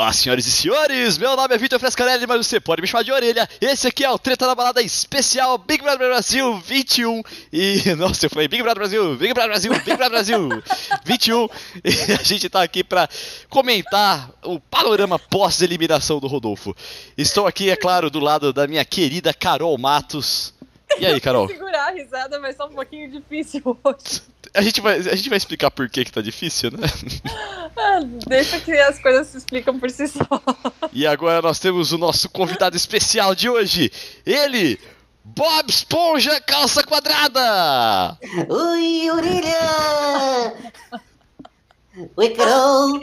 Olá, 0.00 0.14
senhoras 0.14 0.46
e 0.46 0.50
senhores, 0.50 1.18
meu 1.18 1.36
nome 1.36 1.54
é 1.54 1.58
Vitor 1.58 1.78
Frescarelli, 1.78 2.26
mas 2.26 2.46
você 2.46 2.58
pode 2.58 2.80
me 2.80 2.88
chamar 2.88 3.02
de 3.02 3.12
orelha. 3.12 3.46
Esse 3.60 3.86
aqui 3.86 4.02
é 4.02 4.10
o 4.10 4.18
Treta 4.18 4.46
da 4.46 4.54
Balada 4.54 4.80
Especial 4.80 5.58
Big 5.58 5.82
Brother 5.82 6.08
Brasil 6.08 6.58
21. 6.58 7.22
E, 7.52 7.82
nossa, 7.98 8.24
eu 8.24 8.30
falei 8.30 8.48
Big 8.48 8.62
Brother 8.62 8.78
Brasil, 8.78 9.14
Big 9.16 9.34
Brother 9.34 9.50
Brasil, 9.50 9.72
Big 9.74 9.96
Brother 9.98 10.08
Brasil 10.08 10.48
21. 11.04 11.48
E 11.84 12.12
a 12.18 12.22
gente 12.22 12.48
tá 12.48 12.62
aqui 12.62 12.82
pra 12.82 13.06
comentar 13.50 14.30
o 14.42 14.58
panorama 14.58 15.18
pós-eliminação 15.18 16.18
do 16.18 16.28
Rodolfo. 16.28 16.74
Estou 17.14 17.46
aqui, 17.46 17.68
é 17.68 17.76
claro, 17.76 18.08
do 18.08 18.20
lado 18.20 18.54
da 18.54 18.66
minha 18.66 18.86
querida 18.86 19.34
Carol 19.34 19.76
Matos. 19.76 20.54
E 20.98 21.04
aí, 21.04 21.20
Carol? 21.20 21.46
A 21.90 21.92
risada, 21.92 22.38
mas 22.38 22.56
tá 22.56 22.64
um 22.64 22.70
pouquinho 22.70 23.10
difícil 23.10 23.62
hoje. 23.84 24.22
A 24.54 24.62
gente 24.62 24.80
vai, 24.80 24.96
a 24.96 25.14
gente 25.14 25.28
vai 25.28 25.38
explicar 25.38 25.70
por 25.70 25.88
que, 25.88 26.04
que 26.04 26.12
tá 26.12 26.20
difícil, 26.22 26.70
né? 26.70 26.78
Ah, 27.82 28.00
deixa 28.26 28.60
que 28.60 28.72
as 28.72 28.98
coisas 28.98 29.28
se 29.28 29.38
explicam 29.38 29.78
por 29.78 29.88
si 29.90 30.06
só. 30.08 30.26
E 30.92 31.06
agora 31.06 31.40
nós 31.40 31.60
temos 31.60 31.92
o 31.92 31.98
nosso 31.98 32.28
convidado 32.28 32.76
especial 32.76 33.32
de 33.34 33.48
hoje. 33.48 33.90
Ele, 34.26 34.78
Bob 35.24 35.70
Esponja 35.70 36.40
Calça 36.40 36.82
Quadrada! 36.82 38.18
Oi, 38.48 39.10
orelha! 39.10 40.52
Oi, 42.16 42.30
Carol! 42.30 43.00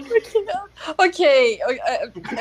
ok, 0.98 1.60
eu, 1.62 1.72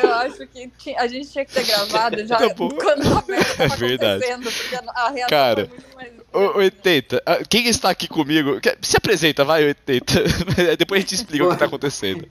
eu 0.03 0.15
acho 0.15 0.47
que 0.47 0.95
a 0.97 1.07
gente 1.09 1.29
tinha 1.31 1.45
que 1.45 1.53
ter 1.53 1.65
gravado 1.67 2.25
já 2.25 2.37
Tá 2.37 2.49
bom. 2.55 2.69
quando 2.69 3.03
a 3.03 3.21
tava 3.23 3.35
É 3.65 3.69
verdade. 3.77 4.25
acontecendo, 4.25 4.53
porque 4.53 4.77
a 4.77 5.11
reação 5.11 5.29
Cara, 5.29 5.67
foi 5.67 5.77
muito 5.77 5.97
mais... 5.97 6.13
Ô, 6.55 6.59
80, 6.59 7.23
ah, 7.27 7.39
quem 7.49 7.67
está 7.67 7.91
aqui 7.91 8.07
comigo? 8.07 8.61
Se 8.81 8.97
apresenta, 8.97 9.45
vai, 9.45 9.65
80. 9.65 10.15
Depois 10.79 10.99
a 10.99 11.01
gente 11.03 11.15
explica 11.17 11.47
o 11.47 11.51
que 11.51 11.57
tá 11.57 11.65
acontecendo. 11.65 12.29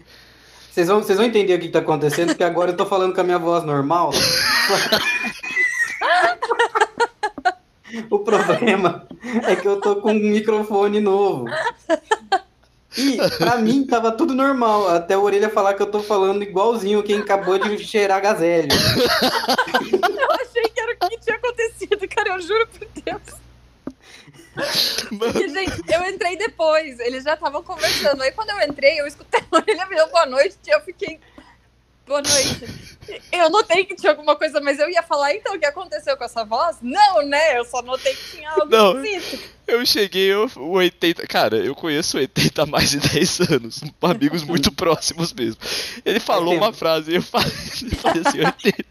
Vocês 0.71 0.87
vão, 0.87 1.01
vocês 1.03 1.17
vão 1.17 1.27
entender 1.27 1.55
o 1.55 1.59
que 1.59 1.69
tá 1.69 1.79
acontecendo, 1.79 2.27
porque 2.29 2.43
agora 2.43 2.71
eu 2.71 2.77
tô 2.77 2.85
falando 2.85 3.13
com 3.13 3.21
a 3.21 3.23
minha 3.23 3.39
voz 3.39 3.63
normal. 3.65 4.11
o 8.09 8.19
problema 8.19 9.07
é 9.47 9.55
que 9.55 9.67
eu 9.67 9.79
tô 9.81 9.97
com 9.97 10.11
um 10.11 10.13
microfone 10.13 10.99
novo. 11.01 11.45
E 12.97 13.17
pra 13.37 13.57
mim 13.57 13.85
tava 13.85 14.11
tudo 14.11 14.33
normal, 14.33 14.87
até 14.89 15.15
a 15.15 15.19
orelha 15.19 15.49
falar 15.49 15.73
que 15.73 15.81
eu 15.81 15.91
tô 15.91 16.01
falando 16.01 16.43
igualzinho 16.43 17.03
quem 17.03 17.19
acabou 17.19 17.57
de 17.57 17.77
cheirar 17.79 18.21
gazélio. 18.21 18.69
Eu 20.01 20.31
achei 20.31 20.63
que 20.69 20.79
era 20.79 20.93
o 20.93 21.09
que 21.09 21.19
tinha 21.19 21.35
acontecido, 21.35 22.07
cara, 22.07 22.29
eu 22.29 22.41
juro 22.41 22.67
por 22.67 22.87
Deus. 23.03 23.45
Porque, 25.19 25.49
gente, 25.49 25.81
eu 25.93 26.05
entrei 26.05 26.37
depois, 26.37 26.99
eles 26.99 27.23
já 27.23 27.33
estavam 27.33 27.61
conversando. 27.61 28.21
Aí 28.21 28.31
quando 28.31 28.51
eu 28.51 28.61
entrei, 28.61 28.99
eu 28.99 29.05
escutei 29.07 29.41
a 29.51 29.55
orelha 29.55 29.85
me 29.87 29.95
boa 30.07 30.25
noite 30.25 30.57
e 30.65 30.69
eu 30.69 30.81
fiquei. 30.81 31.19
Boa 32.05 32.21
noite. 32.21 32.85
Eu 33.31 33.49
notei 33.49 33.83
que 33.85 33.95
tinha 33.95 34.11
alguma 34.11 34.35
coisa, 34.35 34.59
mas 34.61 34.79
eu 34.79 34.89
ia 34.89 35.01
falar, 35.03 35.33
então, 35.35 35.55
o 35.55 35.59
que 35.59 35.65
aconteceu 35.65 36.15
com 36.17 36.23
essa 36.23 36.43
voz? 36.43 36.77
Não, 36.81 37.23
né? 37.25 37.57
Eu 37.57 37.65
só 37.65 37.81
notei 37.81 38.13
que 38.15 38.37
tinha 38.37 38.49
algo 38.49 38.65
Não. 38.67 39.03
esquisito. 39.03 39.43
Eu 39.67 39.83
cheguei, 39.85 40.31
eu, 40.31 40.49
o 40.57 40.71
80. 40.73 41.25
Cara, 41.25 41.57
eu 41.57 41.73
conheço 41.73 42.17
o 42.17 42.19
80 42.19 42.61
há 42.61 42.65
mais 42.67 42.91
de 42.91 42.99
10 42.99 43.39
anos. 43.51 43.81
Amigos 44.01 44.43
muito 44.43 44.71
próximos 44.73 45.33
mesmo. 45.33 45.59
Ele 46.05 46.19
falou 46.19 46.55
uma 46.55 46.71
frase 46.71 47.11
e 47.11 47.15
eu 47.15 47.21
falei, 47.23 47.47
eu 47.91 47.97
falei 47.97 48.23
assim: 48.25 48.39
80. 48.45 48.85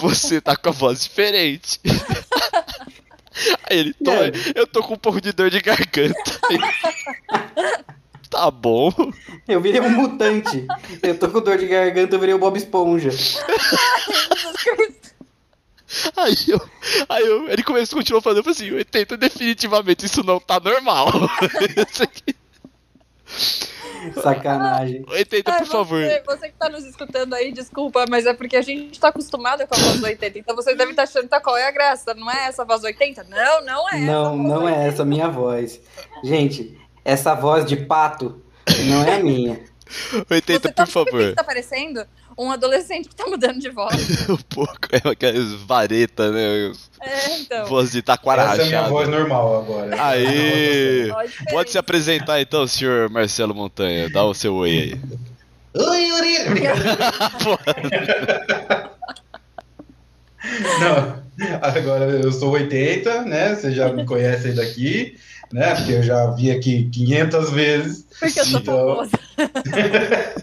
Você 0.00 0.40
tá 0.40 0.56
com 0.56 0.70
a 0.70 0.72
voz 0.72 1.02
diferente. 1.04 1.78
Aí 3.68 3.78
ele, 3.78 3.94
tô, 3.94 4.10
É. 4.12 4.32
eu 4.54 4.66
tô 4.66 4.82
com 4.82 4.94
um 4.94 4.98
pouco 4.98 5.20
de 5.20 5.32
dor 5.32 5.50
de 5.50 5.60
garganta. 5.60 6.40
Tá 8.32 8.50
bom. 8.50 8.90
Eu 9.46 9.60
virei 9.60 9.80
um 9.80 9.90
mutante. 9.90 10.66
Eu 11.02 11.18
tô 11.18 11.28
com 11.28 11.40
dor 11.40 11.58
de 11.58 11.66
garganta, 11.66 12.16
eu 12.16 12.18
virei 12.20 12.34
o 12.34 12.38
Bob 12.38 12.56
Esponja. 12.56 13.10
Aí 16.16 16.34
eu, 16.48 16.60
aí 17.08 17.26
eu, 17.26 17.48
ele 17.50 17.62
começou, 17.62 17.98
continuou 17.98 18.22
falando, 18.22 18.38
eu 18.38 18.44
falei 18.44 18.56
assim, 18.56 18.74
80, 18.74 19.16
definitivamente 19.18 20.06
isso 20.06 20.24
não 20.24 20.40
tá 20.40 20.58
normal. 20.58 21.08
Isso 21.90 22.02
aqui- 22.02 22.34
Sacanagem. 24.20 25.04
80, 25.08 25.52
Ai, 25.52 25.58
por 25.58 25.66
favor. 25.66 26.02
Você, 26.02 26.22
você 26.26 26.48
que 26.48 26.54
tá 26.58 26.68
nos 26.70 26.84
escutando 26.84 27.34
aí, 27.34 27.52
desculpa, 27.52 28.06
mas 28.08 28.24
é 28.26 28.32
porque 28.32 28.56
a 28.56 28.62
gente 28.62 28.98
tá 28.98 29.08
acostumado 29.08 29.66
com 29.66 29.74
a 29.74 29.78
voz 29.78 30.02
80. 30.02 30.38
Então 30.38 30.56
vocês 30.56 30.76
devem 30.76 30.92
estar 30.92 31.02
achando, 31.04 31.28
tá, 31.28 31.40
qual 31.40 31.56
é 31.58 31.68
a 31.68 31.70
graça? 31.70 32.14
Não 32.14 32.30
é 32.30 32.46
essa 32.46 32.64
voz 32.64 32.82
80? 32.82 33.24
Não, 33.24 33.64
não 33.64 33.88
é 33.90 33.96
essa. 33.96 34.06
Não, 34.06 34.36
voz 34.36 34.48
não 34.48 34.64
80. 34.64 34.80
é 34.80 34.88
essa 34.88 35.02
a 35.02 35.06
minha 35.06 35.28
voz. 35.28 35.80
Gente, 36.24 36.76
essa 37.04 37.34
voz 37.34 37.64
de 37.64 37.76
pato 37.76 38.40
não 38.86 39.04
é 39.04 39.16
a 39.16 39.22
minha. 39.22 39.60
80, 40.30 40.68
Você 40.68 40.72
tá, 40.72 40.86
por 40.86 40.92
sabe 40.92 41.02
o 41.02 41.04
que 41.04 41.10
favor. 41.10 41.34
tá 41.34 41.44
parecendo? 41.44 42.06
Um 42.38 42.50
adolescente 42.50 43.10
que 43.10 43.14
tá 43.14 43.26
mudando 43.26 43.60
de 43.60 43.68
voz. 43.68 43.94
um 44.30 44.36
pouco, 44.36 44.88
é 44.90 45.06
aquelas 45.06 45.52
varetas, 45.52 46.32
né? 46.32 46.72
É, 47.00 47.38
então. 47.40 47.66
Voz 47.66 47.92
de 47.92 48.00
taquara 48.00 48.42
Essa 48.42 48.62
é 48.62 48.64
a 48.64 48.68
minha 48.68 48.82
voz 48.88 49.08
normal 49.08 49.60
agora. 49.60 49.94
Ó, 49.94 50.14
diferente. 50.14 51.44
Pode 51.50 51.70
se 51.70 51.78
apresentar 51.78 52.40
então, 52.40 52.66
senhor 52.66 53.10
Marcelo 53.10 53.54
Montanha. 53.54 54.08
Dá 54.08 54.24
o 54.24 54.32
seu 54.32 54.54
oi 54.54 54.70
aí. 54.70 55.00
Oi, 55.74 56.12
orelha! 56.12 56.72
Não, 60.80 61.22
agora 61.62 62.04
eu 62.10 62.32
sou 62.32 62.50
80, 62.50 63.22
né? 63.22 63.54
Vocês 63.54 63.74
já 63.74 63.92
me 63.92 64.04
conhecem 64.04 64.54
daqui, 64.54 65.16
né? 65.52 65.74
Porque 65.74 65.92
eu 65.92 66.02
já 66.02 66.30
vi 66.30 66.50
aqui 66.50 66.88
500 66.90 67.50
vezes. 67.50 68.06
Porque 68.18 68.40
eu 68.40 68.44
sou 68.44 68.60
Então, 68.60 68.76
famosa. 68.76 69.10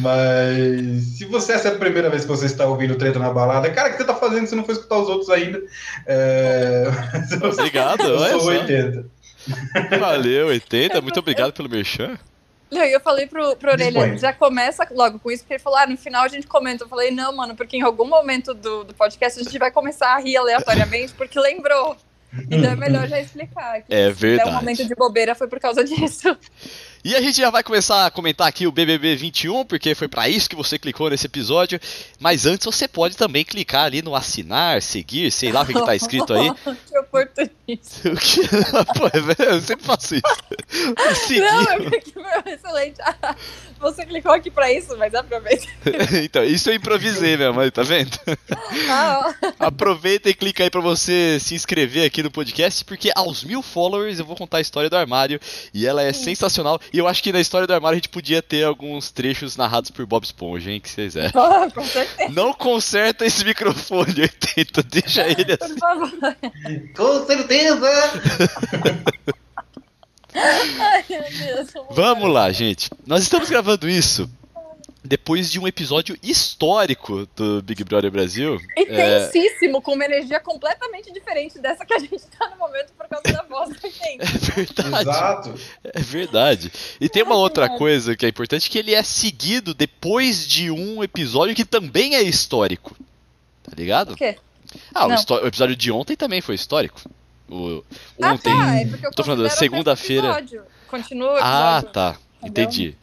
Mas 0.00 1.02
se 1.16 1.24
você 1.26 1.52
essa 1.52 1.68
é 1.68 1.72
a 1.72 1.78
primeira 1.78 2.10
vez 2.10 2.22
que 2.22 2.28
você 2.28 2.46
está 2.46 2.66
ouvindo 2.66 2.96
Treta 2.96 3.18
na 3.18 3.32
Balada, 3.32 3.70
cara, 3.70 3.88
o 3.88 3.92
que 3.92 3.98
você 3.98 4.04
tá 4.04 4.14
fazendo? 4.14 4.46
Você 4.46 4.56
não 4.56 4.64
foi 4.64 4.74
escutar 4.74 4.98
os 4.98 5.08
outros 5.08 5.30
ainda. 5.30 5.60
É... 6.06 6.84
Obrigado, 7.42 8.02
Eu 8.02 8.18
sou 8.30 8.40
só. 8.40 8.46
80. 8.48 9.04
Valeu, 9.98 10.48
80. 10.48 11.00
Muito 11.00 11.20
obrigado 11.20 11.52
pelo 11.52 11.68
merchan. 11.68 12.18
Não, 12.70 12.84
e 12.84 12.92
eu 12.92 13.00
falei 13.00 13.26
pro, 13.26 13.56
pro 13.56 13.72
Orelha, 13.72 14.16
já 14.16 14.32
começa 14.32 14.86
logo 14.92 15.18
com 15.18 15.30
isso, 15.30 15.42
porque 15.42 15.54
ele 15.54 15.62
falou, 15.62 15.78
ah, 15.78 15.86
no 15.86 15.96
final 15.96 16.22
a 16.22 16.28
gente 16.28 16.46
comenta. 16.46 16.84
Eu 16.84 16.88
falei, 16.88 17.10
não, 17.10 17.34
mano, 17.34 17.56
porque 17.56 17.76
em 17.76 17.82
algum 17.82 18.06
momento 18.06 18.54
do, 18.54 18.84
do 18.84 18.94
podcast 18.94 19.40
a 19.40 19.42
gente 19.42 19.58
vai 19.58 19.72
começar 19.72 20.14
a 20.14 20.20
rir 20.20 20.36
aleatoriamente, 20.36 21.12
porque 21.14 21.38
lembrou. 21.38 21.96
Então 22.50 22.70
é 22.70 22.76
melhor 22.76 23.08
já 23.08 23.20
explicar. 23.20 23.82
que 23.82 23.92
É 23.94 24.10
verdade. 24.10 24.50
um 24.50 24.52
momento 24.52 24.86
de 24.86 24.94
bobeira 24.94 25.34
foi 25.34 25.48
por 25.48 25.58
causa 25.60 25.82
disso. 25.84 26.36
E 27.02 27.16
a 27.16 27.20
gente 27.22 27.38
já 27.38 27.48
vai 27.48 27.62
começar 27.62 28.04
a 28.04 28.10
comentar 28.10 28.46
aqui 28.46 28.66
o 28.66 28.72
BBB 28.72 29.16
21, 29.16 29.64
porque 29.64 29.94
foi 29.94 30.06
pra 30.06 30.28
isso 30.28 30.50
que 30.50 30.54
você 30.56 30.78
clicou 30.78 31.08
nesse 31.08 31.24
episódio. 31.24 31.80
Mas 32.18 32.44
antes 32.44 32.66
você 32.66 32.86
pode 32.86 33.16
também 33.16 33.42
clicar 33.42 33.84
ali 33.84 34.02
no 34.02 34.14
assinar, 34.14 34.82
seguir, 34.82 35.30
sei 35.30 35.50
lá 35.50 35.62
o 35.62 35.66
que, 35.66 35.72
que 35.72 35.84
tá 35.86 35.96
escrito 35.96 36.34
aí. 36.34 36.50
que 36.86 36.98
oportunista. 36.98 37.60
Que? 38.20 38.40
Pô, 38.98 39.08
velho, 39.08 39.50
eu 39.52 39.60
sempre 39.60 39.86
faço 39.86 40.16
isso. 40.16 40.22
Seguir. 41.26 41.40
Não, 41.40 41.62
é 41.62 41.78
porque 41.78 42.12
foi 42.12 42.52
excelente. 42.52 43.00
Ah, 43.00 43.36
Você 43.78 44.04
clicou 44.04 44.32
aqui 44.32 44.50
pra 44.50 44.72
isso, 44.72 44.96
mas 44.98 45.14
aproveita. 45.14 45.66
então, 46.24 46.42
isso 46.42 46.68
eu 46.68 46.74
improvisei 46.74 47.36
mesmo, 47.36 47.60
aí, 47.60 47.70
tá 47.70 47.82
vendo? 47.84 48.10
Ah. 48.88 49.34
Aproveita 49.60 50.28
e 50.28 50.34
clica 50.34 50.64
aí 50.64 50.70
pra 50.70 50.80
você 50.80 51.38
se 51.40 51.54
inscrever 51.54 52.04
aqui 52.04 52.24
no 52.24 52.30
podcast, 52.30 52.84
porque 52.84 53.12
aos 53.14 53.44
mil 53.44 53.62
followers 53.62 54.18
eu 54.18 54.24
vou 54.24 54.34
contar 54.36 54.58
a 54.58 54.60
história 54.60 54.90
do 54.90 54.96
armário 54.96 55.40
e 55.72 55.86
ela 55.86 56.02
é 56.02 56.12
sensacional. 56.12 56.80
E 56.92 56.98
eu 56.98 57.06
acho 57.06 57.22
que 57.22 57.32
na 57.32 57.40
história 57.40 57.66
do 57.66 57.72
armário 57.72 57.94
a 57.94 57.98
gente 57.98 58.08
podia 58.08 58.42
ter 58.42 58.64
alguns 58.64 59.10
trechos 59.10 59.56
narrados 59.56 59.90
por 59.90 60.04
Bob 60.06 60.24
Esponja, 60.24 60.70
hein? 60.70 60.80
Que 60.80 60.88
vocês 60.90 61.16
é. 61.16 61.30
Ah, 61.34 61.68
com 61.72 61.84
certeza, 61.84 62.30
Não 62.32 62.52
conserta 62.52 63.24
esse 63.24 63.44
microfone, 63.44 64.22
80, 64.22 64.82
deixa 64.84 65.22
ele 65.26 65.56
por 65.56 65.64
assim. 65.66 65.78
favor. 65.78 66.10
Com 66.96 67.26
certeza! 67.26 67.90
Ai, 70.34 71.04
meu 71.08 71.22
Deus. 71.22 71.68
Vamos 71.90 72.32
lá, 72.32 72.50
gente. 72.52 72.90
Nós 73.06 73.22
estamos 73.22 73.48
gravando 73.48 73.88
isso 73.88 74.30
depois 75.02 75.50
de 75.50 75.58
um 75.58 75.66
episódio 75.66 76.16
histórico 76.22 77.26
do 77.34 77.62
Big 77.62 77.82
Brother 77.84 78.10
Brasil. 78.10 78.60
É, 78.76 78.82
Intensíssimo, 78.82 79.80
com 79.80 79.94
uma 79.94 80.04
energia 80.04 80.38
completamente 80.40 81.12
diferente 81.12 81.58
dessa 81.58 81.84
que 81.86 81.94
a 81.94 81.98
gente 81.98 82.20
tá 82.38 82.48
no 82.50 82.56
momento 82.58 82.92
por 82.96 83.08
causa 83.08 83.22
da 83.32 83.42
voz 83.44 83.70
da 83.80 83.88
gente. 83.88 84.20
é 84.20 84.24
verdade. 84.54 85.00
Exato. 85.00 85.54
É 85.84 86.00
verdade. 86.00 86.72
E 87.00 87.08
tem 87.08 87.22
uma 87.22 87.36
outra 87.36 87.68
coisa 87.70 88.14
que 88.14 88.26
é 88.26 88.28
importante, 88.28 88.68
que 88.68 88.78
ele 88.78 88.94
é 88.94 89.02
seguido 89.02 89.72
depois 89.72 90.46
de 90.46 90.70
um 90.70 91.02
episódio 91.02 91.54
que 91.54 91.64
também 91.64 92.14
é 92.14 92.22
histórico. 92.22 92.94
Tá 93.62 93.72
ligado? 93.76 94.12
O 94.12 94.16
quê? 94.16 94.36
Ah, 94.94 95.06
o, 95.06 95.10
o 95.10 95.46
episódio 95.46 95.74
de 95.76 95.90
ontem 95.90 96.14
também 96.16 96.40
foi 96.40 96.54
histórico. 96.54 97.00
O, 97.48 97.82
Ah, 98.22 98.32
ontem. 98.34 98.54
tá, 98.56 98.76
é 98.76 98.86
porque 98.86 99.06
eu 99.06 99.10
tô 99.12 99.24
falando 99.24 99.48
segunda-feira. 99.50 100.22
o 100.22 100.34
mesmo 100.34 100.38
episódio. 100.46 100.62
Continua 100.88 101.38
Ah, 101.40 101.82
tá. 101.82 102.16
Entendeu? 102.42 102.64
Entendi. 102.64 102.96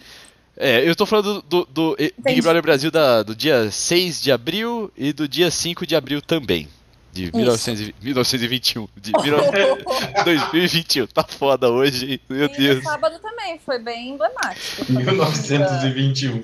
É, 0.59 0.87
eu 0.89 0.95
tô 0.95 1.05
falando 1.05 1.41
do, 1.43 1.65
do- 1.65 1.95
do 1.95 1.97
Big. 2.19 2.41
Brother 2.41 2.61
Brasil 2.63 2.89
da- 2.91 3.21
do 3.23 3.35
dia 3.35 3.69
6 3.69 4.21
de 4.21 4.31
abril 4.31 4.91
e 4.97 5.13
do 5.13 5.27
dia 5.27 5.51
5 5.51 5.85
de 5.85 5.95
abril 5.95 6.21
também. 6.21 6.67
De 7.13 7.31
1900, 7.35 7.93
1921. 8.01 8.87
De 8.95 9.11
2021. 10.23 11.07
Tá 11.13 11.23
foda 11.23 11.69
hoje, 11.69 12.19
meu 12.29 12.45
E 12.45 12.57
Deus. 12.57 12.77
no 12.77 12.83
sábado 12.83 13.19
também, 13.19 13.59
foi 13.65 13.79
bem 13.79 14.09
emblemático. 14.11 14.85
Quando 14.85 14.97
1921. 14.99 16.43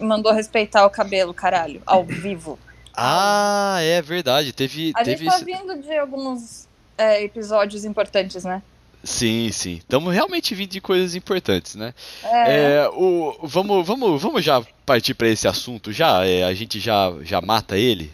Mandou 0.00 0.32
respeitar 0.32 0.86
o 0.86 0.90
cabelo, 0.90 1.34
caralho, 1.34 1.82
ao 1.84 2.04
vivo. 2.04 2.58
Ah, 2.94 3.78
é 3.80 4.00
verdade. 4.00 4.52
Teve. 4.52 4.92
A 4.94 5.02
teve 5.04 5.24
gente 5.24 5.30
tá 5.30 5.44
vindo 5.44 5.82
de 5.82 5.96
alguns 5.98 6.68
é, 6.96 7.22
episódios 7.22 7.84
importantes, 7.84 8.44
né? 8.44 8.62
Sim, 9.02 9.50
sim. 9.52 9.74
Estamos 9.76 10.12
realmente 10.12 10.54
vindo 10.54 10.70
de 10.70 10.80
coisas 10.80 11.14
importantes, 11.14 11.74
né? 11.76 11.94
É, 12.22 12.82
É, 12.82 12.88
o, 12.90 13.38
vamos, 13.44 13.86
vamos, 13.86 14.20
vamos 14.20 14.44
já 14.44 14.60
partir 14.84 15.14
para 15.14 15.28
esse 15.28 15.46
assunto 15.46 15.92
já? 15.92 16.24
É, 16.26 16.44
a 16.44 16.52
gente 16.52 16.80
já, 16.80 17.12
já 17.22 17.40
mata 17.40 17.76
ele 17.78 18.10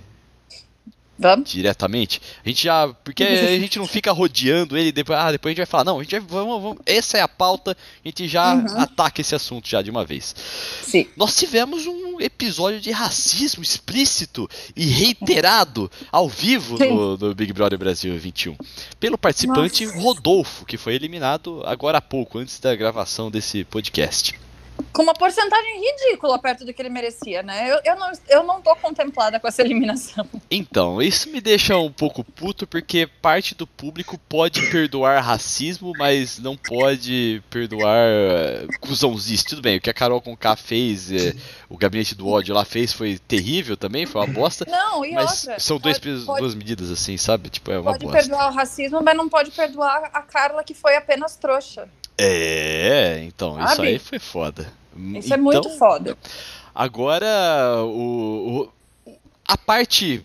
Vamos? 1.18 1.50
diretamente? 1.50 2.20
A 2.44 2.48
gente 2.48 2.64
já. 2.64 2.88
Porque 3.04 3.22
a 3.22 3.58
gente 3.58 3.78
não 3.78 3.86
fica 3.86 4.10
rodeando 4.12 4.76
ele, 4.76 4.90
depois, 4.92 5.18
ah, 5.18 5.30
depois 5.32 5.50
a 5.50 5.52
gente 5.52 5.58
vai 5.58 5.66
falar, 5.66 5.84
não, 5.84 6.00
a 6.00 6.02
gente 6.02 6.18
vai, 6.18 6.20
vamos, 6.20 6.62
vamos, 6.62 6.78
essa 6.84 7.18
é 7.18 7.20
a 7.20 7.28
pauta, 7.28 7.76
a 8.04 8.08
gente 8.08 8.26
já 8.28 8.54
Uhum. 8.54 8.80
ataca 8.80 9.20
esse 9.20 9.34
assunto 9.34 9.68
já 9.68 9.80
de 9.82 9.90
uma 9.90 10.04
vez. 10.04 10.34
Sim. 10.82 11.06
Nós 11.16 11.36
tivemos 11.36 11.86
um 11.86 12.20
episódio 12.20 12.80
de 12.80 12.90
racismo 12.90 13.62
explícito 13.62 14.48
e 14.76 14.86
reiterado 14.86 15.90
ao 16.10 16.28
vivo 16.28 16.78
no, 16.78 17.16
no 17.16 17.34
Big 17.34 17.52
Brother 17.52 17.78
Brasil 17.78 18.16
21 18.18 18.56
pelo 19.00 19.16
participante 19.18 19.86
Nossa. 19.86 19.98
Rodolfo, 19.98 20.64
que 20.64 20.76
foi 20.76 20.94
eliminado 20.94 21.62
agora 21.64 21.98
há 21.98 22.02
pouco, 22.02 22.38
antes 22.38 22.58
da 22.58 22.74
gravação 22.74 23.30
desse 23.30 23.64
podcast. 23.64 24.34
Com 24.92 25.02
uma 25.02 25.14
porcentagem 25.14 25.80
ridícula 25.80 26.38
perto 26.38 26.64
do 26.64 26.72
que 26.72 26.80
ele 26.80 26.88
merecia, 26.88 27.42
né? 27.42 27.70
Eu, 27.70 27.80
eu, 27.84 27.96
não, 27.96 28.12
eu 28.28 28.42
não 28.44 28.60
tô 28.60 28.74
contemplada 28.76 29.40
com 29.40 29.48
essa 29.48 29.62
eliminação. 29.62 30.26
Então, 30.50 31.02
isso 31.02 31.28
me 31.30 31.40
deixa 31.40 31.76
um 31.76 31.90
pouco 31.90 32.22
puto 32.22 32.66
porque 32.66 33.08
parte 33.20 33.54
do 33.56 33.66
público 33.66 34.16
pode 34.28 34.70
perdoar 34.70 35.20
racismo, 35.20 35.92
mas 35.98 36.38
não 36.38 36.56
pode 36.56 37.42
perdoar 37.50 38.06
uh, 38.06 38.78
cuzãozice. 38.80 39.44
Tudo 39.44 39.62
bem, 39.62 39.78
o 39.78 39.80
que 39.80 39.90
a 39.90 39.94
Carol 39.94 40.20
com 40.20 40.36
K 40.36 40.54
fez, 40.54 41.10
eh, 41.10 41.34
o 41.68 41.76
gabinete 41.76 42.14
do 42.14 42.28
ódio 42.28 42.54
lá 42.54 42.64
fez 42.64 42.92
foi 42.92 43.18
terrível 43.18 43.76
também, 43.76 44.06
foi 44.06 44.20
uma 44.20 44.32
bosta. 44.32 44.64
Não, 44.68 45.04
e 45.04 45.12
Mas 45.12 45.42
outra. 45.42 45.58
são 45.58 45.78
dois, 45.78 45.98
pode, 45.98 46.24
pode, 46.24 46.40
duas 46.40 46.54
medidas 46.54 46.90
assim, 46.90 47.16
sabe? 47.16 47.48
Tipo, 47.48 47.72
é 47.72 47.78
uma 47.78 47.92
pode 47.92 48.04
bosta. 48.04 48.20
perdoar 48.20 48.50
o 48.50 48.54
racismo, 48.54 49.02
mas 49.02 49.16
não 49.16 49.28
pode 49.28 49.50
perdoar 49.50 50.10
a 50.12 50.22
Carla 50.22 50.62
que 50.62 50.74
foi 50.74 50.96
apenas 50.96 51.36
trouxa. 51.36 51.88
É, 52.16 53.22
então, 53.24 53.58
isso 53.64 53.76
Sabe? 53.76 53.88
aí 53.88 53.98
foi 53.98 54.18
foda. 54.18 54.72
Isso 54.96 55.26
então, 55.26 55.34
é 55.34 55.36
muito 55.40 55.70
foda. 55.78 56.16
Agora, 56.74 57.82
o, 57.84 58.68
o- 59.06 59.14
a 59.46 59.56
parte 59.58 60.24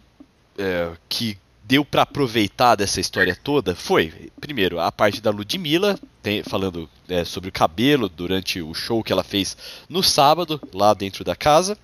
é, 0.58 0.92
que 1.08 1.38
deu 1.64 1.84
pra 1.86 2.02
aproveitar 2.04 2.76
dessa 2.76 3.00
história 3.00 3.36
toda 3.36 3.76
foi, 3.76 4.32
primeiro, 4.40 4.80
a 4.80 4.92
parte 4.92 5.22
da 5.22 5.30
Ludmilla, 5.32 6.00
tem- 6.22 6.44
falando 6.44 6.90
é, 7.08 7.24
sobre 7.24 7.50
o 7.50 7.52
cabelo 7.54 8.08
durante 8.10 8.62
o 8.62 8.74
show 8.74 9.04
que 9.04 9.12
ela 9.12 9.24
fez 9.24 9.56
no 9.88 10.02
sábado, 10.04 10.60
lá 10.74 10.94
dentro 10.94 11.24
da 11.24 11.36
casa. 11.36 11.78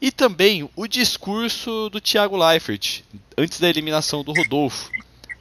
E 0.00 0.10
também 0.10 0.68
o 0.74 0.86
discurso 0.86 1.88
do 1.90 2.00
Thiago 2.00 2.36
Leifert, 2.36 3.02
antes 3.38 3.60
da 3.60 3.68
eliminação 3.68 4.24
do 4.24 4.32
Rodolfo. 4.32 4.90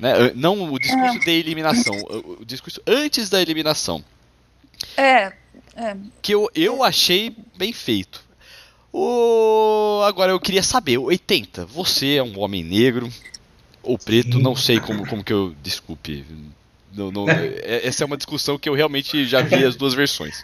Né? 0.01 0.31
Não 0.33 0.73
o 0.73 0.79
discurso 0.79 1.19
de 1.19 1.29
eliminação, 1.29 1.95
o 2.39 2.43
discurso 2.43 2.81
antes 2.87 3.29
da 3.29 3.39
eliminação 3.39 4.03
É, 4.97 5.31
é. 5.75 5.95
que 6.23 6.33
eu, 6.33 6.49
eu 6.55 6.83
achei 6.83 7.35
bem 7.55 7.71
feito. 7.71 8.23
O... 8.91 10.01
Agora 10.03 10.31
eu 10.31 10.39
queria 10.39 10.63
saber, 10.63 10.97
80, 10.97 11.67
você 11.67 12.15
é 12.15 12.23
um 12.23 12.39
homem 12.39 12.63
negro 12.63 13.13
ou 13.83 13.95
preto, 13.95 14.39
não 14.39 14.55
sei 14.55 14.79
como, 14.79 15.07
como 15.07 15.23
que 15.23 15.31
eu. 15.31 15.55
Desculpe. 15.61 16.25
Não, 16.95 17.11
não- 17.11 17.29
é- 17.29 17.87
essa 17.87 18.03
é 18.03 18.05
uma 18.05 18.17
discussão 18.17 18.57
que 18.57 18.67
eu 18.67 18.73
realmente 18.73 19.25
já 19.25 19.41
vi 19.41 19.63
as 19.63 19.75
duas 19.75 19.93
versões. 19.93 20.43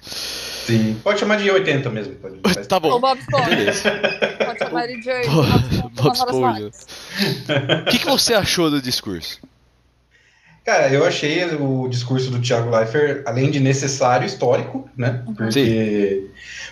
Sim. 0.66 0.98
Pode 1.04 1.20
chamar 1.20 1.38
de 1.38 1.50
80 1.50 1.90
mesmo. 1.90 2.16
Pode, 2.16 2.38
Tá 2.68 2.78
O 2.78 2.80
bom. 2.80 3.00
Bob 3.00 3.20
Esponja. 3.20 3.46
Beleza. 3.50 3.92
Pode 4.46 4.60
chamar 4.60 4.88
de 4.88 4.96
Bob- 4.98 5.90
Bob 5.92 5.94
Bob 5.96 6.14
Esponja. 6.16 6.72
O 7.82 7.92
que, 7.92 8.00
que 8.00 8.06
você 8.06 8.34
achou 8.34 8.70
do 8.70 8.82
discurso? 8.82 9.40
Cara, 10.66 10.90
eu 10.92 11.06
achei 11.06 11.46
o 11.56 11.88
discurso 11.88 12.30
do 12.30 12.42
Thiago 12.42 12.70
Leifert, 12.70 13.24
além 13.26 13.50
de 13.50 13.58
necessário, 13.58 14.26
histórico, 14.28 14.90
né? 14.98 15.24
Porque, 15.26 16.28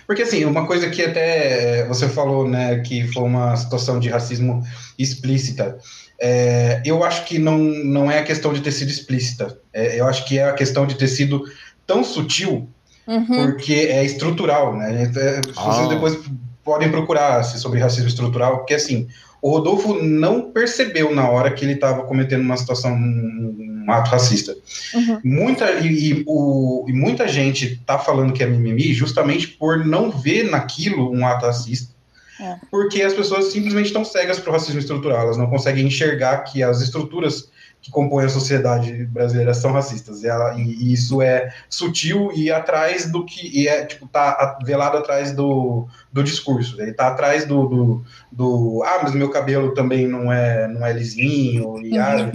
porque 0.06 0.20
assim, 0.22 0.44
uma 0.44 0.66
coisa 0.66 0.90
que 0.90 1.00
até 1.00 1.80
eh, 1.80 1.86
você 1.88 2.06
falou, 2.06 2.46
né, 2.46 2.80
que 2.80 3.06
foi 3.10 3.22
uma 3.22 3.56
situação 3.56 3.98
de 3.98 4.10
racismo 4.10 4.62
explícita. 4.98 5.78
É, 6.20 6.82
eu 6.84 7.04
acho 7.04 7.24
que 7.24 7.38
não, 7.38 7.58
não 7.58 8.10
é 8.10 8.18
a 8.18 8.22
questão 8.24 8.52
de 8.52 8.60
ter 8.60 8.72
sido 8.72 8.90
explícita. 8.90 9.58
É, 9.72 10.00
eu 10.00 10.06
acho 10.06 10.24
que 10.26 10.38
é 10.38 10.44
a 10.48 10.52
questão 10.52 10.86
de 10.86 10.94
ter 10.94 11.08
sido 11.08 11.44
tão 11.86 12.02
sutil 12.02 12.68
Uhum. 13.06 13.24
porque 13.26 13.72
é 13.74 14.04
estrutural, 14.04 14.76
né? 14.76 15.04
É, 15.04 15.40
Vocês 15.42 15.56
Ah. 15.56 15.86
depois 15.88 16.18
podem 16.64 16.90
procurar 16.90 17.42
se- 17.44 17.60
sobre 17.60 17.78
racismo 17.78 18.08
estrutural, 18.08 18.56
porque 18.58 18.74
assim, 18.74 19.06
o 19.40 19.50
Rodolfo 19.50 20.02
não 20.02 20.50
percebeu 20.50 21.14
na 21.14 21.28
hora 21.30 21.52
que 21.52 21.64
ele 21.64 21.74
estava 21.74 22.02
cometendo 22.02 22.40
uma 22.40 22.56
situação, 22.56 22.92
um, 22.92 23.84
um 23.86 23.92
ato 23.92 24.10
racista. 24.10 24.56
Uhum. 24.94 25.20
Muita, 25.22 25.70
e, 25.72 25.86
e 26.10 26.24
o, 26.26 26.84
e 26.88 26.92
muita 26.92 27.28
gente 27.28 27.80
tá 27.86 27.96
falando 27.98 28.32
que 28.32 28.42
é 28.42 28.46
mimimi 28.46 28.92
justamente 28.92 29.46
por 29.46 29.84
não 29.86 30.10
ver 30.10 30.50
naquilo 30.50 31.12
um 31.12 31.24
ato 31.24 31.46
racista. 31.46 31.94
É. 32.40 32.56
Porque 32.70 33.02
as 33.02 33.14
pessoas 33.14 33.46
simplesmente 33.52 33.86
estão 33.86 34.04
cegas 34.04 34.38
para 34.38 34.50
o 34.50 34.52
racismo 34.52 34.78
estrutural, 34.78 35.20
elas 35.22 35.36
não 35.36 35.48
conseguem 35.48 35.86
enxergar 35.86 36.38
que 36.44 36.62
as 36.62 36.80
estruturas 36.82 37.50
que 37.80 37.90
compõem 37.90 38.24
a 38.26 38.28
sociedade 38.28 39.04
brasileira 39.06 39.54
são 39.54 39.70
racistas. 39.72 40.22
E, 40.24 40.28
ela- 40.28 40.54
e- 40.58 40.92
isso 40.92 41.22
é 41.22 41.54
sutil 41.70 42.32
e 42.34 42.50
atrás 42.50 43.06
do 43.10 43.24
que. 43.24 43.46
E 43.56 43.68
é, 43.68 43.84
tipo, 43.86 44.08
tá 44.08 44.58
velado 44.64 44.96
atrás 44.96 45.30
do, 45.32 45.86
do 46.12 46.22
discurso. 46.24 46.80
Ele 46.80 46.92
tá 46.92 47.08
atrás 47.08 47.44
do, 47.46 47.66
do, 47.68 48.04
do, 48.32 48.82
Ah, 48.84 49.00
mas 49.02 49.12
meu 49.14 49.30
cabelo 49.30 49.72
também 49.72 50.08
não 50.08 50.32
é, 50.32 50.66
não 50.66 50.84
é 50.84 50.92
lisinho. 50.92 51.78
E, 51.84 51.92
Uhum. 51.96 52.02
ah, 52.02 52.32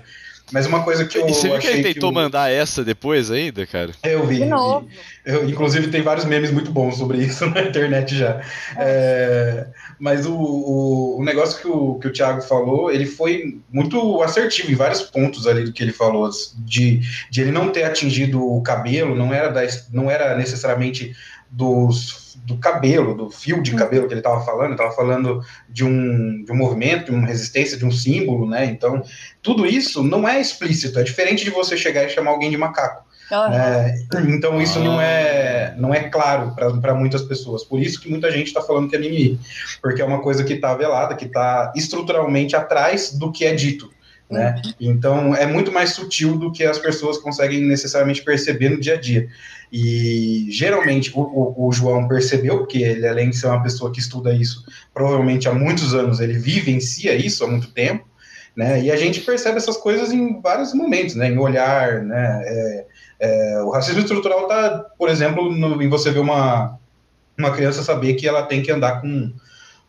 mas 0.51 0.65
uma 0.65 0.83
coisa 0.83 1.05
que 1.05 1.17
eu. 1.17 1.27
E 1.27 1.33
você 1.33 1.49
viu 1.49 1.59
que 1.59 1.67
achei 1.67 1.79
ele 1.79 1.93
tentou 1.93 2.09
o- 2.09 2.13
mandar 2.13 2.51
essa 2.51 2.83
depois 2.83 3.31
ainda, 3.31 3.65
cara? 3.65 3.91
Eu 4.03 4.25
vi. 4.27 4.35
De 4.35 4.43
vi. 4.43 4.49
novo. 4.49 4.87
Eu, 5.25 5.47
inclusive, 5.47 5.87
tem 5.89 6.01
vários 6.01 6.25
memes 6.25 6.51
muito 6.51 6.71
bons 6.71 6.97
sobre 6.97 7.19
isso 7.19 7.45
na 7.51 7.61
internet 7.61 8.17
já. 8.17 8.41
É, 8.77 9.67
mas 9.99 10.25
o, 10.25 10.33
o, 10.33 11.19
o 11.19 11.23
negócio 11.23 11.59
que 11.61 11.67
o, 11.67 11.95
que 11.99 12.07
o 12.07 12.13
Thiago 12.13 12.41
falou, 12.41 12.91
ele 12.91 13.05
foi 13.05 13.59
muito 13.71 14.21
assertivo 14.23 14.71
em 14.71 14.75
vários 14.75 15.01
pontos 15.01 15.45
ali 15.47 15.63
do 15.63 15.71
que 15.73 15.83
ele 15.83 15.93
falou, 15.93 16.29
de, 16.59 17.01
de 17.29 17.41
ele 17.41 17.51
não 17.51 17.69
ter 17.71 17.83
atingido 17.83 18.43
o 18.43 18.61
cabelo, 18.61 19.15
não 19.15 19.33
era, 19.33 19.49
da, 19.49 19.61
não 19.91 20.09
era 20.09 20.35
necessariamente 20.35 21.15
dos, 21.49 22.20
do 22.37 22.57
cabelo, 22.57 23.15
do 23.15 23.29
fio 23.29 23.61
de 23.61 23.75
cabelo 23.75 24.07
que 24.07 24.13
ele 24.13 24.19
estava 24.19 24.43
falando, 24.45 24.71
estava 24.71 24.91
falando 24.91 25.43
de 25.69 25.83
um, 25.83 26.43
de 26.43 26.51
um 26.51 26.55
movimento, 26.55 27.05
de 27.05 27.11
uma 27.11 27.27
resistência, 27.27 27.77
de 27.77 27.85
um 27.85 27.91
símbolo, 27.91 28.47
né? 28.47 28.65
Então, 28.65 29.03
tudo 29.41 29.65
isso 29.65 30.03
não 30.03 30.27
é 30.27 30.39
explícito, 30.39 30.99
é 30.99 31.03
diferente 31.03 31.43
de 31.43 31.49
você 31.49 31.77
chegar 31.77 32.03
e 32.03 32.09
chamar 32.09 32.31
alguém 32.31 32.49
de 32.49 32.57
macaco. 32.57 33.05
Aham. 33.31 33.55
É, 33.55 33.95
então 34.27 34.61
isso 34.61 34.79
não 34.79 34.99
é 34.99 35.73
não 35.77 35.93
é 35.93 36.09
claro 36.09 36.53
para 36.53 36.93
muitas 36.93 37.21
pessoas. 37.21 37.63
Por 37.63 37.79
isso 37.79 38.01
que 38.01 38.09
muita 38.09 38.29
gente 38.29 38.47
está 38.47 38.61
falando 38.61 38.89
que 38.89 38.95
é 38.95 38.99
mimimi, 38.99 39.39
porque 39.81 40.01
é 40.01 40.05
uma 40.05 40.21
coisa 40.21 40.43
que 40.43 40.53
está 40.53 40.75
velada, 40.75 41.15
que 41.15 41.25
está 41.25 41.71
estruturalmente 41.75 42.55
atrás 42.55 43.13
do 43.13 43.31
que 43.31 43.45
é 43.45 43.53
dito. 43.53 43.89
Né? 44.31 44.61
Então 44.79 45.35
é 45.35 45.45
muito 45.45 45.71
mais 45.71 45.89
sutil 45.91 46.37
do 46.37 46.51
que 46.51 46.63
as 46.63 46.79
pessoas 46.79 47.17
conseguem 47.17 47.61
necessariamente 47.65 48.23
perceber 48.23 48.69
no 48.69 48.79
dia 48.79 48.93
a 48.93 48.99
dia. 48.99 49.27
E 49.71 50.47
geralmente 50.49 51.11
o, 51.13 51.19
o- 51.21 51.67
o 51.67 51.71
João 51.71 52.07
percebeu, 52.07 52.59
porque 52.59 52.77
ele, 52.79 53.07
além 53.07 53.29
de 53.29 53.35
ser 53.35 53.47
uma 53.47 53.61
pessoa 53.61 53.91
que 53.91 53.99
estuda 53.99 54.33
isso, 54.33 54.63
provavelmente 54.93 55.47
há 55.49 55.53
muitos 55.53 55.93
anos 55.93 56.19
ele 56.19 56.33
vivencia 56.37 57.13
isso 57.15 57.43
há 57.43 57.47
muito 57.47 57.71
tempo, 57.73 58.05
né? 58.55 58.81
E 58.81 58.91
a 58.91 58.95
gente 58.95 59.21
percebe 59.21 59.57
essas 59.57 59.77
coisas 59.77 60.11
em 60.11 60.41
vários 60.41 60.73
momentos, 60.73 61.15
né? 61.15 61.29
Em 61.29 61.37
olhar, 61.37 62.01
né? 62.01 62.41
É, 62.45 62.85
é, 63.19 63.61
o 63.63 63.69
racismo 63.71 63.99
estrutural 64.01 64.43
está, 64.43 64.79
por 64.97 65.09
exemplo, 65.09 65.51
no- 65.51 65.81
em 65.81 65.87
você 65.89 66.09
ver 66.11 66.19
uma, 66.19 66.77
uma 67.37 67.51
criança 67.51 67.83
saber 67.83 68.13
que 68.15 68.27
ela 68.27 68.43
tem 68.43 68.61
que 68.61 68.71
andar 68.71 69.01
com 69.01 69.31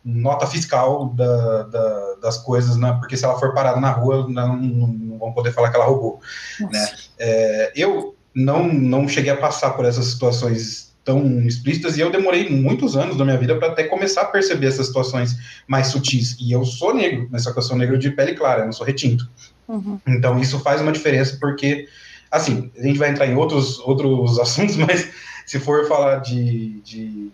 nota 0.03 0.45
fiscal 0.45 1.09
da- 1.09 1.63
da- 1.63 2.15
das 2.21 2.37
coisas, 2.37 2.75
né? 2.75 2.95
Porque 2.99 3.15
se 3.15 3.23
ela 3.23 3.39
for 3.39 3.53
parada 3.53 3.79
na 3.79 3.91
rua, 3.91 4.27
não, 4.29 4.57
não, 4.57 4.87
não 4.87 5.17
vão 5.17 5.31
poder 5.33 5.51
falar 5.53 5.69
que 5.69 5.75
ela 5.75 5.85
roubou. 5.85 6.19
né? 6.59 6.89
É, 7.17 7.71
eu 7.75 8.15
não, 8.35 8.67
não 8.67 9.07
cheguei 9.07 9.31
a 9.31 9.37
passar 9.37 9.71
por 9.71 9.85
essas 9.85 10.05
situações 10.05 10.93
tão 11.03 11.41
explícitas 11.45 11.97
e 11.97 11.99
eu 12.01 12.09
demorei 12.09 12.49
muitos 12.49 12.95
anos 12.95 13.17
da 13.17 13.25
minha 13.25 13.37
vida 13.37 13.55
para 13.57 13.67
até 13.67 13.83
começar 13.83 14.21
a 14.21 14.25
perceber 14.25 14.67
essas 14.67 14.87
situações 14.87 15.35
mais 15.67 15.87
sutis. 15.87 16.37
E 16.39 16.51
eu 16.51 16.63
sou 16.65 16.93
negro, 16.93 17.27
mas 17.29 17.43
só 17.43 17.51
que 17.51 17.59
eu 17.59 17.63
sou 17.63 17.77
negro 17.77 17.97
de 17.97 18.09
pele 18.11 18.35
clara, 18.35 18.61
eu 18.61 18.65
não 18.65 18.71
sou 18.73 18.85
retinto. 18.85 19.29
Uhum. 19.67 19.99
Então 20.07 20.39
isso 20.39 20.59
faz 20.59 20.81
uma 20.81 20.91
diferença 20.91 21.37
porque, 21.39 21.87
assim, 22.31 22.71
a 22.77 22.83
gente 22.83 22.97
vai 22.99 23.09
entrar 23.09 23.27
em 23.27 23.35
outros, 23.35 23.79
outros 23.79 24.39
assuntos, 24.39 24.77
mas 24.77 25.09
se 25.45 25.59
for 25.59 25.87
falar 25.87 26.19
de, 26.19 26.79
de, 26.81 27.31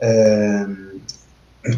é, 0.00 0.66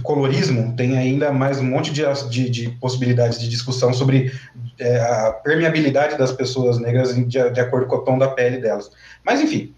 colorismo, 0.03 0.75
tem 0.77 0.97
ainda 0.97 1.31
mais 1.31 1.59
um 1.59 1.65
monte 1.65 1.93
de, 1.93 2.03
de, 2.31 2.51
de 2.51 2.71
possibilidades 2.71 3.39
de 3.39 3.49
discussão 3.49 3.93
sobre 3.93 4.33
é, 4.79 4.99
a 4.99 5.33
permeabilidade 5.33 6.17
das 6.17 6.33
pessoas 6.33 6.79
negras 6.79 7.15
de, 7.15 7.25
de, 7.25 7.61
acordo 7.61 7.87
com 7.87 7.97
o 7.97 8.05
tom 8.05 8.19
da 8.19 8.29
pele 8.29 8.59
delas. 8.59 8.91
Mas, 9.25 9.41
enfim, 9.41 9.75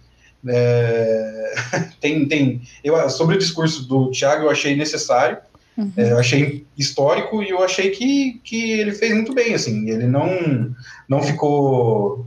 é, 0.47 1.55
tem, 2.01 2.27
tem 2.27 2.63
eu, 2.85 3.09
sobre 3.11 3.35
o 3.35 3.39
discurso 3.39 3.87
do 3.89 4.11
Tiago, 4.11 4.45
eu 4.45 4.51
achei 4.51 4.77
necessário, 4.77 5.39
uhum. 5.77 5.93
é, 5.97 6.13
eu 6.13 6.19
achei 6.19 6.65
histórico 6.79 7.43
e 7.43 7.51
eu 7.51 7.63
achei 7.63 7.91
que, 7.91 8.41
que 8.45 8.73
ele 8.73 8.93
fez 8.93 9.13
muito 9.13 9.35
bem, 9.35 9.55
assim, 9.55 9.91
ele 9.91 10.07
não, 10.07 10.75
não 11.09 11.21
ficou 11.21 12.27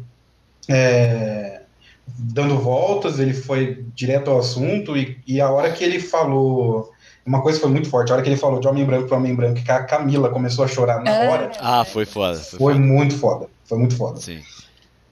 é, 0.68 1.62
dando 2.06 2.58
voltas, 2.58 3.20
ele 3.20 3.34
foi 3.34 3.86
direto 3.96 4.30
ao 4.30 4.40
assunto 4.40 4.98
e, 4.98 5.18
e 5.26 5.40
a 5.40 5.50
hora 5.50 5.72
que 5.72 5.84
ele 5.84 6.00
falou 6.00 6.92
uma 7.30 7.44
coisa 7.44 7.60
foi 7.60 7.70
muito 7.70 7.88
forte. 7.88 8.12
A 8.12 8.16
hora 8.16 8.24
que 8.24 8.30
ele 8.30 8.38
falou 8.38 8.60
de 8.60 8.68
homem 8.68 8.84
branco 8.84 9.08
para 9.08 9.18
homem 9.18 9.36
branco, 9.36 9.62
que 9.62 9.72
a 9.72 9.84
Camila 9.84 10.30
começou 10.30 10.66
a 10.66 10.68
chorar 10.68 11.04
na 11.04 11.12
é. 11.12 11.30
hora. 11.30 11.52
Ah, 11.60 11.86
foi 11.86 12.04
foda. 12.04 12.40
Foi, 12.40 12.58
foi 12.58 12.74
foda. 12.74 12.86
muito 12.86 13.18
foda. 13.18 13.48
Foi 13.66 13.78
muito 13.78 13.96
foda. 13.96 14.20
Sim. 14.20 14.42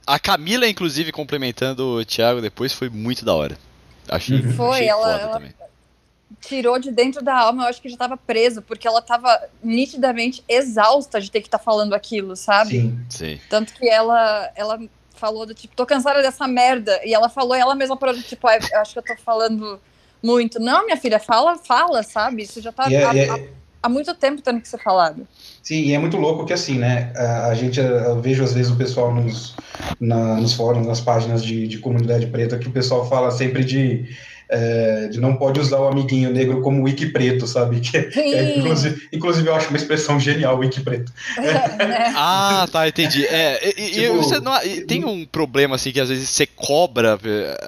A 0.06 0.18
Camila, 0.18 0.68
inclusive, 0.68 1.12
complementando 1.12 2.00
o 2.00 2.04
Thiago 2.04 2.42
depois, 2.42 2.74
foi 2.74 2.90
muito 2.90 3.24
da 3.24 3.36
hora. 3.36 3.56
Achei, 4.10 4.40
uhum. 4.40 4.54
foi, 4.54 4.70
achei 4.70 4.88
ela, 4.88 5.12
ela 5.20 5.44
tirou 6.42 6.80
de 6.80 6.92
dentro 6.92 7.24
da 7.24 7.38
alma, 7.38 7.64
eu 7.64 7.68
acho 7.68 7.82
que 7.82 7.90
já 7.90 7.96
estava 7.96 8.18
presa, 8.18 8.64
porque 8.64 8.88
ela 8.88 9.00
estava 9.00 9.40
nitidamente 9.62 10.44
exausta 10.50 11.22
de 11.22 11.30
ter 11.30 11.42
que 11.42 11.48
estar 11.48 11.60
tá 11.60 11.64
falando 11.64 11.94
aquilo, 11.94 12.36
sabe? 12.36 12.82
Sim. 12.82 13.00
Sim. 13.10 13.40
Tanto 13.48 13.74
que 13.74 13.88
ela, 13.88 14.50
ela 14.56 14.80
falou 15.14 15.46
do 15.46 15.54
tipo, 15.54 15.76
tô 15.76 15.86
cansada 15.86 16.24
dessa 16.24 16.48
merda. 16.48 17.00
E 17.06 17.14
ela 17.14 17.30
falou, 17.30 17.54
ela 17.54 17.76
mesma 17.76 17.96
parou 17.96 18.16
do 18.16 18.24
tipo, 18.24 18.48
ah, 18.48 18.58
eu 18.72 18.80
acho 18.80 18.94
que 18.94 19.00
eu 19.00 19.04
tô 19.04 19.16
falando 19.22 19.80
muito. 20.22 20.60
Não, 20.60 20.86
minha 20.86 20.98
filha, 20.98 21.20
fala, 21.20 21.58
fala, 21.58 22.04
sabe? 22.04 22.44
Isso 22.44 22.62
já 22.62 22.72
tá 22.72 22.88
yeah, 22.88 23.08
é, 23.08 23.10
há, 23.10 23.24
yeah. 23.24 23.44
É- 23.44 23.50
há, 23.82 23.90
muito 23.90 24.14
tempo 24.16 24.42
tendo 24.42 24.62
que 24.62 24.68
ser 24.68 24.80
falado. 24.80 25.28
Sim, 25.62 25.82
e 25.84 25.94
é 25.94 26.00
muito 26.00 26.18
louco 26.18 26.46
que 26.46 26.54
assim, 26.54 26.78
né? 26.78 27.12
A, 27.16 27.48
a 27.48 27.56
gente, 27.56 27.80
eu 27.80 28.20
vejo 28.22 28.44
às 28.44 28.54
vezes 28.54 28.72
o 28.72 28.76
pessoal 28.76 29.14
nos, 29.14 29.56
na, 30.00 30.36
nos 30.36 30.54
fóruns, 30.54 30.88
nas 30.88 31.02
páginas 31.02 31.44
de, 31.44 31.68
de 31.68 31.78
comunidade 31.80 32.28
preta, 32.28 32.58
que 32.58 32.68
o 32.68 32.72
pessoal 32.72 33.08
fala 33.08 33.32
sempre 33.32 33.64
de. 33.64 34.06
É, 34.50 35.10
de 35.10 35.20
não 35.20 35.36
pode 35.36 35.60
usar 35.60 35.78
o 35.78 35.90
amiguinho 35.90 36.32
negro 36.32 36.62
como 36.62 36.84
wiki 36.84 37.08
preto, 37.08 37.46
sabe? 37.46 37.82
Que 37.84 37.98
é, 37.98 38.58
inclusive, 38.58 39.08
inclusive, 39.12 39.46
eu 39.46 39.54
acho 39.54 39.68
uma 39.68 39.76
expressão 39.76 40.18
genial, 40.18 40.58
wiki 40.58 40.80
preto. 40.80 41.12
É, 41.38 41.86
né? 41.86 42.14
ah, 42.16 42.66
tá, 42.72 42.88
entendi. 42.88 43.26
É, 43.26 43.68
e, 43.68 43.74
tipo, 43.74 44.00
e 44.00 44.10
você 44.10 44.40
não, 44.40 44.54
tem 44.88 45.04
um 45.04 45.26
problema 45.26 45.76
assim 45.76 45.92
que 45.92 46.00
às 46.00 46.08
vezes 46.08 46.30
você 46.30 46.48
cobra 46.48 47.20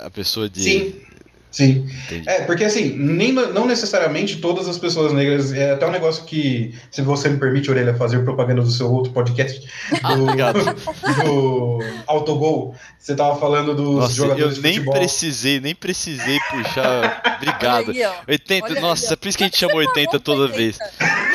a 0.06 0.10
pessoa 0.10 0.50
de. 0.50 0.64
Sim. 0.64 1.09
Sim. 1.52 1.90
Entendi. 2.06 2.30
É, 2.30 2.42
porque 2.44 2.64
assim, 2.64 2.96
nem, 2.96 3.32
não 3.32 3.66
necessariamente 3.66 4.38
todas 4.38 4.68
as 4.68 4.78
pessoas 4.78 5.12
negras. 5.14 5.52
É 5.52 5.72
até 5.72 5.88
um 5.88 5.92
negócio 5.92 6.24
que, 6.26 6.76
se 6.92 7.02
você 7.02 7.30
me 7.30 7.40
permite, 7.40 7.70
Orelha, 7.72 7.94
fazer 7.96 8.24
propaganda 8.24 8.62
do 8.62 8.70
seu 8.70 8.92
outro 8.92 9.12
podcast, 9.12 9.68
ah, 10.04 10.16
do, 10.16 11.24
do 11.24 11.80
Autogol, 12.06 12.76
você 12.98 13.16
tava 13.16 13.40
falando 13.40 13.74
dos 13.74 13.96
nossa, 13.96 14.14
jogadores 14.14 14.58
eu 14.58 14.64
nem 14.64 14.74
futebol. 14.74 14.94
precisei, 14.94 15.60
nem 15.60 15.74
precisei 15.74 16.40
puxar. 16.52 17.22
Obrigado. 17.42 17.92
Aí, 17.92 18.04
80, 18.28 18.80
nossa, 18.80 19.14
é 19.14 19.16
por 19.16 19.28
isso 19.28 19.38
que 19.38 19.44
a 19.44 19.48
gente 19.48 19.58
chama 19.58 19.76
80 19.76 20.20
toda 20.20 20.44
80. 20.44 20.58
vez. 20.58 20.78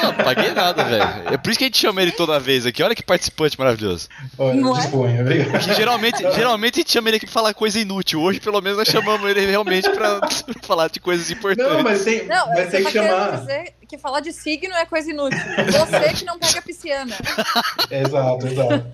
Não, 0.04 0.12
não 0.12 0.24
paguei 0.24 0.50
nada, 0.52 0.84
velho. 0.84 1.04
É 1.32 1.36
por 1.36 1.50
isso 1.50 1.58
que 1.58 1.64
a 1.64 1.68
gente 1.68 1.78
chama 1.78 2.02
ele 2.02 2.12
toda 2.12 2.38
vez 2.38 2.66
aqui. 2.66 2.82
Olha 2.82 2.94
que 2.94 3.02
participante 3.02 3.58
maravilhoso. 3.58 4.08
Olha, 4.38 4.54
não 4.60 4.74
disponha, 4.74 5.20
obrigado. 5.20 5.62
Geralmente, 5.74 6.18
geralmente 6.34 6.74
a 6.74 6.78
gente 6.78 6.92
chama 6.92 7.08
ele 7.08 7.16
aqui 7.16 7.26
pra 7.26 7.32
falar 7.32 7.54
coisa 7.54 7.78
inútil. 7.78 8.20
Hoje, 8.20 8.40
pelo 8.40 8.60
menos, 8.60 8.78
nós 8.78 8.88
chamamos 8.88 9.28
ele 9.28 9.46
realmente 9.46 9.88
pra 9.90 10.20
falar 10.62 10.88
de 10.88 11.00
coisas 11.00 11.30
importantes. 11.30 11.72
Não, 11.72 11.82
mas 11.82 12.04
tem, 12.04 12.26
não, 12.26 12.48
mas 12.48 12.70
tem 12.70 12.84
que 12.84 12.90
chamar. 12.92 13.40
Dizer 13.40 13.74
que 13.96 14.02
falar 14.02 14.20
de 14.20 14.32
signo 14.32 14.74
é 14.74 14.84
coisa 14.86 15.10
inútil. 15.10 15.38
Você 15.38 16.12
que 16.14 16.24
não 16.24 16.38
pega 16.38 16.58
a 16.58 16.62
pisciana. 16.62 17.14
exato, 17.90 18.46
exato. 18.46 18.86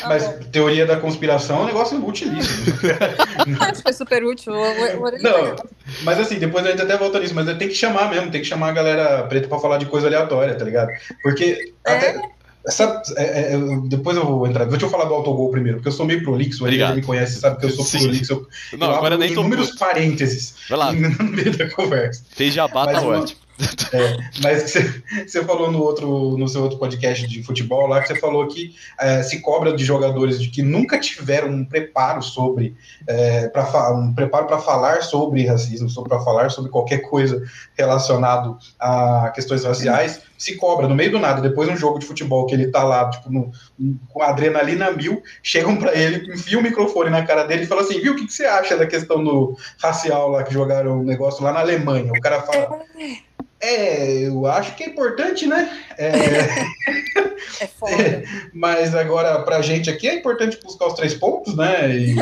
Tá 0.00 0.08
mas 0.08 0.26
bom. 0.26 0.38
teoria 0.50 0.86
da 0.86 0.96
conspiração 0.96 1.60
é 1.60 1.62
um 1.62 1.66
negócio 1.66 2.06
utilíssimo. 2.06 2.74
Acho 3.60 3.82
que 3.82 3.88
é 3.88 3.92
super 3.92 4.24
útil. 4.24 4.52
Não, 5.22 5.56
mas 6.02 6.18
assim, 6.18 6.38
depois 6.38 6.66
a 6.66 6.70
gente 6.70 6.82
até 6.82 6.96
volta 6.96 7.18
nisso, 7.20 7.34
mas 7.34 7.46
tem 7.56 7.68
que 7.68 7.74
chamar 7.74 8.10
mesmo, 8.10 8.30
tem 8.30 8.40
que 8.40 8.46
chamar 8.46 8.70
a 8.70 8.72
galera 8.72 9.22
preta 9.24 9.48
pra 9.48 9.58
falar 9.58 9.78
de 9.78 9.86
coisa 9.86 10.06
aleatória, 10.06 10.54
tá 10.54 10.64
ligado? 10.64 10.90
Porque 11.22 11.72
é? 11.86 11.92
até 11.92 12.20
Sabe, 12.66 13.00
é, 13.16 13.54
é, 13.54 13.58
depois 13.84 14.16
eu 14.16 14.26
vou 14.26 14.46
entrar. 14.46 14.66
Deixa 14.66 14.84
eu 14.84 14.90
falar 14.90 15.06
do 15.06 15.14
autogol 15.14 15.50
primeiro, 15.50 15.78
porque 15.78 15.88
eu 15.88 15.92
sou 15.92 16.04
meio 16.04 16.22
prolixo, 16.22 16.66
ele 16.66 16.84
me 16.94 17.02
conhece, 17.02 17.40
sabe 17.40 17.58
que 17.58 17.66
eu 17.66 17.70
sou 17.70 17.84
Sim. 17.84 18.00
prolixo. 18.00 18.46
Eu, 18.72 18.78
não, 18.78 18.88
eu 18.88 18.94
agora 18.94 19.16
nem 19.16 19.32
inúmeros 19.32 19.70
parênteses 19.76 20.54
Vai 20.68 20.78
lá. 20.78 20.92
no 20.92 21.24
meio 21.24 21.56
da 21.56 21.70
conversa. 21.70 22.24
Fez 22.30 22.52
jabá, 22.52 22.86
tá 22.86 23.00
ótimo. 23.00 23.40
É, 23.92 24.16
mas 24.42 24.70
você, 25.26 25.44
falou 25.44 25.72
no 25.72 25.82
outro 25.82 26.36
no 26.36 26.46
seu 26.46 26.62
outro 26.62 26.78
podcast 26.78 27.26
de 27.26 27.42
futebol 27.42 27.88
lá 27.88 28.00
que 28.00 28.08
você 28.08 28.14
falou 28.14 28.46
que 28.46 28.76
é, 29.00 29.22
se 29.22 29.40
cobra 29.40 29.72
de 29.74 29.84
jogadores 29.84 30.40
de 30.40 30.48
que 30.48 30.62
nunca 30.62 30.98
tiveram 30.98 31.48
um 31.48 31.64
preparo 31.64 32.22
sobre 32.22 32.76
é, 33.06 33.48
para 33.48 33.92
um 33.92 34.14
preparo 34.14 34.46
para 34.46 34.58
falar 34.58 35.02
sobre 35.02 35.46
racismo, 35.46 35.88
para 36.04 36.20
falar 36.20 36.50
sobre 36.50 36.70
qualquer 36.70 36.98
coisa 36.98 37.42
relacionado 37.76 38.56
a 38.78 39.32
questões 39.34 39.64
raciais, 39.64 40.22
se 40.38 40.56
cobra 40.56 40.86
no 40.86 40.94
meio 40.94 41.10
do 41.10 41.18
nada, 41.18 41.42
depois 41.42 41.68
de 41.68 41.74
um 41.74 41.76
jogo 41.76 41.98
de 41.98 42.06
futebol 42.06 42.46
que 42.46 42.54
ele 42.54 42.68
tá 42.68 42.84
lá, 42.84 43.10
tipo, 43.10 43.30
no, 43.30 43.50
com 44.08 44.22
adrenalina 44.22 44.90
mil, 44.92 45.20
chegam 45.42 45.76
para 45.76 45.94
ele, 45.96 46.32
enfiam 46.32 46.60
o 46.60 46.62
microfone 46.62 47.10
na 47.10 47.26
cara 47.26 47.44
dele 47.44 47.64
e 47.64 47.66
falam 47.66 47.84
assim, 47.84 48.00
viu, 48.00 48.12
o 48.12 48.16
que, 48.16 48.26
que 48.26 48.32
você 48.32 48.44
acha 48.44 48.76
da 48.76 48.86
questão 48.86 49.22
do 49.22 49.56
racial 49.82 50.30
lá 50.30 50.44
que 50.44 50.54
jogaram 50.54 51.00
um 51.00 51.04
negócio 51.04 51.42
lá 51.42 51.52
na 51.52 51.60
Alemanha? 51.60 52.12
O 52.12 52.20
cara 52.20 52.42
fala, 52.42 52.80
é, 53.60 54.26
eu 54.26 54.46
acho 54.46 54.74
que 54.76 54.84
é 54.84 54.86
importante, 54.86 55.46
né? 55.46 55.68
É, 55.96 56.10
é 57.60 57.66
foda. 57.66 57.92
É, 57.92 58.22
mas 58.52 58.94
agora, 58.94 59.42
pra 59.42 59.60
gente 59.62 59.90
aqui, 59.90 60.08
é 60.08 60.14
importante 60.14 60.58
buscar 60.62 60.86
os 60.86 60.94
três 60.94 61.14
pontos, 61.14 61.56
né? 61.56 61.90
E, 61.90 62.14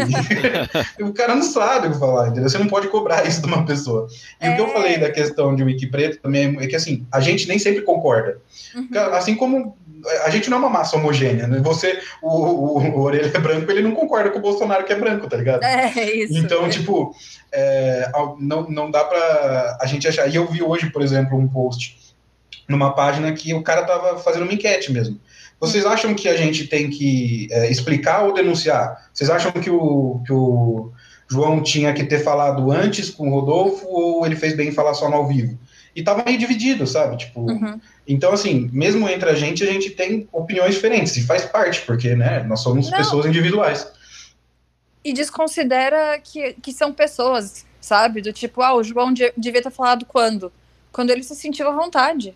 e 0.99 1.03
o 1.05 1.13
cara 1.13 1.35
não 1.35 1.43
sabe 1.43 1.89
o 1.89 1.93
que 1.93 1.99
falar, 1.99 2.29
entendeu? 2.29 2.49
Você 2.49 2.59
não 2.59 2.69
pode 2.69 2.89
cobrar 2.89 3.27
isso 3.27 3.43
de 3.43 3.49
uma 3.49 3.67
pessoa. 3.67 4.09
E 4.41 4.47
é... 4.47 4.51
o 4.51 4.55
que 4.55 4.63
eu 4.63 4.67
é. 4.67 4.73
falei 4.73 4.99
da 4.99 5.11
questão 5.11 5.55
de 5.55 5.63
Wiki 5.63 5.89
Preto 5.89 6.19
também 6.23 6.57
é 6.59 6.67
que, 6.67 6.77
assim, 6.77 7.07
a 7.13 7.21
gente 7.21 7.47
nem 7.47 7.59
sempre 7.59 7.83
concorda. 7.83 8.39
Uhum. 8.75 8.89
Assim 9.13 9.35
como 9.35 9.77
a 10.25 10.31
gente 10.31 10.51
não 10.51 10.59
é 10.59 10.61
uma 10.61 10.71
massa 10.71 10.97
homogênea, 10.97 11.47
né? 11.47 11.61
Você, 11.61 12.01
o, 12.23 12.29
o, 12.29 12.79
o 12.79 13.01
Orelha 13.01 13.31
é 13.33 13.39
branco, 13.39 13.71
ele 13.71 13.83
não 13.83 13.93
concorda 13.93 14.31
com 14.31 14.39
o 14.39 14.43
Bolsonaro 14.43 14.85
que 14.85 14.93
é 14.93 14.99
branco, 14.99 15.29
tá 15.29 15.37
ligado? 15.37 15.63
É, 15.63 15.93
isso. 16.15 16.37
Então, 16.37 16.69
tipo, 16.69 17.15
é, 17.53 18.11
não, 18.39 18.69
não 18.69 18.91
dá 18.91 19.05
pra 19.05 19.79
a 19.81 19.87
gente 19.87 20.07
achar. 20.07 20.29
E 20.29 20.37
eu 20.37 20.47
vi 20.47 20.63
hoje, 20.63 20.91
por 20.91 21.03
exemplo, 21.03 21.39
um 21.39 21.49
post 21.49 21.97
numa 22.69 22.93
página 22.95 23.33
que 23.33 23.55
o 23.55 23.63
cara 23.63 23.85
tava 23.85 24.19
fazendo 24.19 24.43
uma 24.43 24.53
enquete 24.53 24.93
mesmo. 24.93 25.21
Vocês 25.59 25.85
hum. 25.85 25.89
acham 25.89 26.15
que 26.15 26.29
a 26.29 26.37
gente 26.37 26.67
tem 26.67 26.91
que 26.91 27.49
é, 27.51 27.71
explicar 27.71 28.25
ou 28.25 28.35
denunciar? 28.35 29.09
Vocês 29.13 29.31
acham 29.31 29.53
que 29.53 29.71
o, 29.71 30.21
que 30.27 30.33
o 30.33 30.93
João 31.29 31.63
tinha 31.63 31.93
que 31.93 32.05
ter 32.05 32.19
falado 32.21 32.71
antes 32.71 33.11
com 33.11 33.29
o 33.29 33.41
Rodolfo 33.41 33.87
ou 33.89 34.27
ele 34.27 34.37
fez 34.37 34.55
bem 34.55 34.69
em 34.69 34.73
falar 34.73 34.95
só 34.95 35.09
no 35.09 35.17
ao 35.17 35.27
vivo? 35.27 35.59
E 35.97 36.03
tava 36.03 36.23
meio 36.23 36.37
dividido, 36.37 36.87
sabe? 36.87 37.17
Tipo, 37.17 37.41
uhum. 37.41 37.81
então 38.07 38.31
assim, 38.31 38.69
mesmo 38.71 39.09
entre 39.09 39.31
a 39.31 39.35
gente, 39.35 39.65
a 39.65 39.73
gente 39.73 39.89
tem 39.91 40.29
opiniões 40.31 40.75
diferentes 40.75 41.17
e 41.17 41.25
faz 41.25 41.47
parte, 41.47 41.81
porque, 41.81 42.15
né, 42.15 42.43
nós 42.43 42.61
somos 42.61 42.91
Não. 42.91 42.99
pessoas 42.99 43.25
individuais. 43.25 43.91
E 45.03 45.15
desconsidera 45.15 46.21
que, 46.23 46.53
que 46.63 46.71
são 46.71 46.93
pessoas, 46.93 47.65
sabe? 47.81 48.21
Do 48.21 48.31
tipo, 48.31 48.61
ah, 48.61 48.75
o 48.75 48.85
João 48.85 49.15
devia 49.37 49.63
ter 49.63 49.71
falado 49.71 50.05
quando? 50.05 50.53
Quando 50.93 51.11
ele 51.11 51.23
se 51.23 51.35
sentiu 51.35 51.67
à 51.67 51.73
vontade, 51.73 52.35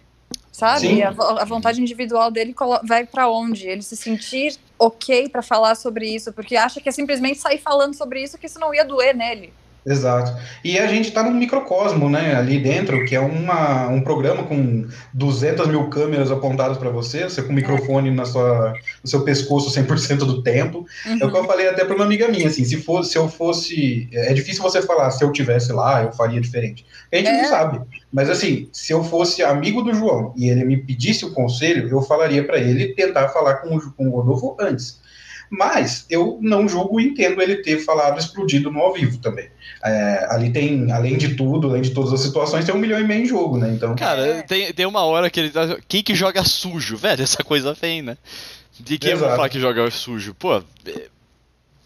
sabe? 0.50 1.02
A, 1.02 1.10
a, 1.10 1.44
vontade 1.44 1.82
individual 1.82 2.30
dele 2.30 2.54
vai 2.84 3.04
para 3.04 3.28
onde? 3.28 3.68
Ele 3.68 3.82
se 3.82 3.96
sentir 3.96 4.56
ok 4.78 5.28
para 5.28 5.42
falar 5.42 5.74
sobre 5.74 6.08
isso, 6.08 6.32
porque 6.32 6.56
acha 6.56 6.80
que 6.80 6.88
é 6.88 6.92
simplesmente 6.92 7.38
sair 7.38 7.58
falando 7.58 7.94
sobre 7.94 8.22
isso 8.22 8.38
que 8.38 8.46
isso 8.46 8.58
não 8.58 8.72
ia 8.72 8.84
doer 8.84 9.14
nele. 9.14 9.52
Exato. 9.84 10.36
E 10.62 10.78
a 10.78 10.86
gente 10.86 11.08
está 11.08 11.22
num 11.22 11.32
microcosmo, 11.32 12.08
né, 12.10 12.34
ali 12.34 12.58
dentro, 12.58 13.04
que 13.06 13.14
é 13.14 13.20
uma, 13.20 13.88
um 13.88 14.02
programa 14.02 14.42
com 14.42 14.86
200 15.14 15.66
mil 15.68 15.88
câmeras 15.88 16.30
apontadas 16.30 16.76
para 16.76 16.90
você, 16.90 17.24
você 17.24 17.42
com 17.42 17.52
microfone 17.52 18.10
na 18.10 18.24
sua, 18.24 18.74
no 19.02 19.08
seu 19.08 19.22
pescoço 19.22 19.70
100% 19.70 20.18
do 20.18 20.42
tempo. 20.42 20.84
Uhum. 21.06 21.18
É 21.20 21.24
o 21.24 21.30
que 21.30 21.36
eu 21.38 21.44
falei 21.44 21.68
até 21.68 21.84
para 21.84 21.96
uma 21.96 22.04
amiga 22.04 22.28
minha, 22.28 22.48
assim, 22.48 22.64
se, 22.64 22.76
fosse, 22.76 23.12
se 23.12 23.18
eu 23.18 23.28
fosse... 23.28 24.08
É 24.12 24.34
difícil 24.34 24.62
você 24.62 24.82
falar, 24.82 25.10
se 25.10 25.24
eu 25.24 25.32
tivesse 25.32 25.72
lá, 25.72 26.02
eu 26.02 26.12
faria 26.12 26.40
diferente. 26.40 26.84
A 27.10 27.16
gente 27.16 27.28
é. 27.28 27.42
não 27.42 27.48
sabe. 27.48 27.80
Mas, 28.12 28.28
assim, 28.28 28.68
se 28.72 28.92
eu 28.92 29.02
fosse 29.02 29.42
amigo 29.42 29.82
do 29.82 29.94
João 29.94 30.34
e 30.36 30.48
ele 30.48 30.64
me 30.64 30.76
pedisse 30.76 31.24
o 31.24 31.32
conselho, 31.32 31.88
eu 31.88 32.02
falaria 32.02 32.44
para 32.44 32.58
ele 32.58 32.94
tentar 32.94 33.28
falar 33.28 33.56
com 33.56 33.76
o, 33.76 33.92
com 33.92 34.08
o 34.08 34.10
Rodolfo 34.10 34.56
antes. 34.60 35.00
Mas 35.50 36.06
eu 36.08 36.38
não 36.40 36.68
julgo 36.68 37.00
e 37.00 37.06
entendo 37.06 37.42
ele 37.42 37.56
ter 37.56 37.78
falado 37.80 38.20
explodido 38.20 38.70
no 38.70 38.78
ao 38.78 38.94
vivo 38.94 39.18
também. 39.18 39.48
É, 39.84 40.26
ali 40.30 40.52
tem, 40.52 40.92
além 40.92 41.18
de 41.18 41.34
tudo, 41.34 41.68
além 41.68 41.82
de 41.82 41.90
todas 41.90 42.12
as 42.12 42.20
situações, 42.20 42.64
tem 42.64 42.74
um 42.74 42.78
milhão 42.78 43.00
e 43.00 43.04
meio 43.04 43.24
em 43.24 43.26
jogo, 43.26 43.58
né? 43.58 43.72
Então. 43.74 43.96
Cara, 43.96 44.44
tem, 44.44 44.72
tem 44.72 44.86
uma 44.86 45.02
hora 45.02 45.28
que 45.28 45.40
ele 45.40 45.50
tá. 45.50 45.76
Quem 45.88 46.04
que 46.04 46.14
joga 46.14 46.44
sujo? 46.44 46.96
Velho, 46.96 47.22
essa 47.22 47.42
coisa 47.42 47.74
vem, 47.74 48.00
né? 48.00 48.16
De 48.78 48.96
quem 48.96 49.16
vai 49.16 49.30
falar 49.30 49.48
que 49.48 49.58
joga 49.58 49.90
sujo? 49.90 50.34
Pô, 50.34 50.56
é, 50.56 51.08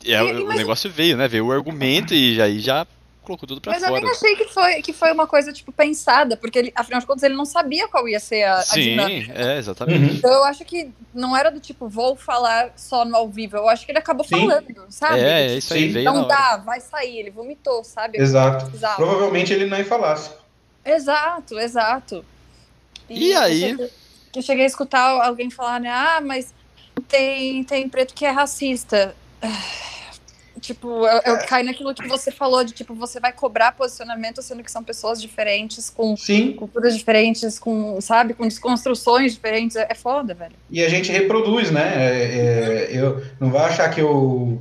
é, 0.04 0.22
o 0.22 0.52
negócio 0.52 0.90
veio, 0.90 1.16
né? 1.16 1.26
Veio 1.26 1.46
o 1.46 1.52
argumento 1.52 2.14
e 2.14 2.40
aí 2.42 2.60
já 2.60 2.86
colocou 3.24 3.46
tudo 3.48 3.60
pra 3.60 3.72
Mas 3.72 3.82
eu 3.82 3.88
fora. 3.88 4.00
nem 4.00 4.10
achei 4.10 4.36
que 4.36 4.44
foi, 4.48 4.82
que 4.82 4.92
foi 4.92 5.10
uma 5.12 5.26
coisa, 5.26 5.52
tipo, 5.52 5.72
pensada, 5.72 6.36
porque 6.36 6.58
ele, 6.58 6.72
afinal 6.76 7.00
de 7.00 7.06
contas 7.06 7.22
ele 7.24 7.34
não 7.34 7.44
sabia 7.44 7.88
qual 7.88 8.06
ia 8.08 8.20
ser 8.20 8.44
a, 8.44 8.58
a 8.58 8.62
Sim, 8.62 8.82
dinâmica. 8.90 9.32
é, 9.34 9.58
exatamente. 9.58 10.10
Uhum. 10.10 10.16
Então 10.16 10.30
eu 10.32 10.44
acho 10.44 10.64
que 10.64 10.92
não 11.12 11.36
era 11.36 11.50
do 11.50 11.58
tipo, 11.60 11.88
vou 11.88 12.14
falar 12.14 12.72
só 12.76 13.04
no 13.04 13.16
ao 13.16 13.28
vivo. 13.28 13.56
Eu 13.56 13.68
acho 13.68 13.84
que 13.84 13.92
ele 13.92 13.98
acabou 13.98 14.24
Sim. 14.24 14.38
falando, 14.40 14.86
sabe? 14.90 15.20
É, 15.20 15.46
é 15.48 15.56
isso 15.56 15.74
aí, 15.74 15.86
Sim. 15.86 15.92
veio 15.92 16.04
Não 16.12 16.28
dá, 16.28 16.56
vai 16.58 16.80
sair. 16.80 17.18
Ele 17.18 17.30
vomitou, 17.30 17.82
sabe? 17.82 18.18
Exato. 18.18 18.70
Provavelmente 18.96 19.52
ele 19.52 19.66
nem 19.66 19.82
falasse. 19.84 20.30
Exato, 20.84 21.58
exato. 21.58 22.24
E 23.08 23.30
eu 23.32 23.40
aí? 23.40 23.60
cheguei- 23.60 23.90
Eu 24.36 24.42
cheguei 24.42 24.64
a 24.64 24.66
escutar 24.68 25.24
alguém 25.24 25.50
falar, 25.50 25.80
né? 25.80 25.88
Ah, 25.90 26.20
mas 26.20 26.52
tem, 27.08 27.62
tem 27.64 27.88
preto 27.88 28.12
que 28.14 28.24
é 28.24 28.30
racista. 28.30 29.14
Tipo, 30.60 31.04
eu, 31.06 31.20
eu 31.24 31.38
caio 31.46 31.64
naquilo 31.66 31.92
que 31.94 32.06
você 32.06 32.30
falou 32.30 32.62
de 32.64 32.72
tipo, 32.72 32.94
você 32.94 33.18
vai 33.18 33.32
cobrar 33.32 33.72
posicionamento 33.72 34.40
sendo 34.40 34.62
que 34.62 34.70
são 34.70 34.84
pessoas 34.84 35.20
diferentes, 35.20 35.90
com 35.90 36.16
Sim, 36.16 36.52
culturas 36.52 36.96
diferentes, 36.96 37.58
com, 37.58 38.00
sabe, 38.00 38.34
com 38.34 38.44
desconstruções 38.46 39.32
diferentes. 39.34 39.76
É 39.76 39.86
é 39.90 39.94
foda, 39.94 40.32
velho. 40.34 40.54
e 40.70 40.82
a 40.82 40.88
gente 40.88 41.10
reproduz, 41.12 41.70
né? 41.70 41.92
É, 41.96 42.22
é, 42.22 42.88
eu 42.92 43.22
não 43.40 43.50
vai 43.50 43.64
achar 43.64 43.88
que 43.90 44.00
eu 44.00 44.60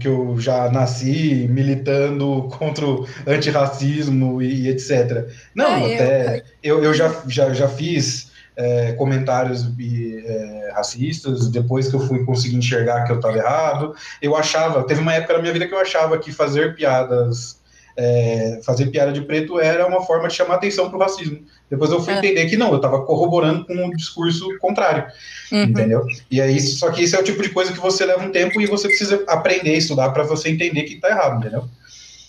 que 0.00 0.06
eu- 0.08 0.32
eu 0.32 0.38
já 0.40 0.70
nasci 0.70 1.46
militando 1.48 2.48
contra 2.58 2.84
o 2.86 3.06
antirracismo 3.26 4.42
e, 4.42 4.62
e 4.62 4.68
etc. 4.68 5.26
Não, 5.54 5.86
É, 5.86 5.88
eu- 5.88 5.94
até 5.94 6.44
eu, 6.62 6.84
eu 6.84 6.92
já, 6.94 7.22
já, 7.26 7.54
já 7.54 7.68
fiz 7.68 8.30
é, 8.56 8.92
comentários 8.92 9.64
é, 9.64 10.72
racistas 10.74 11.48
depois 11.48 11.88
que 11.88 11.94
eu 11.94 12.00
fui 12.00 12.24
conseguir 12.24 12.56
enxergar 12.56 13.04
que 13.04 13.12
eu 13.12 13.16
estava 13.16 13.36
errado. 13.36 13.94
Eu 14.22 14.36
achava, 14.36 14.84
teve 14.84 15.00
uma 15.00 15.14
época 15.14 15.34
na 15.34 15.40
minha 15.40 15.52
vida 15.52 15.66
que 15.66 15.74
eu 15.74 15.80
achava 15.80 16.18
que 16.18 16.32
fazer 16.32 16.74
piadas, 16.74 17.58
é, 17.96 18.60
fazer 18.64 18.86
piada 18.86 19.12
de 19.12 19.22
preto 19.22 19.60
era 19.60 19.86
uma 19.86 20.02
forma 20.04 20.28
de 20.28 20.34
chamar 20.34 20.56
atenção 20.56 20.88
para 20.88 20.96
o 20.96 21.00
racismo. 21.00 21.40
Depois 21.70 21.90
eu 21.90 22.00
fui 22.00 22.12
É. 22.12 22.18
entender 22.18 22.46
que 22.46 22.56
não, 22.56 22.70
eu 22.70 22.76
estava 22.76 23.02
corroborando 23.02 23.64
com 23.66 23.86
o 23.86 23.96
discurso 23.96 24.48
contrário. 24.58 25.06
Uhum. 25.50 25.62
Entendeu? 25.64 26.06
E 26.30 26.40
aí, 26.40 26.60
só 26.60 26.90
que 26.90 27.02
isso 27.02 27.16
é 27.16 27.20
o 27.20 27.24
tipo 27.24 27.42
de 27.42 27.50
coisa 27.50 27.72
que 27.72 27.80
você 27.80 28.04
leva 28.04 28.24
um 28.24 28.30
tempo 28.30 28.60
e 28.60 28.66
você 28.66 28.88
precisa 28.88 29.22
aprender, 29.28 29.76
estudar 29.76 30.10
para 30.10 30.24
você 30.24 30.48
entender 30.48 30.82
que 30.84 30.96
tá 31.00 31.08
errado, 31.08 31.40
entendeu? 31.40 31.64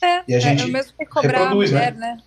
É, 0.02 0.22
E 0.28 0.36
a 0.36 0.40
gente 0.40 0.64
é 0.64 0.66
o 0.66 0.70
mesmo 0.70 0.94
que 0.98 1.06
cobrar 1.06 1.40
reproduz, 1.40 1.72
a 1.72 1.76
mulher, 1.76 1.96
né? 1.96 2.18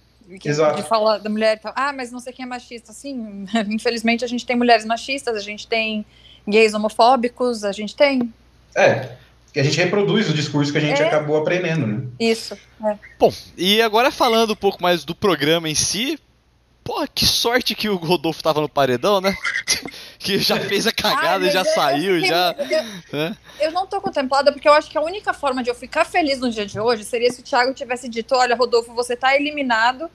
Que- 0.40 0.48
Exato. 0.48 0.82
De 0.82 0.88
falar 0.88 1.18
da 1.18 1.30
mulher 1.30 1.56
e 1.56 1.60
tal. 1.60 1.72
Ah, 1.74 1.92
mas 1.92 2.10
não 2.12 2.20
sei 2.20 2.32
quem 2.32 2.44
é 2.44 2.46
machista. 2.48 2.92
Sim, 2.92 3.46
infelizmente 3.68 4.24
a 4.24 4.28
gente 4.28 4.44
tem 4.44 4.56
mulheres 4.56 4.84
machistas, 4.84 5.36
a 5.36 5.40
gente 5.40 5.66
tem 5.66 6.04
gays 6.46 6.74
homofóbicos, 6.74 7.64
a 7.64 7.72
gente 7.72 7.94
tem 7.96 8.32
É, 8.76 9.16
que 9.52 9.58
a 9.60 9.62
gente 9.64 9.76
reproduz 9.78 10.28
o 10.28 10.34
discurso 10.34 10.70
que 10.72 10.78
a 10.78 10.80
gente 10.80 11.00
É. 11.00 11.06
acabou 11.06 11.36
aprendendo, 11.36 11.86
né? 11.86 12.02
isso. 12.20 12.56
Bom, 13.18 13.32
e 13.56 13.80
agora 13.82 14.10
falando 14.10 14.52
um 14.52 14.56
pouco 14.56 14.82
mais 14.82 15.04
do 15.04 15.14
programa 15.14 15.68
em 15.68 15.74
si. 15.74 16.18
Porra, 16.88 17.06
que 17.06 17.26
sorte 17.26 17.74
que 17.74 17.86
o 17.86 17.96
Rodolfo 17.96 18.42
tava 18.42 18.62
no 18.62 18.68
paredão, 18.68 19.20
né? 19.20 19.36
que 20.18 20.38
já 20.38 20.58
fez 20.58 20.86
a 20.86 20.92
cagada 20.92 21.44
Ai, 21.44 21.50
e 21.50 21.52
já 21.52 21.62
saiu, 21.62 22.16
eu, 22.16 22.24
já. 22.24 22.54
eu- 22.58 23.18
né? 23.18 23.36
Eu 23.60 23.72
não 23.72 23.86
tô 23.86 24.00
contemplada 24.00 24.50
porque 24.50 24.66
eu 24.66 24.72
acho 24.72 24.88
que 24.88 24.96
a 24.96 25.02
única 25.02 25.34
forma 25.34 25.62
de 25.62 25.68
eu 25.68 25.74
ficar 25.74 26.06
feliz 26.06 26.38
no 26.40 26.48
dia 26.50 26.64
de 26.64 26.80
hoje 26.80 27.04
seria 27.04 27.30
se 27.30 27.40
o 27.40 27.44
Thiago 27.44 27.74
tivesse 27.74 28.08
dito: 28.08 28.34
olha, 28.34 28.56
Rodolfo, 28.56 28.94
você 28.94 29.14
tá 29.14 29.36
eliminado, 29.36 30.10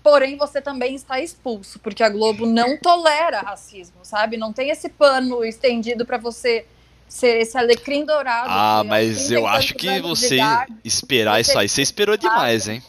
porém 0.00 0.36
você 0.36 0.62
também 0.62 0.94
está 0.94 1.18
expulso, 1.20 1.80
porque 1.80 2.04
a 2.04 2.08
Globo 2.08 2.46
não 2.46 2.78
tolera 2.78 3.40
racismo, 3.40 3.96
sabe? 4.04 4.36
Não 4.36 4.52
tem 4.52 4.70
esse 4.70 4.88
pano 4.88 5.44
estendido 5.44 6.06
pra 6.06 6.18
você 6.18 6.64
ser 7.08 7.40
esse 7.40 7.58
alecrim 7.58 8.04
dourado. 8.04 8.46
Ah, 8.48 8.78
que 8.82 8.88
mas 8.88 9.28
eu 9.28 9.40
30 9.42 9.56
acho 9.58 9.74
que 9.74 10.00
você 10.00 10.36
idade- 10.36 10.72
esperar 10.84 11.40
isso 11.40 11.58
aí, 11.58 11.68
você 11.68 11.82
esperou 11.82 12.16
demais, 12.16 12.68
hein? 12.68 12.80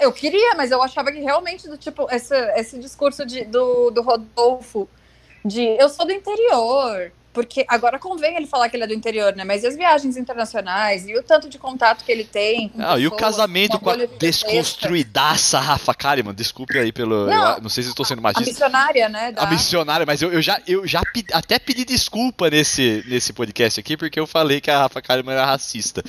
Eu 0.00 0.12
queria, 0.12 0.54
mas 0.56 0.70
eu 0.70 0.82
achava 0.82 1.12
que 1.12 1.20
realmente, 1.20 1.68
do 1.68 1.76
tipo, 1.76 2.06
esse, 2.10 2.34
esse 2.56 2.78
discurso 2.78 3.24
de, 3.24 3.44
do, 3.44 3.90
do 3.90 4.02
Rodolfo 4.02 4.88
de 5.44 5.62
eu 5.78 5.88
sou 5.88 6.04
do 6.06 6.12
interior. 6.12 7.12
Porque 7.32 7.64
agora 7.66 7.98
convém 7.98 8.36
ele 8.36 8.46
falar 8.46 8.68
que 8.68 8.76
ele 8.76 8.84
é 8.84 8.86
do 8.86 8.94
interior, 8.94 9.34
né? 9.34 9.42
Mas 9.42 9.64
e 9.64 9.66
as 9.66 9.74
viagens 9.76 10.16
internacionais 10.16 11.04
e 11.08 11.16
o 11.18 11.22
tanto 11.22 11.48
de 11.48 11.58
contato 11.58 12.04
que 12.04 12.12
ele 12.12 12.22
tem. 12.22 12.68
Com 12.68 12.80
Ah, 12.80 12.96
e 12.96 13.08
o 13.08 13.10
pessoas, 13.10 13.20
casamento 13.34 13.76
com 13.80 13.90
a 13.90 13.96
desconstruidaça 14.06 15.58
Rafa 15.58 15.92
Kalimann. 15.94 16.32
Desculpe 16.32 16.78
aí 16.78 16.92
pelo. 16.92 17.26
Não, 17.26 17.54
eu 17.56 17.60
não 17.60 17.68
sei 17.68 17.82
se 17.82 17.90
estou 17.90 18.04
sendo 18.04 18.20
A 18.20 18.22
machista. 18.22 18.48
missionária, 18.48 19.08
né? 19.08 19.32
da- 19.32 19.42
A 19.42 19.46
missionária, 19.50 20.06
mas 20.06 20.22
eu, 20.22 20.32
eu 20.32 20.40
já, 20.40 20.60
eu 20.66 20.86
já 20.86 21.02
pe- 21.12 21.26
até 21.32 21.58
pedi 21.58 21.84
desculpa 21.84 22.48
nesse, 22.48 23.04
nesse 23.08 23.32
podcast 23.32 23.80
aqui, 23.80 23.96
porque 23.96 24.20
eu 24.20 24.28
falei 24.28 24.60
que 24.60 24.70
a 24.70 24.78
Rafa 24.78 25.02
Kalimann 25.02 25.34
era 25.34 25.44
racista. 25.46 26.04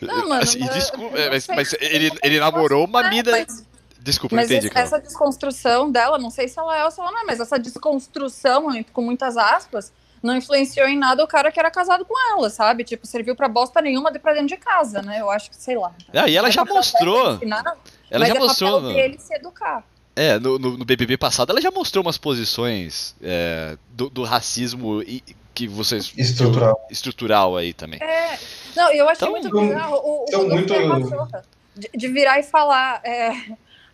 Não, 0.00 0.28
mano, 0.28 0.42
Assim, 0.42 0.64
eu- 0.66 0.72
desculpa, 0.72 1.16
eu 1.16 1.22
é, 1.22 1.24
não 1.26 1.32
mas, 1.32 1.46
mas 1.48 1.72
ele, 1.80 2.10
ele 2.22 2.40
namorou 2.40 2.84
uma 2.84 3.06
É, 3.06 3.10
mina. 3.10 3.30
mas- 3.30 3.64
Desculpa, 3.98 4.36
Mas 4.36 4.50
entendi, 4.50 4.66
esse- 4.66 4.74
cara. 4.74 4.84
essa 4.84 5.00
desconstrução 5.00 5.90
dela, 5.90 6.18
não 6.18 6.28
sei 6.28 6.46
se 6.46 6.58
ela 6.58 6.76
é 6.76 6.84
ou 6.84 6.90
se 6.90 7.00
ela 7.00 7.10
não 7.10 7.20
é, 7.20 7.24
mas 7.24 7.40
essa 7.40 7.58
desconstrução, 7.58 8.66
com 8.92 9.00
muitas 9.00 9.34
aspas, 9.38 9.90
não 10.22 10.36
influenciou 10.36 10.86
em 10.86 10.98
nada 10.98 11.24
o 11.24 11.26
cara 11.26 11.50
que 11.50 11.58
era 11.58 11.70
casado 11.70 12.04
com 12.04 12.14
ela, 12.32 12.50
sabe? 12.50 12.84
Tipo, 12.84 13.06
serviu 13.06 13.34
pra 13.34 13.48
bosta 13.48 13.80
nenhuma 13.80 14.12
de 14.12 14.18
pra 14.18 14.32
dentro 14.34 14.48
de 14.48 14.56
casa, 14.58 15.00
né? 15.00 15.20
Eu 15.22 15.30
acho 15.30 15.48
que, 15.50 15.56
sei 15.56 15.76
lá. 15.78 15.90
Ah, 16.12 16.28
e 16.28 16.36
ela 16.36 16.48
Mas 16.48 16.54
já 16.54 16.64
mostrou. 16.66 17.34
ensinar, 17.36 17.62
Ela 18.10 18.20
mas 18.20 18.28
já 18.28 18.34
é 18.34 18.38
mostrou. 18.38 18.80
papel 18.80 18.94
dele 18.94 19.18
se 19.18 19.34
educar. 19.34 19.82
é, 20.16 20.38
no, 20.38 20.58
no, 20.58 20.76
no 20.78 20.84
BBB 20.84 21.16
passado, 21.16 21.50
ela 21.50 21.60
já 21.60 21.70
mostrou 21.70 22.04
umas 22.04 22.18
posições 22.18 23.16
é, 23.22 23.76
do, 23.90 24.08
do 24.10 24.22
racismo 24.22 25.02
e- 25.02 25.24
que 25.54 25.68
vocês. 25.68 26.12
Estrutural. 26.16 26.86
Estrutural 26.90 27.56
aí 27.56 27.72
também. 27.72 28.00
É, 28.02 28.38
não, 28.74 28.92
eu 28.92 29.08
achei 29.08 29.28
Então, 29.28 29.30
muito 29.30 29.56
eu- 29.56 29.60
bizarro 29.68 29.96
o, 29.96 30.24
o 30.24 30.26
eu 30.30 30.38
Rodolfo 30.48 31.10
muito- 31.16 31.42
de, 31.76 31.90
de 31.94 32.08
virar 32.08 32.38
e 32.38 32.42
falar. 32.42 33.00
é, 33.04 33.30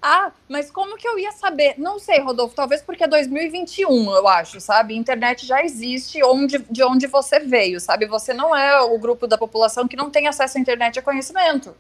ah, 0.03 0.33
mas 0.49 0.71
como 0.71 0.97
que 0.97 1.07
eu 1.07 1.19
ia 1.19 1.31
saber? 1.33 1.75
Não 1.77 1.99
sei, 1.99 2.21
Rodolfo, 2.21 2.55
talvez 2.55 2.81
porque 2.81 3.05
é 3.05 3.07
2021, 3.07 4.11
eu 4.13 4.27
acho, 4.27 4.59
sabe? 4.61 4.97
Internet 4.97 5.45
já 5.47 5.63
existe 5.63 6.23
onde, 6.25 6.59
de 6.71 6.83
onde 6.83 7.07
você 7.07 7.39
veio, 7.41 7.79
sabe? 7.79 8.07
Você 8.07 8.33
não 8.33 8.57
é 8.57 8.81
o 8.81 8.99
grupo 8.99 9.27
da 9.27 9.37
população 9.37 9.87
que 9.87 9.97
não 9.97 10.09
tem 10.11 10.27
acesso 10.27 10.57
à 10.57 10.61
internet 10.61 10.97
e 10.97 10.99
a 11.01 11.03
conhecimento. 11.03 11.77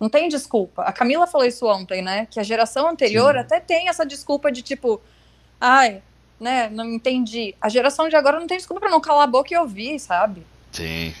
Não 0.00 0.08
tem 0.08 0.28
desculpa. 0.28 0.82
A 0.84 0.92
Camila 0.92 1.26
falou 1.26 1.46
isso 1.46 1.66
ontem, 1.66 2.00
né? 2.00 2.26
Que 2.30 2.38
a 2.40 2.42
geração 2.42 2.88
anterior 2.88 3.34
Sim. 3.34 3.40
até 3.40 3.58
tem 3.60 3.88
essa 3.88 4.06
desculpa 4.06 4.50
de 4.50 4.62
tipo, 4.62 5.00
ai, 5.60 6.00
né, 6.40 6.68
não 6.70 6.84
entendi. 6.86 7.54
A 7.60 7.68
geração 7.68 8.08
de 8.08 8.16
agora 8.16 8.38
não 8.38 8.46
tem 8.46 8.56
desculpa 8.56 8.80
pra 8.80 8.90
não 8.90 9.00
calar 9.00 9.24
a 9.24 9.30
boca 9.30 9.52
e 9.52 9.56
ouvir, 9.56 9.98
sabe? 9.98 10.42
Sim. 10.72 11.12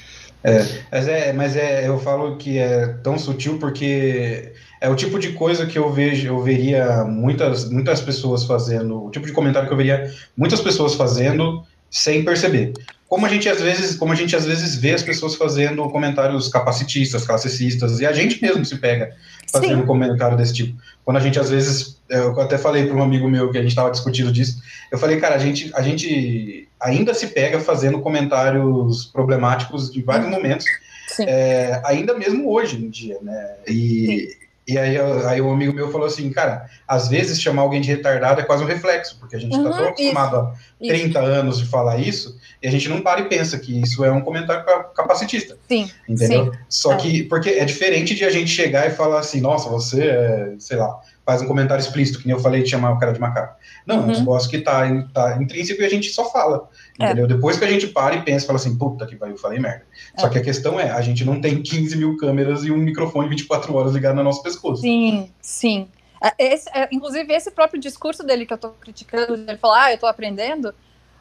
Mas 0.90 1.08
é, 1.08 1.32
mas 1.32 1.56
é, 1.56 1.88
eu 1.88 1.98
falo 1.98 2.36
que 2.36 2.58
é 2.58 2.86
tão 3.02 3.18
sutil 3.18 3.58
porque 3.58 4.52
é 4.80 4.88
o 4.88 4.94
tipo 4.94 5.18
de 5.18 5.32
coisa 5.32 5.66
que 5.66 5.76
eu 5.76 5.92
vejo, 5.92 6.28
eu 6.28 6.40
veria 6.40 7.04
muitas, 7.04 7.68
muitas 7.68 8.00
pessoas 8.00 8.44
fazendo, 8.44 9.04
o 9.04 9.10
tipo 9.10 9.26
de 9.26 9.32
comentário 9.32 9.66
que 9.66 9.72
eu 9.72 9.76
veria 9.76 10.12
muitas 10.36 10.60
pessoas 10.60 10.94
fazendo 10.94 11.64
sem 11.90 12.24
perceber. 12.24 12.72
Como 13.08 13.24
a 13.24 13.28
gente 13.28 13.48
às 13.48 13.60
vezes, 13.60 13.96
como 13.96 14.12
a 14.12 14.14
gente 14.14 14.36
às 14.36 14.44
vezes 14.44 14.76
vê 14.76 14.92
as 14.92 15.02
pessoas 15.02 15.34
fazendo 15.34 15.88
comentários 15.88 16.48
capacitistas, 16.48 17.24
classicistas, 17.24 18.00
e 18.00 18.06
a 18.06 18.12
gente 18.12 18.40
mesmo 18.42 18.64
se 18.64 18.76
pega 18.76 19.16
fazendo 19.50 19.80
Sim. 19.80 19.86
comentário 19.86 20.36
desse 20.36 20.52
tipo. 20.52 20.78
Quando 21.04 21.16
a 21.16 21.20
gente 21.20 21.40
às 21.40 21.48
vezes, 21.48 21.98
eu 22.10 22.38
até 22.38 22.58
falei 22.58 22.86
para 22.86 22.94
um 22.94 23.02
amigo 23.02 23.26
meu 23.26 23.50
que 23.50 23.56
a 23.56 23.62
gente 23.62 23.70
estava 23.70 23.90
discutindo 23.90 24.30
disso, 24.30 24.60
eu 24.92 24.98
falei, 24.98 25.18
cara, 25.18 25.36
a 25.36 25.38
gente, 25.38 25.70
a 25.74 25.80
gente 25.80 26.68
ainda 26.78 27.14
se 27.14 27.28
pega 27.28 27.58
fazendo 27.58 28.00
comentários 28.00 29.06
problemáticos 29.06 29.94
em 29.96 30.02
vários 30.02 30.28
momentos, 30.28 30.66
Sim. 31.08 31.24
é, 31.26 31.80
ainda 31.86 32.12
mesmo 32.14 32.50
hoje 32.52 32.76
em 32.76 32.90
dia, 32.90 33.16
né? 33.22 33.54
E, 33.66 34.36
e 34.68 34.78
aí, 34.78 34.96
aí 35.26 35.40
um 35.40 35.50
amigo 35.52 35.72
meu 35.72 35.90
falou 35.90 36.06
assim, 36.06 36.30
cara, 36.30 36.66
às 36.86 37.08
vezes 37.08 37.40
chamar 37.40 37.62
alguém 37.62 37.80
de 37.80 37.88
retardado 37.88 38.40
é 38.40 38.44
quase 38.44 38.62
um 38.62 38.66
reflexo, 38.66 39.16
porque 39.18 39.34
a 39.34 39.38
gente 39.38 39.56
está 39.56 39.70
Uhum, 39.70 39.76
tão 39.76 39.86
acostumado 39.88 40.36
há 40.36 40.52
Isso. 40.80 40.92
30 40.92 41.18
anos 41.20 41.58
de 41.58 41.64
falar 41.66 41.98
isso, 41.98 42.36
e 42.62 42.68
a 42.68 42.70
gente 42.70 42.88
não 42.88 43.00
para 43.00 43.20
e 43.22 43.28
pensa 43.28 43.58
que 43.58 43.80
isso 43.80 44.04
é 44.04 44.12
um 44.12 44.20
comentário 44.20 44.64
ca- 44.64 44.84
capacitista. 44.94 45.56
Sim. 45.68 45.90
Entendeu? 46.08 46.52
Só 46.68 46.92
É. 46.92 46.96
que, 46.96 47.22
porque 47.24 47.48
é 47.50 47.64
diferente 47.64 48.14
de 48.14 48.24
a 48.24 48.30
gente 48.30 48.50
chegar 48.50 48.86
e 48.86 48.90
falar 48.90 49.20
assim, 49.20 49.40
nossa, 49.40 49.68
você 49.70 50.02
é, 50.08 50.54
sei 50.58 50.76
lá, 50.76 51.00
faz 51.28 51.42
um 51.42 51.46
comentário 51.46 51.82
explícito, 51.82 52.20
que 52.20 52.26
nem 52.26 52.34
eu 52.34 52.42
falei 52.42 52.62
de 52.62 52.70
chamar 52.70 52.90
o 52.92 52.98
cara 52.98 53.12
de 53.12 53.20
macaco. 53.20 53.54
Não, 53.86 53.96
é 53.96 53.98
um 53.98 54.02
Uhum. 54.04 54.18
negócio 54.18 54.48
que 54.48 54.58
tá, 54.60 54.80
tá 55.12 55.36
intrínseco 55.38 55.82
e 55.82 55.84
a 55.84 55.88
gente 55.90 56.08
só 56.08 56.24
fala. 56.32 56.70
É. 56.98 57.04
Entendeu? 57.04 57.26
Depois 57.26 57.58
que 57.58 57.66
a 57.66 57.70
gente 57.70 57.86
para 57.88 58.14
e 58.14 58.22
pensa, 58.22 58.46
fala 58.46 58.58
assim, 58.58 58.78
puta 58.78 59.06
que 59.06 59.14
pariu, 59.14 59.36
falei 59.36 59.58
merda. 59.58 59.82
Só 60.18 60.28
É. 60.28 60.30
que 60.30 60.38
a 60.38 60.42
questão 60.42 60.80
é, 60.80 60.88
a 60.90 61.02
gente 61.02 61.26
não 61.26 61.38
tem 61.38 61.60
15 61.62 61.94
mil 61.98 62.16
câmeras 62.16 62.64
e 62.64 62.70
um 62.70 62.78
microfone 62.78 63.28
24 63.28 63.74
horas 63.74 63.92
ligado 63.92 64.16
no 64.16 64.22
nosso 64.24 64.42
pescoço. 64.42 64.80
Sim, 64.80 65.30
sim. 65.42 65.86
É, 66.22 66.32
Esse, 66.54 66.68
é, 66.74 66.88
inclusive, 66.90 67.30
esse 67.34 67.50
próprio 67.50 67.78
discurso 67.78 68.24
dele 68.24 68.46
que 68.46 68.54
eu 68.54 68.58
tô 68.58 68.70
criticando, 68.70 69.34
ele 69.34 69.58
falar, 69.58 69.84
ah, 69.84 69.92
eu 69.92 69.98
tô 69.98 70.06
aprendendo, 70.06 70.74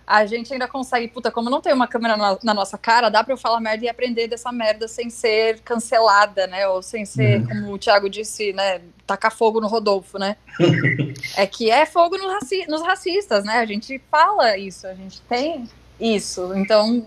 a 0.07 0.25
gente 0.25 0.53
ainda 0.53 0.69
consegue, 0.69 1.09
puta, 1.09 1.29
como 1.29 1.49
não 1.49 1.59
tem 1.59 1.73
uma 1.73 1.85
câmera 1.87 2.15
na, 2.15 2.37
na 2.41 2.53
nossa 2.53 2.77
cara, 2.77 3.09
dá 3.09 3.21
pra 3.25 3.33
eu 3.33 3.37
falar 3.37 3.59
merda 3.59 3.83
e 3.83 3.89
aprender 3.89 4.29
dessa 4.29 4.53
merda 4.53 4.87
sem 4.87 5.09
ser 5.09 5.59
cancelada, 5.59 6.47
né? 6.47 6.65
Ou 6.69 6.81
sem 6.81 7.03
ser, 7.05 7.41
Uhum. 7.41 7.47
como 7.47 7.73
o 7.73 7.77
Thiago 7.77 8.09
disse, 8.09 8.53
né? 8.53 8.79
Tacar 9.05 9.35
fogo 9.35 9.59
no 9.59 9.67
Rodolfo, 9.67 10.17
né? 10.17 10.37
é 11.35 11.45
que 11.45 11.69
é 11.69 11.85
fogo 11.85 12.17
no 12.17 12.29
raci 12.29 12.65
nos 12.69 12.81
racistas, 12.81 13.43
né? 13.43 13.57
A 13.57 13.65
gente 13.65 14.01
fala 14.09 14.57
isso, 14.57 14.87
a 14.87 14.93
gente 14.93 15.19
tem 15.21 15.67
isso. 15.99 16.53
Então, 16.55 17.05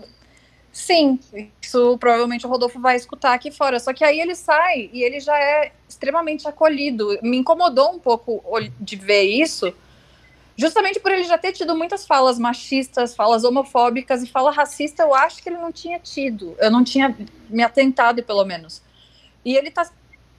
Sim, 0.73 1.19
isso 1.61 1.97
provavelmente 1.97 2.45
o 2.45 2.49
Rodolfo 2.49 2.79
vai 2.79 2.95
escutar 2.95 3.33
aqui 3.33 3.51
fora. 3.51 3.77
Só 3.77 3.91
que 3.93 4.05
aí 4.05 4.21
ele 4.21 4.35
sai 4.35 4.89
e 4.93 5.03
ele 5.03 5.19
já 5.19 5.37
é 5.37 5.71
extremamente 5.87 6.47
acolhido. 6.47 7.19
Me 7.21 7.37
incomodou 7.37 7.91
um 7.91 7.99
pouco 7.99 8.41
de 8.79 8.95
ver 8.95 9.23
isso, 9.23 9.73
justamente 10.61 10.99
por 10.99 11.11
ele 11.11 11.23
já 11.23 11.39
ter 11.39 11.51
tido 11.53 11.75
muitas 11.75 12.05
falas 12.05 12.37
machistas, 12.37 13.15
falas 13.15 13.43
homofóbicas 13.43 14.21
e 14.21 14.27
fala 14.27 14.51
racista. 14.51 15.01
Eu 15.01 15.15
acho 15.15 15.41
que 15.41 15.49
ele 15.49 15.57
não 15.57 15.71
tinha 15.71 15.97
tido. 15.97 16.55
Eu 16.59 16.69
não 16.69 16.83
tinha 16.83 17.17
me 17.49 17.63
atentado, 17.63 18.21
pelo 18.21 18.45
menos. 18.45 18.79
E 19.43 19.57
ele 19.57 19.71
tá 19.71 19.89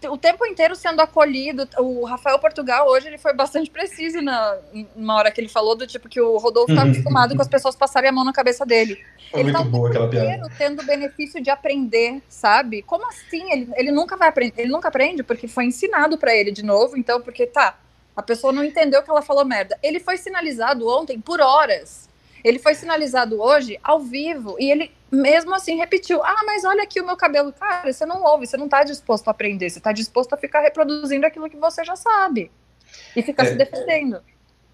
o 0.08 0.16
tempo 0.16 0.46
inteiro 0.46 0.76
sendo 0.76 1.00
acolhido. 1.00 1.68
O 1.78 2.04
Rafael 2.04 2.38
Portugal 2.38 2.88
hoje 2.88 3.08
ele 3.08 3.18
foi 3.18 3.32
bastante 3.34 3.68
preciso 3.68 4.20
na 4.22 4.56
numa 4.94 5.16
hora 5.16 5.30
que 5.32 5.40
ele 5.40 5.48
falou 5.48 5.74
do 5.76 5.86
tipo 5.88 6.08
que 6.08 6.20
o 6.20 6.38
Rodolfo 6.38 6.72
tá 6.74 6.82
acostumado 6.86 7.34
com 7.34 7.42
as 7.42 7.48
pessoas 7.48 7.74
passarem 7.74 8.08
a 8.08 8.12
mão 8.12 8.24
na 8.24 8.32
cabeça 8.32 8.64
dele 8.64 8.96
Foi 9.30 9.40
Ele 9.40 9.52
muito 9.52 9.64
tá 9.64 9.68
boa 9.68 9.88
aquela 9.88 10.08
piada. 10.08 10.26
inteiro 10.26 10.54
tendo 10.56 10.82
o 10.82 10.86
benefício 10.86 11.42
de 11.42 11.50
aprender, 11.50 12.22
sabe? 12.28 12.82
Como 12.82 13.06
assim? 13.08 13.50
Ele, 13.52 13.68
ele 13.76 13.90
nunca 13.90 14.16
vai 14.16 14.28
aprender, 14.28 14.62
ele 14.62 14.70
nunca 14.70 14.88
aprende 14.88 15.22
porque 15.24 15.48
foi 15.48 15.64
ensinado 15.64 16.16
pra 16.16 16.32
ele 16.34 16.52
de 16.52 16.64
novo, 16.64 16.96
então 16.96 17.20
porque 17.20 17.46
tá, 17.46 17.76
a 18.16 18.22
pessoa 18.22 18.52
não 18.52 18.64
entendeu 18.64 19.02
que 19.02 19.10
ela 19.10 19.22
falou 19.22 19.44
merda. 19.44 19.78
Ele 19.82 19.98
foi 20.00 20.16
sinalizado 20.16 20.86
ontem 20.88 21.20
por 21.20 21.40
horas. 21.40 22.08
Ele 22.44 22.58
foi 22.58 22.74
sinalizado 22.74 23.40
hoje 23.40 23.78
ao 23.82 24.00
vivo 24.00 24.56
e 24.58 24.70
ele 24.70 24.90
mesmo 25.10 25.54
assim 25.54 25.76
repetiu: 25.76 26.22
"Ah, 26.24 26.42
mas 26.44 26.64
olha 26.64 26.82
aqui 26.82 27.00
o 27.00 27.06
meu 27.06 27.16
cabelo". 27.16 27.52
Cara, 27.52 27.92
você 27.92 28.04
não 28.04 28.22
ouve, 28.24 28.46
você 28.46 28.56
não 28.56 28.68
tá 28.68 28.82
disposto 28.82 29.28
a 29.28 29.30
aprender, 29.30 29.70
você 29.70 29.80
tá 29.80 29.92
disposto 29.92 30.32
a 30.32 30.36
ficar 30.36 30.60
reproduzindo 30.60 31.24
aquilo 31.26 31.48
que 31.48 31.56
você 31.56 31.84
já 31.84 31.94
sabe. 31.96 32.50
E 33.16 33.22
ficar 33.22 33.44
É. 33.44 33.50
se 33.50 33.54
defendendo. 33.54 34.20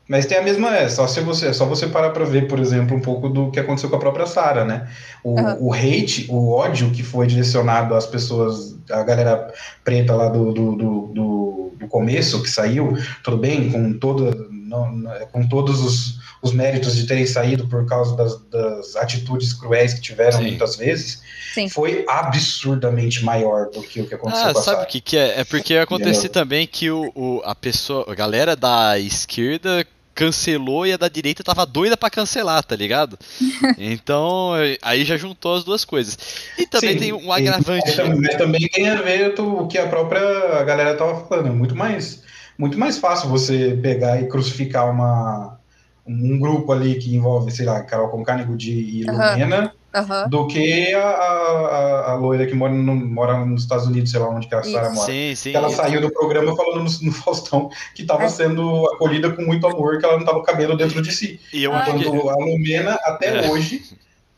Mas 0.09 0.25
tem 0.25 0.38
a 0.38 0.42
mesma, 0.42 0.75
é 0.75 0.88
só 0.88 1.07
se 1.07 1.21
você, 1.21 1.49
é 1.49 1.53
só 1.53 1.66
você 1.66 1.87
parar 1.87 2.11
pra 2.11 2.25
ver, 2.25 2.49
por 2.49 2.59
exemplo, 2.59 2.97
um 2.97 3.01
pouco 3.01 3.29
do 3.29 3.51
que 3.51 3.61
aconteceu 3.61 3.90
com 3.90 3.97
a 3.97 4.01
própria 4.01 4.25
Sarah, 4.27 4.64
né? 4.64 4.88
O, 5.23 5.38
Aham. 5.38 5.57
o 5.61 5.73
hate, 5.75 6.27
o 6.31 6.51
ódio 6.51 6.90
que 6.90 7.03
foi 7.03 7.27
direcionado 7.27 7.94
às 7.94 8.07
pessoas, 8.07 8.75
a 8.90 9.03
galera 9.03 9.53
preta 9.85 10.14
lá 10.14 10.29
do, 10.31 10.53
do, 10.53 10.73
do, 10.77 11.01
do- 11.12 11.73
do 11.79 11.87
começo, 11.88 12.42
que 12.42 12.51
saiu, 12.51 12.97
tudo 13.23 13.37
bem, 13.37 13.71
com 13.71 13.92
toda, 13.99 14.35
não- 14.51 14.90
não- 14.90 15.27
com 15.31 15.47
todos 15.47 15.81
os, 15.81 16.18
os 16.42 16.53
méritos 16.53 16.97
de 16.97 17.07
terem 17.07 17.27
saído 17.27 17.68
por 17.68 17.85
causa 17.87 18.16
das, 18.16 18.40
das 18.51 18.97
atitudes 18.97 19.53
cruéis 19.53 19.92
que 19.94 20.01
tiveram 20.01 20.38
Sim. 20.38 20.44
muitas 20.49 20.75
vezes, 20.77 21.21
Sim. 21.55 21.68
foi 21.68 22.05
absurdamente 22.09 23.23
maior 23.25 23.66
do 23.71 23.83
que 23.83 24.01
o 24.01 24.07
que 24.07 24.14
aconteceu 24.14 24.49
Ah, 24.49 24.53
com 24.55 24.59
a 24.59 24.62
sabe 24.62 24.77
Sarah. 24.77 24.88
o 24.88 24.90
que, 24.90 25.01
que 25.01 25.16
é? 25.16 25.40
É 25.40 25.44
porque 25.44 25.77
acontece 25.77 26.21
Entendeu? 26.21 26.33
também 26.33 26.66
que 26.66 26.90
o, 26.90 27.12
o- 27.14 27.42
a 27.44 27.55
pessoa, 27.55 28.07
a 28.09 28.14
galera 28.14 28.57
da 28.57 28.99
esquerda 28.99 29.87
cancelou 30.19 30.85
e 30.85 30.93
a 30.93 30.97
da 30.97 31.09
direita 31.09 31.45
tava 31.45 31.65
doida 31.65 31.97
pra 31.97 32.11
cancelar, 32.11 32.65
tá 32.65 32.75
ligado? 32.75 33.17
Então, 33.79 34.53
aí 34.83 35.05
já 35.05 35.17
juntou 35.17 35.55
as 35.55 35.63
duas 35.65 35.85
coisas. 35.85 36.19
E 36.59 36.67
também 36.67 36.95
Sim, 36.95 36.99
tem 36.99 37.13
um 37.13 37.31
agravante. 37.31 37.87
Mas 37.87 37.97
também, 37.97 38.21
mas 38.21 38.35
também 38.35 38.69
tem 38.69 38.89
a 38.89 39.01
ver 39.01 39.39
o 39.39 39.67
que 39.69 39.79
a 39.79 39.87
própria 39.87 40.65
galera 40.65 40.97
tava 40.97 41.27
falando. 41.27 41.49
É 41.49 41.53
muito 41.53 41.77
mais, 41.77 42.23
muito 42.57 42.79
mais 42.79 42.99
fácil 42.99 43.29
você 43.29 43.79
pegar 43.81 44.21
e 44.21 44.27
crucificar 44.27 44.91
uma, 44.91 45.59
um 46.07 46.39
grupo 46.39 46.73
ali 46.73 46.97
que 46.97 47.15
envolve, 47.15 47.51
sei 47.51 47.67
lá, 47.67 47.83
Carol 47.83 48.09
Conká, 48.09 48.37
Nego 48.37 48.57
Di 48.57 48.73
e. 48.73 49.05
Lumena, 49.05 49.73
Aham. 50.01 50.29
do 50.29 50.47
que 50.47 50.93
a, 50.95 51.01
a, 51.09 52.11
a- 52.13 52.15
loira 52.17 52.47
que 52.47 52.55
mora, 52.55 52.73
no- 52.73 52.95
mora 52.95 53.45
nos 53.45 53.63
Estados 53.63 53.87
Unidos, 53.87 54.11
sei 54.11 54.21
lá 54.21 54.29
onde 54.31 54.47
que 54.49 54.55
a 54.55 54.63
Sarah 54.63 54.87
Isso. 54.89 54.95
mora. 54.95 55.07
Sim, 55.13 55.35
sim. 55.35 55.51
Que 55.51 55.57
ela 55.57 55.71
saiu 55.71 56.01
do 56.01 56.11
programa 56.13 56.57
falando 56.57 56.85
no, 56.85 56.91
no 57.03 57.13
Faustão 57.13 57.71
que 57.95 58.03
estava 58.03 58.25
É. 58.25 58.29
sendo 58.29 58.87
acolhida 58.93 59.31
com 59.31 59.43
muito 59.43 59.67
amor, 59.67 59.99
que 59.99 60.05
ela 60.05 60.15
não 60.15 60.21
estava 60.25 60.43
cabendo 60.43 60.77
dentro 60.77 61.01
de 61.03 61.13
si. 61.13 61.41
E 61.53 61.65
eu 61.65 61.73
acho 61.73 61.99
que- 61.99 62.07
a 62.07 62.35
Lumena, 62.37 62.95
até 63.05 63.47
É. 63.47 63.51
hoje, 63.51 63.83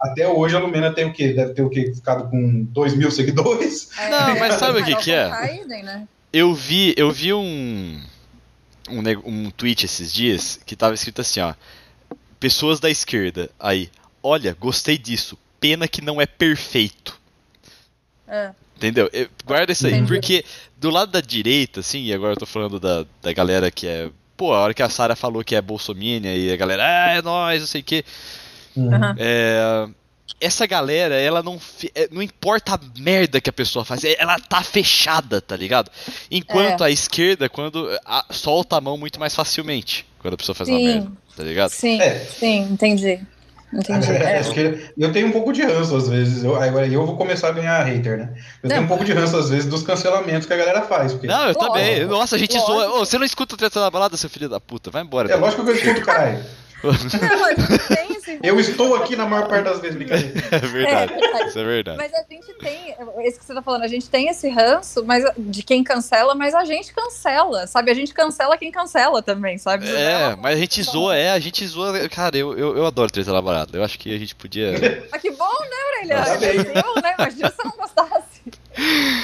até 0.00 0.26
hoje 0.28 0.56
a 0.56 0.58
Lumena 0.58 0.92
tem 0.92 1.04
o 1.06 1.12
quê? 1.12 1.32
Deve 1.32 1.52
ter 1.54 1.62
o 1.62 1.70
quê? 1.70 1.92
Ficado 1.94 2.28
com 2.30 2.64
2 2.64 2.94
mil 2.94 3.10
seguidores? 3.10 3.90
É, 3.98 4.08
Não, 4.08 4.38
mas 4.38 4.54
sabe 4.54 4.80
o 4.80 4.84
que 4.84 4.94
que 4.96 5.12
é? 5.12 5.28
Né? 5.28 6.06
Eu 6.32 6.54
vi, 6.54 6.94
eu 6.96 7.10
vi 7.10 7.32
um, 7.34 8.00
um 8.88 9.00
um 9.24 9.50
tweet 9.50 9.84
esses 9.84 10.12
dias 10.12 10.58
que 10.64 10.74
tava 10.76 10.94
escrito 10.94 11.20
assim, 11.20 11.40
ó. 11.40 11.54
Pessoas 12.38 12.80
da 12.80 12.88
esquerda, 12.88 13.50
aí, 13.60 13.90
olha, 14.22 14.56
gostei 14.58 14.96
disso. 14.96 15.36
Pena 15.60 15.86
que 15.86 16.00
não 16.00 16.20
é 16.20 16.26
perfeito. 16.26 17.18
É. 18.26 18.50
Entendeu? 18.76 19.10
Eu- 19.12 19.28
guarda 19.44 19.72
isso 19.72 19.86
aí, 19.86 19.92
Entendi. 19.92 20.08
porque 20.14 20.44
do 20.78 20.88
lado 20.88 21.12
da 21.12 21.20
direita, 21.20 21.80
assim, 21.80 22.02
e 22.04 22.14
agora 22.14 22.32
eu 22.32 22.36
tô 22.38 22.46
falando 22.46 22.80
da, 22.80 23.04
da 23.20 23.32
galera 23.32 23.70
que 23.70 23.86
é. 23.86 24.08
Pô, 24.36 24.54
a 24.54 24.60
hora 24.60 24.72
que 24.72 24.82
a 24.82 24.88
Sara 24.88 25.14
falou 25.14 25.44
que 25.44 25.54
é 25.54 25.60
bolsominion 25.60 26.30
e 26.32 26.50
a 26.50 26.56
galera, 26.56 26.82
ah, 26.82 27.12
é 27.12 27.20
nóis, 27.20 27.60
não 27.60 27.66
sei 27.66 27.82
o 27.82 27.84
quê. 27.84 28.02
Aham. 28.78 29.14
É, 29.18 29.86
essa 30.40 30.66
galera, 30.66 31.14
ela 31.16 31.42
não. 31.42 31.60
é, 31.94 32.08
Não 32.10 32.22
importa 32.22 32.74
a 32.76 32.80
merda 32.98 33.38
que 33.38 33.50
a 33.50 33.52
pessoa 33.52 33.84
faz, 33.84 34.02
é- 34.02 34.16
ela 34.18 34.38
tá 34.40 34.62
fechada, 34.62 35.42
tá 35.42 35.54
ligado? 35.56 35.90
Enquanto 36.30 36.82
É. 36.82 36.86
a 36.86 36.90
esquerda, 36.90 37.50
quando 37.50 37.86
a- 38.06 38.24
solta 38.30 38.76
a 38.76 38.80
mão 38.80 38.96
muito 38.96 39.20
mais 39.20 39.34
facilmente 39.34 40.06
quando 40.20 40.34
a 40.34 40.36
pessoa 40.38 40.54
faz 40.54 40.70
uma 40.70 40.78
Sim. 40.78 40.84
merda, 40.86 41.12
tá 41.36 41.42
ligado? 41.42 41.70
Sim, 41.72 42.00
É. 42.00 42.20
sim, 42.20 42.60
entendi. 42.60 43.20
Entendi. 43.72 44.10
É. 44.12 44.38
Acho 44.38 44.52
que 44.52 44.90
eu 44.98 45.12
tenho 45.12 45.28
um 45.28 45.32
pouco 45.32 45.52
de 45.52 45.62
ranço 45.62 45.96
às 45.96 46.08
vezes. 46.08 46.42
Eu, 46.42 46.60
agora 46.60 46.86
eu 46.86 47.06
vou 47.06 47.16
começar 47.16 47.48
a 47.48 47.52
ganhar 47.52 47.82
hater, 47.84 48.18
né? 48.18 48.28
Eu 48.62 48.68
tenho 48.68 48.80
Não. 48.80 48.86
um 48.86 48.88
pouco 48.88 49.04
de 49.04 49.12
ranço 49.12 49.36
às 49.36 49.48
vezes 49.50 49.66
dos 49.66 49.82
cancelamentos 49.82 50.46
que 50.46 50.52
a 50.52 50.56
galera 50.56 50.82
faz. 50.82 51.12
Porque 51.12 51.26
Não, 51.26 51.48
eu 51.48 51.54
também. 51.54 52.04
Nossa, 52.06 52.36
a 52.36 52.38
gente 52.38 52.54
Lógico. 52.56 52.72
zoa. 52.72 52.88
Ô, 52.96 52.98
você 53.04 53.16
não 53.18 53.24
escuta 53.24 53.54
o 53.54 53.58
treta 53.58 53.80
da 53.80 53.90
balada, 53.90 54.16
seu 54.16 54.28
filho 54.28 54.48
da 54.48 54.60
puta? 54.60 54.90
Vai 54.90 55.02
embora. 55.02 55.30
é 55.30 55.36
lógico 55.36 55.64
que 55.64 55.70
eu 55.70 55.74
escuto, 55.74 56.00
caralho. 56.02 56.40
Eu 58.42 58.58
estou 58.58 58.96
aqui 58.96 59.16
na 59.16 59.26
maior 59.26 59.48
parte 59.48 59.64
das 59.64 59.80
vezes, 59.80 59.96
brincadeira. 59.96 60.32
É 60.50 60.58
verdade. 60.58 61.12
É 61.12 61.18
verdade. 61.18 61.48
Isso 61.48 61.58
é 61.58 61.64
verdade. 61.64 61.98
Mas 61.98 62.12
a 62.14 62.24
gente 62.28 62.54
tem, 62.54 62.94
esse 63.24 63.38
que 63.38 63.44
você 63.44 63.54
tá 63.54 63.62
falando, 63.62 63.82
a 63.82 63.88
gente 63.88 64.08
tem 64.08 64.28
esse 64.28 64.48
ranço 64.48 65.04
mas, 65.04 65.24
de 65.36 65.62
quem 65.62 65.84
cancela, 65.84 66.34
mas 66.34 66.54
a 66.54 66.64
gente 66.64 66.92
cancela, 66.92 67.66
sabe? 67.66 67.90
A 67.90 67.94
gente 67.94 68.14
cancela 68.14 68.56
quem 68.56 68.70
cancela 68.70 69.22
também, 69.22 69.58
sabe? 69.58 69.88
É, 69.88 70.36
mas 70.36 70.56
a 70.56 70.60
gente 70.60 70.82
zoa, 70.82 71.16
é, 71.16 71.30
a 71.30 71.38
gente 71.38 71.66
zoa. 71.66 72.08
Cara, 72.08 72.36
eu, 72.36 72.56
eu, 72.56 72.76
eu 72.76 72.86
adoro 72.86 73.10
treta 73.10 73.32
da 73.32 73.42
balada. 73.42 73.76
Eu 73.76 73.84
acho 73.84 73.98
que 73.98 74.14
a 74.14 74.18
gente 74.18 74.34
podia. 74.34 74.72
Ah, 75.12 75.18
que 75.18 75.30
bom, 75.30 75.44
né, 75.44 75.76
Aurelia? 75.94 76.24
Tá 76.24 76.36
bem. 76.38 76.56
Eu, 76.56 77.02
né? 77.02 77.14
Imagina 77.18 77.50
se 77.50 77.60
eu 77.60 77.64
não 77.64 77.76
gostasse. 77.76 78.40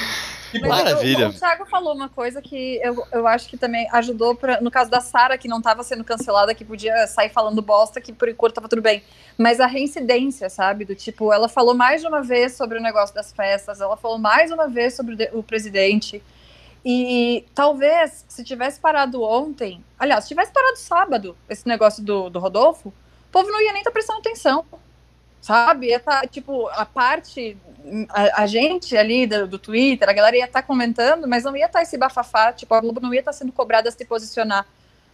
Que 0.59 0.67
Maravilha. 0.67 1.27
O, 1.27 1.29
o 1.29 1.33
Thiago 1.33 1.65
falou 1.65 1.93
uma 1.93 2.09
coisa 2.09 2.41
que 2.41 2.79
eu, 2.83 3.05
eu 3.11 3.27
acho 3.27 3.47
que 3.49 3.57
também 3.57 3.87
ajudou 3.91 4.35
pra, 4.35 4.59
no 4.61 4.69
caso 4.71 4.89
da 4.89 4.99
Sara, 5.01 5.37
que 5.37 5.47
não 5.47 5.61
tava 5.61 5.83
sendo 5.83 6.03
cancelada, 6.03 6.53
que 6.55 6.63
podia 6.65 7.05
sair 7.07 7.29
falando 7.29 7.61
bosta, 7.61 7.99
que 8.01 8.11
por 8.13 8.29
enquanto 8.29 8.53
tava 8.55 8.67
tudo 8.69 8.81
bem. 8.81 9.03
Mas 9.37 9.59
a 9.59 9.65
reincidência, 9.67 10.49
sabe? 10.49 10.85
Do 10.85 10.95
tipo, 10.95 11.31
ela 11.33 11.47
falou 11.49 11.73
mais 11.73 12.01
de 12.01 12.07
uma 12.07 12.21
vez 12.21 12.53
sobre 12.55 12.77
o 12.77 12.81
negócio 12.81 13.13
das 13.15 13.31
festas, 13.31 13.81
ela 13.81 13.95
falou 13.97 14.17
mais 14.17 14.51
uma 14.51 14.67
vez 14.67 14.95
sobre 14.95 15.13
o, 15.13 15.17
de- 15.17 15.29
o 15.33 15.43
presidente. 15.43 16.23
E 16.85 17.43
talvez, 17.53 18.23
se 18.29 18.43
tivesse 18.43 18.79
parado 18.79 19.21
ontem, 19.21 19.83
aliás, 19.99 20.23
se 20.23 20.29
tivesse 20.29 20.51
parado 20.53 20.77
sábado, 20.77 21.35
esse 21.49 21.67
negócio 21.67 22.01
do, 22.03 22.29
do 22.29 22.39
Rodolfo, 22.39 22.89
o 22.89 22.93
povo 23.31 23.49
não 23.51 23.61
ia 23.61 23.71
nem 23.73 23.81
estar 23.81 23.91
prestando 23.91 24.19
atenção. 24.19 24.63
Sabe? 25.47 25.87
Ia 25.87 25.99
tá, 26.01 26.27
tipo, 26.27 26.67
a 26.67 26.85
parte, 26.85 27.55
a, 28.09 28.43
a 28.43 28.47
gente 28.47 28.97
ali 28.97 29.25
do, 29.25 29.47
do 29.47 29.57
Twitter, 29.57 30.09
a 30.09 30.11
galera 30.11 30.35
ia 30.35 30.43
estar 30.43 30.61
comentando, 30.61 31.25
mas 31.25 31.45
não 31.45 31.55
ia 31.55 31.67
estar 31.67 31.81
esse 31.81 31.97
bafafá, 31.97 32.51
tipo, 32.51 32.73
a 32.73 32.81
Globo 32.81 32.99
não 32.99 33.13
ia 33.13 33.21
estar 33.21 33.31
sendo 33.31 33.53
cobrada 33.53 33.87
a 33.87 33.91
se 33.93 34.03
posicionar. 34.03 34.67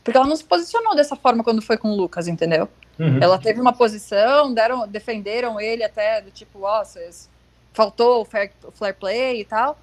Porque 0.04 0.18
ela 0.18 0.26
não 0.26 0.36
se 0.36 0.44
posicionou 0.44 0.96
dessa 0.96 1.16
forma 1.16 1.44
quando 1.44 1.62
foi 1.62 1.78
com 1.78 1.92
o 1.92 1.96
Lucas, 1.96 2.28
entendeu? 2.28 2.68
Uhum. 2.98 3.20
Ela 3.22 3.38
teve 3.38 3.62
uma 3.62 3.74
posição, 3.74 4.52
deram, 4.52 4.88
defenderam 4.88 5.62
ele 5.62 5.84
até 5.84 6.20
do 6.20 6.32
tipo, 6.32 6.64
ó, 6.64 6.84
vocês 6.84 7.30
faltou 7.72 8.22
o 8.22 8.26
fair, 8.26 8.52
fair 8.74 8.96
play 8.96 9.42
e 9.42 9.46
tal. 9.46 9.78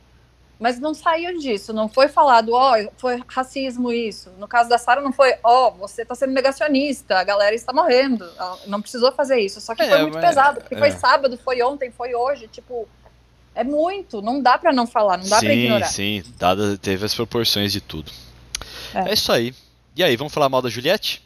Mas 0.61 0.79
não 0.79 0.93
saiu 0.93 1.39
disso, 1.39 1.73
não 1.73 1.89
foi 1.89 2.07
falado, 2.07 2.53
ó, 2.53 2.77
foi 2.99 3.19
racismo 3.27 3.91
isso. 3.91 4.31
No 4.39 4.47
caso 4.47 4.69
da 4.69 4.77
Sara 4.77 5.01
não 5.01 5.11
foi, 5.11 5.35
ó, 5.43 5.71
você 5.71 6.05
tá 6.05 6.15
sendo 6.15 6.35
negacionista, 6.35 7.17
a 7.19 7.25
galera 7.25 7.55
está 7.55 7.73
morrendo. 7.73 8.31
Ela 8.39 8.59
não 8.67 8.83
precisou 8.83 9.11
fazer 9.11 9.41
isso, 9.41 9.59
só 9.59 9.75
que 9.75 9.81
É, 9.83 9.89
foi 9.89 10.03
muito 10.03 10.15
mas- 10.15 10.25
pesado, 10.27 10.61
porque 10.61 10.75
é. 10.75 10.79
foi 10.79 10.91
sábado, 10.91 11.39
foi 11.43 11.63
ontem, 11.63 11.91
foi 11.91 12.15
hoje, 12.15 12.47
tipo, 12.47 12.87
é 13.55 13.65
muito, 13.65 14.21
não 14.21 14.43
dá 14.43 14.59
pra 14.59 14.71
não 14.71 14.87
falar, 14.87 15.17
não 15.17 15.25
dá 15.29 15.39
pra 15.39 15.49
sim, 15.49 15.57
ignorar. 15.61 15.87
sim. 15.87 16.23
Dada, 16.39 16.77
teve 16.77 17.07
as 17.07 17.15
proporções 17.15 17.73
de 17.73 17.81
tudo. 17.81 18.13
É. 18.95 19.09
É. 19.09 19.15
isso 19.15 19.33
aí. 19.33 19.55
E 19.97 20.05
aí, 20.05 20.15
vamos 20.15 20.33
falar 20.33 20.51
mal 20.51 20.61
da 20.61 20.69
Juliette? 20.69 21.23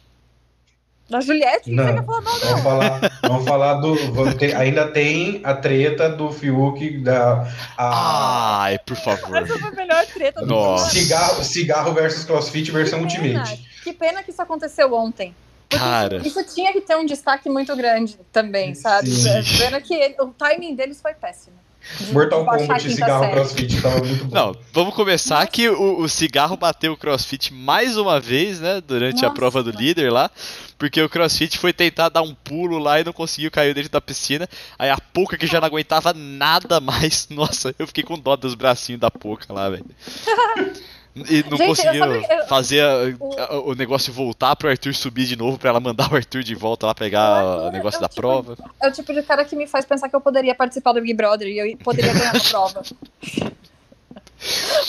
Da 1.07 1.21
Juliette, 1.21 1.69
não, 1.69 1.83
Não. 1.83 1.91
você 1.93 1.99
quer 1.99 2.05
falar 2.05 2.21
mal, 2.21 2.39
Vamos 2.39 2.61
falar, 2.63 3.11
vamos 3.21 3.45
falar 3.47 3.73
do. 3.75 4.11
vamos 4.13 4.33
ter- 4.35 4.55
ainda 4.55 4.87
tem 4.87 5.39
a 5.43 5.53
treta 5.53 6.09
do 6.09 6.31
Fiuk 6.31 6.97
da. 6.97 7.47
A, 7.77 8.61
Ai, 8.63 8.79
por 8.79 8.97
favor. 8.97 9.35
Essa 9.37 9.59
foi 9.59 9.69
a 9.69 9.71
melhor 9.71 10.03
treta 10.07 10.39
do 10.41 10.47
Nossa. 10.47 10.89
cigarro, 10.89 11.43
cigarro 11.43 11.93
versus 11.93 12.23
CrossFit 12.25 12.71
versão 12.71 13.05
Que 13.05 13.19
pena, 13.19 13.39
Ultimate. 13.41 13.69
Que 13.83 13.93
pena 13.93 14.23
que 14.23 14.31
isso 14.31 14.41
aconteceu 14.41 14.91
ontem. 14.95 15.35
Cara. 15.69 16.17
Isso, 16.17 16.39
isso 16.39 16.55
tinha 16.55 16.73
que 16.73 16.81
ter 16.81 16.95
um 16.95 17.05
destaque 17.05 17.49
muito 17.49 17.75
grande 17.75 18.17
também, 18.31 18.73
sabe? 18.73 19.07
Sim. 19.09 19.29
Pena 19.59 19.79
que 19.79 19.93
ele- 19.93 20.15
o 20.19 20.27
timing 20.27 20.73
deles 20.75 20.99
foi 21.01 21.13
péssimo. 21.13 21.55
De- 21.99 22.13
Mortal 22.13 22.43
de 22.43 22.49
a 22.49 22.57
Kombat 22.57 22.81
quinta 22.83 22.95
cigarro 22.95 23.23
série. 23.23 23.35
crossfit 23.35 23.81
tava 23.81 23.97
muito 24.03 24.25
bom. 24.25 24.35
Não, 24.35 24.55
vamos 24.73 24.93
começar 24.95 25.45
que 25.47 25.69
o, 25.69 25.99
o 25.99 26.09
cigarro 26.09 26.57
bateu 26.57 26.93
o 26.93 26.97
crossfit 26.97 27.53
mais 27.53 27.97
uma 27.97 28.19
vez, 28.19 28.59
né? 28.59 28.81
Durante 28.85 29.19
a 29.25 29.29
Nossa. 29.29 29.35
prova 29.35 29.63
do 29.63 29.71
líder 29.71 30.11
lá. 30.11 30.29
Porque 30.77 31.01
o 31.01 31.07
crossfit 31.09 31.57
foi 31.57 31.71
tentar 31.71 32.09
dar 32.09 32.21
um 32.21 32.35
pulo 32.35 32.77
lá 32.77 32.99
e 32.99 33.03
não 33.03 33.13
conseguiu 33.13 33.49
cair 33.49 33.73
dentro 33.73 33.89
da 33.91 34.01
piscina. 34.01 34.47
Aí 34.77 34.89
a 34.89 34.97
Pouca 34.99 35.37
que 35.37 35.47
já 35.47 35.59
não 35.61 35.67
aguentava 35.67 36.13
nada 36.13 36.79
mais. 36.81 37.27
Nossa, 37.31 37.73
eu 37.79 37.87
fiquei 37.87 38.03
com 38.03 38.19
dó 38.19 38.35
dos 38.35 38.55
bracinhos 38.55 38.99
da 38.99 39.09
Pouca 39.09 39.53
lá, 39.53 39.69
velho. 39.69 39.85
E 41.15 41.43
não 41.49 41.57
Gente, 41.57 41.67
conseguiu 41.67 42.05
eu- 42.05 42.45
fazer 42.47 42.81
a- 42.81 43.15
o- 43.17 43.39
a- 43.39 43.59
o 43.69 43.73
negócio 43.73 44.11
voltar 44.11 44.53
pro 44.57 44.67
Arthur 44.69 44.93
subir 44.93 45.25
de 45.25 45.37
novo 45.37 45.57
pra 45.57 45.69
ela 45.69 45.79
mandar 45.79 46.11
o 46.11 46.15
Arthur 46.15 46.43
de 46.43 46.53
volta 46.53 46.87
lá 46.87 46.93
pegar 46.93 47.21
Arthur 47.21 47.67
o 47.67 47.71
negócio 47.71 47.97
é 47.97 48.01
da 48.01 48.09
tipo- 48.09 48.21
prova. 48.21 48.57
É 48.81 48.87
o 48.89 48.91
tipo 48.91 49.13
de 49.13 49.23
cara 49.23 49.45
que 49.45 49.55
me 49.55 49.65
faz 49.65 49.85
pensar 49.85 50.09
que 50.09 50.15
eu 50.15 50.19
poderia 50.19 50.53
participar 50.53 50.91
do 50.91 51.01
Big 51.01 51.13
Brother 51.13 51.47
e 51.47 51.57
eu 51.57 51.77
poderia 51.77 52.11
ganhar 52.13 52.35
a 52.35 52.39
prova. 52.51 52.83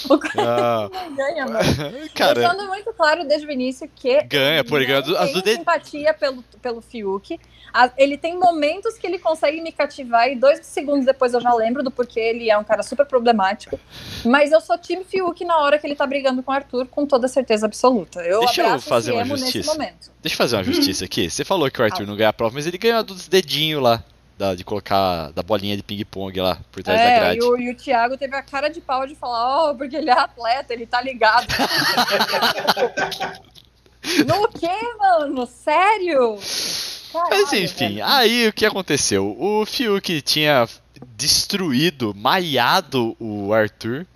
O 0.15 0.19
cara 0.19 0.35
Ah, 0.39 0.91
não 0.93 1.15
ganha, 1.17 1.45
mano. 1.47 1.59
cara, 2.15 2.35
Deixando 2.35 2.67
muito 2.69 2.93
claro 2.93 3.25
desde 3.27 3.47
o 3.47 3.51
início 3.51 3.89
que 3.95 4.23
ganha, 4.25 4.63
não 4.63 5.23
as 5.23 5.33
do 5.33 5.43
tenho 5.43 5.45
dedo. 5.45 5.59
simpatia 5.59 6.15
pelo, 6.15 6.43
pelo 6.63 6.81
Fiuk. 6.81 7.39
A- 7.73 7.91
ele 7.99 8.17
tem 8.17 8.39
momentos 8.39 8.97
que 8.97 9.07
ele 9.07 9.19
consegue 9.19 9.61
me 9.61 9.71
cativar 9.73 10.29
e 10.29 10.37
dois 10.37 10.65
segundos 10.65 11.05
depois 11.05 11.35
eu 11.35 11.41
já 11.41 11.53
lembro 11.53 11.83
do 11.83 11.91
porquê 11.91 12.21
ele 12.21 12.49
é 12.51 12.57
um 12.57 12.65
cara 12.65 12.83
super 12.83 13.05
problemático. 13.05 13.79
Mas 14.25 14.53
eu 14.53 14.61
sou 14.61 14.79
time 14.79 15.05
Fiuk 15.05 15.45
na 15.45 15.59
hora 15.59 15.79
que 15.79 15.87
ele 15.87 15.95
tá 15.97 16.07
brigando 16.07 16.43
com 16.43 16.51
o 16.53 16.55
Arthur, 16.55 16.87
com 16.87 17.05
toda 17.07 17.29
certeza 17.29 17.67
absoluta. 17.67 18.21
Eu 18.23 18.41
Deixa 18.41 18.63
eu 18.63 18.81
fazer 18.81 19.13
uma 19.13 19.25
justiça. 19.25 19.77
Deixa 20.23 20.35
eu 20.35 20.39
fazer 20.39 20.57
uma 20.57 20.65
justiça 20.65 21.05
aqui. 21.05 21.29
Você 21.29 21.45
falou 21.45 21.71
que 21.71 21.81
o 21.81 21.85
Arthur 21.85 22.07
não 22.07 22.17
ganha 22.17 22.31
a 22.31 22.33
prova, 22.33 22.55
mas 22.55 22.67
ele 22.67 22.79
ganhou 22.79 22.99
a 22.99 23.03
dos 23.03 23.29
dedinhos 23.29 23.83
lá. 23.83 24.03
Da- 24.39 24.55
de 24.55 24.65
colocar 24.65 25.31
da 25.33 25.43
bolinha 25.43 25.77
de 25.77 25.83
ping-pong 25.83 26.41
lá 26.41 26.59
por 26.71 26.83
trás 26.83 26.99
da 27.01 27.07
É, 27.07 27.19
grade. 27.21 27.39
e 27.39 27.43
o, 27.43 27.59
e 27.59 27.71
o 27.71 27.77
Thiago 27.77 28.17
teve 28.17 28.37
a 28.37 28.43
cara 28.43 28.69
de 28.69 28.81
pau 28.81 29.07
de 29.07 29.15
falar, 29.15 29.71
ó, 29.71 29.75
porque 29.75 29.97
ele 29.97 30.11
é 30.11 30.13
atleta, 30.13 30.73
ele 30.75 30.87
tá 30.87 31.01
ligado. 31.01 31.47
no 34.27 34.49
quê, 34.49 34.69
mano? 34.99 35.47
Sério? 35.47 36.35
Mas 36.37 37.11
Caralho, 37.13 37.65
enfim, 37.65 37.89
velho. 37.95 38.05
aí 38.07 38.49
o 38.49 38.53
que 38.53 38.67
aconteceu? 38.67 39.35
O 39.41 39.65
Fiuk 39.65 40.21
tinha 40.23 40.69
destruído, 41.17 42.13
maiado 42.15 43.17
o 43.19 43.53
Arthur. 43.55 44.07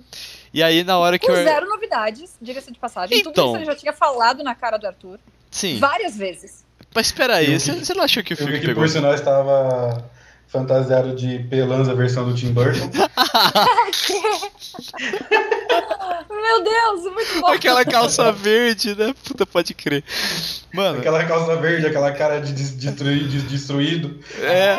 E 0.52 0.62
aí 0.62 0.82
na 0.84 0.98
hora 0.98 1.18
que 1.18 1.26
Com 1.26 1.32
Ar- 1.32 1.44
zero 1.44 1.66
novidades, 1.68 2.36
diga-se 2.42 2.70
de 2.72 2.78
passagem. 2.78 3.18
Tudo 3.22 3.30
Então. 3.30 3.46
isso 3.48 3.56
ele 3.56 3.64
já 3.66 3.76
tinha 3.76 3.92
falado 3.92 4.42
na 4.42 4.54
cara 4.54 4.76
do 4.76 4.86
Arthur 4.86 5.18
Sim, 5.50 5.78
várias 5.78 6.16
vezes. 6.16 6.64
Mas 6.94 7.06
espera 7.06 7.36
aí, 7.36 7.58
você, 7.58 7.72
você 7.72 7.94
não 7.94 8.04
achou 8.04 8.22
que 8.22 8.34
o 8.34 8.36
Eu 8.40 8.46
vi 8.46 8.60
que 8.60 8.66
pegou? 8.66 8.82
por 8.82 8.88
sinal 8.88 9.14
estava 9.14 10.10
fantasiado 10.50 11.14
de 11.14 11.38
Pelanza 11.50 11.94
versão 11.94 12.24
do 12.28 12.34
Tim 12.34 12.52
Burton. 12.52 12.90
Meu 16.30 16.64
Deus, 16.64 17.02
muito 17.12 17.40
bom. 17.40 17.46
Aquela 17.48 17.84
calça 17.84 18.32
verde, 18.32 18.94
né? 18.96 19.14
Puta, 19.24 19.46
pode 19.46 19.72
crer. 19.74 20.02
Mano, 20.72 20.98
Aquela 20.98 21.24
calça 21.24 21.54
verde, 21.56 21.86
aquela 21.86 22.10
cara 22.12 22.40
de 22.40 22.52
des- 22.52 22.72
destruí- 22.76 23.28
de 23.28 23.40
destruído. 23.42 24.18
é. 24.42 24.76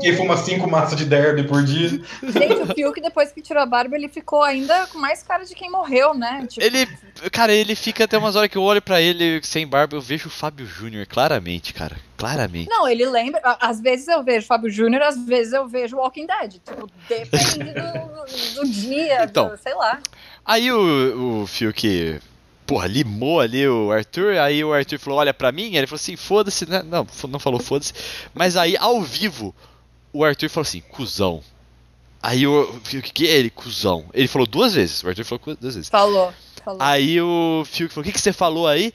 Quem 0.00 0.16
fuma 0.16 0.36
cinco 0.36 0.68
maços 0.70 0.96
de 0.96 1.04
derby 1.04 1.44
por 1.44 1.62
dia. 1.64 1.88
Gente, 1.88 2.54
o 2.62 2.74
Fiuk, 2.74 3.00
depois 3.00 3.32
que 3.32 3.40
tirou 3.42 3.62
a 3.62 3.66
barba, 3.66 3.96
ele 3.96 4.08
ficou 4.08 4.42
ainda 4.42 4.86
com 4.88 4.98
mais 4.98 5.22
cara 5.22 5.44
de 5.44 5.54
quem 5.54 5.70
morreu, 5.70 6.14
né? 6.14 6.46
Tipo, 6.48 6.64
Ele, 6.64 6.86
cara, 7.32 7.52
ele 7.52 7.74
fica 7.74 8.04
até 8.04 8.16
umas 8.18 8.36
horas 8.36 8.50
que 8.50 8.58
eu 8.58 8.62
olho 8.62 8.82
pra 8.82 9.00
ele 9.00 9.40
sem 9.42 9.66
barba, 9.66 9.96
eu 9.96 10.00
vejo 10.00 10.28
o 10.28 10.30
Fábio 10.32 10.66
Júnior, 10.66 11.06
claramente, 11.06 11.72
cara. 11.72 11.96
Claramente. 12.20 12.68
Não, 12.68 12.86
ele 12.86 13.06
lembra. 13.06 13.40
Às 13.60 13.80
vezes 13.80 14.06
eu 14.06 14.22
vejo 14.22 14.46
Fábio 14.46 14.70
Júnior, 14.70 15.02
às 15.02 15.18
vezes 15.18 15.52
eu 15.52 15.66
vejo 15.66 15.96
Walking 15.96 16.26
Dead. 16.26 16.52
Tipo, 16.64 16.86
depende 17.08 17.72
do, 17.72 18.60
do 18.62 18.68
dia, 18.70 19.24
Então. 19.24 19.48
do, 19.48 19.56
sei 19.56 19.74
lá. 19.74 20.00
Aí 20.44 20.70
o, 20.70 21.42
o 21.42 21.46
Fiuk, 21.46 22.20
porra, 22.66 22.86
limou 22.86 23.40
ali 23.40 23.66
o 23.66 23.90
Arthur, 23.90 24.36
aí 24.38 24.62
o 24.62 24.72
Arthur 24.72 24.98
falou, 24.98 25.18
olha 25.18 25.32
pra 25.32 25.50
mim, 25.50 25.74
ele 25.74 25.86
falou 25.86 26.00
assim, 26.00 26.16
foda-se, 26.16 26.68
né? 26.68 26.82
Não, 26.82 27.06
não 27.28 27.38
falou 27.38 27.58
foda-se. 27.58 27.92
Mas 28.34 28.56
aí, 28.56 28.76
ao 28.76 29.00
vivo, 29.00 29.54
o 30.12 30.24
Arthur 30.24 30.50
falou 30.50 30.66
assim, 30.66 30.80
cuzão. 30.80 31.42
Aí 32.22 32.46
o 32.46 32.80
Fiuk, 32.84 33.12
que 33.12 33.26
é 33.26 33.30
ele, 33.30 33.48
cuzão? 33.48 34.04
Ele 34.12 34.28
falou 34.28 34.46
duas 34.46 34.74
vezes, 34.74 35.02
o 35.02 35.08
Arthur 35.08 35.24
falou 35.24 35.56
duas 35.58 35.74
vezes. 35.74 35.88
Falou. 35.88 36.32
falou. 36.62 36.82
Aí 36.82 37.20
o 37.20 37.62
Fiuk 37.64 37.94
falou, 37.94 38.02
o 38.02 38.06
que, 38.06 38.12
que 38.12 38.20
você 38.20 38.32
falou 38.32 38.68
aí? 38.68 38.92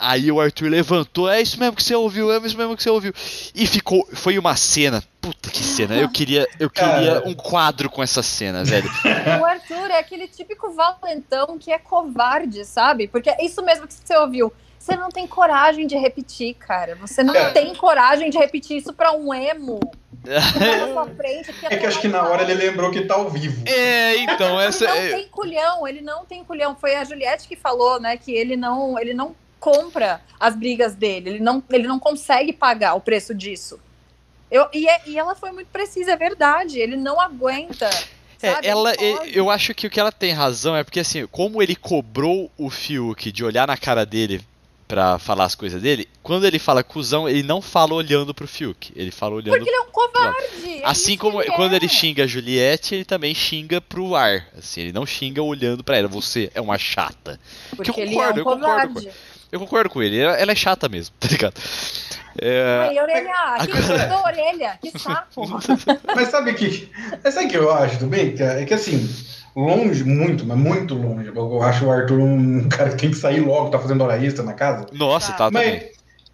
Aí 0.00 0.32
o 0.32 0.40
Arthur 0.40 0.68
levantou, 0.70 1.28
é 1.30 1.42
isso 1.42 1.58
mesmo 1.60 1.76
que 1.76 1.82
você 1.82 1.94
ouviu, 1.94 2.32
é 2.32 2.38
isso 2.38 2.56
mesmo 2.56 2.74
que 2.76 2.82
você 2.82 2.88
ouviu. 2.90 3.12
E 3.54 3.66
ficou, 3.66 4.08
foi 4.14 4.38
uma 4.38 4.56
cena, 4.56 5.02
puta 5.20 5.50
que 5.50 5.62
cena, 5.62 5.94
eu 5.94 6.08
queria, 6.08 6.48
eu 6.58 6.70
queria 6.70 7.22
um 7.26 7.34
quadro 7.34 7.90
com 7.90 8.02
essa 8.02 8.22
cena, 8.22 8.64
velho. 8.64 8.90
O 9.40 9.44
Arthur 9.44 9.90
é 9.90 9.98
aquele 9.98 10.26
típico 10.26 10.72
valentão 10.72 11.58
que 11.58 11.70
é 11.70 11.78
covarde, 11.78 12.64
sabe? 12.64 13.06
Porque 13.08 13.28
é 13.28 13.44
isso 13.44 13.62
mesmo 13.62 13.86
que 13.86 13.92
você 13.94 14.16
ouviu. 14.16 14.52
Você 14.78 14.96
não 14.96 15.10
tem 15.10 15.26
coragem 15.26 15.86
de 15.86 15.94
repetir, 15.94 16.54
cara. 16.54 16.94
Você 16.96 17.22
não 17.22 17.34
É. 17.34 17.50
tem 17.50 17.74
coragem 17.74 18.30
de 18.30 18.38
repetir 18.38 18.78
isso 18.78 18.94
pra 18.94 19.12
um 19.12 19.32
emo. 19.34 19.78
que 20.22 20.58
tá 20.58 20.76
na 20.86 20.92
sua 20.94 21.06
frente, 21.14 21.54
É 21.64 21.76
que 21.76 21.86
acho 21.86 22.00
que 22.00 22.08
na 22.08 22.22
hora 22.22 22.42
ele 22.42 22.54
lembrou 22.54 22.90
que 22.90 23.02
tá 23.02 23.14
ao 23.14 23.28
vivo. 23.28 23.62
É, 23.66 24.16
então, 24.16 24.58
essa 24.58 24.84
Ele 24.86 24.92
não 24.94 25.02
é... 25.02 25.08
tem 25.20 25.28
culhão, 25.28 25.86
ele 25.88 26.00
não 26.00 26.24
tem 26.24 26.42
culhão. 26.42 26.74
Foi 26.74 26.94
a 26.94 27.04
Juliette 27.04 27.46
que 27.46 27.56
falou, 27.56 28.00
né, 28.00 28.16
que 28.16 28.32
ele 28.32 28.56
não, 28.56 28.98
ele 28.98 29.12
não 29.12 29.36
compra 29.60 30.20
as 30.40 30.56
brigas 30.56 30.94
dele, 30.94 31.30
ele 31.30 31.38
não, 31.40 31.62
ele 31.70 31.86
não 31.86 32.00
consegue 32.00 32.52
pagar 32.52 32.94
o 32.94 33.00
preço 33.00 33.34
disso. 33.34 33.78
Eu, 34.50 34.66
e, 34.72 34.88
é- 34.88 35.02
e 35.06 35.16
ela 35.18 35.36
foi 35.36 35.52
muito 35.52 35.68
precisa, 35.68 36.12
é 36.12 36.16
verdade. 36.16 36.80
Ele 36.80 36.96
não 36.96 37.20
aguenta. 37.20 37.88
É, 38.42 38.66
ela, 38.66 38.92
eu 39.32 39.50
acho 39.50 39.74
que 39.74 39.86
o 39.86 39.90
que 39.90 40.00
ela 40.00 40.10
tem 40.10 40.32
razão 40.32 40.74
é 40.74 40.82
porque 40.82 40.98
assim, 41.00 41.26
como 41.26 41.62
ele 41.62 41.76
cobrou 41.76 42.50
o 42.56 42.70
Fiuk 42.70 43.30
de 43.30 43.44
olhar 43.44 43.68
na 43.68 43.76
cara 43.76 44.04
dele 44.06 44.40
pra 44.88 45.20
falar 45.20 45.44
as 45.44 45.54
coisas 45.54 45.80
dele, 45.80 46.08
quando 46.20 46.44
ele 46.46 46.58
fala 46.58 46.82
cuzão, 46.82 47.28
ele 47.28 47.44
não 47.44 47.62
fala 47.62 47.94
olhando 47.94 48.34
pro 48.34 48.48
Fiuk, 48.48 48.92
ele 48.96 49.12
fala 49.12 49.36
olhando 49.36 49.54
Porque 49.56 49.68
ele 49.70 49.76
é 49.76 49.80
um 49.82 49.90
covarde. 49.92 50.78
é 50.80 50.84
Assim 50.84 51.16
como 51.16 51.38
que 51.40 51.46
ele 51.46 51.54
quando 51.54 51.74
é. 51.74 51.76
ele 51.76 51.88
xinga 51.88 52.24
a 52.24 52.26
Juliette, 52.26 52.94
ele 52.96 53.04
também 53.04 53.32
xinga 53.34 53.80
pro 53.80 54.16
ar. 54.16 54.48
Assim, 54.58 54.80
ele 54.80 54.92
não 54.92 55.06
xinga 55.06 55.40
olhando 55.42 55.84
pra 55.84 55.96
ela. 55.98 56.08
Você 56.08 56.50
é 56.54 56.60
uma 56.60 56.76
chata. 56.78 57.38
Porque 57.76 57.90
eu 57.90 57.98
ele 57.98 58.14
concordo, 58.14 58.40
é 58.40 58.42
eu 58.42 58.42
um 58.42 58.44
concordo 58.52 58.94
covarde. 58.94 59.10
Eu 59.52 59.58
concordo 59.60 59.90
com 59.90 60.02
ele. 60.02 60.18
Ela, 60.18 60.34
ela 60.34 60.52
é 60.52 60.54
chata 60.54 60.88
mesmo, 60.88 61.14
tá 61.20 61.28
ligado? 61.28 61.54
É, 62.40 62.86
Ai, 62.88 62.98
orelha, 63.00 63.22
que 63.22 63.72
agora- 63.76 64.02
agora... 64.04 64.22
orelha, 64.24 64.78
que 64.80 64.98
saco. 64.98 65.46
Mas 66.14 66.28
sabe 66.28 66.54
que. 66.54 66.90
Mas 67.22 67.34
sabe 67.34 67.46
o 67.46 67.50
que 67.50 67.56
eu 67.56 67.72
acho 67.72 67.98
também? 67.98 68.34
Que 68.34 68.42
É 68.42 68.62
é 68.62 68.64
que 68.64 68.72
assim, 68.72 69.08
longe, 69.54 70.04
muito, 70.04 70.46
mas 70.46 70.56
muito 70.56 70.94
longe. 70.94 71.30
Eu 71.34 71.62
acho 71.62 71.86
o 71.86 71.90
Arthur 71.90 72.20
um 72.20 72.68
cara 72.68 72.90
que 72.90 72.96
tem 72.98 73.10
que 73.10 73.16
sair 73.16 73.40
logo, 73.40 73.70
tá 73.70 73.78
fazendo 73.78 74.02
hora 74.04 74.24
extra 74.24 74.44
na 74.44 74.54
casa. 74.54 74.86
Nossa, 74.92 75.32
Tá. 75.32 75.38
tá 75.38 75.44
também. 75.50 75.72
Mas 75.80 75.90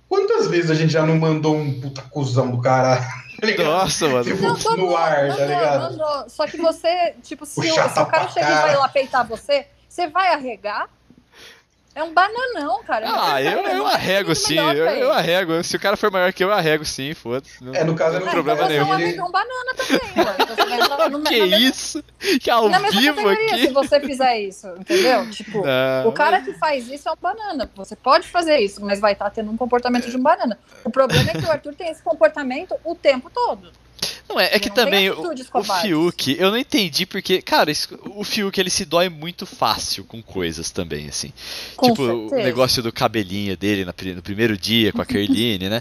quantas 0.08 0.48
vezes 0.48 0.70
a 0.70 0.74
gente 0.74 0.92
já 0.92 1.04
não 1.04 1.16
mandou 1.16 1.56
um 1.56 1.80
puta 1.80 2.02
cuzão 2.02 2.50
do 2.50 2.60
cara? 2.60 2.96
tá? 3.56 3.62
Nossa, 3.64 4.08
mano. 4.08 4.24
Tipo, 4.24 4.42
Não, 4.42 4.76
no 4.76 4.96
ar, 4.96 5.14
tá 5.14 5.28
mandou, 5.28 5.46
ligado? 5.46 5.80
mandou. 5.98 6.28
Só 6.28 6.46
que 6.46 6.58
você, 6.58 7.14
tipo, 7.22 7.44
se 7.46 7.60
o, 7.60 7.62
se 7.64 7.70
o 7.72 7.74
cara 7.74 8.06
pra 8.06 8.28
chega 8.28 8.50
e 8.50 8.54
vai 8.54 8.76
lá 8.76 8.88
peitar 8.88 9.26
você, 9.26 9.66
você 9.88 10.06
vai 10.08 10.32
arregar? 10.34 10.88
É 11.96 12.02
um 12.04 12.12
bananão, 12.12 12.82
cara. 12.84 13.06
Ah, 13.08 13.42
eu, 13.42 13.58
eu 13.66 13.86
arrego 13.86 14.34
sim, 14.34 14.58
eu, 14.58 14.84
eu 14.86 15.10
arrego. 15.12 15.64
Se 15.64 15.76
o 15.76 15.80
cara 15.80 15.96
for 15.96 16.10
maior 16.10 16.30
que 16.30 16.44
eu, 16.44 16.48
eu 16.48 16.54
arrego 16.54 16.84
sim, 16.84 17.14
foda-se. 17.14 17.64
Não, 17.64 17.74
É, 17.74 17.84
no 17.84 17.94
caso, 17.94 18.16
não 18.16 18.22
tem 18.24 18.30
problema 18.32 18.62
você 18.64 18.68
nenhum. 18.68 18.82
é 18.82 18.86
um 18.86 18.92
amigão 18.92 19.30
banana 19.30 19.72
também, 19.74 20.24
mano. 20.24 20.46
Você 20.46 20.66
que 20.66 21.40
na 21.40 21.46
mesma- 21.46 21.56
isso? 21.58 22.04
Que 22.42 22.50
ao 22.50 22.68
Na 22.68 22.78
mesma 22.80 23.00
vivo 23.00 23.14
categoria, 23.16 23.54
aqui? 23.54 23.66
se 23.68 23.72
você 23.72 23.98
fizer 24.00 24.38
isso, 24.40 24.66
entendeu? 24.78 25.30
Tipo, 25.30 25.62
Não, 25.64 26.08
o 26.08 26.12
cara 26.12 26.42
que 26.42 26.52
faz 26.52 26.86
isso 26.86 27.08
é 27.08 27.12
um 27.12 27.16
banana. 27.20 27.70
Você 27.76 27.96
pode 27.96 28.28
fazer 28.28 28.58
isso, 28.58 28.84
mas 28.84 29.00
vai 29.00 29.14
estar 29.14 29.30
tendo 29.30 29.50
um 29.50 29.56
comportamento 29.56 30.10
de 30.10 30.16
um 30.18 30.22
banana. 30.22 30.58
O 30.84 30.90
problema 30.90 31.30
é 31.30 31.32
que 31.32 31.46
o 31.46 31.50
Arthur 31.50 31.74
tem 31.74 31.88
esse 31.90 32.02
comportamento 32.02 32.74
o 32.84 32.94
tempo 32.94 33.30
todo. 33.30 33.72
Não, 34.28 34.40
é, 34.40 34.56
é 34.56 34.58
que 34.58 34.68
Não 34.68 34.74
também 34.76 35.08
o, 35.10 35.20
o. 35.54 35.62
Fiuk, 35.62 36.36
eu 36.38 36.50
não 36.50 36.58
entendi 36.58 37.06
porque, 37.06 37.40
cara, 37.40 37.70
isso- 37.70 37.98
o 38.14 38.24
Fiuk 38.24 38.58
ele 38.58 38.70
se 38.70 38.84
dói 38.84 39.08
muito 39.08 39.46
fácil 39.46 40.04
com 40.04 40.20
coisas 40.22 40.70
também, 40.70 41.08
assim. 41.08 41.32
Com 41.76 41.88
tipo, 41.90 42.02
o 42.02 42.28
certeza. 42.28 42.42
negócio 42.42 42.82
do 42.82 42.92
cabelinho 42.92 43.56
dele 43.56 43.84
na 43.84 43.94
no 44.14 44.22
primeiro 44.22 44.56
dia 44.58 44.92
com 44.92 45.00
a 45.00 45.06
Kerline, 45.06 45.68
né? 45.68 45.80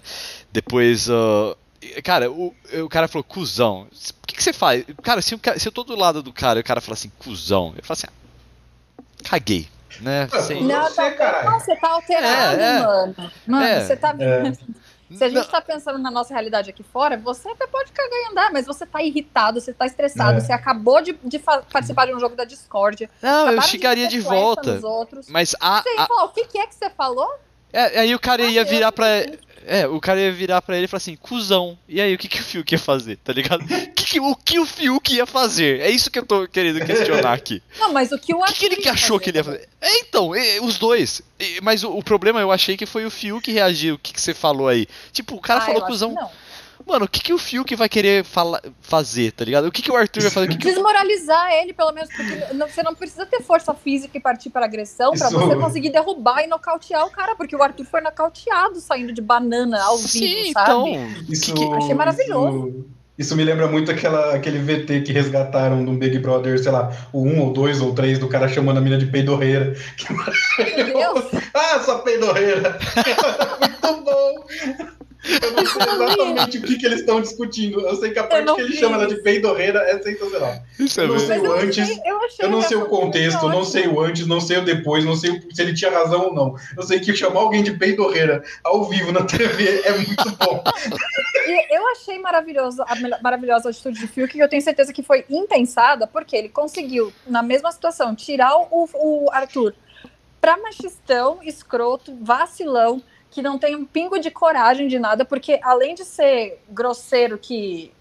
Depois, 0.54 1.10
ó, 1.10 1.56
cara, 2.04 2.32
o, 2.32 2.54
o 2.84 2.88
cara 2.90 3.08
falou, 3.08 3.24
cuzão. 3.24 3.88
O 4.24 4.28
que, 4.28 4.36
que 4.36 4.44
você 4.44 4.54
faz? 4.54 4.86
Cara 5.02 5.22
se, 5.22 5.34
o 5.34 5.40
se 5.58 5.68
eu 5.68 5.72
tô 5.72 5.84
do 5.84 5.96
lado 5.96 6.22
do 6.22 6.32
cara 6.32 6.60
e 6.60 6.62
o 6.62 6.66
cara 6.66 6.82
fala 6.82 6.94
assim, 6.94 7.12
cuzão, 7.18 7.74
eu 7.76 7.84
falo 7.84 7.98
assim, 7.98 8.08
ah, 8.08 9.02
caguei, 9.30 9.68
né? 10.02 10.28
Ah, 10.32 10.38
Não, 10.62 10.84
Você, 10.84 10.96
tá, 10.96 11.12
caralho. 11.12 11.50
não, 11.50 11.60
você 11.60 11.76
tá 11.78 11.90
alterado, 11.90 12.62
É, 12.62 12.64
é. 12.78 12.80
mano. 12.80 13.16
Mano, 13.48 13.66
É. 13.66 13.86
você 13.86 13.96
tá. 13.98 14.16
Se 15.12 15.24
a 15.24 15.30
gente 15.30 15.38
Não, 15.44 15.52
tá 15.52 15.62
pensando 15.62 16.00
na 16.00 16.10
nossa 16.10 16.34
realidade 16.34 16.70
aqui 16.70 16.82
fora, 16.82 17.16
você 17.16 17.48
até 17.50 17.68
pode 17.68 17.92
cagar 17.92 18.18
e 18.20 18.32
andar, 18.32 18.52
mas 18.52 18.66
você 18.66 18.86
tá 18.88 19.04
irritado, 19.04 19.62
você 19.62 19.72
tá 19.72 19.86
estressado, 19.86 20.38
É. 20.38 20.40
você 20.42 20.52
acabou 20.52 21.02
de, 21.02 21.14
de 21.24 21.38
participar 21.40 22.08
de 22.08 22.16
um 22.16 22.20
jogo 22.20 22.36
da 22.36 22.44
Discord. 22.44 23.08
não, 23.22 23.52
eu 23.52 23.62
xingaria 23.62 24.08
de 24.08 24.20
flecha 24.22 24.36
volta. 24.42 24.88
outros. 24.88 25.30
Mas 25.30 25.56
a, 25.60 25.82
Você 25.84 25.90
a- 25.98 26.08
falar, 26.08 26.24
o 26.26 26.30
que, 26.30 26.46
que 26.46 26.58
é 26.58 26.66
que 26.66 26.74
você 26.74 26.90
falou? 26.90 27.30
é, 27.72 28.00
aí 28.00 28.16
o 28.16 28.20
cara 28.20 28.44
Ah, 28.44 28.48
ia 28.50 28.64
virar 28.66 28.92
pra. 28.92 29.06
É, 29.68 29.88
o 29.88 30.00
cara 30.00 30.20
ia 30.20 30.32
virar 30.32 30.62
pra 30.62 30.76
ele 30.76 30.86
e 30.86 30.88
falar 30.88 30.98
assim, 30.98 31.16
cuzão. 31.16 31.78
E 31.88 32.00
aí, 32.00 32.14
o 32.14 32.18
que, 32.18 32.28
que 32.28 32.40
o 32.40 32.44
Fiuk 32.44 32.72
ia 32.74 32.80
fazer, 32.80 33.18
tá 33.18 33.34
ligado? 33.34 33.64
O 33.64 33.68
que, 33.94 34.06
que, 34.06 34.20
o 34.20 34.36
que 34.36 34.60
o 34.60 34.66
Fiuk 34.66 35.14
ia 35.16 35.26
fazer? 35.26 35.80
É 35.82 35.90
isso 35.90 36.12
que 36.12 36.20
eu 36.20 36.26
tô 36.26 36.48
querendo 36.48 36.86
questionar 36.86 37.34
aqui. 37.34 37.62
Não, 37.80 37.92
mas 37.92 38.12
o 38.12 38.18
que 38.20 38.34
o 38.34 38.40
O 38.40 38.46
que, 38.46 38.54
que 38.54 38.66
ele 38.66 38.76
que 38.78 38.90
achou 38.90 39.20
que 39.20 39.30
ele 39.30 39.40
ia 39.40 39.44
fazer? 39.44 39.68
É, 39.82 40.00
então, 40.00 40.36
é, 40.36 40.60
os 40.62 40.78
dois. 40.78 41.22
É, 41.40 41.60
mas 41.62 41.84
o, 41.84 41.92
o 41.92 42.04
problema 42.04 42.40
eu 42.40 42.52
achei 42.52 42.78
que 42.78 42.86
foi 42.86 43.06
o 43.06 43.12
Fiuk 43.12 43.44
que 43.44 43.52
reagiu. 43.52 43.96
O 43.96 44.00
que, 44.00 44.14
que 44.14 44.22
você 44.22 44.34
falou 44.34 44.68
aí? 44.68 44.88
Tipo, 45.12 45.36
o 45.36 45.42
cara 45.42 45.62
Ah, 45.62 45.66
falou 45.66 45.82
cuzão. 45.82 46.16
Que. 46.86 46.92
Mano, 46.92 47.06
o 47.06 47.08
que, 47.10 47.20
que 47.22 47.34
o 47.34 47.38
Fiuk 47.38 47.76
vai 47.76 47.90
querer 47.90 48.24
fala- 48.24 48.62
fazer, 48.82 49.32
tá 49.32 49.44
ligado? 49.44 49.66
O 49.68 49.72
que, 49.72 49.82
que 49.82 49.92
o 49.92 49.96
Arthur 49.96 50.22
vai 50.22 50.32
fazer? 50.32 50.46
O 50.48 50.50
que 50.52 50.58
que 50.58 50.68
Desmoralizar 50.72 51.52
ele, 51.54 51.74
pelo 51.74 51.92
menos, 51.92 52.10
porque 52.14 52.34
não- 52.54 52.68
você 52.68 52.84
não 52.84 52.94
precisa 52.96 53.26
ter 53.26 53.42
força 53.42 53.74
física 53.74 54.18
e 54.18 54.22
partir 54.22 54.50
para 54.50 54.66
agressão 54.66 55.12
pra 55.14 55.28
Isso- 55.28 55.40
você 55.40 55.56
conseguir 55.56 55.90
derrubar 55.90 56.44
e 56.44 56.48
nocautear 56.48 57.06
o 57.06 57.10
cara, 57.10 57.36
porque 57.36 57.56
o 57.56 57.62
Arthur 57.64 57.86
foi 57.86 58.02
nocauteado 58.02 58.80
saindo 58.80 59.12
de 59.14 59.22
banana 59.22 59.82
ao 59.84 59.98
vivo, 59.98 60.08
Sim, 60.10 60.52
sabe? 60.54 60.72
então. 60.72 61.08
Isso, 61.30 61.54
Que 61.54 61.60
que- 61.68 61.74
Achei 61.76 61.94
maravilhoso. 61.96 62.68
Isso, 62.70 62.86
isso 63.18 63.36
me 63.36 63.44
lembra 63.46 63.68
muito 63.68 63.90
aquela, 63.90 64.36
aquele 64.36 64.60
VT 64.60 65.02
que 65.02 65.12
resgataram 65.14 65.84
do 65.86 65.94
Big 65.94 66.20
Brother, 66.20 66.60
sei 66.62 66.72
lá, 66.72 66.92
o 67.14 67.24
1 67.24 67.42
ou 67.42 67.54
2 67.54 67.80
ou 67.82 67.94
3 67.96 68.20
do 68.20 68.28
cara 68.28 68.48
chamando 68.50 68.78
a 68.78 68.82
mina 68.82 68.98
de 68.98 69.06
peidorreira. 69.06 69.74
Meu 70.86 71.14
Deus. 71.14 71.26
Ah, 71.58 71.80
sua 71.80 72.00
peidorreira! 72.00 72.78
muito 73.62 74.04
bom! 74.04 74.46
Eu 75.42 75.52
não 75.52 75.66
sei 75.66 75.82
exatamente 75.82 76.58
o 76.58 76.62
que, 76.62 76.78
que 76.78 76.86
eles 76.86 77.00
estão 77.00 77.22
discutindo. 77.22 77.82
Eu 77.82 77.96
sei 77.96 78.12
que 78.12 78.20
a 78.20 78.24
parte 78.26 78.54
que 78.54 78.62
ele 78.62 78.72
vi 78.72 78.78
chama 78.78 78.96
ela 78.96 79.08
de 79.08 79.16
peidorreira 79.16 79.80
é 79.80 80.02
sensacional. 80.02 80.56
Isso 80.80 81.02
é 81.02 81.04
Eu 81.04 81.08
não 81.08 81.20
sei 81.20 81.40
o 81.40 81.54
achei, 81.54 81.68
antes, 81.68 82.02
eu 82.06 82.18
achei 82.24 82.46
Eu 82.46 82.50
não 82.50 82.62
sei 82.62 82.78
o 82.78 82.86
contexto, 82.86 83.50
não 83.50 83.66
sei 83.66 83.88
o 83.88 84.00
antes, 84.00 84.28
não 84.28 84.40
sei 84.40 84.58
o 84.58 84.66
depois, 84.66 85.04
não 85.04 85.16
sei 85.16 85.42
se 85.52 85.62
ele 85.62 85.74
tinha 85.74 85.92
razão 85.92 86.28
ou 86.28 86.34
não. 86.34 86.56
Eu 86.78 86.84
sei 86.84 87.00
que 87.00 87.16
chamar 87.16 87.40
alguém 87.40 87.64
de 87.64 87.74
peidorreira 87.74 88.44
ao 88.64 88.86
vivo 88.86 89.12
na 89.12 89.24
TV 89.24 89.82
é 89.84 89.98
muito 89.98 90.32
bom. 90.38 90.64
E 91.48 91.76
eu 91.76 91.88
achei 91.90 92.18
maravilhoso, 92.18 92.82
a 92.82 93.22
maravilhosa 93.22 93.70
a 93.70 93.72
atitude 93.72 94.00
de 94.00 94.08
Fiuk, 94.08 94.34
que 94.34 94.40
eu 94.40 94.50
tenho 94.50 94.64
certeza 94.64 94.92
que 94.92 95.04
foi 95.04 95.26
impensada, 95.30 96.08
porque 96.08 96.36
ele 96.36 96.50
conseguiu, 96.50 97.14
na 97.28 97.44
mesma 97.44 97.72
situação, 97.72 98.16
tirar 98.16 98.58
o, 98.58 98.90
o 98.96 99.30
Arthur 99.32 99.76
pra 100.42 100.58
machistão, 100.58 101.40
escroto, 101.44 102.16
vacilão, 102.22 103.02
que 103.36 103.42
não 103.42 103.60
tem 103.60 103.76
um 103.76 103.84
pingo 103.84 104.18
de 104.18 104.32
coragem 104.32 104.88
de 104.88 104.98
nada, 104.98 105.26
porque 105.26 105.60
além 105.62 105.94
de 105.94 106.06
ser 106.06 106.58
grosseiro 106.70 107.38
que 107.38 107.92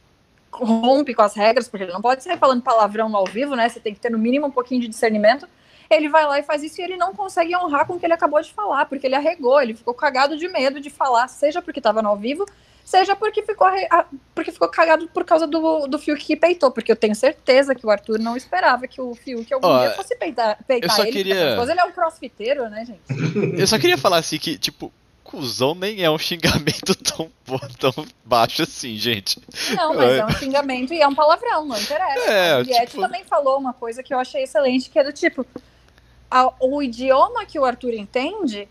rompe 0.52 1.12
com 1.12 1.22
as 1.22 1.34
regras, 1.34 1.66
porque 1.68 1.82
ele 1.82 1.92
não 1.92 2.00
pode 2.00 2.22
sair 2.22 2.38
falando 2.38 2.62
palavrão 2.62 3.14
ao 3.16 3.24
vivo, 3.26 3.56
né? 3.56 3.68
Você 3.68 3.80
tem 3.80 3.92
que 3.92 3.98
ter 3.98 4.10
no 4.12 4.18
mínimo 4.18 4.46
um 4.46 4.50
pouquinho 4.52 4.80
de 4.80 4.86
discernimento. 4.86 5.48
Ele 5.90 6.08
vai 6.08 6.24
lá 6.24 6.38
e 6.38 6.44
faz 6.44 6.62
isso 6.62 6.80
e 6.80 6.84
ele 6.84 6.96
não 6.96 7.12
consegue 7.12 7.54
honrar 7.56 7.84
com 7.84 7.94
o 7.94 7.98
que 7.98 8.06
ele 8.06 8.12
acabou 8.12 8.40
de 8.40 8.52
falar, 8.52 8.86
porque 8.86 9.08
ele 9.08 9.16
arregou, 9.16 9.60
ele 9.60 9.74
ficou 9.74 9.92
cagado 9.92 10.36
de 10.36 10.46
medo 10.46 10.78
de 10.80 10.88
falar, 10.88 11.26
seja 11.26 11.60
porque 11.60 11.80
estava 11.80 12.00
no 12.00 12.10
ao 12.10 12.16
vivo, 12.16 12.46
seja 12.84 13.16
porque 13.16 13.42
ficou, 13.42 13.66
porque 14.36 14.52
ficou 14.52 14.68
cagado 14.68 15.08
por 15.08 15.24
causa 15.24 15.48
do, 15.48 15.88
do 15.88 15.98
Fiuk 15.98 16.24
que 16.24 16.36
peitou, 16.36 16.70
porque 16.70 16.92
eu 16.92 16.96
tenho 16.96 17.16
certeza 17.16 17.74
que 17.74 17.84
o 17.84 17.90
Arthur 17.90 18.20
não 18.20 18.36
esperava 18.36 18.86
que 18.86 19.00
o 19.00 19.16
Fiuk 19.16 19.52
algum 19.52 19.66
Ó, 19.66 19.80
dia 19.80 19.90
fosse 19.96 20.14
peitar, 20.16 20.58
peitar 20.64 20.94
só 20.94 21.02
ele. 21.02 21.10
queria- 21.10 21.56
ele 21.60 21.80
é 21.80 21.84
um 21.84 21.90
crossfiteiro, 21.92 22.68
né, 22.70 22.84
gente? 22.86 23.60
Eu 23.60 23.66
só 23.66 23.76
queria 23.80 23.98
falar 23.98 24.18
assim 24.18 24.38
que, 24.38 24.56
tipo, 24.56 24.92
cuzão 25.34 25.74
nem 25.74 26.02
é 26.02 26.10
um 26.10 26.18
xingamento 26.18 26.94
tão, 26.96 27.30
tão 27.78 28.06
baixo 28.24 28.62
assim, 28.62 28.96
gente. 28.96 29.40
Não, 29.76 29.94
mas 29.94 30.10
é 30.18 30.24
um 30.26 30.30
xingamento 30.30 30.92
e 30.94 31.00
é 31.00 31.06
um 31.08 31.14
palavrão, 31.14 31.64
não 31.66 31.78
interessa. 31.78 32.30
É, 32.30 32.52
a 32.52 32.62
Juliette 32.62 32.86
tipo- 32.92 33.02
também 33.02 33.24
falou 33.24 33.58
uma 33.58 33.72
coisa 33.72 34.02
que 34.02 34.12
eu 34.14 34.18
achei 34.18 34.42
excelente, 34.44 34.90
que 34.90 34.98
é 34.98 35.04
do 35.04 35.12
tipo, 35.12 35.46
a- 36.30 36.52
o 36.60 36.82
idioma 36.82 37.44
que 37.44 37.58
o 37.58 37.64
Arthur 37.64 37.94
entende 37.94 38.68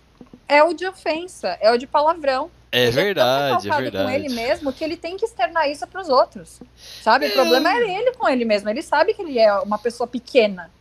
é 0.48 0.64
o 0.64 0.74
de 0.74 0.86
ofensa, 0.86 1.58
é 1.62 1.72
o 1.72 1.78
de 1.78 1.88
palavrão. 1.88 2.50
É 2.72 2.84
Ele 2.86 2.92
verdade, 2.92 3.68
tão 3.68 3.78
é 3.78 3.78
recalcado 3.82 3.92
com 4.06 4.10
ele 4.12 4.28
verdade. 4.30 4.34
mesmo 4.50 4.74
que 4.74 4.84
ele 4.84 4.98
tem 4.98 5.16
que 5.16 5.24
externar 5.26 5.70
isso 5.70 5.86
pros 5.86 6.10
outros. 6.10 6.60
Sabe? 7.04 7.28
É. 7.28 7.30
O 7.30 7.34
problema 7.34 7.72
é 7.72 8.00
ele 8.00 8.14
com 8.14 8.28
ele 8.28 8.46
mesmo. 8.46 8.68
Ele 8.68 8.82
sabe 8.82 9.14
que 9.14 9.22
ele 9.22 9.38
é 9.38 9.54
uma 9.60 9.78
pessoa 9.78 10.08
pequena, 10.08 10.72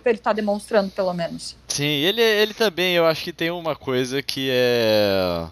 que 0.00 0.08
ele 0.08 0.18
tá 0.18 0.32
demonstrando, 0.32 0.90
pelo 0.90 1.12
menos. 1.14 1.56
Sim, 1.68 1.84
ele, 1.84 2.20
ele 2.20 2.54
também, 2.54 2.94
eu 2.94 3.06
acho 3.06 3.24
que 3.24 3.32
tem 3.32 3.50
uma 3.50 3.74
coisa 3.76 4.22
que 4.22 4.48
é. 4.50 5.46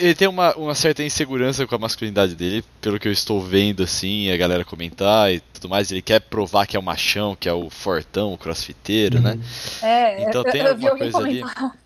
Ele 0.00 0.14
tem 0.14 0.28
uma, 0.28 0.54
uma 0.54 0.74
certa 0.74 1.02
insegurança 1.02 1.66
com 1.66 1.74
a 1.74 1.78
masculinidade 1.78 2.36
dele, 2.36 2.64
pelo 2.80 2.98
que 2.98 3.08
eu 3.08 3.12
estou 3.12 3.40
vendo, 3.40 3.82
assim, 3.82 4.30
a 4.30 4.36
galera 4.36 4.64
comentar 4.64 5.32
e 5.32 5.40
tudo 5.40 5.68
mais. 5.68 5.90
Ele 5.90 6.00
quer 6.00 6.20
provar 6.20 6.64
que 6.66 6.76
é 6.76 6.78
o 6.78 6.82
machão, 6.82 7.34
que 7.34 7.48
é 7.48 7.52
o 7.52 7.68
fortão, 7.68 8.32
o 8.32 8.38
crossfiteiro, 8.38 9.20
né? 9.20 9.36
É, 9.82 10.22
Então 10.22 10.42
eu, 10.44 10.52
tem 10.52 10.60
eu 10.60 10.68
alguma 10.68 10.96
coisa 10.96 11.18
ali? 11.18 11.40
comentar 11.40 11.76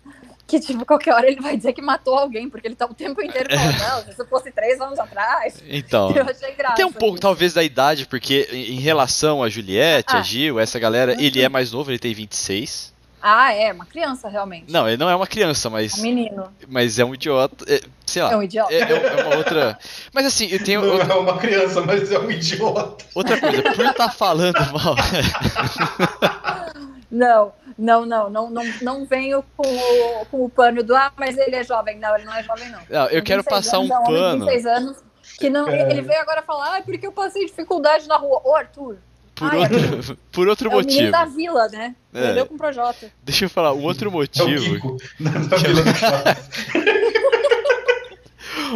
que, 0.49 0.59
tipo, 0.59 0.83
qualquer 0.85 1.13
hora 1.13 1.27
ele 1.27 1.39
vai 1.39 1.55
dizer 1.55 1.71
que 1.73 1.81
matou 1.81 2.17
alguém, 2.17 2.49
porque 2.49 2.67
ele 2.67 2.75
tá 2.75 2.85
o 2.87 2.93
tempo 2.93 3.21
inteiro 3.21 3.47
falando, 3.49 3.79
não, 3.79 4.03
se 4.03 4.11
isso 4.11 4.25
fosse 4.25 4.51
três 4.51 4.81
anos 4.81 4.99
atrás. 4.99 5.63
Então. 5.67 6.11
Eu 6.11 6.23
achei 6.27 6.53
graça. 6.55 6.75
Tem 6.75 6.85
um 6.85 6.91
pouco, 6.91 7.15
isso. 7.15 7.21
talvez, 7.21 7.53
da 7.53 7.63
idade, 7.63 8.05
porque 8.07 8.49
em 8.51 8.79
relação 8.79 9.43
a 9.43 9.49
Juliette, 9.49 10.15
a 10.15 10.19
Ah. 10.19 10.23
Gil, 10.23 10.59
essa 10.59 10.79
galera, 10.79 11.15
ele 11.21 11.41
é 11.41 11.47
mais 11.47 11.71
novo, 11.71 11.91
ele 11.91 11.99
tem 11.99 12.13
26. 12.13 12.97
Ah, 13.21 13.53
é, 13.53 13.73
uma 13.73 13.85
criança, 13.85 14.29
realmente. 14.29 14.71
Não, 14.71 14.87
ele 14.87 14.95
não 14.95 15.09
é 15.09 15.15
uma 15.15 15.27
criança, 15.27 15.67
Um 15.67 15.73
mas, 15.73 15.95
menino. 16.01 16.47
mas 16.69 16.97
é 16.99 17.03
um 17.03 17.13
idiota. 17.13 17.65
é, 17.67 17.81
sei 18.05 18.23
lá. 18.23 18.31
É 18.31 18.37
um 18.37 18.43
idiota. 18.43 18.73
É, 18.73 18.77
é- 18.79 19.19
é 19.19 19.23
uma 19.25 19.35
outra. 19.35 19.77
Mas 20.13 20.25
assim, 20.25 20.47
eu 20.49 20.63
tenho 20.63 20.81
Não 20.81 20.93
outra, 20.93 21.13
é 21.13 21.17
uma 21.17 21.37
criança, 21.37 21.81
mas 21.81 22.09
é 22.11 22.17
um 22.17 22.31
idiota. 22.31 23.03
outra 23.13 23.37
coisa. 23.39 23.61
Por 23.73 23.85
estar 23.85 24.09
falando 24.13 24.55
mal. 24.71 24.95
Não, 27.11 27.51
não, 27.77 28.05
não, 28.05 28.29
não, 28.29 28.49
não, 28.51 28.63
não 28.81 29.05
venho 29.05 29.43
com 29.57 29.67
o, 29.67 30.25
com 30.25 30.45
o 30.45 30.49
pano 30.49 30.83
do 30.83 30.95
ah, 30.95 31.11
mas 31.17 31.37
ele 31.37 31.55
é 31.55 31.63
jovem. 31.63 31.97
Não, 31.97 32.15
ele 32.15 32.25
não 32.25 32.33
é 32.35 32.43
jovem, 32.43 32.69
não. 32.69 32.79
Não, 32.89 33.07
eu 33.07 33.23
quero 33.23 33.41
26 33.41 33.45
passar 33.45 33.79
um 33.79 33.83
anos, 33.83 33.91
é 33.91 33.95
homem 33.97 34.13
de 34.13 34.19
pano 34.19 34.45
26 34.45 34.65
anos, 34.65 34.97
que 35.39 35.49
não, 35.49 35.65
Cara. 35.65 35.91
ele 35.91 36.01
veio 36.01 36.21
agora 36.21 36.41
falar, 36.43 36.77
ah, 36.77 36.81
porque 36.81 37.07
eu 37.07 37.11
passei 37.11 37.45
dificuldade 37.45 38.07
na 38.07 38.15
rua. 38.17 38.41
Ô, 38.43 38.55
Arthur, 38.55 38.97
por 39.33 39.51
Ai, 39.51 39.59
outro, 39.59 40.17
por 40.31 40.47
outro 40.47 40.67
é 40.69 40.71
o 40.71 40.73
motivo. 40.75 41.11
da 41.11 41.25
vila, 41.25 41.67
né? 41.69 41.95
É. 42.13 42.43
Com 42.43 42.55
o 42.55 42.57
Projota. 42.57 43.11
Deixa 43.23 43.45
eu 43.45 43.49
falar, 43.49 43.71
o 43.71 43.81
outro 43.81 44.07
É 44.07 44.09
o 44.09 44.11
motivo. 44.13 44.75
Kiko. 44.75 44.97
Na, 45.19 45.31
na 45.31 45.57
Vila 45.57 45.81
do. 45.83 47.38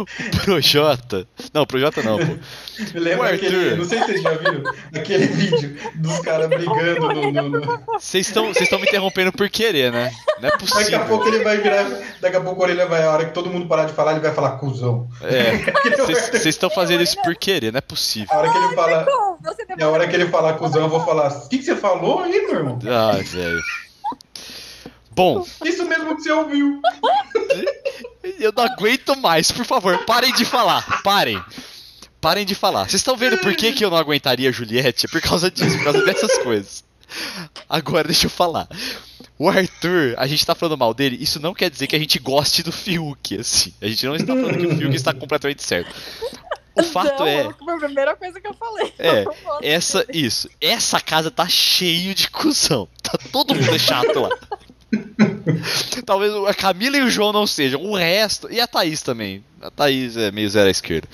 Projota. 0.44 1.26
Não, 1.52 1.66
Projota 1.66 2.02
não, 2.02 2.18
pô. 2.18 2.24
Me 2.94 3.00
lembra 3.00 3.34
aquele. 3.34 3.56
Arthur. 3.56 3.78
Não 3.78 3.84
sei 3.84 3.98
se 3.98 4.04
vocês 4.06 4.22
já 4.22 4.30
viram 4.32 4.62
aquele 4.94 5.26
vídeo 5.34 5.76
dos 5.96 6.18
caras 6.20 6.48
brigando 6.48 7.08
no. 7.12 7.32
no- 7.32 7.48
no- 7.60 7.84
Vocês 7.98 8.26
estão 8.26 8.46
vocês 8.46 8.64
estão 8.64 8.78
me 8.78 8.86
interrompendo 8.86 9.32
por 9.32 9.48
querer, 9.48 9.92
né? 9.92 10.10
Não 10.40 10.48
é 10.48 10.50
Daqui 10.50 10.54
a 10.54 10.58
possível. 10.58 11.04
pouco 11.06 11.28
ele 11.28 11.44
vai 11.44 11.58
virar. 11.58 11.84
Daqui 12.20 12.36
a 12.36 12.40
pouco 12.40 12.60
a 12.62 12.64
orelha 12.64 12.86
vai. 12.86 13.02
A 13.04 13.10
hora 13.10 13.24
que 13.26 13.32
todo 13.32 13.50
mundo 13.50 13.66
parar 13.66 13.84
de 13.84 13.92
falar, 13.92 14.12
ele 14.12 14.20
vai 14.20 14.32
falar 14.34 14.52
cuzão. 14.58 15.08
É, 15.22 15.56
vocês 15.96 16.28
vocês 16.30 16.46
estão 16.46 16.70
fazendo 16.70 17.02
isso 17.02 17.16
por 17.22 17.34
querer, 17.36 17.72
não 17.72 17.78
é 17.78 17.82
possível. 17.82 18.28
A 18.32 18.38
hora 18.38 18.50
que 18.50 18.58
ele 18.58 18.74
fala. 18.74 19.06
Na 19.78 19.88
hora 19.88 20.08
que 20.08 20.14
ele 20.16 20.26
falar 20.28 20.54
cuzão, 20.54 20.82
eu 20.82 20.88
vou 20.88 21.04
falar. 21.04 21.28
O 21.28 21.48
que, 21.48 21.58
que 21.58 21.64
você 21.64 21.76
falou 21.76 22.20
aí, 22.20 22.46
meu 22.46 22.54
irmão? 22.56 22.78
Ai, 22.86 23.22
velho. 23.22 23.60
Bom, 25.14 25.46
Isso 25.64 25.84
mesmo 25.84 26.16
que 26.16 26.22
você 26.22 26.32
ouviu. 26.32 26.80
eu 28.40 28.52
não 28.56 28.64
aguento 28.64 29.16
mais, 29.16 29.50
por 29.52 29.64
favor, 29.64 30.04
parem 30.04 30.32
de 30.32 30.44
falar. 30.44 31.02
Parem. 31.02 31.42
Parem 32.20 32.44
de 32.44 32.54
falar. 32.54 32.84
Vocês 32.84 32.94
estão 32.94 33.16
vendo 33.16 33.38
por 33.38 33.54
que, 33.54 33.72
que 33.72 33.84
eu 33.84 33.90
não 33.90 33.96
aguentaria 33.98 34.48
a 34.48 34.52
Juliette? 34.52 35.06
É 35.06 35.08
por 35.08 35.20
causa 35.20 35.50
disso, 35.50 35.76
por 35.76 35.84
causa 35.84 36.04
dessas 36.04 36.38
coisas. 36.38 36.84
Agora, 37.68 38.08
deixa 38.08 38.26
eu 38.26 38.30
falar. 38.30 38.66
O 39.38 39.48
Arthur, 39.48 40.14
a 40.16 40.26
gente 40.26 40.44
tá 40.46 40.54
falando 40.54 40.78
mal 40.78 40.94
dele, 40.94 41.16
isso 41.20 41.38
não 41.40 41.52
quer 41.54 41.70
dizer 41.70 41.86
que 41.86 41.94
a 41.94 41.98
gente 41.98 42.18
goste 42.18 42.62
do 42.62 42.72
Fiuk, 42.72 43.38
assim. 43.38 43.74
A 43.80 43.86
gente 43.86 44.06
não 44.06 44.16
está 44.16 44.34
falando 44.34 44.56
que 44.58 44.66
o 44.66 44.76
Fiuk 44.76 44.96
está 44.96 45.12
completamente 45.12 45.62
certo. 45.62 45.94
O 46.76 46.82
fato 46.82 47.20
não, 47.20 47.26
é, 47.26 47.52
Foi 47.52 47.74
a 47.74 47.78
primeira 47.78 48.16
coisa 48.16 48.40
que 48.40 48.48
eu 48.48 48.54
falei. 48.54 48.92
É, 48.98 49.24
Eu 49.24 49.34
essa, 49.62 50.04
dele. 50.04 50.26
isso, 50.26 50.48
essa 50.60 51.00
casa 51.00 51.30
tá 51.30 51.46
cheio 51.48 52.14
de 52.14 52.28
cuzão. 52.30 52.88
Tá 53.02 53.16
todo 53.30 53.54
mundo 53.54 53.78
chato 53.78 54.18
lá. 54.18 54.30
Talvez 56.04 56.32
a 56.46 56.54
Camila 56.54 56.96
e 56.96 57.02
o 57.02 57.10
João 57.10 57.32
não 57.32 57.46
sejam. 57.46 57.82
O 57.82 57.96
resto. 57.96 58.50
E 58.50 58.60
a 58.60 58.66
Thaís 58.66 59.02
também. 59.02 59.44
A 59.60 59.70
Thaís 59.70 60.16
é 60.16 60.30
meio 60.30 60.48
zero 60.48 60.68
à 60.68 60.70
esquerda. 60.70 61.08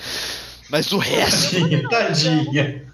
Mas 0.69 0.91
o 0.91 0.97
resto. 0.97 1.51
Tadinha, 1.51 1.89
tadinha. 1.89 2.91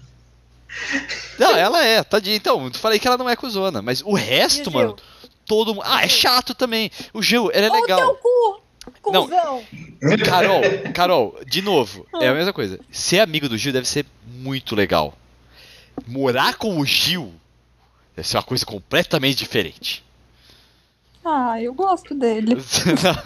Não, 1.38 1.56
ela 1.56 1.84
é, 1.84 2.02
tadinha. 2.02 2.36
Então, 2.36 2.66
eu 2.66 2.74
falei 2.74 2.98
que 2.98 3.06
ela 3.06 3.16
não 3.16 3.28
é 3.28 3.36
cuzona. 3.36 3.80
Mas 3.80 4.02
o 4.02 4.12
resto, 4.12 4.70
mano. 4.70 4.96
Gil? 4.96 5.28
Todo 5.46 5.74
mundo. 5.74 5.84
Ah, 5.86 6.04
é 6.04 6.08
chato 6.08 6.54
também. 6.54 6.90
O 7.12 7.22
Gil, 7.22 7.50
ele 7.52 7.66
é 7.66 7.68
Ô, 7.68 7.72
teu 7.72 7.80
legal. 7.80 8.14
cu! 8.16 8.60
Não. 9.10 9.28
Carol, 10.24 10.62
Carol, 10.94 11.40
de 11.46 11.62
novo, 11.62 12.06
é 12.20 12.28
a 12.28 12.34
mesma 12.34 12.52
coisa. 12.52 12.78
Ser 12.90 13.20
amigo 13.20 13.48
do 13.48 13.56
Gil 13.56 13.72
deve 13.72 13.88
ser 13.88 14.06
muito 14.26 14.74
legal. 14.74 15.16
Morar 16.06 16.54
com 16.54 16.78
o 16.78 16.86
Gil 16.86 17.32
deve 18.14 18.26
ser 18.26 18.36
uma 18.36 18.42
coisa 18.42 18.64
completamente 18.64 19.38
diferente. 19.38 20.04
Ah, 21.30 21.60
eu 21.62 21.74
gosto 21.74 22.14
dele. 22.14 22.56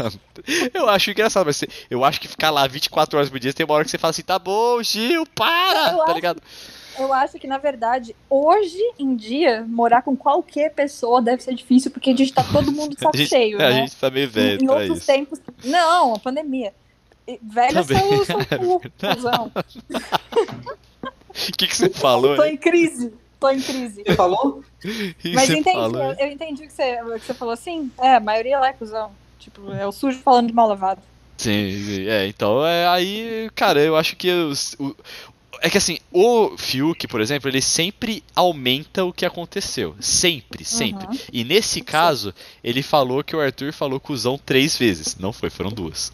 eu 0.75 0.89
acho 0.89 1.11
engraçado, 1.13 1.47
mas 1.47 1.63
eu 1.89 2.05
acho 2.05 2.21
que 2.21 2.27
ficar 2.27 2.51
lá 2.51 2.67
24 2.67 3.17
horas 3.17 3.31
por 3.31 3.39
dia, 3.39 3.53
tem 3.55 3.65
uma 3.65 3.75
hora 3.75 3.85
que 3.85 3.91
você 3.93 3.99
fala 3.99 4.11
assim, 4.11 4.23
tá 4.23 4.39
bom, 4.41 4.83
Gil, 4.83 5.25
para, 5.27 5.93
Eu 5.93 5.97
tá 5.99 6.05
acho- 6.05 6.15
ligado? 6.15 6.43
Eu 6.99 7.11
acho 7.13 7.39
que, 7.39 7.47
na 7.47 7.57
verdade, 7.59 8.15
hoje 8.29 8.77
em 8.99 9.17
dia, 9.17 9.65
morar 9.67 10.03
com 10.03 10.15
qualquer 10.17 10.75
pessoa 10.75 11.23
deve 11.23 11.43
ser 11.43 11.55
difícil, 11.55 11.91
porque 11.91 12.11
a 12.11 12.17
gente 12.17 12.33
tá 12.35 12.45
todo 12.53 12.71
mundo 12.73 12.95
de 12.95 13.01
saco 13.01 13.13
A 13.15 13.19
gente, 13.19 13.29
cheio, 13.31 13.57
a 13.57 13.71
né? 13.71 13.73
gente 13.73 13.97
tá 13.97 14.11
meio 14.11 14.29
velho 14.29 14.63
em 14.63 14.67
pra 14.67 14.77
outros 14.77 15.07
tempos. 15.07 15.41
Não, 15.65 16.15
a 16.15 16.19
pandemia. 16.19 16.75
Velho 17.43 17.79
é 17.79 17.83
Também, 17.83 18.25
seu, 18.25 18.25
seu 18.27 18.41
é. 18.41 18.59
O 21.49 21.57
que, 21.57 21.67
que 21.67 21.77
você 21.77 21.89
falou? 21.89 22.37
Tô 22.37 22.43
né? 22.43 22.53
em 22.53 22.57
crise. 22.59 23.15
Tô 23.43 23.51
em 23.51 23.61
crise. 23.61 24.03
Você 24.07 24.15
falou? 24.17 24.63
Mas 25.35 25.47
você 25.47 25.59
entendi, 25.59 25.77
falou? 25.77 26.03
eu, 26.03 26.13
eu 26.19 26.27
entendi 26.33 26.63
o 26.65 26.67
que 26.67 26.73
você, 26.73 27.03
o 27.03 27.13
que 27.21 27.27
você 27.27 27.35
falou 27.35 27.53
assim. 27.55 27.91
É, 28.01 28.15
a 28.15 28.21
maioria 28.21 28.59
lá 28.59 28.69
é 28.69 28.73
cuzão. 28.73 29.11
Tipo, 29.39 29.73
é 29.73 29.87
o 29.87 29.93
sujo 29.93 30.19
falando 30.21 30.47
de 30.47 30.53
mal 30.53 30.69
lavado. 30.69 31.01
Sim, 31.37 31.83
sim, 31.85 32.07
é, 32.07 32.27
então 32.29 32.65
é 32.65 32.87
aí, 32.87 33.51
cara, 33.55 33.81
eu 33.81 33.97
acho 33.97 34.15
que 34.15 34.31
os- 34.31 34.77
o, 34.79 34.95
é 35.61 35.69
que 35.69 35.79
assim, 35.79 35.99
o 36.13 36.57
Fiuk, 36.57 37.09
por 37.09 37.21
exemplo, 37.21 37.49
ele 37.49 37.61
sempre 37.61 38.23
aumenta 38.35 39.05
o 39.05 39.13
que 39.13 39.25
aconteceu, 39.27 39.97
sempre, 40.01 40.65
sempre. 40.65 41.07
Uhum. 41.07 41.19
E 41.33 41.43
nesse 41.43 41.81
caso, 41.81 42.33
ele 42.63 42.83
falou 42.83 43.25
que 43.25 43.35
o 43.35 43.41
Arthur 43.41 43.73
falou 43.73 43.99
cuzão 43.99 44.39
três 44.39 44.77
vezes, 44.77 45.17
não 45.19 45.33
foi, 45.33 45.51
foram 45.51 45.71
duas. 45.71 46.13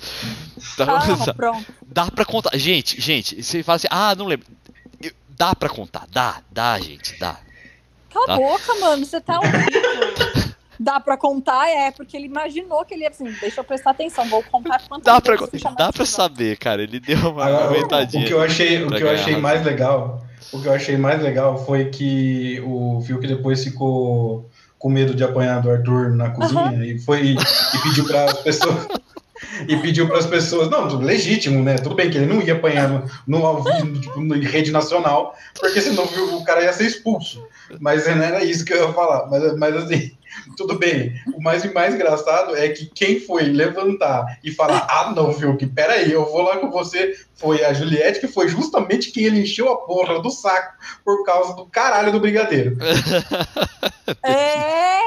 Dá, 0.79 0.87
Ah, 0.99 1.35
pronto. 1.35 1.67
dá 1.87 2.11
pra 2.11 2.25
contar, 2.25 2.57
gente, 2.57 2.99
gente, 3.01 3.43
você 3.43 3.63
fala 3.63 3.77
assim, 3.77 3.89
ah, 3.91 4.15
não 4.15 4.27
lembro, 4.27 4.47
dá 5.39 5.55
pra 5.55 5.69
contar, 5.69 6.05
dá, 6.11 6.37
dá, 6.51 6.79
gente, 6.79 7.19
dá. 7.19 7.37
Cala 8.13 8.27
Tá. 8.27 8.35
a 8.35 8.37
boca, 8.37 8.75
mano. 8.81 9.05
Você 9.07 9.21
tá 9.21 9.39
rico. 9.39 10.59
Dá 10.81 11.01
pra 11.01 11.17
contar, 11.17 11.69
é, 11.69 11.91
porque 11.91 12.17
ele 12.17 12.27
imaginou 12.27 12.85
que 12.85 12.95
ele 12.95 13.03
ia 13.03 13.09
assim, 13.09 13.25
deixa 13.41 13.59
eu 13.61 13.65
prestar 13.65 13.91
atenção, 13.91 14.25
vou 14.29 14.45
contar 14.45 14.81
quantas 14.89 15.13
Dá 15.13 15.21
pra, 15.21 15.35
dá 15.77 15.93
pra 15.93 16.07
saber, 16.07 16.57
cara, 16.57 16.81
ele 16.85 17.01
deu 17.01 17.19
uma 17.33 17.45
Agora, 17.47 17.85
o- 18.07 18.09
que 18.09 18.31
eu 18.33 18.41
achei, 18.41 18.85
o 18.85 18.89
que 18.89 19.03
eu 19.03 19.11
achei 19.11 19.37
mais 19.39 19.65
legal, 19.65 20.25
o 20.53 20.63
que 20.63 20.69
eu 20.69 20.73
achei 20.73 20.97
mais 20.97 21.21
legal 21.21 21.59
foi 21.67 21.87
que 21.87 22.63
o 22.65 23.03
Fiuk 23.05 23.27
depois 23.27 23.65
ficou 23.65 24.49
com 24.79 24.89
medo 24.89 25.17
de 25.17 25.25
apanhar 25.25 25.61
do 25.61 25.69
Arthur 25.69 26.11
na 26.11 26.31
cozinha 26.31 26.85
e 26.87 26.97
foi 27.01 27.31
e 27.33 27.37
pediu 27.83 28.07
para 28.07 28.27
as 28.27 28.39
pessoas 28.45 28.87
e 29.67 29.77
pediu 29.79 30.07
para 30.07 30.19
as 30.19 30.27
pessoas, 30.27 30.69
não, 30.71 30.87
tudo 30.89 31.05
legítimo, 31.05 31.63
né? 31.63 31.77
Tudo 31.77 31.95
bem 31.95 32.11
que 32.11 32.19
ele 32.19 32.27
não 32.27 32.41
ia 32.43 32.55
apanhar 32.55 32.89
no, 32.89 33.05
no 33.27 33.65
tipo, 34.01 34.21
no- 34.21 34.35
rede 34.41 34.71
nacional, 34.71 35.35
porque 35.59 35.81
senão 35.81 36.05
o 36.05 36.45
cara 36.45 36.63
ia 36.63 36.73
ser 36.73 36.87
expulso. 36.87 37.43
Mas 37.81 38.07
não 38.07 38.23
era 38.23 38.45
isso 38.45 38.65
que 38.65 38.73
eu 38.73 38.87
ia 38.87 38.93
falar. 38.93 39.27
Mas, 39.29 39.57
mas 39.57 39.77
assim, 39.77 40.13
tudo 40.57 40.79
bem. 40.79 41.15
O 41.35 41.43
mais, 41.43 41.65
o 41.65 41.73
mais 41.75 41.95
engraçado 41.95 42.57
é 42.57 42.69
que 42.69 42.87
quem 42.87 43.21
foi 43.21 43.45
levantar 43.45 44.39
e 44.45 44.51
falar, 44.53 44.87
ah, 44.89 45.13
não, 45.15 45.33
Fiuk, 45.33 45.67
peraí, 45.69 46.13
eu 46.13 46.25
vou 46.25 46.43
lá 46.43 46.59
com 46.59 46.71
você, 46.71 47.15
foi 47.35 47.65
a 47.65 47.73
Juliette, 47.73 48.21
que 48.21 48.29
foi 48.29 48.49
justamente 48.49 49.11
quem 49.11 49.25
ele 49.25 49.41
encheu 49.43 49.71
a 49.71 49.77
porra 49.77 50.21
do 50.21 50.31
saco 50.31 50.73
por 51.05 51.25
causa 51.25 51.55
do 51.55 51.67
caralho 51.67 52.13
do 52.13 52.21
brigadeiro. 52.21 52.77
É, 54.25 55.01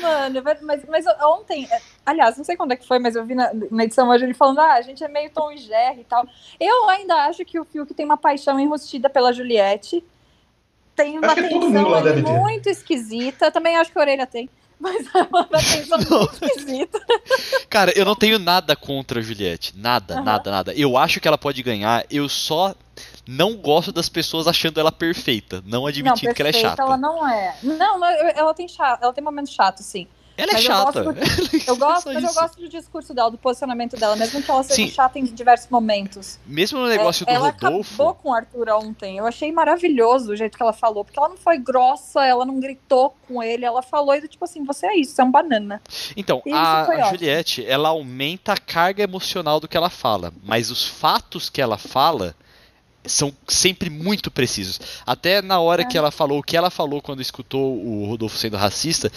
mano, 0.00 0.42
mas, 0.62 0.84
mas 0.88 1.04
ontem, 1.22 1.68
é, 1.70 1.80
aliás, 2.04 2.36
não 2.36 2.44
sei 2.44 2.56
quando 2.56 2.72
é 2.72 2.76
que 2.76 2.86
foi, 2.86 2.98
mas 2.98 3.14
eu 3.14 3.24
vi 3.24 3.34
na, 3.34 3.50
na 3.70 3.84
edição 3.84 4.08
hoje 4.08 4.24
ele 4.24 4.34
falando, 4.34 4.60
ah, 4.60 4.74
a 4.74 4.82
gente 4.82 5.02
é 5.02 5.08
meio 5.08 5.30
Tom 5.30 5.52
e 5.52 5.58
Jerry 5.58 6.00
e 6.00 6.04
tal. 6.04 6.26
Eu 6.58 6.88
ainda 6.88 7.14
acho 7.26 7.44
que 7.44 7.58
o 7.58 7.64
Fiuk 7.64 7.94
tem 7.94 8.06
uma 8.06 8.16
paixão 8.16 8.58
enrustida 8.58 9.08
pela 9.08 9.32
Juliette. 9.32 10.02
Tem 10.94 11.18
uma 11.18 11.34
tensão 11.34 11.90
muito 12.22 12.68
esquisita. 12.68 13.50
Também 13.50 13.76
acho 13.76 13.90
que 13.92 13.98
a 13.98 14.02
orelha 14.02 14.26
tem. 14.26 14.48
Mas 14.80 15.06
é 15.14 15.22
uma 15.22 15.44
tensão 15.44 15.98
muito 15.98 16.44
esquisita. 16.44 17.00
Cara, 17.68 17.92
eu 17.94 18.04
não 18.04 18.14
tenho 18.14 18.38
nada 18.38 18.74
contra 18.74 19.20
a 19.20 19.22
Juliette. 19.22 19.76
Nada, 19.76 20.14
Aham. 20.14 20.24
nada, 20.24 20.50
nada. 20.50 20.74
Eu 20.74 20.96
acho 20.96 21.20
que 21.20 21.28
ela 21.28 21.36
pode 21.36 21.62
ganhar. 21.62 22.04
Eu 22.10 22.28
só 22.28 22.74
não 23.30 23.54
gosto 23.56 23.92
das 23.92 24.08
pessoas 24.08 24.46
achando 24.48 24.78
ela 24.80 24.90
perfeita. 24.92 25.62
Não 25.66 25.80
Não, 25.80 25.86
admitindo 25.86 26.34
que 26.34 26.42
ela 26.42 26.48
é 26.48 26.52
perfeita 26.52 26.68
chata. 26.70 26.82
ela 26.82 26.96
não 26.96 27.26
é. 27.28 27.56
Não, 27.62 28.04
eu- 28.04 28.32
ela 28.36 28.54
tem 28.54 28.66
chato, 28.68 29.02
ela 29.02 29.12
tem 29.12 29.22
momentos 29.22 29.52
chatos, 29.52 29.86
sim. 29.86 30.06
Ela 30.36 30.52
é 30.52 30.54
Mas 30.54 30.64
eu 30.64 30.70
chata. 30.72 31.02
gosto 31.04 31.20
Eu 31.68 31.74
É 31.74 31.76
gosto, 31.76 32.02
só 32.04 32.12
mas 32.14 32.22
eu 32.24 32.30
isso. 32.30 32.40
gosto 32.40 32.60
do 32.60 32.68
discurso 32.68 33.12
dela, 33.12 33.30
do 33.30 33.36
posicionamento 33.36 33.94
dela, 33.98 34.16
mesmo 34.16 34.42
que 34.42 34.50
ela 34.50 34.62
seja 34.62 34.74
Sim. 34.74 34.88
chata 34.90 35.18
em 35.18 35.24
diversos 35.24 35.68
momentos. 35.68 36.38
Mesmo 36.46 36.78
no 36.78 36.86
negócio 36.88 37.24
É, 37.24 37.26
do 37.26 37.36
ela 37.36 37.50
Rodolfo. 37.50 37.94
acabou 37.94 38.14
com 38.14 38.30
o 38.30 38.32
Arthur 38.34 38.70
ontem. 38.70 39.18
Eu 39.18 39.26
achei 39.26 39.52
maravilhoso 39.52 40.32
o 40.32 40.36
jeito 40.36 40.56
que 40.56 40.62
ela 40.62 40.72
falou, 40.72 41.04
porque 41.04 41.18
ela 41.18 41.28
não 41.28 41.36
foi 41.36 41.58
grossa, 41.58 42.24
ela 42.24 42.46
não 42.46 42.58
gritou 42.58 43.14
com 43.28 43.42
ele, 43.42 43.66
ela 43.66 43.82
falou 43.82 44.14
e 44.14 44.26
tipo 44.26 44.42
assim, 44.44 44.64
você 44.64 44.86
é 44.86 44.96
isso, 44.96 45.14
você 45.14 45.20
é 45.20 45.24
um 45.24 45.30
banana. 45.30 45.82
Então, 46.16 46.40
Isso 46.46 46.56
a, 46.56 46.82
a. 46.86 47.02
Juliette, 47.10 47.66
ela 47.66 47.90
aumenta 47.90 48.54
a 48.54 48.58
carga 48.58 49.02
emocional 49.02 49.60
do 49.60 49.68
que 49.68 49.76
ela 49.76 49.90
fala, 49.90 50.32
mas 50.42 50.70
os 50.70 50.86
fatos 50.86 51.50
que 51.50 51.60
ela 51.60 51.76
fala 51.76 52.34
são 53.04 53.32
sempre 53.48 53.88
muito 53.88 54.30
precisos. 54.30 54.80
Até 55.06 55.40
na 55.40 55.58
hora 55.58 55.82
É. 55.82 55.84
que 55.84 55.96
ela 55.96 56.10
falou 56.10 56.38
o 56.38 56.42
que 56.42 56.56
ela 56.56 56.70
falou 56.70 57.00
quando 57.00 57.22
escutou 57.22 57.76
o 57.76 58.04
Rodolfo 58.06 58.36
sendo 58.36 58.56
racista, 58.56 59.10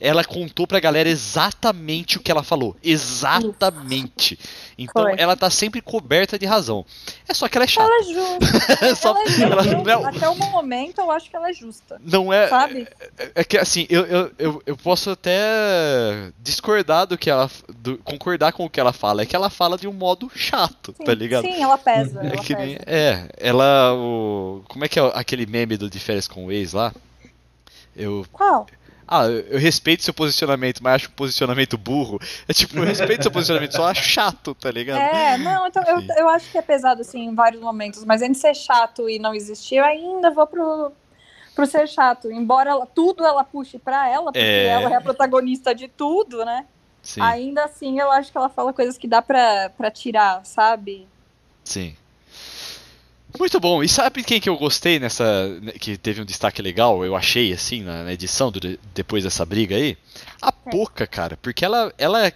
ela 0.00 0.24
contou 0.24 0.66
pra 0.66 0.80
galera 0.80 1.08
exatamente 1.08 2.16
o 2.16 2.20
que 2.20 2.30
ela 2.30 2.42
falou. 2.42 2.76
Exatamente. 2.82 4.38
Então 4.80 5.02
Foi. 5.02 5.14
ela 5.18 5.36
tá 5.36 5.50
sempre 5.50 5.80
coberta 5.80 6.38
de 6.38 6.46
razão. 6.46 6.86
É 7.28 7.34
só 7.34 7.48
que 7.48 7.58
ela 7.58 7.64
é 7.64 7.66
chata. 7.66 7.90
Ela 7.90 8.00
é 8.00 8.04
justa. 8.14 8.84
É 8.86 8.94
só- 8.96 9.08
ela 9.10 9.22
é 9.22 9.26
justa. 9.26 9.42
ela 9.42 9.62
não 9.64 9.90
é- 9.90 10.08
Até 10.16 10.28
o 10.28 10.36
momento 10.36 11.00
eu 11.00 11.10
acho 11.10 11.28
que 11.28 11.34
ela 11.34 11.50
é 11.50 11.52
justa. 11.52 12.00
Não 12.04 12.32
é. 12.32 12.46
Sabe? 12.48 12.86
É 13.34 13.42
que 13.42 13.58
assim, 13.58 13.86
eu, 13.90 14.06
eu, 14.06 14.30
eu, 14.38 14.62
eu 14.64 14.76
posso 14.76 15.10
até 15.10 16.30
discordar 16.38 17.06
do 17.08 17.18
que 17.18 17.28
ela. 17.28 17.50
do- 17.76 17.98
concordar 17.98 18.52
com 18.52 18.64
o 18.66 18.70
que 18.70 18.78
ela 18.78 18.92
fala. 18.92 19.22
É 19.22 19.26
que 19.26 19.34
ela 19.34 19.50
fala 19.50 19.76
de 19.76 19.88
um 19.88 19.92
modo 19.92 20.30
chato, 20.34 20.94
Sim, 20.96 21.04
tá 21.04 21.12
ligado? 21.12 21.42
sim 21.44 21.60
ela 21.60 21.76
pesa. 21.76 22.20
É 22.22 22.26
ela 22.28 22.36
que 22.44 22.54
nem. 22.54 22.76
pesa. 22.76 22.84
É, 22.86 23.28
ela. 23.36 23.94
O, 23.94 24.62
como 24.68 24.84
é 24.84 24.88
que 24.88 25.00
é 25.00 25.12
aquele 25.14 25.44
meme 25.46 25.76
do 25.76 25.90
de 25.90 25.98
férias 25.98 26.28
com 26.28 26.46
o 26.46 26.52
ex 26.52 26.72
lá? 26.72 26.92
Eu. 27.96 28.24
Qual? 28.32 28.66
Ah, 29.10 29.24
eu 29.26 29.58
respeito 29.58 30.02
seu 30.02 30.12
posicionamento, 30.12 30.80
mas 30.82 30.96
acho 30.96 31.08
um 31.08 31.12
posicionamento 31.14 31.78
burro. 31.78 32.20
É 32.46 32.52
tipo, 32.52 32.76
eu 32.76 32.84
respeito 32.84 33.22
seu 33.22 33.30
posicionamento, 33.30 33.72
só 33.74 33.86
acho 33.88 34.02
chato, 34.02 34.54
tá 34.54 34.70
ligado? 34.70 35.00
É, 35.00 35.38
não, 35.38 35.66
então 35.66 35.82
eu, 35.84 36.02
eu 36.18 36.28
acho 36.28 36.50
que 36.50 36.58
é 36.58 36.62
pesado 36.62 37.00
assim 37.00 37.20
em 37.24 37.34
vários 37.34 37.62
momentos, 37.62 38.04
mas 38.04 38.20
entre 38.20 38.38
ser 38.38 38.54
chato 38.54 39.08
e 39.08 39.18
não 39.18 39.34
existir, 39.34 39.76
eu 39.76 39.84
ainda 39.84 40.30
vou 40.30 40.46
pro, 40.46 40.92
pro 41.54 41.66
ser 41.66 41.88
chato. 41.88 42.30
Embora 42.30 42.70
ela- 42.70 42.86
tudo 42.86 43.24
ela 43.24 43.42
puxe 43.42 43.78
pra 43.78 44.06
ela, 44.08 44.26
porque 44.30 44.38
É. 44.44 44.68
ela 44.68 44.90
é 44.90 44.94
a 44.96 45.00
protagonista 45.00 45.74
de 45.74 45.88
tudo, 45.88 46.44
né? 46.44 46.66
Sim, 47.02 47.22
Ainda 47.22 47.64
assim, 47.64 47.98
eu 47.98 48.12
acho 48.12 48.30
que 48.30 48.36
ela 48.36 48.50
fala 48.50 48.72
coisas 48.74 48.98
que 48.98 49.08
dá 49.08 49.22
pra, 49.22 49.70
pra 49.70 49.90
tirar, 49.90 50.44
sabe? 50.44 51.08
sim. 51.64 51.96
Muito 53.38 53.58
bom. 53.60 53.82
E 53.82 53.88
sabe 53.88 54.22
quem 54.22 54.40
que 54.40 54.48
eu 54.48 54.56
gostei 54.56 54.98
nessa. 54.98 55.24
que 55.80 55.96
teve 55.98 56.22
um 56.22 56.24
destaque 56.24 56.62
legal, 56.62 57.04
eu 57.04 57.16
achei, 57.16 57.52
assim, 57.52 57.82
na, 57.82 58.04
na 58.04 58.12
edição, 58.12 58.50
do- 58.50 58.78
depois 58.94 59.24
dessa 59.24 59.44
briga 59.44 59.74
aí? 59.76 59.98
A 60.40 60.48
É. 60.48 60.70
Poca, 60.70 61.06
cara. 61.06 61.36
Porque 61.42 61.64
ela. 61.64 61.92
ela 61.98 62.32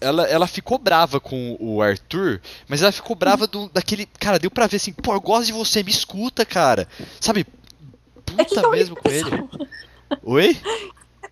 ela, 0.00 0.22
ela 0.28 0.46
ficou 0.46 0.78
brava 0.78 1.20
com 1.20 1.56
o 1.60 1.82
Arthur, 1.82 2.40
mas 2.68 2.82
ela 2.82 2.92
ficou 2.92 3.14
brava 3.14 3.46
do, 3.46 3.68
daquele. 3.68 4.06
Cara, 4.06 4.38
deu 4.38 4.50
pra 4.50 4.66
ver 4.66 4.76
assim, 4.76 4.92
pô, 4.92 5.12
eu 5.12 5.20
gosto 5.20 5.46
de 5.46 5.52
você, 5.52 5.82
me 5.82 5.90
escuta, 5.90 6.46
cara. 6.46 6.88
Sabe? 7.20 7.40
É 7.40 8.20
Puta 8.24 8.54
única 8.54 8.70
mesmo 8.70 8.96
com 8.96 9.08
ele. 9.10 9.30
Oi? 10.22 10.56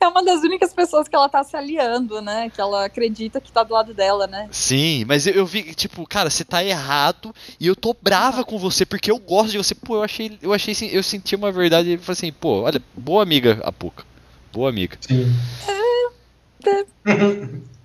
É 0.03 0.09
uma 0.09 0.25
das 0.25 0.41
únicas 0.41 0.73
pessoas 0.73 1.07
que 1.07 1.15
ela 1.15 1.29
tá 1.29 1.45
se 1.45 1.55
aliando, 1.55 2.23
né? 2.23 2.49
Que 2.49 2.59
ela 2.59 2.87
acredita 2.87 3.39
que 3.39 3.53
tá 3.53 3.63
do 3.63 3.75
lado 3.75 3.93
dela, 3.93 4.27
né? 4.27 4.49
Sim, 4.51 5.05
mas 5.07 5.27
eu, 5.27 5.35
eu 5.35 5.45
vi, 5.45 5.75
tipo, 5.75 6.07
cara, 6.07 6.31
você 6.31 6.43
tá 6.43 6.65
errado 6.65 7.35
e 7.61 7.67
eu 7.67 7.77
tô 7.77 7.95
brava 8.01 8.43
com 8.43 8.59
você 8.59 8.87
porque 8.87 9.11
eu 9.11 9.19
gosto 9.19 9.51
de 9.51 9.59
você. 9.59 9.75
Pô, 9.75 9.97
eu 9.97 10.03
achei, 10.03 10.39
eu 10.41 10.55
achei, 10.55 10.73
assim, 10.73 10.87
eu 10.87 11.03
senti 11.03 11.37
uma 11.37 11.53
verdade 11.53 11.93
e 11.93 11.99
falei 11.99 12.13
assim, 12.15 12.33
pô, 12.33 12.63
olha, 12.63 12.83
boa 12.97 13.23
amiga, 13.23 13.61
a 13.63 13.71
Puca. 13.71 14.05
Boa 14.51 14.71
amiga. 14.71 14.97
Sim. 15.01 15.33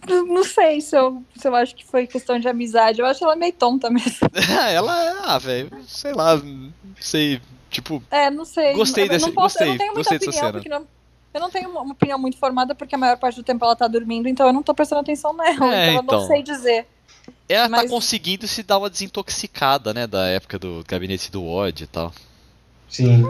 Eu 0.07 0.25
Não 0.25 0.43
sei 0.43 0.81
se 0.81 0.95
eu, 0.95 1.23
se 1.35 1.47
eu 1.47 1.55
acho 1.55 1.75
que 1.75 1.85
foi 1.85 2.07
questão 2.07 2.39
de 2.39 2.47
amizade. 2.47 2.99
Eu 3.01 3.05
acho 3.05 3.23
ela 3.23 3.35
meio 3.35 3.53
tonta 3.53 3.89
mesmo. 3.89 4.29
ela, 4.69 5.25
ah, 5.25 5.37
velho, 5.37 5.69
sei 5.87 6.13
lá, 6.13 6.37
não 6.37 6.71
sei, 6.99 7.41
tipo, 7.69 8.01
É, 8.09 8.29
não 8.29 8.45
sei. 8.45 8.73
Gostei 8.73 9.05
eu 9.05 9.19
não 9.19 9.19
posso, 9.19 9.27
eu 9.27 9.33
gostei, 9.33 9.67
não 9.67 9.77
tenho 9.77 9.93
muita 9.93 10.09
gostei 10.11 10.19
dessa 10.19 10.29
opinião, 10.29 10.47
cena. 10.47 10.53
porque 10.53 10.69
não, 10.69 10.87
eu 11.35 11.41
não 11.41 11.49
tenho 11.49 11.69
uma 11.69 11.81
opinião 11.81 12.17
muito 12.17 12.37
formada, 12.37 12.73
porque 12.73 12.95
a 12.95 12.97
maior 12.97 13.17
parte 13.17 13.35
do 13.35 13.43
tempo 13.43 13.63
ela 13.65 13.75
tá 13.75 13.87
dormindo, 13.87 14.27
então 14.27 14.47
eu 14.47 14.53
não 14.53 14.63
tô 14.63 14.73
prestando 14.73 15.01
atenção 15.01 15.33
nela. 15.35 15.75
É, 15.75 15.83
então 15.89 15.95
eu 15.95 16.01
então. 16.03 16.19
não 16.21 16.27
sei 16.27 16.41
dizer. 16.43 16.87
ela 17.49 17.69
tá 17.69 17.77
Mas- 17.77 17.89
conseguindo 17.91 18.47
se 18.47 18.63
dar 18.63 18.77
uma 18.77 18.89
desintoxicada, 18.89 19.93
né, 19.93 20.07
da 20.07 20.27
época 20.27 20.57
do 20.57 20.83
gabinete 20.87 21.31
do 21.31 21.45
ódio 21.45 21.83
e 21.83 21.87
tal. 21.87 22.13
Sim. 22.89 23.23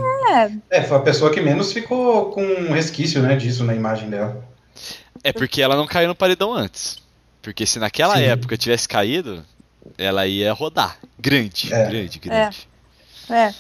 É, 0.70 0.80
É, 0.80 0.84
foi 0.84 0.98
a 0.98 1.02
pessoa 1.02 1.32
que 1.32 1.42
menos 1.42 1.72
ficou 1.74 2.30
com 2.32 2.44
um 2.44 2.72
resquício, 2.74 3.22
né, 3.22 3.36
disso 3.36 3.64
na 3.64 3.74
imagem 3.74 4.10
dela. 4.10 4.44
É 5.24 5.34
porque 5.34 5.62
ela 5.62 5.76
não 5.76 5.88
caiu 5.88 6.08
no 6.08 6.16
paredão 6.16 6.54
antes. 6.54 6.98
Porque 7.42 7.66
se 7.66 7.80
naquela 7.80 8.18
Sim. 8.18 8.24
época 8.24 8.58
tivesse 8.58 8.88
caído, 8.88 9.44
ela 9.98 10.28
ia 10.28 10.52
rodar. 10.54 10.98
Grande, 11.18 11.74
É. 11.74 11.88
grande, 11.90 12.20
grande. 12.20 12.68
é. 13.30 13.54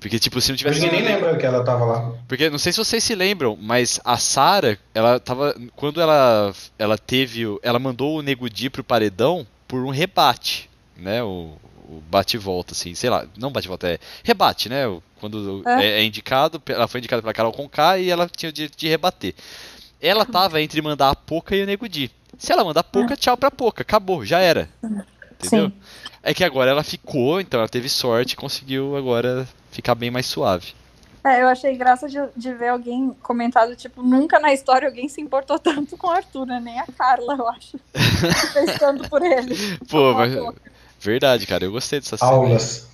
Porque, 0.00 0.18
tipo, 0.18 0.40
se 0.40 0.50
não 0.50 0.56
tivesse. 0.56 0.80
Ninguém 0.80 1.02
nem 1.02 1.14
lembra 1.14 1.36
que 1.36 1.44
ela 1.46 1.64
tava 1.64 1.84
lá. 1.84 2.12
Porque 2.28 2.50
não 2.50 2.58
sei 2.58 2.72
se 2.72 2.78
vocês 2.78 3.02
se 3.02 3.14
lembram, 3.14 3.56
mas 3.60 3.98
a 4.04 4.16
Sarah, 4.18 4.76
ela 4.94 5.18
tava. 5.18 5.54
Quando 5.74 6.00
ela, 6.00 6.52
ela 6.78 6.98
teve. 6.98 7.46
o- 7.46 7.58
Ela 7.62 7.78
mandou 7.78 8.18
o 8.18 8.22
Nego 8.22 8.48
Di 8.50 8.68
pro 8.70 8.84
paredão 8.84 9.46
por 9.66 9.84
um 9.84 9.90
rebate, 9.90 10.68
né? 10.96 11.22
O, 11.22 11.52
o 11.88 12.02
bate 12.10 12.36
e 12.36 12.38
volta, 12.38 12.72
assim, 12.72 12.94
sei 12.94 13.08
lá, 13.10 13.26
não 13.38 13.50
bate 13.50 13.66
e 13.66 13.68
volta, 13.68 13.88
é 13.88 13.98
rebate, 14.22 14.68
né? 14.68 14.82
Quando 15.18 15.62
É. 15.66 15.84
é, 15.84 15.90
é 16.00 16.04
indicado, 16.04 16.62
ela 16.68 16.86
foi 16.86 17.00
indicada 17.00 17.22
pela 17.22 17.32
Carol 17.32 17.52
Conká 17.52 17.98
e 17.98 18.10
ela 18.10 18.28
tinha 18.28 18.50
o 18.50 18.52
direito 18.52 18.76
de 18.76 18.86
rebater. 18.88 19.34
Ela 20.00 20.26
tava 20.26 20.60
entre 20.60 20.82
mandar 20.82 21.10
a 21.10 21.14
Poca 21.16 21.56
e 21.56 21.62
o 21.62 21.66
Nego 21.66 21.88
Di. 21.88 22.10
Se 22.38 22.52
ela 22.52 22.62
mandar 22.64 22.80
a 22.80 22.84
Poca, 22.84 23.16
tchau 23.16 23.34
pra 23.36 23.50
Poca, 23.50 23.80
acabou, 23.82 24.24
já 24.26 24.40
era. 24.40 24.68
Entendeu? 25.46 25.68
Sim. 25.68 25.74
É 26.22 26.34
que 26.34 26.42
agora 26.44 26.70
ela 26.70 26.82
ficou, 26.82 27.40
então 27.40 27.60
ela 27.60 27.68
teve 27.68 27.88
sorte 27.88 28.32
e 28.32 28.36
conseguiu 28.36 28.96
agora 28.96 29.46
ficar 29.70 29.94
bem 29.94 30.10
mais 30.10 30.26
suave. 30.26 30.74
É, 31.24 31.42
eu 31.42 31.48
achei 31.48 31.76
graça 31.76 32.08
de, 32.08 32.18
de 32.36 32.54
ver 32.54 32.68
alguém 32.68 33.10
comentado, 33.20 33.74
tipo, 33.74 34.00
nunca 34.02 34.38
na 34.38 34.52
história 34.52 34.86
alguém 34.88 35.08
se 35.08 35.20
importou 35.20 35.58
tanto 35.60 35.96
com 35.96 36.06
o 36.06 36.10
Arthur, 36.10 36.46
né? 36.46 36.60
Nem 36.62 36.78
a 36.78 36.86
Carla, 36.96 37.34
eu 37.36 37.48
acho. 37.48 37.78
Fez 38.52 38.78
tanto 38.78 39.08
por 39.08 39.22
ele. 39.22 39.54
Pô, 39.90 40.14
mas. 40.14 40.32
Verdade, 41.00 41.46
cara, 41.46 41.64
eu 41.64 41.72
gostei 41.72 42.00
dessa 42.00 42.16
cena. 42.16 42.30
Aulas. 42.30 42.88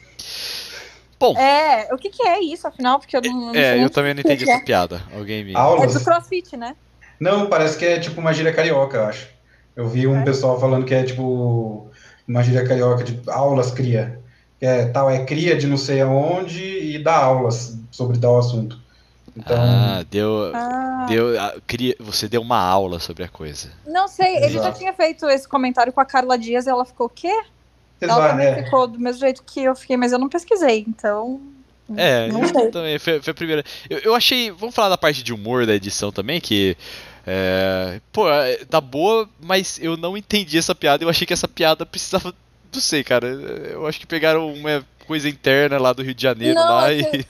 Bom, 1.19 1.39
É, 1.39 1.89
o 1.95 1.99
que, 1.99 2.11
que 2.11 2.27
é 2.27 2.41
isso, 2.43 2.67
afinal? 2.67 2.99
Porque 2.99 3.17
eu 3.17 3.23
não, 3.23 3.47
não 3.47 3.53
sei 3.53 3.63
é, 3.63 3.85
eu 3.85 3.89
também 3.91 4.13
não 4.13 4.21
entendi 4.21 4.45
que 4.45 4.51
é. 4.51 4.55
essa 4.55 4.65
piada. 4.65 5.03
Alguém 5.15 5.45
me. 5.45 5.53
É 5.53 5.57
Aulas? 5.57 5.95
do 5.95 6.03
crossfit, 6.03 6.57
né? 6.57 6.75
Não, 7.21 7.47
parece 7.47 7.79
que 7.79 7.85
é 7.85 8.01
tipo 8.01 8.21
uma 8.21 8.33
gíria 8.33 8.53
carioca, 8.53 8.97
eu 8.97 9.05
acho. 9.05 9.29
Eu 9.77 9.89
vi 9.89 10.07
um 10.07 10.21
É? 10.21 10.25
pessoal 10.25 10.59
falando 10.59 10.85
que 10.85 10.93
é 10.95 11.05
tipo 11.05 11.92
uma 12.27 12.43
gíria 12.43 12.67
carioca 12.67 13.05
de 13.05 13.21
aulas 13.31 13.71
cria. 13.73 14.21
Que 14.59 14.67
é 14.67 14.87
tal, 14.87 15.11
é 15.11 15.25
cria 15.25 15.57
de 15.57 15.67
não 15.67 15.77
sei 15.77 16.01
aonde 16.01 16.63
e 16.63 17.03
dá 17.03 17.17
aulas 17.17 17.79
sobre 17.91 18.19
tal 18.19 18.39
assunto. 18.39 18.81
Então, 19.37 19.57
Ah, 19.57 20.05
deu. 20.11 20.53
Ah, 20.55 21.07
deu 21.09 21.29
queria, 21.67 21.97
você 22.01 22.29
deu 22.29 22.41
uma 22.43 22.59
aula 22.61 22.99
sobre 23.01 23.25
a 23.25 23.29
coisa. 23.29 23.71
não 23.87 24.09
sei, 24.09 24.37
ele 24.45 24.59
já 24.59 24.71
Exato. 24.71 24.79
tinha 24.79 24.93
feito 24.93 25.29
esse 25.29 25.49
comentário 25.49 25.93
com 25.93 26.01
a 26.01 26.05
Carla 26.05 26.39
Dias 26.39 26.67
e 26.67 26.71
ela 26.71 26.85
ficou 26.85 27.07
o 27.07 27.11
quê? 27.11 27.33
Ela 28.07 28.13
exato, 28.13 28.29
também 28.31 28.49
é. 28.49 28.65
ficou 28.65 28.87
do 28.89 28.99
mesmo 29.01 29.21
jeito 29.21 29.43
que 29.45 29.63
eu 29.63 29.75
fiquei, 29.77 29.97
mas 29.97 30.13
eu 30.13 30.19
não 30.19 30.29
pesquisei, 30.29 30.85
então. 30.89 31.41
É, 31.97 32.29
não 32.29 32.43
eu 32.43 32.49
sei. 32.49 32.71
também. 32.71 32.99
Foi, 32.99 33.21
foi 33.21 33.31
a 33.31 33.35
primeira. 33.35 33.65
Eu, 33.89 33.99
eu 33.99 34.15
achei. 34.15 34.51
Vamos 34.51 34.75
falar 34.75 34.89
da 34.89 34.99
parte 34.99 35.23
de 35.23 35.33
humor 35.33 35.67
da 35.67 35.75
edição 35.75 36.13
também, 36.13 36.41
que. 36.41 36.77
É, 37.27 38.01
pô, 38.13 38.29
é, 38.31 38.65
tá 38.65 38.81
boa, 38.81 39.29
mas 39.41 39.79
eu 39.81 39.97
não 39.97 40.17
entendi 40.17 40.59
essa 40.59 40.75
piada. 40.75 41.05
Eu 41.05 41.09
achei 41.09 41.27
que 41.27 41.33
essa 41.33 41.49
piada 41.49 41.87
precisava. 41.87 42.35
Não 42.73 42.81
sei, 42.81 43.05
cara. 43.05 43.27
Eu 43.27 43.87
acho 43.87 44.01
que 44.01 44.07
pegaram 44.07 44.53
uma 44.53 44.85
coisa 45.07 45.29
interna 45.29 45.79
lá 45.79 45.93
do 45.93 46.03
Rio 46.03 46.15
de 46.15 46.23
Janeiro 46.23 46.55
Não, 46.55 46.67
lá 46.69 46.93
é 46.93 47.01
e. 47.01 47.27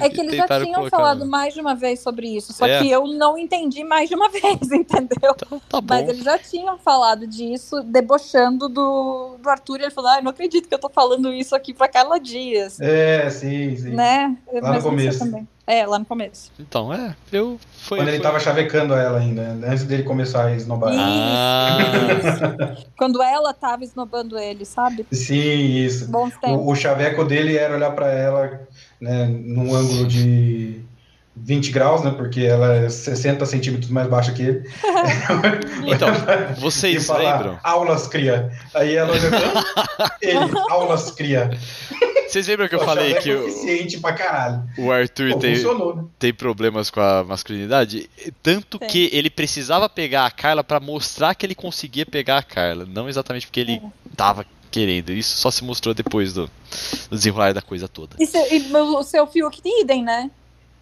É 0.00 0.08
que 0.08 0.20
eles 0.20 0.36
já 0.36 0.46
tinham 0.46 0.74
colocar 0.74 0.96
falado 0.96 1.20
no- 1.20 1.30
mais 1.30 1.54
de 1.54 1.60
uma 1.60 1.74
vez 1.74 2.00
sobre 2.00 2.28
isso, 2.28 2.52
só 2.52 2.66
É? 2.66 2.80
que 2.80 2.90
eu 2.90 3.06
não 3.06 3.38
entendi 3.38 3.82
mais 3.84 4.08
de 4.08 4.14
uma 4.14 4.28
vez, 4.30 4.70
entendeu? 4.70 5.34
Então 5.34 5.60
tá 5.68 5.80
bom. 5.80 5.86
Mas 5.94 6.08
eles 6.08 6.24
já 6.24 6.38
tinham 6.38 6.76
falado 6.78 7.26
disso, 7.26 7.82
debochando 7.82 8.68
do, 8.68 9.36
do 9.42 9.48
Arthur, 9.48 9.80
e 9.80 9.82
ele 9.84 9.90
falou: 9.90 10.10
ah, 10.10 10.20
não 10.20 10.30
acredito 10.30 10.68
que 10.68 10.74
eu 10.74 10.78
tô 10.78 10.88
falando 10.88 11.32
isso 11.32 11.54
aqui 11.56 11.72
pra 11.72 11.88
Carla 11.88 12.20
Dias. 12.20 12.80
É, 12.80 13.28
sim, 13.30 13.76
sim. 13.76 13.90
Né? 13.94 14.36
no 14.52 14.60
Mas 14.60 14.82
sei 14.82 14.90
começo. 14.90 15.18
também. 15.20 15.48
É, 15.64 15.86
lá 15.86 15.96
no 15.96 16.04
começo. 16.04 16.50
Então, 16.58 16.92
é. 16.92 17.14
Eu. 17.32 17.58
Foi, 17.84 17.98
Quando 17.98 18.08
ele 18.08 18.16
foi- 18.16 18.24
tava 18.26 18.40
chavecando 18.40 18.94
ela 18.94 19.20
ainda, 19.20 19.42
antes 19.64 19.84
dele 19.84 20.02
começar 20.02 20.46
a 20.46 20.54
esnobar. 20.56 20.92
Ih. 20.92 20.98
Ah, 20.98 22.76
Quando 22.96 23.22
ela 23.22 23.52
tava 23.54 23.84
esnobando 23.84 24.38
ele, 24.38 24.64
sabe? 24.64 25.06
Sim, 25.12 25.76
isso. 25.76 26.08
Bons 26.10 26.36
tempos. 26.38 26.58
O, 26.66 26.70
o 26.70 26.74
chaveco 26.74 27.24
dele 27.24 27.56
era 27.56 27.74
olhar 27.74 27.90
pra 27.92 28.08
ela, 28.10 28.60
né, 29.02 29.26
num 29.26 29.74
ângulo 29.74 30.06
de 30.06 30.80
20 31.34 31.72
graus, 31.72 32.04
né, 32.04 32.12
porque 32.12 32.42
ela 32.42 32.72
é 32.72 32.88
60 32.88 33.44
centímetros 33.46 33.90
mais 33.90 34.06
baixa 34.06 34.30
que 34.32 34.42
ele. 34.42 34.70
então, 35.92 36.08
vocês 36.58 37.04
falar, 37.04 37.38
lembram? 37.38 37.58
aulas 37.64 38.06
cria. 38.06 38.52
Aí 38.72 38.94
ela 38.94 39.10
olhou 39.10 39.30
ele, 40.22 40.38
aulas 40.70 41.10
cria. 41.10 41.50
Vocês 42.28 42.46
lembram 42.46 42.68
que 42.68 42.76
eu 42.76 42.80
O 42.80 42.84
falei 42.84 43.14
que 43.14 43.28
é 43.28 43.34
o, 43.34 43.48
eficiente 43.48 43.98
pra 43.98 44.12
caralho. 44.12 44.62
o 44.78 44.92
Arthur 44.92 45.32
Pô, 45.32 45.38
tem, 45.40 45.54
né? 45.54 46.04
tem 46.18 46.32
problemas 46.32 46.88
com 46.88 47.00
a 47.00 47.24
masculinidade, 47.24 48.08
tanto 48.40 48.78
Tem. 48.78 48.88
que 48.88 49.10
ele 49.12 49.28
precisava 49.28 49.88
pegar 49.88 50.26
a 50.26 50.30
Carla 50.30 50.62
pra 50.62 50.78
mostrar 50.78 51.34
que 51.34 51.44
ele 51.44 51.56
conseguia 51.56 52.06
pegar 52.06 52.38
a 52.38 52.42
Carla, 52.42 52.86
não 52.88 53.08
exatamente 53.08 53.46
porque 53.46 53.60
ele 53.60 53.82
tava 54.16 54.46
querendo. 54.72 55.12
Isso 55.12 55.36
só 55.36 55.50
se 55.50 55.62
mostrou 55.62 55.94
depois 55.94 56.32
do, 56.32 56.50
do 57.10 57.16
desenrolar 57.16 57.52
da 57.52 57.62
coisa 57.62 57.86
toda. 57.86 58.16
E, 58.18 58.26
seu, 58.26 58.42
e 58.50 58.72
o 58.72 59.02
seu 59.02 59.26
Fiuk 59.26 59.60
idem, 59.64 60.02
né? 60.02 60.30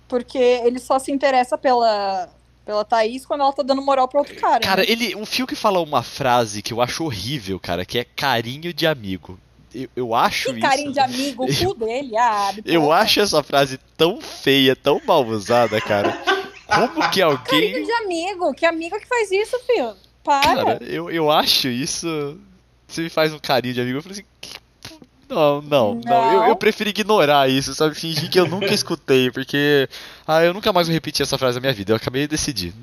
Porque 0.08 0.38
ele 0.38 0.78
só 0.78 0.98
se 0.98 1.12
interessa 1.12 1.58
pela, 1.58 2.28
pela 2.64 2.84
Thaís 2.84 3.26
quando 3.26 3.42
ela 3.42 3.52
tá 3.52 3.62
dando 3.62 3.82
moral 3.82 4.08
pra 4.08 4.20
outro 4.20 4.34
cara. 4.36 4.60
Cara, 4.60 4.82
né? 4.82 4.86
ele, 4.88 5.14
um 5.16 5.26
fio 5.26 5.46
que 5.46 5.54
fala 5.54 5.80
uma 5.80 6.02
frase 6.02 6.62
que 6.62 6.72
eu 6.72 6.80
acho 6.80 7.04
horrível, 7.04 7.58
cara, 7.58 7.84
que 7.84 7.98
é 7.98 8.04
carinho 8.04 8.72
de 8.72 8.86
amigo. 8.86 9.38
Eu, 9.74 9.88
eu 9.94 10.14
acho 10.14 10.46
Que 10.46 10.58
isso. 10.58 10.60
carinho 10.60 10.92
de 10.92 11.00
amigo, 11.00 11.44
o 11.44 11.46
cu 11.46 11.74
dele, 11.78 12.16
ah, 12.16 12.54
Eu 12.64 12.90
acho 12.92 13.20
essa 13.20 13.42
frase 13.42 13.78
tão 13.96 14.20
feia, 14.20 14.74
tão 14.74 15.00
mal 15.06 15.24
usada, 15.26 15.80
cara. 15.80 16.12
Como 16.66 17.10
que 17.10 17.20
Carinho 17.20 17.26
alguém. 17.26 17.84
de 17.84 17.92
amigo, 17.92 18.54
que 18.54 18.64
amigo 18.64 18.98
que 18.98 19.06
faz 19.06 19.30
isso, 19.30 19.58
filho? 19.66 19.94
Para. 20.22 20.54
Cara, 20.54 20.78
eu, 20.82 21.10
eu 21.10 21.30
acho 21.30 21.68
isso. 21.68 22.38
Você 22.90 23.02
me 23.02 23.08
faz 23.08 23.32
um 23.32 23.38
carinho 23.38 23.74
de 23.74 23.80
amigo, 23.80 23.98
eu 23.98 24.02
falei 24.02 24.18
assim. 24.18 24.26
"Que 24.40 24.54
p- 24.54 24.60
Não, 25.28 25.62
não, 25.62 25.94
não. 26.04 26.32
Eu, 26.32 26.42
eu 26.42 26.48
Não. 26.48 26.56
prefiro 26.56 26.90
ignorar 26.90 27.48
isso, 27.48 27.72
sabe? 27.74 27.94
Fingir 27.94 28.28
que 28.28 28.40
eu 28.40 28.48
nunca 28.48 28.74
escutei, 28.74 29.30
porque. 29.30 29.88
Ah, 30.26 30.42
eu 30.42 30.52
nunca 30.52 30.72
mais 30.72 30.88
vou 30.88 30.94
repetir 30.94 31.22
essa 31.22 31.38
frase 31.38 31.54
na 31.56 31.60
minha 31.60 31.72
vida. 31.72 31.92
Eu 31.92 31.96
acabei 31.96 32.22
de 32.22 32.28
decidir. 32.28 32.74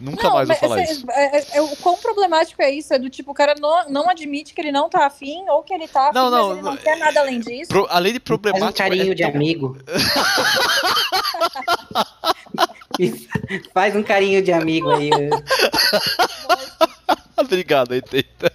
Nunca 0.00 0.28
mais 0.28 0.48
vou 0.48 0.56
falar 0.58 0.82
esse- 0.82 0.92
isso. 0.92 1.10
é- 1.10 1.38
é- 1.38 1.46
é- 1.56 1.62
o 1.62 1.76
quão 1.76 1.96
problemático 1.96 2.60
é 2.60 2.70
isso? 2.70 2.92
É 2.92 2.98
do 2.98 3.08
tipo, 3.08 3.30
o 3.30 3.34
cara 3.34 3.54
não, 3.58 3.88
não 3.88 4.10
admite 4.10 4.52
que 4.52 4.60
ele 4.60 4.70
não 4.72 4.90
tá 4.90 5.06
afim, 5.06 5.48
ou 5.48 5.62
que 5.62 5.72
ele 5.72 5.88
tá 5.88 6.08
afim, 6.08 6.14
Não, 6.18 6.30
não, 6.30 6.48
mas 6.48 6.56
ele 6.58 6.62
não, 6.62 6.70
não, 6.72 6.76
quer 6.76 6.98
nada 6.98 7.20
além 7.20 7.40
disso. 7.40 7.68
Pro- 7.70 7.86
além 7.88 8.12
de 8.12 8.18
Faz 8.18 8.24
problemático. 8.26 8.70
um 8.70 8.74
carinho 8.76 9.12
é 9.12 9.14
de 9.14 9.22
tão- 9.22 9.30
amigo. 9.34 9.78
Faz 13.72 13.96
um 13.96 14.02
carinho 14.02 14.42
de 14.42 14.52
amigo 14.52 14.90
aí. 14.90 15.10
Obrigado, 17.36 17.92
Eita. 17.94 18.52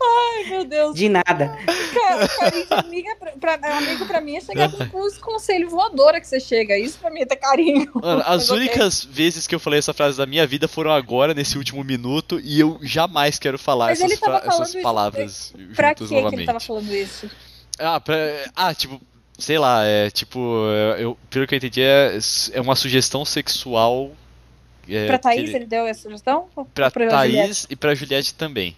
Ai, 0.00 0.44
meu 0.50 0.64
Deus. 0.64 0.94
De 0.94 1.08
nada. 1.08 1.58
Cara, 1.92 2.28
carinho 2.28 2.66
de 2.66 2.74
amigo, 2.74 3.08
é 3.08 3.14
pra, 3.16 3.58
pra- 3.58 3.78
amigo 3.78 4.06
pra 4.06 4.20
mim 4.20 4.36
é 4.36 4.40
chegar 4.40 4.70
com, 4.70 5.00
os 5.00 5.18
conselhos 5.18 5.70
voadora 5.70 6.20
que 6.20 6.26
você 6.26 6.38
chega. 6.38 6.78
Isso 6.78 6.98
pra 6.98 7.10
mim 7.10 7.20
é 7.20 7.26
ter 7.26 7.36
carinho. 7.36 7.90
Mano, 7.94 8.22
as 8.24 8.48
únicas 8.50 9.04
vezes 9.04 9.46
que 9.46 9.54
eu 9.54 9.60
falei 9.60 9.78
essa 9.80 9.92
frase 9.92 10.16
da 10.16 10.26
minha 10.26 10.46
vida 10.46 10.68
foram 10.68 10.92
agora, 10.92 11.34
nesse 11.34 11.58
último 11.58 11.82
minuto, 11.82 12.40
e 12.42 12.60
eu 12.60 12.78
jamais 12.82 13.38
quero 13.38 13.58
falar 13.58 13.86
Mas 13.86 13.98
essas, 14.00 14.10
ele 14.12 14.20
tava 14.20 14.38
fra- 14.38 14.46
essas 14.46 14.56
falando 14.56 14.68
isso 14.74 14.82
palavras 14.82 15.54
Pra 15.74 15.94
que 15.94 16.04
que 16.06 16.14
ele 16.14 16.22
novamente. 16.22 16.46
tava 16.46 16.60
falando 16.60 16.94
isso? 16.94 17.30
Ah, 17.78 18.00
pra- 18.00 18.16
ah, 18.54 18.74
tipo, 18.74 19.00
sei 19.36 19.58
lá, 19.58 19.84
é 19.84 20.10
tipo, 20.10 20.38
é, 20.96 21.02
eu, 21.04 21.18
pelo 21.28 21.46
que 21.46 21.54
eu 21.54 21.58
entendi, 21.58 21.82
é, 21.82 22.16
é 22.52 22.60
uma 22.60 22.76
sugestão 22.76 23.24
sexual. 23.24 24.12
É, 24.88 25.06
pra 25.06 25.18
Thaís 25.18 25.40
ele- 25.48 25.56
ele 25.56 25.66
deu 25.66 25.86
essa 25.86 26.02
sugestão? 26.02 26.48
Pra 26.72 26.90
pra 26.90 27.08
Thaís 27.08 27.32
Juliette? 27.34 27.66
e 27.68 27.76
pra 27.76 27.94
Juliette 27.94 28.32
também. 28.34 28.76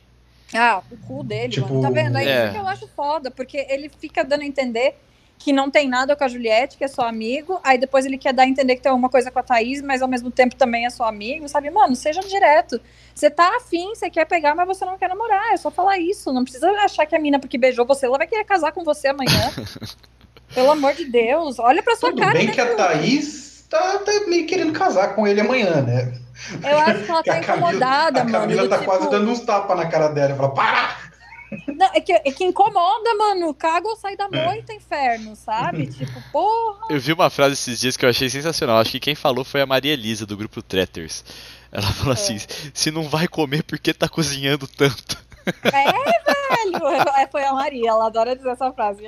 Ah, 0.55 0.82
o 0.90 0.96
cu 1.07 1.22
dele, 1.22 1.53
Tipo, 1.53 1.68
mano. 1.68 1.82
Tá 1.82 1.90
vendo? 1.90 2.18
É, 2.18 2.24
é. 2.24 2.44
isso 2.44 2.53
que 2.53 2.59
eu 2.59 2.68
acho 2.68 2.88
foda, 2.88 3.30
porque 3.30 3.66
ele 3.68 3.88
fica 3.88 4.24
dando 4.24 4.42
a 4.42 4.46
entender 4.46 4.96
que 5.38 5.55
não 5.55 5.70
tem 5.70 5.88
nada 5.88 6.14
com 6.14 6.22
a 6.22 6.28
Juliette, 6.28 6.76
que 6.76 6.84
é 6.84 6.88
só 6.88 7.03
amigo, 7.03 7.59
aí 7.64 7.78
depois 7.78 8.05
ele 8.05 8.18
quer 8.18 8.34
dar 8.34 8.42
a 8.42 8.46
entender 8.46 8.76
que 8.76 8.82
tem 8.82 8.90
alguma 8.90 9.09
coisa 9.09 9.30
com 9.30 9.38
a 9.38 9.42
Thaís, 9.42 9.80
mas 9.80 10.03
ao 10.03 10.09
mesmo 10.09 10.30
tempo 10.30 10.55
também 10.55 10.84
é 10.84 10.90
só 10.90 11.05
amigo, 11.05 11.48
sabe? 11.48 11.70
Mano, 11.70 11.96
seja 11.96 12.20
direto. 12.20 12.78
Você 13.14 13.30
tá 13.30 13.57
afim, 13.57 13.94
você 13.94 14.11
quer 14.11 14.26
pegar, 14.26 14.55
mas 14.55 14.66
você 14.66 14.84
não 14.84 14.98
quer 14.98 15.09
namorar. 15.09 15.55
É 15.55 15.57
só 15.57 15.70
falar 15.70 15.98
isso. 15.98 16.30
Não 16.30 16.42
precisa 16.42 16.70
achar 16.72 17.07
que 17.07 17.16
a 17.16 17.18
mina, 17.18 17.38
porque 17.38 17.57
beijou 17.57 17.86
você, 17.86 18.05
ela 18.05 18.18
vai 18.18 18.26
querer 18.26 18.44
casar 18.44 18.72
com 18.72 18.84
você 18.84 19.09
amanhã. 19.09 19.51
Pelo 20.55 20.72
amor 20.72 20.92
de 20.92 21.07
Deus, 21.07 21.59
olha 21.59 21.82
pra 21.82 21.96
sua 21.96 22.11
Tudo 22.11 22.20
cara. 22.20 22.34
bem 22.34 22.48
né, 22.48 22.53
que 22.53 22.61
a? 22.61 22.74
Thaís 22.74 23.49
tá, 23.70 23.98
tá 24.00 24.12
meio 24.26 24.46
querendo 24.46 24.72
casar 24.72 25.14
com 25.14 25.26
ele 25.26 25.40
amanhã, 25.40 25.80
né? 25.80 26.12
Eu 26.62 26.78
acho 26.78 27.04
que 27.04 27.10
ela 27.10 27.22
tá 27.24 27.34
a 27.36 27.40
Camila, 27.40 27.68
incomodada, 27.68 28.20
a 28.20 28.24
mano. 28.24 28.38
Camila 28.38 28.62
do 28.62 28.68
tá 28.68 28.78
tipo- 28.78 28.90
quase 28.90 29.10
dando 29.10 29.30
uns 29.30 29.40
tapas 29.40 29.76
na 29.76 29.86
cara 29.86 30.08
dela. 30.08 30.34
Fala, 30.36 30.50
para! 30.52 31.10
Não, 31.66 31.90
é, 31.92 32.00
que, 32.00 32.12
é 32.12 32.20
que 32.30 32.44
incomoda, 32.44 33.14
mano. 33.16 33.52
Caga 33.52 33.88
ou 33.88 33.96
sai 33.96 34.16
da 34.16 34.28
moita, 34.28 34.72
inferno, 34.72 35.34
sabe? 35.34 35.86
Tipo, 35.90 36.22
porra. 36.30 36.86
Eu 36.90 37.00
vi 37.00 37.12
uma 37.12 37.28
frase 37.28 37.54
esses 37.54 37.80
dias 37.80 37.96
que 37.96 38.04
eu 38.04 38.10
achei 38.10 38.30
sensacional. 38.30 38.78
Acho 38.78 38.92
que 38.92 39.00
quem 39.00 39.14
falou 39.16 39.44
foi 39.44 39.60
a 39.60 39.66
Maria 39.66 39.92
Elisa, 39.92 40.24
do 40.24 40.36
grupo 40.36 40.62
Tretters. 40.62 41.24
Ela 41.72 41.86
falou 41.92 42.12
assim: 42.12 42.38
se 42.72 42.90
não 42.92 43.02
vai 43.02 43.26
comer, 43.26 43.64
por 43.64 43.78
que 43.80 43.92
tá 43.92 44.08
cozinhando 44.08 44.68
tanto? 44.68 45.18
É. 45.72 45.78
É, 45.88 46.19
foi 47.30 47.44
a 47.44 47.52
Maria, 47.52 47.90
ela 47.90 48.06
adora 48.06 48.36
dizer 48.36 48.50
essa 48.50 48.72
frase. 48.72 49.04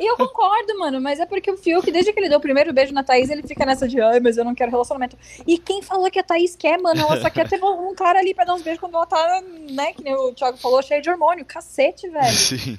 E 0.00 0.06
eu 0.06 0.16
concordo, 0.16 0.78
mano, 0.78 1.00
mas 1.00 1.20
é 1.20 1.26
porque 1.26 1.50
o 1.50 1.56
Fiuk, 1.56 1.90
desde 1.90 2.12
que 2.12 2.20
ele 2.20 2.28
deu 2.28 2.38
o 2.38 2.42
primeiro 2.42 2.72
beijo 2.72 2.92
na 2.92 3.02
Thaís, 3.02 3.30
ele 3.30 3.42
fica 3.42 3.64
nessa 3.64 3.86
de, 3.86 4.00
ai, 4.00 4.20
mas 4.20 4.36
eu 4.36 4.44
não 4.44 4.54
quero 4.54 4.70
relacionamento. 4.70 5.16
E 5.46 5.58
quem 5.58 5.82
falou 5.82 6.10
que 6.10 6.18
a 6.18 6.22
Thaís 6.22 6.56
quer, 6.56 6.78
mano? 6.78 7.00
Ela 7.00 7.20
só 7.20 7.30
quer 7.30 7.48
ter 7.48 7.62
um 7.62 7.94
cara 7.94 8.18
ali 8.18 8.34
pra 8.34 8.44
dar 8.44 8.54
uns 8.54 8.62
beijos 8.62 8.80
quando 8.80 8.94
ela 8.94 9.06
tá, 9.06 9.42
né, 9.70 9.92
que 9.92 10.02
nem 10.02 10.14
o 10.14 10.32
Thiago 10.32 10.56
falou, 10.56 10.82
cheio 10.82 11.02
de 11.02 11.10
hormônio. 11.10 11.44
Cacete, 11.44 12.08
velho. 12.08 12.32
Sim. 12.32 12.78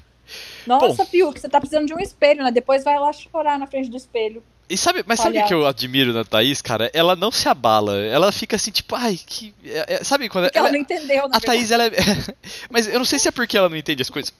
Nossa, 0.66 1.06
Fiuk, 1.06 1.40
você 1.40 1.50
tá 1.50 1.60
precisando 1.60 1.88
de 1.88 1.94
um 1.94 2.00
espelho, 2.00 2.44
né? 2.44 2.52
Depois 2.52 2.84
vai 2.84 2.98
lá 2.98 3.12
chorar 3.12 3.60
na 3.60 3.68
frente 3.68 3.90
do 3.90 3.98
espelho. 3.98 4.44
E 4.72 4.78
sabe, 4.78 5.04
mas 5.06 5.20
sabe 5.20 5.38
o 5.40 5.46
que 5.46 5.54
eu 5.54 5.68
admiro 5.68 6.14
na 6.14 6.24
Thaís, 6.24 6.62
cara? 6.62 6.90
Ela 6.94 7.16
não 7.16 7.30
se 7.32 7.48
abala. 7.50 7.98
Ela 8.06 8.32
fica 8.32 8.56
assim, 8.56 8.72
tipo, 8.72 8.96
ai, 8.96 9.20
que. 9.24 9.54
é- 9.66 9.96
é- 9.96 10.04
sabe 10.04 10.30
quando 10.30 10.46
Porque 10.46 10.58
ela, 10.58 10.68
ela- 10.70 10.76
não 10.78 10.82
entendeu, 10.82 11.28
na 11.28 11.38
A 11.38 11.40
Thaís, 11.42 11.72
ela 11.72 11.86
é. 11.86 11.92
Mas 12.72 12.88
eu 12.88 12.98
não 12.98 13.06
sei 13.06 13.20
se 13.20 13.28
é 13.28 13.32
porque 13.32 13.58
ela 13.58 13.68
não 13.70 13.76
entende 13.76 14.02
as 14.02 14.10
coisas 14.10 14.34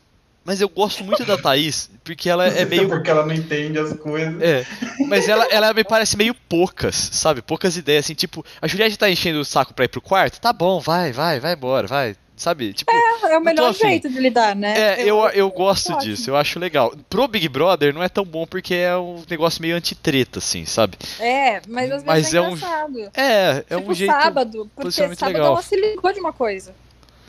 Mas 0.46 0.60
eu 0.62 0.70
gosto 0.70 1.04
muito 1.04 1.24
da 1.26 1.38
Thaís, 1.38 1.90
porque 2.04 2.30
ela 2.30 2.48
é 2.48 2.66
meio. 2.66 2.88
Porque 2.90 3.10
ela 3.10 3.26
não 3.26 3.34
entende 3.34 3.78
as 3.78 3.94
coisas. 3.94 4.42
É, 4.42 4.66
mas 5.08 5.28
ela, 5.30 5.46
ela 5.52 5.74
me 5.74 5.84
parece 5.84 6.18
meio 6.18 6.34
poucas, 6.34 6.96
sabe? 6.96 7.42
Poucas 7.42 7.78
ideias, 7.78 8.06
assim, 8.06 8.16
tipo, 8.16 8.44
a 8.62 8.68
Juliette 8.68 8.98
tá 8.98 9.10
enchendo 9.10 9.40
o 9.40 9.46
saco 9.46 9.74
pra 9.74 9.86
ir 9.86 9.90
pro 9.90 10.02
quarto? 10.02 10.40
Tá 10.40 10.52
bom, 10.52 10.80
vai, 10.80 11.12
vai, 11.12 11.40
vai 11.40 11.54
embora, 11.54 11.86
vai. 11.88 12.16
Sabe? 12.42 12.74
Tipo, 12.74 12.92
É 12.92 12.98
o 12.98 13.22
Não 13.22 13.30
tô 13.30 13.40
melhor 13.42 13.72
jeito 13.72 14.10
de 14.10 14.18
lidar, 14.20 14.56
né? 14.56 15.00
é, 15.00 15.04
eu, 15.04 15.20
eu 15.30 15.48
gosto 15.52 15.92
acho 15.94 16.02
disso, 16.02 16.32
eu 16.32 16.36
acho 16.36 16.58
legal. 16.58 16.92
Pro 17.08 17.28
Big 17.28 17.48
Brother 17.48 17.94
não 17.94 18.02
é 18.02 18.10
tão 18.10 18.26
bom 18.26 18.48
porque 18.48 18.74
é 18.74 18.98
um 18.98 19.22
negócio 19.30 19.62
meio 19.62 19.76
antitreta, 19.76 20.40
assim, 20.40 20.66
sabe? 20.66 20.98
É, 21.20 21.62
mas 21.68 21.92
às 21.92 22.02
vezes 22.02 22.04
Mas 22.08 22.34
é, 22.34 22.38
é 22.38 22.42
um- 22.42 22.56
engraçado. 22.56 23.00
É, 23.14 23.64
é 23.70 23.78
tipo 23.78 23.92
um 23.92 23.94
jeito. 23.94 24.12
sábado, 24.12 24.72
porque 24.76 24.92
sábado 24.92 25.28
legal. 25.28 25.46
ela 25.54 25.62
se 25.62 25.76
ligou 25.76 26.12
de 26.12 26.20
uma 26.20 26.34
coisa. 26.34 26.74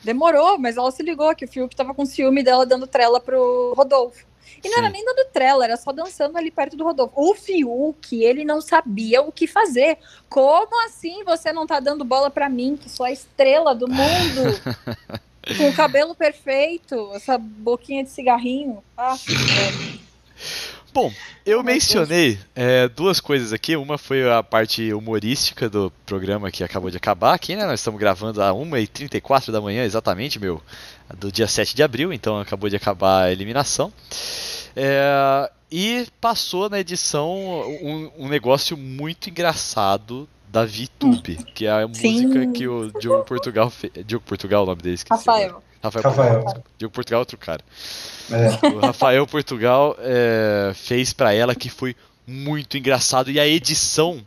Demorou, 0.02 0.56
mas 0.58 0.78
ela 0.78 0.90
se 0.90 1.02
ligou 1.02 1.34
que 1.36 1.44
o 1.44 1.48
Fiuk 1.48 1.76
tava 1.76 1.92
com 1.92 2.06
ciúme 2.06 2.42
dela 2.42 2.64
dando 2.64 2.86
trela 2.86 3.20
pro 3.20 3.74
Rodolfo. 3.76 4.24
E 4.64 4.68
não 4.68 4.78
era 4.78 4.86
Sim. 4.86 4.92
nem 4.92 5.04
dando 5.04 5.26
trela, 5.32 5.64
era 5.64 5.76
só 5.76 5.92
dançando 5.92 6.36
ali 6.36 6.50
perto 6.50 6.76
do 6.76 6.84
Rodolfo. 6.84 7.14
O 7.16 7.34
Fiuk, 7.34 8.22
ele 8.22 8.44
não 8.44 8.60
sabia 8.60 9.22
o 9.22 9.32
que 9.32 9.46
fazer. 9.46 9.98
Como 10.28 10.84
assim 10.86 11.24
você 11.24 11.52
não 11.52 11.66
tá 11.66 11.80
dando 11.80 12.04
bola 12.04 12.30
pra 12.30 12.48
mim, 12.48 12.76
que 12.76 12.88
sou 12.88 13.04
a 13.04 13.10
estrela 13.10 13.74
do 13.74 13.88
mundo? 13.88 14.60
com 15.56 15.68
o 15.68 15.74
cabelo 15.74 16.14
perfeito, 16.14 17.10
essa 17.14 17.36
boquinha 17.36 18.04
de 18.04 18.10
cigarrinho. 18.10 18.82
Ah. 18.96 19.16
Bom, 20.94 21.10
eu 21.46 21.62
mencionei 21.62 22.38
é, 22.54 22.86
duas 22.86 23.18
coisas 23.18 23.50
aqui. 23.50 23.74
Uma 23.76 23.96
foi 23.96 24.30
a 24.30 24.42
parte 24.42 24.92
humorística 24.92 25.68
do 25.68 25.90
programa 26.04 26.50
que 26.50 26.62
acabou 26.62 26.90
de 26.90 26.98
acabar 26.98 27.32
aqui, 27.32 27.56
né? 27.56 27.64
Nós 27.64 27.80
estamos 27.80 27.98
gravando 27.98 28.42
a 28.42 28.50
1h34 28.50 29.50
da 29.50 29.60
manhã, 29.60 29.84
exatamente, 29.84 30.38
meu, 30.38 30.60
do 31.16 31.32
dia 31.32 31.48
7 31.48 31.74
de 31.74 31.82
abril, 31.82 32.12
então 32.12 32.38
acabou 32.38 32.68
de 32.68 32.76
acabar 32.76 33.24
a 33.24 33.32
eliminação. 33.32 33.90
É, 34.74 35.50
e 35.70 36.06
passou 36.20 36.68
na 36.68 36.80
edição 36.80 37.30
um, 37.30 38.10
um 38.18 38.28
negócio 38.28 38.76
muito 38.76 39.30
engraçado 39.30 40.28
da 40.48 40.66
VTube, 40.66 41.36
que 41.54 41.66
é 41.66 41.70
a 41.70 41.88
Sim. 41.92 42.26
música 42.26 42.46
que 42.52 42.68
o 42.68 42.92
Diogo 43.00 43.24
Portugal 43.24 43.70
fez. 43.70 43.92
Diogo 44.04 44.24
Portugal, 44.26 44.60
é 44.60 44.64
o 44.64 44.66
nome 44.66 44.82
dele, 44.82 44.94
esqueci. 44.96 45.26
Rafael. 45.26 45.62
Rafael. 45.82 46.04
Rafael. 46.04 46.42
Portugal. 46.42 46.64
Diogo 46.78 46.94
Portugal 46.94 47.18
é 47.18 47.20
outro 47.20 47.38
cara. 47.38 47.64
É. 48.30 48.66
O 48.68 48.78
Rafael 48.80 49.26
Portugal 49.26 49.96
é, 49.98 50.72
fez 50.74 51.12
pra 51.12 51.32
ela 51.32 51.54
que 51.54 51.70
foi 51.70 51.96
muito 52.26 52.76
engraçado 52.76 53.30
e 53.30 53.40
a 53.40 53.46
edição 53.46 54.24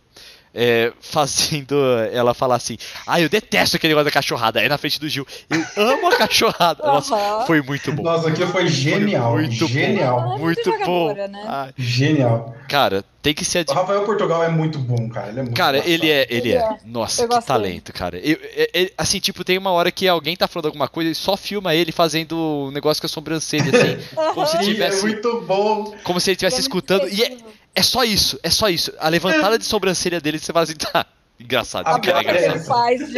é, 0.56 0.92
fazendo 1.02 1.76
ela 2.14 2.34
falar 2.34 2.56
assim: 2.56 2.78
Ah, 3.06 3.20
eu 3.20 3.28
detesto 3.30 3.76
aquele 3.76 3.92
negócio 3.92 4.06
da 4.06 4.12
cachorrada. 4.12 4.60
Aí 4.62 4.70
na 4.70 4.78
frente 4.78 5.00
do 5.00 5.10
Gil, 5.10 5.28
eu 5.50 5.84
amo 5.84 6.08
a 6.08 6.16
cachorrada. 6.16 6.82
Nossa, 6.88 7.44
foi 7.46 7.62
muito 7.62 7.92
bom. 7.92 8.04
Nossa, 8.04 8.30
aquilo 8.30 8.48
foi 8.48 8.68
genial. 8.68 9.34
muito 9.34 9.60
bom. 9.68 9.74
genial. 9.74 10.36
É 10.36 10.40
Muito 10.40 10.64
bom. 10.72 10.78
jogadora, 11.10 11.28
né? 11.28 11.44
Ah, 11.48 11.68
Genial. 11.78 12.56
cara, 12.70 13.04
tem 13.22 13.34
que 13.34 13.44
ser. 13.44 13.66
O 13.68 13.74
Rafael 13.74 14.04
Portugal 14.06 14.44
é 14.44 14.50
muito 14.50 14.78
bom, 14.80 15.10
cara. 15.10 15.30
Ele 15.30 15.40
é 15.40 15.44
muito 15.44 15.56
Cara, 15.56 15.78
ele 15.86 16.10
é, 16.10 16.28
ele 16.30 16.50
Ele 16.50 16.52
é. 16.54 16.58
é. 16.58 16.78
Nossa, 16.86 17.24
Eu 17.24 17.28
que 17.28 17.36
gosto 17.36 17.48
talento, 17.48 17.92
cara. 17.92 18.18
Eu- 18.20 18.38
é- 18.56 18.70
é- 18.84 18.92
assim, 18.98 19.20
tipo, 19.20 19.44
tem 19.44 19.58
uma 19.58 19.72
hora 19.72 19.92
que 19.92 20.08
alguém 20.08 20.36
tá 20.36 20.48
falando 20.48 20.68
alguma 20.68 20.88
coisa 20.88 21.10
e 21.12 21.16
só 21.16 21.36
filma 21.36 21.74
ele 21.76 21.92
fazendo 21.92 22.38
um 22.38 22.72
negócio 22.72 23.02
com 23.02 23.08
a 23.08 23.10
sobrancelha, 23.10 23.64
assim, 23.64 23.98
como 24.34 24.46
se 24.46 24.60
tivesse, 24.60 25.00
É 25.00 25.02
muito 25.02 25.42
bom. 25.42 25.94
como 26.04 26.20
se 26.20 26.30
ele 26.30 26.36
estivesse 26.36 26.56
É 26.58 26.60
muito 26.60 26.68
escutando. 26.68 27.08
E 27.10 27.24
é. 27.24 27.38
É 27.76 27.84
só 27.84 28.04
isso, 28.04 28.40
é 28.42 28.50
só 28.50 28.70
isso. 28.70 28.92
A 29.00 29.10
levantada 29.10 29.58
de 29.60 29.66
sobrancelha 29.66 30.20
dele, 30.22 30.40
você 30.40 30.52
fala 30.54 30.64
assim, 30.64 30.76
tá, 30.76 31.06
engraçado, 31.40 31.86
A 31.88 31.94
boca 31.98 32.02
que 32.14 32.20
engraçado. 32.22 32.56
ele 32.56 32.60
faz 32.64 33.08
de. 33.12 33.18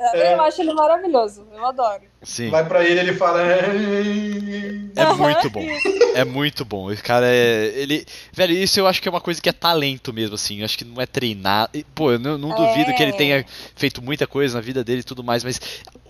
É. 0.00 0.34
Eu 0.34 0.40
acho 0.42 0.62
ele 0.62 0.72
maravilhoso. 0.72 1.44
Eu 1.52 1.66
adoro. 1.66 2.02
Sim, 2.22 2.50
Vai 2.50 2.64
pra 2.66 2.84
ele, 2.84 3.00
ele 3.00 3.14
fala. 3.14 3.42
é 3.42 5.02
Aham, 5.02 5.14
muito 5.16 5.50
bom. 5.50 5.66
É 6.14 6.24
muito 6.24 6.64
bom. 6.64 6.90
Esse 6.90 7.02
cara 7.02 7.26
é. 7.26 7.72
Ele. 7.76 8.04
Velho, 8.32 8.52
isso 8.54 8.78
eu 8.80 8.86
acho 8.86 9.00
que 9.00 9.08
é 9.08 9.10
uma 9.10 9.20
coisa 9.20 9.40
que 9.40 9.48
é 9.48 9.52
talento 9.52 10.12
mesmo, 10.12 10.34
assim. 10.34 10.58
Eu 10.60 10.64
acho 10.64 10.76
que 10.78 10.84
não 10.84 11.00
é 11.00 11.06
treinar. 11.06 11.68
E, 11.72 11.84
Pô, 11.84 12.12
eu 12.12 12.18
não, 12.18 12.36
não 12.38 12.50
duvido 12.54 12.90
É. 12.90 12.92
que 12.92 13.02
ele 13.02 13.12
tenha 13.12 13.44
feito 13.76 14.02
muita 14.02 14.26
coisa 14.26 14.56
na 14.56 14.60
vida 14.60 14.82
dele 14.82 15.00
e 15.00 15.04
tudo 15.04 15.22
mais, 15.22 15.44
mas 15.44 15.60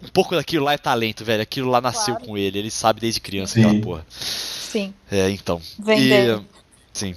um 0.02 0.09
pouco 0.09 0.34
daquilo 0.34 0.64
lá 0.64 0.72
é 0.72 0.78
talento, 0.78 1.24
velho. 1.24 1.42
Aquilo 1.42 1.70
lá 1.70 1.80
nasceu 1.80 2.14
Claro. 2.14 2.24
com 2.26 2.38
ele. 2.38 2.59
Ele 2.59 2.70
sabe 2.70 3.00
desde 3.00 3.20
criança 3.20 3.54
Sim. 3.54 3.64
aquela 3.66 3.80
porra. 3.82 4.06
Sim. 4.11 4.94
É, 5.11 5.28
então. 5.30 5.61
Vem 5.78 5.98
E. 6.00 6.40
Sim. 6.99 7.14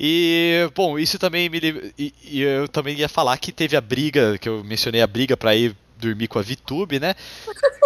E, 0.00 0.68
bom, 0.74 0.98
isso 0.98 1.18
também 1.18 1.48
me. 1.48 1.58
E, 1.98 2.12
e 2.24 2.42
eu 2.42 2.66
também 2.68 2.96
ia 2.96 3.08
falar 3.08 3.36
que 3.38 3.52
teve 3.52 3.76
a 3.76 3.80
briga, 3.80 4.36
que 4.38 4.48
eu 4.48 4.64
mencionei 4.64 5.00
a 5.02 5.06
briga 5.06 5.36
pra 5.36 5.54
ir 5.54 5.76
dormir 5.96 6.26
com 6.28 6.38
a 6.38 6.42
VTube, 6.42 6.98
né? 6.98 7.14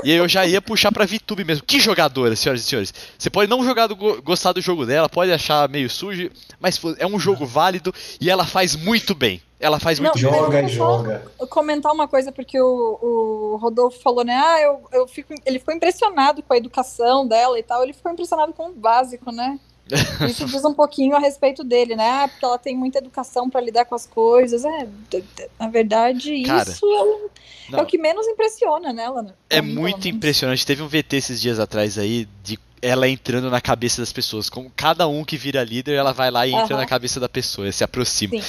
E 0.02 0.10
eu 0.12 0.26
já 0.26 0.46
ia 0.46 0.62
puxar 0.62 0.90
pra 0.90 1.04
VTube 1.04 1.44
mesmo. 1.44 1.64
Que 1.64 1.78
jogadora, 1.78 2.34
senhoras 2.34 2.62
e 2.62 2.64
senhores. 2.64 2.94
Você 3.18 3.28
pode 3.28 3.50
não 3.50 3.62
jogar 3.64 3.86
do, 3.86 3.94
go- 3.94 4.20
gostar 4.22 4.52
do 4.52 4.60
jogo 4.60 4.86
dela, 4.86 5.08
pode 5.08 5.30
achar 5.32 5.68
meio 5.68 5.90
sujo, 5.90 6.30
mas 6.58 6.80
é 6.98 7.06
um 7.06 7.18
jogo 7.18 7.44
válido 7.46 7.94
e 8.20 8.30
ela 8.30 8.46
faz 8.46 8.74
muito 8.74 9.14
bem. 9.14 9.42
Ela 9.60 9.78
faz 9.80 9.98
muito 9.98 10.16
Não, 10.20 10.30
bem. 10.30 10.40
Joga 10.40 10.62
e 10.62 10.68
joga. 10.68 11.22
comentar 11.50 11.92
uma 11.92 12.06
coisa, 12.08 12.30
porque 12.32 12.58
o, 12.60 12.98
o 13.02 13.56
Rodolfo 13.60 14.00
falou, 14.00 14.24
né? 14.24 14.34
Ah, 14.34 14.60
eu, 14.62 14.88
eu 14.92 15.06
fico. 15.08 15.34
Ele 15.44 15.58
ficou 15.58 15.74
impressionado 15.74 16.42
com 16.44 16.52
a 16.52 16.56
educação 16.56 17.26
dela 17.26 17.58
e 17.58 17.62
tal. 17.64 17.82
Ele 17.82 17.92
ficou 17.92 18.10
impressionado 18.12 18.52
com 18.52 18.68
o 18.70 18.72
básico, 18.72 19.32
né? 19.32 19.58
Isso 20.28 20.44
diz 20.46 20.64
um 20.64 20.74
pouquinho 20.74 21.16
a 21.16 21.18
respeito 21.18 21.64
dele, 21.64 21.96
né? 21.96 22.08
Ah, 22.08 22.28
porque 22.28 22.44
ela 22.44 22.58
tem 22.58 22.76
muita 22.76 22.98
educação 22.98 23.48
pra 23.48 23.60
lidar 23.60 23.84
com 23.84 23.94
as 23.94 24.06
coisas. 24.06 24.64
É, 24.64 24.86
na 25.58 25.68
verdade, 25.68 26.42
Cara, 26.42 26.70
isso 26.70 26.84
é 26.86 27.02
o- 27.02 27.30
é, 27.78 27.82
o 27.82 27.86
que 27.86 27.98
menos 27.98 28.26
impressiona 28.26 28.92
nela, 28.92 29.22
né? 29.22 29.32
É 29.48 29.60
mim, 29.62 29.74
muito 29.74 30.06
impressionante. 30.08 30.64
Teve 30.66 30.82
um 30.82 30.88
VT 30.88 31.16
esses 31.16 31.40
dias 31.40 31.58
atrás 31.58 31.98
aí 31.98 32.28
de 32.42 32.58
ela 32.80 33.08
entrando 33.08 33.50
na 33.50 33.60
cabeça 33.60 34.00
das 34.00 34.12
pessoas. 34.12 34.48
Com 34.48 34.70
cada 34.76 35.08
um 35.08 35.24
que 35.24 35.36
vira 35.36 35.64
líder, 35.64 35.94
ela 35.94 36.12
vai 36.12 36.30
lá 36.30 36.46
e 36.46 36.52
entra 36.52 36.74
Aham. 36.74 36.82
na 36.82 36.86
cabeça 36.86 37.18
da 37.18 37.28
pessoa, 37.28 37.70
se 37.72 37.82
aproxima. 37.82 38.40
Sim. 38.40 38.48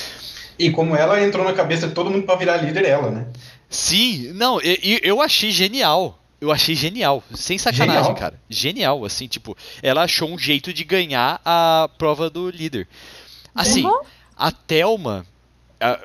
E 0.60 0.70
como 0.72 0.96
ela 0.96 1.24
entrou 1.24 1.44
na 1.46 1.54
cabeça 1.54 1.88
de 1.88 1.94
todo 1.94 2.12
mundo 2.12 2.26
pra 2.26 2.36
virar 2.36 2.58
líder, 2.58 2.86
ela, 2.86 3.10
né? 3.10 3.28
Sim, 3.70 4.34
não, 4.34 4.60
e- 4.62 4.80
e 4.84 5.00
eu, 5.04 5.22
achei 5.22 5.52
genial. 5.52 6.20
Eu 6.42 6.52
achei 6.52 6.74
genial, 6.76 7.22
sem 7.34 7.58
sacanagem, 7.58 7.96
Genial? 8.04 8.16
cara. 8.16 8.40
Genial, 8.50 9.04
assim, 9.06 9.28
tipo, 9.28 9.58
ela 9.84 10.04
achou 10.04 10.30
um 10.30 10.38
jeito 10.38 10.72
de 10.74 10.84
ganhar 10.86 11.42
a 11.44 11.90
prova 11.98 12.30
do 12.30 12.50
líder. 12.50 12.88
Assim, 13.54 13.84
Uhum. 13.86 14.02
a 14.38 14.52
Thelma. 14.52 15.26
A, 15.82 16.00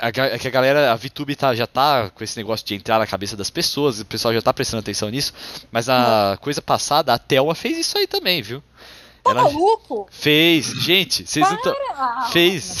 a, 0.00 0.08
é 0.08 0.38
que 0.38 0.48
a 0.48 0.50
galera, 0.50 0.92
a 0.92 0.96
VTube 0.96 1.36
tá, 1.36 1.54
já 1.54 1.66
tá 1.66 2.10
com 2.10 2.22
esse 2.24 2.36
negócio 2.36 2.66
de 2.66 2.74
entrar 2.74 2.98
na 2.98 3.06
cabeça 3.06 3.36
das 3.36 3.48
pessoas, 3.50 4.00
o 4.00 4.04
pessoal 4.04 4.32
já 4.34 4.40
tá 4.42 4.52
prestando 4.52 4.80
atenção 4.80 5.08
nisso, 5.10 5.32
mas 5.70 5.88
a 5.88 6.38
coisa 6.40 6.60
passada, 6.60 7.12
a 7.14 7.18
Thelma 7.18 7.54
fez 7.54 7.78
isso 7.78 7.96
aí 7.98 8.06
também, 8.06 8.42
viu? 8.42 8.62
Tá 9.26 9.30
Ela 9.32 9.42
maluco? 9.44 10.06
fez. 10.10 10.66
Gente, 10.66 11.26
vocês 11.26 11.48
não 11.48 11.60
tão. 11.60 11.74
Ah, 11.94 12.28
Fez. 12.32 12.64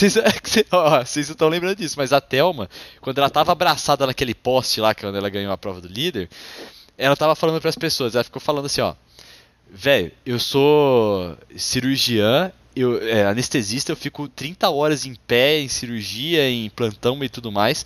Vocês 1.04 1.28
não 1.28 1.32
estão 1.32 1.48
lembrando 1.48 1.76
disso, 1.76 1.94
mas 1.96 2.12
a 2.12 2.20
Thelma, 2.20 2.68
quando 3.00 3.18
ela 3.18 3.30
tava 3.30 3.52
abraçada 3.52 4.06
naquele 4.06 4.34
poste 4.34 4.80
lá, 4.80 4.94
quando 4.94 5.16
ela 5.16 5.28
ganhou 5.28 5.52
a 5.52 5.58
prova 5.58 5.80
do 5.80 5.88
líder, 5.88 6.28
ela 6.98 7.16
tava 7.16 7.34
falando 7.34 7.60
pras 7.60 7.76
pessoas, 7.76 8.14
ela 8.14 8.24
ficou 8.24 8.40
falando 8.40 8.66
assim, 8.66 8.80
ó. 8.80 8.94
Velho, 9.70 10.12
eu 10.24 10.38
sou 10.38 11.36
cirurgiã, 11.56 12.52
eu, 12.74 13.02
é, 13.08 13.24
anestesista, 13.24 13.90
eu 13.92 13.96
fico 13.96 14.28
30 14.28 14.68
horas 14.70 15.06
em 15.06 15.14
pé, 15.14 15.60
em 15.60 15.68
cirurgia, 15.68 16.48
em 16.48 16.70
plantão 16.70 17.22
e 17.24 17.28
tudo 17.28 17.50
mais. 17.50 17.84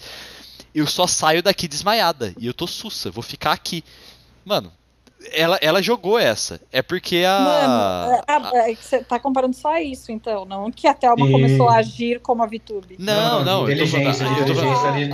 Eu 0.75 0.87
só 0.87 1.07
saio 1.07 1.43
daqui 1.43 1.67
desmaiada. 1.67 2.35
E 2.39 2.47
eu 2.47 2.55
tô 2.55 2.67
sussa, 2.67 3.11
vou 3.11 3.23
ficar 3.23 3.53
aqui. 3.53 3.83
Mano, 4.45 4.73
ela, 5.33 5.59
ela 5.61 5.83
jogou 5.83 6.18
essa. 6.18 6.61
É 6.73 6.83
porque 6.83 7.25
a. 7.27 7.41
Mano, 7.41 8.23
é, 8.27 8.33
a- 8.33 8.51
é, 8.66 8.73
é 8.73 8.75
você 8.75 9.03
tá 9.05 9.18
comparando 9.18 9.55
só 9.55 9.77
isso, 9.79 10.11
então. 10.11 10.45
Não 10.45 10.71
que 10.71 10.87
a 10.87 10.95
Thelma 10.95 11.29
E- 11.29 11.33
começou 11.33 11.68
a 11.68 11.77
agir 11.77 12.21
como 12.21 12.43
a 12.43 12.47
VTube. 12.47 12.97
Não, 12.99 13.45
não, 13.45 13.64
Inteligência, 13.64 14.25
falando- 14.25 14.39
eu 14.39 14.47
tô 14.47 14.53
inteligência 14.53 14.89
ali 14.89 15.11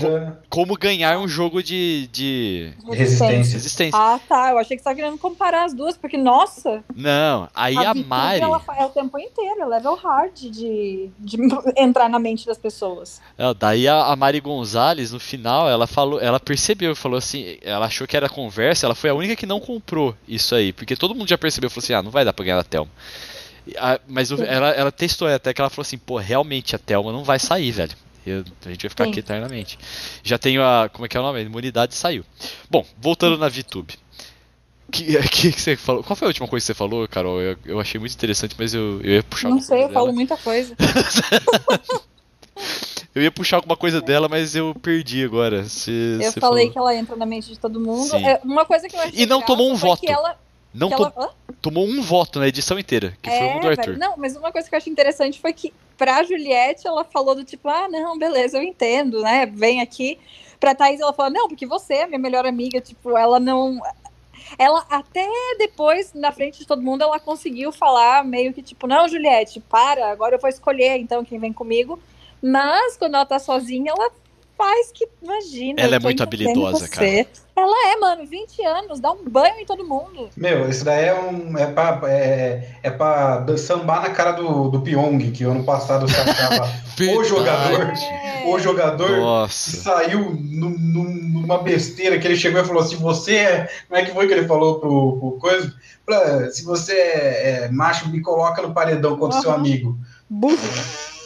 como 0.49 0.77
ganhar 0.77 1.19
um 1.19 1.27
jogo 1.27 1.63
de, 1.63 2.09
de 2.13 2.73
resistência. 2.91 3.55
resistência. 3.55 3.99
Ah, 3.99 4.19
tá. 4.29 4.51
Eu 4.51 4.59
achei 4.59 4.77
que 4.77 4.83
você 4.83 4.85
tava 4.85 4.97
querendo 4.97 5.19
comparar 5.19 5.65
as 5.65 5.75
duas, 5.75 5.97
porque, 5.97 6.17
nossa, 6.17 6.85
Não, 6.95 7.49
aí 7.55 7.77
a, 7.77 7.93
VTube, 7.93 8.05
Mari. 8.09 8.41
ela 8.41 8.63
é 8.79 8.85
o 8.85 8.91
tempo 8.91 9.19
inteiro, 9.19 9.61
é 9.63 9.67
level 9.67 9.95
hard 9.97 10.33
de, 10.35 11.11
de 11.19 11.37
entrar 11.77 12.09
na 12.09 12.19
mente 12.19 12.47
das 12.47 12.59
pessoas. 12.59 13.21
Não, 13.37 13.55
daí 13.55 13.89
a, 13.89 14.05
a 14.07 14.17
Mari 14.17 14.41
Gonzalez, 14.41 15.13
no 15.13 15.19
final, 15.21 15.69
ela 15.69 15.87
falou, 15.87 16.21
ela 16.21 16.39
percebeu, 16.39 16.95
falou 16.95 17.19
assim, 17.19 17.57
ela 17.63 17.87
achou 17.87 18.07
que 18.07 18.17
era 18.17 18.29
conversa, 18.29 18.87
ela 18.87 18.95
foi 18.95 19.11
a 19.11 19.15
única 19.15 19.35
que 19.35 19.47
não 19.47 19.59
comprou 19.61 19.96
isso 20.29 20.55
aí, 20.55 20.73
porque 20.73 20.97
todo 20.97 21.15
mundo 21.15 21.29
já 21.29 21.37
percebeu, 21.39 21.69
falou 21.71 21.83
assim, 21.85 21.93
ah, 21.95 22.03
não 22.03 22.11
vai 22.11 22.25
dar 22.25 22.33
pra 22.33 22.45
ganhar 22.45 22.59
a 22.59 22.65
Thelma. 22.65 22.91
A- 23.79 24.01
mas 24.07 24.31
o- 24.31 24.43
ela, 24.43 24.71
ela 24.71 24.93
testou 24.93 25.27
até 25.29 25.53
que 25.53 25.61
ela 25.61 25.71
falou 25.71 25.83
assim, 25.83 25.99
pô, 25.99 26.19
realmente 26.19 26.75
a 26.77 26.79
Thelma 26.79 27.13
não 27.13 27.25
vai 27.25 27.39
sair, 27.39 27.71
velho. 27.73 27.93
Eu- 28.27 28.45
a 28.65 28.69
gente 28.71 28.83
vai 28.83 28.91
ficar 28.91 29.05
Sim. 29.05 29.11
aqui 29.11 29.21
eternamente. 29.21 29.79
Já 30.23 30.37
tenho 30.39 30.63
a, 30.63 30.89
como 30.93 31.07
é 31.07 31.09
que 31.09 31.17
é 31.17 31.21
o 31.21 31.23
nome? 31.23 31.39
A 31.39 31.43
imunidade 31.43 31.95
saiu. 31.95 32.25
Bom, 32.71 32.85
voltando 33.01 33.37
na 33.39 33.49
VTube. 33.49 33.95
Que, 34.91 35.05
que, 35.29 35.53
que 35.53 35.61
você 35.61 35.77
falou? 35.77 36.03
Qual 36.05 36.17
foi 36.17 36.27
a 36.27 36.31
última 36.31 36.47
coisa 36.49 36.63
que 36.63 36.67
você 36.69 36.75
falou, 36.75 37.07
Carol? 37.09 37.41
Eu, 37.41 37.57
eu 37.65 37.81
achei 37.81 37.99
muito 37.99 38.15
interessante, 38.15 38.55
mas 38.59 38.73
eu, 38.75 39.01
eu 39.03 39.15
ia 39.15 39.23
puxar 39.23 39.49
Não 39.49 39.61
sei, 39.61 39.79
eu 39.79 39.89
dela. 39.89 39.93
falo 39.93 40.13
muita 40.13 40.37
coisa. 40.37 40.77
Eu 43.17 43.23
ia 43.23 43.33
puxar 43.33 43.57
alguma 43.57 43.77
coisa 43.79 43.99
dela, 44.03 44.29
mas 44.29 44.55
eu 44.55 44.75
perdi 44.75 45.25
agora. 45.25 45.65
Se, 45.65 46.19
Eu 46.21 46.33
falei 46.35 46.67
falou. 46.67 46.71
que 46.71 46.79
ela 46.79 46.95
entra 46.95 47.17
na 47.17 47.25
mente 47.25 47.49
de 47.49 47.59
todo 47.59 47.81
mundo. 47.81 48.15
É, 48.15 48.39
uma 48.45 48.67
coisa 48.67 48.87
que 48.87 48.95
eu 48.95 49.01
achei 49.01 49.23
E 49.23 49.25
não 49.25 49.41
tomou 49.41 49.71
um 49.71 49.75
voto. 49.75 50.03
ela 50.07 50.39
Não 50.75 50.91
to- 50.91 51.13
ela- 51.17 51.35
tomou 51.63 51.87
um 51.87 52.03
voto 52.03 52.39
na 52.39 52.47
edição 52.47 52.79
inteira, 52.79 53.17
que 53.23 53.31
foi 53.31 53.57
o 53.57 53.61
do 53.61 53.69
Arthur. 53.69 53.83
É, 53.83 53.87
velho. 53.87 53.99
Não, 53.99 54.19
mas 54.19 54.37
uma 54.37 54.53
coisa 54.53 54.69
que 54.69 54.75
eu 54.75 54.77
achei 54.77 54.93
interessante 54.93 55.41
foi 55.41 55.55
que 55.55 55.73
pra 55.97 56.23
Juliette 56.25 56.87
ela 56.87 57.05
falou 57.05 57.35
do 57.35 57.43
tipo, 57.43 57.67
ah, 57.71 57.89
não, 57.89 58.19
beleza, 58.19 58.59
eu 58.59 58.63
entendo, 58.63 59.23
né? 59.23 59.47
Vem 59.47 59.81
aqui. 59.81 60.19
Pra 60.61 60.75
Thaís 60.75 61.01
ela 61.01 61.15
falou, 61.15 61.33
não, 61.33 61.49
porque 61.49 61.65
você 61.67 61.95
é 61.95 62.07
minha 62.07 62.19
melhor 62.19 62.45
amiga, 62.45 62.83
tipo, 62.83 63.17
ela 63.17 63.41
não. 63.41 63.81
Ela 64.59 64.85
até 64.91 65.27
depois, 65.57 66.13
na 66.15 66.33
frente 66.33 66.59
de 66.59 66.67
todo 66.67 66.83
mundo, 66.83 67.03
ela 67.03 67.19
conseguiu 67.19 67.73
falar 67.73 68.23
meio 68.25 68.53
que 68.53 68.63
tipo, 68.63 68.87
não, 68.87 69.09
Juliette, 69.09 69.59
para, 69.61 70.11
agora 70.13 70.37
eu 70.37 70.39
vou 70.39 70.51
escolher 70.51 70.99
então 70.99 71.25
quem 71.25 71.39
vem 71.39 71.53
comigo. 71.53 71.99
Mas 72.51 72.97
quando 72.97 73.15
ela 73.15 73.27
tá 73.27 73.39
sozinha, 73.39 73.93
ela 73.97 74.11
faz 74.57 74.91
que, 74.93 75.07
imagina. 75.23 75.81
Ela 75.81 75.97
é 75.97 75.99
muito 75.99 76.23
habilidosa, 76.23 76.87
você. 76.87 77.27
Ela 77.57 77.93
é, 77.93 77.97
mano, 77.97 78.27
20 78.27 78.63
anos, 78.65 79.01
dá 79.01 79.11
um 79.13 79.25
banho 79.29 79.61
em 79.61 79.65
todo 79.67 79.83
mundo. 79.87 80.29
Meu, 80.37 80.69
isso 80.69 80.85
daí 80.85 81.07
é 81.07 81.15
um. 81.15 81.57
É 81.59 81.67
pra, 81.67 82.01
é, 82.05 82.71
é 82.83 82.91
pra 82.91 83.45
sambar 83.59 84.03
na 84.03 84.11
cara 84.11 84.33
do, 84.33 84.69
do 84.69 84.81
Pyong, 84.83 85.31
que 85.33 85.43
ano 85.45 85.65
passado 85.65 86.07
você 86.07 86.21
achava 86.21 86.71
o 87.19 87.25
jogador. 87.25 87.93
É. 87.95 88.45
O 88.47 88.59
jogador 88.59 89.07
que 89.09 89.17
Nossa. 89.21 89.77
saiu 89.79 90.21
num- 90.35 90.79
num- 90.79 91.41
numa 91.41 91.59
besteira 91.63 92.19
que 92.19 92.27
ele 92.27 92.37
chegou 92.37 92.61
e 92.61 92.65
falou: 92.65 92.83
se 92.83 92.95
você 92.97 93.37
é. 93.37 93.71
Como 93.89 94.01
é 94.01 94.05
que 94.05 94.13
foi 94.13 94.27
que 94.27 94.35
ele 94.35 94.47
falou 94.47 94.79
pro, 94.79 95.17
pro 95.19 95.31
coisa? 95.41 95.75
Pra- 96.05 96.51
se 96.51 96.63
você 96.65 96.93
é, 96.93 97.65
é 97.65 97.69
macho, 97.71 98.09
me 98.09 98.21
coloca 98.21 98.63
no 98.63 98.73
paredão 98.75 99.17
contra 99.17 99.39
o 99.39 99.43
seu 99.43 99.51
Aham. 99.51 99.59
amigo. 99.61 99.99
Burro! 100.29 100.59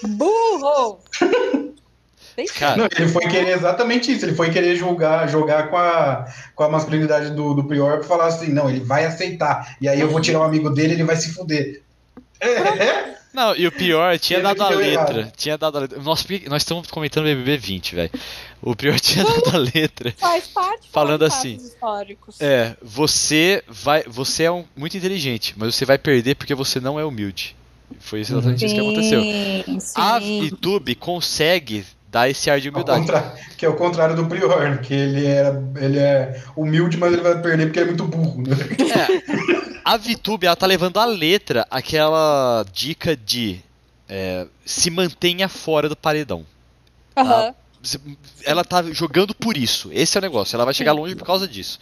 Burro! 0.09 1.01
Cara, 2.59 2.77
Não, 2.77 2.89
ele 2.97 3.09
foi 3.09 3.27
querer 3.27 3.51
exatamente 3.51 4.13
isso. 4.13 4.25
Ele 4.25 4.35
foi 4.35 4.51
querer 4.51 4.75
julgar, 4.77 5.29
jogar 5.29 5.69
com 5.69 5.77
a, 5.77 6.27
com 6.55 6.63
a 6.65 6.69
masculinidade 6.71 7.31
do, 7.31 7.53
do 7.53 7.65
Prior 7.65 7.99
pra 7.99 8.09
falar 8.09 8.27
assim: 8.27 8.51
não, 8.53 8.69
ele 8.71 8.81
vai 8.81 9.05
aceitar. 9.05 9.77
E 9.81 9.89
aí 9.89 10.01
eu 10.01 10.09
vou 10.09 10.21
tirar 10.21 10.41
o 10.41 10.45
amigo 10.45 10.71
dele 10.71 10.95
ele 10.95 11.05
vai 11.05 11.17
se 11.17 11.35
fuder. 11.35 11.83
É, 12.41 13.15
Não, 13.35 13.55
e 13.55 13.67
o 13.67 13.73
pior, 13.73 14.19
tinha 14.19 14.41
dado 14.41 14.63
a 14.63 14.71
letra. 14.71 15.21
errado. 15.21 15.33
Tinha 15.37 15.59
dado 15.59 15.77
a 15.77 15.81
letra. 15.83 15.99
Que- 16.27 16.49
nós 16.49 16.63
estamos 16.63 16.91
comentando 16.91 17.25
BBB 17.25 17.59
20, 17.59 17.95
velho. 17.95 18.11
O 18.63 18.75
pior 18.75 18.99
tinha 19.01 19.25
dado 19.25 19.55
a 19.55 19.59
letra. 19.59 20.15
Faz 20.17 20.47
parte 20.49 20.89
Falando 20.91 21.29
faz 21.29 21.35
assim, 21.35 21.57
históricos. 21.57 22.41
É, 22.41 22.75
você 22.81 23.63
vai. 23.69 24.03
Você 24.05 24.45
é 24.45 24.51
um, 24.51 24.65
muito 24.75 24.97
inteligente, 24.97 25.55
mas 25.59 25.75
você 25.75 25.85
vai 25.85 25.99
perder 25.99 26.37
porque 26.37 26.55
você 26.55 26.81
não 26.81 26.99
é 26.99 27.05
humilde. 27.05 27.55
Foi 27.99 28.21
exatamente 28.21 28.65
isso 28.65 28.75
que 28.75 28.81
aconteceu. 28.81 29.21
Sim, 29.23 29.81
sim. 29.81 29.93
A 30.01 30.19
YouTube 30.19 30.95
consegue 30.95 31.85
dar 32.11 32.29
esse 32.29 32.51
ar 32.51 32.61
de 32.61 32.69
humildade. 32.69 33.01
contra- 33.01 33.35
que 33.57 33.65
é 33.65 33.69
o 33.69 33.75
contrário 33.77 34.17
do 34.17 34.27
Prior, 34.27 34.79
que 34.81 34.93
ele, 34.95 35.27
era, 35.27 35.63
ele 35.77 35.99
é 35.99 36.43
humilde, 36.57 36.97
mas 36.97 37.13
ele 37.13 37.23
vai 37.23 37.41
perder 37.41 37.67
porque 37.67 37.79
ele 37.79 37.91
é 37.91 37.93
muito 37.93 38.05
burro. 38.05 38.43
Né? 38.43 38.57
É, 38.91 39.81
a 39.85 39.97
VTube, 39.97 40.47
ela 40.47 40.57
tá 40.57 40.67
levando 40.67 40.99
a 40.99 41.05
letra 41.05 41.67
aquela 41.71 42.65
dica 42.73 43.17
de 43.17 43.61
é, 44.09 44.47
se 44.65 44.91
mantenha 44.91 45.49
fora 45.49 45.89
do 45.89 45.95
paredão. 45.97 46.45
Aham. 47.17 47.55
Se- 47.83 48.01
Ela 48.45 48.65
tá 48.65 48.83
jogando 48.83 49.35
por 49.35 49.57
isso. 49.57 49.89
Esse 49.93 50.17
é 50.17 50.21
o 50.21 50.23
negócio. 50.23 50.55
Ela 50.57 50.65
vai 50.65 50.75
chegar 50.75 50.93
longe 50.93 51.15
por 51.15 51.25
causa 51.25 51.47
disso. 51.49 51.79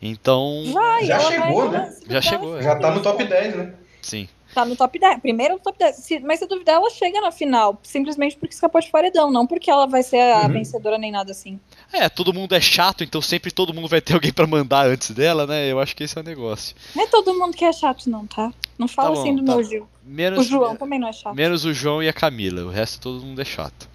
Então, 0.00 0.64
Vai, 0.72 1.04
Já 1.06 1.18
chegou, 1.20 1.70
vai- 1.70 1.80
né? 1.80 1.96
Já 2.08 2.20
chegou, 2.22 2.58
é. 2.58 2.62
Já 2.62 2.74
tá 2.76 2.90
no 2.90 3.00
top 3.02 3.22
10, 3.24 3.54
né? 3.56 3.72
sim. 4.00 4.28
Tá 4.54 4.64
no 4.64 4.76
top 4.76 4.98
10. 4.98 5.20
Primeiro 5.20 5.54
no 5.54 5.60
top 5.60 5.78
10. 5.78 5.96
Se- 5.96 6.20
mas 6.20 6.38
se 6.38 6.46
duvidar, 6.46 6.76
ela 6.76 6.90
chega 6.90 7.20
na 7.20 7.30
final. 7.32 7.78
Simplesmente 7.82 8.36
porque 8.36 8.54
escapou 8.54 8.80
de 8.80 8.90
paredão. 8.90 9.30
Não 9.30 9.46
porque 9.46 9.70
ela 9.70 9.86
vai 9.86 10.02
ser 10.02 10.20
a 10.20 10.42
Uhum. 10.42 10.52
vencedora 10.52 10.98
nem 10.98 11.10
nada 11.10 11.30
assim. 11.32 11.58
É, 11.92 12.08
todo 12.08 12.32
mundo 12.34 12.54
é 12.54 12.60
chato, 12.60 13.02
então 13.04 13.20
sempre 13.22 13.50
todo 13.50 13.72
mundo 13.72 13.88
vai 13.88 14.00
ter 14.00 14.14
alguém 14.14 14.32
pra 14.32 14.46
mandar 14.46 14.86
antes 14.86 15.10
dela, 15.12 15.46
né? 15.46 15.70
Eu 15.70 15.80
acho 15.80 15.96
que 15.96 16.04
esse 16.04 16.16
é 16.16 16.20
o 16.20 16.24
negócio. 16.24 16.74
Não 16.94 17.04
é 17.04 17.06
todo 17.06 17.32
mundo 17.38 17.56
que 17.56 17.64
é 17.64 17.72
chato, 17.72 18.08
não, 18.10 18.26
tá? 18.26 18.52
Não 18.78 18.88
fala 18.88 19.10
Tá 19.10 19.14
bom, 19.14 19.20
assim 19.22 19.34
do 19.36 19.44
tá. 19.44 19.52
meu 19.54 19.64
Gil. 19.64 19.88
Menos, 20.04 20.40
O 20.40 20.42
João 20.48 20.74
também 20.76 20.98
não 20.98 21.08
é 21.08 21.12
chato. 21.12 21.34
menos 21.34 21.64
o 21.64 21.72
João 21.72 22.02
e 22.02 22.08
a 22.08 22.12
Camila. 22.12 22.62
O 22.64 22.70
resto 22.70 23.00
todo 23.00 23.24
mundo 23.24 23.40
é 23.40 23.44
chato. 23.44 23.88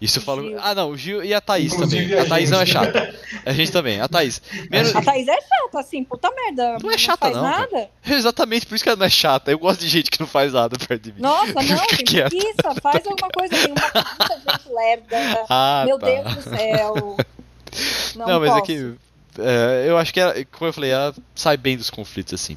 Isso 0.00 0.18
eu 0.18 0.22
falo. 0.22 0.56
Ah, 0.60 0.74
não, 0.74 0.90
o 0.90 0.96
Gil 0.96 1.22
e 1.22 1.34
a 1.34 1.40
Thaís 1.40 1.72
Inclusive 1.72 2.04
também. 2.08 2.18
a 2.18 2.22
A 2.22 2.26
Thaís 2.28 2.50
não 2.50 2.60
é 2.60 2.66
gente. 2.66 2.72
chata. 2.72 3.14
A 3.44 3.52
gente 3.52 3.70
também. 3.72 4.00
A 4.00 4.08
Thaís. 4.08 4.40
Menos... 4.70 4.96
A 4.96 5.02
Thaís 5.02 5.28
é 5.28 5.38
chata, 5.40 5.78
assim, 5.80 6.02
puta 6.04 6.30
merda. 6.30 6.78
Não 6.82 6.90
é 6.90 6.96
chata, 6.96 7.18
faz 7.26 7.36
não, 7.36 7.42
nada. 7.42 7.90
Exatamente 8.06 8.66
por 8.66 8.74
isso 8.74 8.82
que 8.84 8.88
ela 8.88 8.96
não 8.98 9.06
é 9.06 9.10
chata. 9.10 9.50
Eu 9.50 9.58
gosto 9.58 9.80
de 9.80 9.88
gente 9.88 10.10
que 10.10 10.18
não 10.18 10.26
faz 10.26 10.52
nada 10.54 10.78
perto 10.78 11.02
de 11.02 11.12
mim. 11.12 11.20
Nossa, 11.20 11.52
não, 11.62 11.86
tem 11.86 12.04
preguiça. 12.04 12.74
Faz 12.82 13.06
alguma 13.06 13.30
coisa. 13.30 13.54
Tem 13.54 13.72
uma 13.72 13.92
muita 13.92 14.52
gente 14.52 14.74
lerda. 14.74 15.44
Ah, 15.50 15.82
Meu 15.86 15.98
tá. 15.98 16.06
Deus 16.06 16.34
do 16.34 16.42
céu. 16.42 17.16
Não, 18.16 18.26
Não, 18.26 18.40
mas 18.40 18.56
é 18.56 18.60
que. 18.62 18.94
é, 19.38 19.84
eu 19.86 19.96
acho 19.96 20.12
que, 20.12 20.18
ela, 20.18 20.34
como 20.50 20.68
eu 20.68 20.72
falei, 20.72 20.90
ela 20.90 21.14
sai 21.36 21.56
bem 21.56 21.76
dos 21.76 21.88
conflitos 21.88 22.34
assim. 22.34 22.56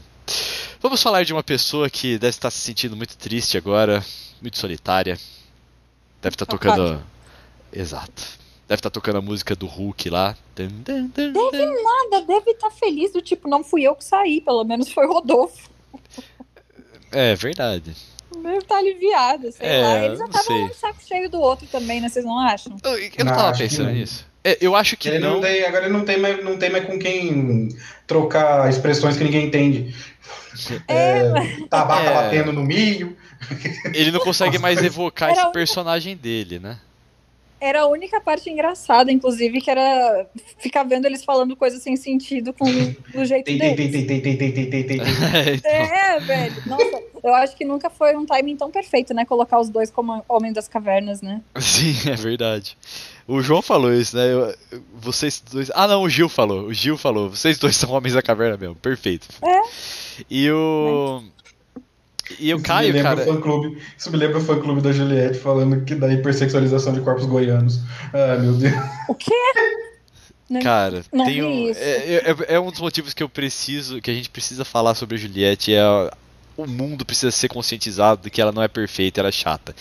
Vamos 0.81 1.03
falar 1.03 1.23
de 1.23 1.31
uma 1.33 1.43
pessoa 1.43 1.87
que 1.89 2.17
deve 2.17 2.31
estar 2.31 2.49
se 2.49 2.57
sentindo 2.57 2.95
muito 2.95 3.15
triste 3.15 3.57
agora, 3.57 4.03
muito 4.41 4.57
solitária. 4.57 5.19
Deve 6.21 6.33
estar 6.35 6.45
tocando. 6.45 7.03
Exato. 7.73 8.23
Deve 8.67 8.79
estar 8.79 8.89
tocando 8.89 9.17
a 9.17 9.21
música 9.21 9.55
do 9.55 9.65
Hulk 9.67 10.09
lá. 10.09 10.35
Dun, 10.55 10.67
dun, 10.67 11.07
dun, 11.07 11.33
dun. 11.33 11.83
Nada, 11.83 12.25
deve 12.25 12.51
estar 12.51 12.69
feliz 12.71 13.11
do 13.11 13.21
tipo, 13.21 13.47
não 13.49 13.63
fui 13.63 13.83
eu 13.83 13.95
que 13.95 14.05
saí, 14.05 14.39
pelo 14.41 14.63
menos 14.63 14.91
foi 14.91 15.05
o 15.05 15.13
Rodolfo. 15.13 15.69
É 17.11 17.35
verdade. 17.35 17.95
Deve 18.41 18.57
estar 18.57 18.77
aliviada, 18.77 19.51
sei 19.51 19.67
É, 19.67 19.81
lá. 19.81 20.05
Eles 20.05 20.19
já 20.19 20.25
estavam 20.25 20.63
um 20.65 20.73
saco 20.73 20.99
cheio 21.07 21.29
do 21.29 21.39
outro 21.39 21.67
também, 21.67 22.01
né? 22.01 22.09
Vocês 22.09 22.25
não 22.25 22.39
acham? 22.39 22.75
Eu, 22.83 22.97
eu 22.97 23.11
não 23.19 23.25
Não, 23.25 23.35
tava 23.35 23.49
acho 23.49 23.61
que 23.63 23.69
pensando 23.69 23.91
nisso. 23.91 24.25
É, 24.43 24.57
eu 24.59 24.75
acho 24.75 24.97
que 24.97 25.07
Ele 25.07 25.19
não 25.19 25.35
não. 25.35 25.41
tem, 25.41 25.63
agora 25.65 25.85
ele 25.85 25.93
não 25.93 26.03
tem, 26.03 26.17
mais, 26.19 26.43
não 26.43 26.57
tem 26.57 26.69
mais 26.69 26.85
com 26.85 26.97
quem 26.99 27.69
trocar 28.07 28.69
expressões 28.69 29.15
que 29.15 29.23
ninguém 29.23 29.45
entende. 29.47 29.95
É, 30.87 31.29
tabaca 31.69 32.09
É. 32.09 32.13
batendo 32.13 32.51
no 32.51 32.63
milho. 32.63 33.15
Ele 33.93 34.11
não 34.11 34.19
consegue 34.19 34.57
mais 34.57 34.81
evocar 34.83 35.29
Era 35.31 35.41
esse 35.43 35.51
personagem 35.51 36.15
dele, 36.17 36.59
né? 36.59 36.77
Era 37.65 37.81
a 37.83 37.87
única 37.87 38.19
parte 38.19 38.49
engraçada, 38.49 39.11
inclusive, 39.11 39.61
que 39.61 39.71
era 39.71 40.25
ficar 40.57 40.83
vendo 40.83 41.05
eles 41.05 41.23
falando 41.23 41.55
coisas 41.55 41.81
sem 41.81 41.95
sentido 41.95 42.51
com 42.53 42.65
do 42.65 43.23
jeito 43.23 43.45
Tem, 43.45 43.57
tem, 43.57 43.75
deles. 43.75 43.91
tem, 43.91 44.05
tem, 44.05 44.21
tem, 44.21 44.37
tem, 44.37 44.51
tem, 44.51 44.69
tem, 44.69 44.83
tem, 44.85 44.97
tem. 44.99 45.53
Então, 45.55 45.71
É, 45.71 46.19
velho. 46.19 46.55
Nossa, 46.65 47.03
eu 47.23 47.33
acho 47.35 47.55
que 47.55 47.63
nunca 47.63 47.89
foi 47.89 48.15
um 48.17 48.25
timing 48.25 48.57
tão 48.57 48.69
perfeito, 48.69 49.13
né? 49.13 49.23
Colocar 49.23 49.59
os 49.61 49.69
dois 49.69 49.89
como 49.89 50.23
homens 50.27 50.53
das 50.55 50.67
cavernas, 50.67 51.21
né? 51.21 51.41
Sim, 51.57 51.95
é 52.11 52.15
verdade. 52.15 52.77
O 53.25 53.41
João 53.41 53.61
falou 53.61 53.93
isso, 53.93 54.17
né? 54.17 54.25
Eu- 54.33 54.53
eu- 54.71 54.83
vocês 54.95 55.41
dois. 55.49 55.71
Ah, 55.73 55.87
não, 55.87 56.01
o 56.03 56.09
Gil 56.09 56.27
falou. 56.27 56.63
O 56.65 56.73
Gil 56.73 56.97
falou. 56.97 57.29
Vocês 57.29 57.57
dois 57.57 57.77
são 57.77 57.91
homens 57.91 58.13
da 58.13 58.21
caverna 58.21 58.57
mesmo. 58.57 58.75
Perfeito. 58.75 59.27
É. 59.41 59.61
E 60.29 60.51
o. 60.51 61.23
E 62.39 62.53
o 62.53 62.57
Isso 62.57 62.65
Caio, 62.65 62.87
me 62.87 62.93
lembra 62.93 63.15
cara. 63.17 63.29
o 63.29 63.33
fã-clube, 63.35 63.77
isso 63.97 64.09
me 64.11 64.17
lembra 64.17 64.37
o 64.37 64.41
fã-clube 64.41 64.81
da 64.81 64.91
Juliette 64.91 65.37
falando 65.39 65.83
que 65.83 65.93
da 65.95 66.11
hipersexualização 66.11 66.93
de 66.93 67.01
corpos 67.01 67.25
goianos. 67.25 67.81
Ah, 68.13 68.37
meu 68.39 68.53
Deus. 68.53 68.73
O 69.09 69.15
quê? 69.15 69.31
Né? 70.49 70.61
Cara, 70.61 71.03
Não 71.11 71.25
tem 71.25 71.35
vi 71.35 71.43
um, 71.43 71.69
isso. 71.69 71.79
é, 71.81 72.15
é- 72.15 72.35
é 72.55 72.59
um 72.59 72.69
dos 72.69 72.79
motivos 72.79 73.13
que 73.13 73.23
eu 73.23 73.29
preciso, 73.29 74.01
que 74.01 74.11
a 74.11 74.13
gente 74.13 74.29
precisa 74.29 74.63
falar 74.63 74.93
sobre 74.95 75.15
a 75.15 75.19
Juliette. 75.19 75.73
É 75.73 75.83
o 76.55 76.67
mundo 76.67 77.03
precisa 77.03 77.31
ser 77.31 77.47
conscientizado 77.47 78.21
de 78.21 78.29
que 78.29 78.39
ela 78.39 78.51
não 78.51 78.61
é 78.61 78.67
perfeita, 78.67 79.19
ela 79.19 79.29
é 79.29 79.31
chata. 79.31 79.75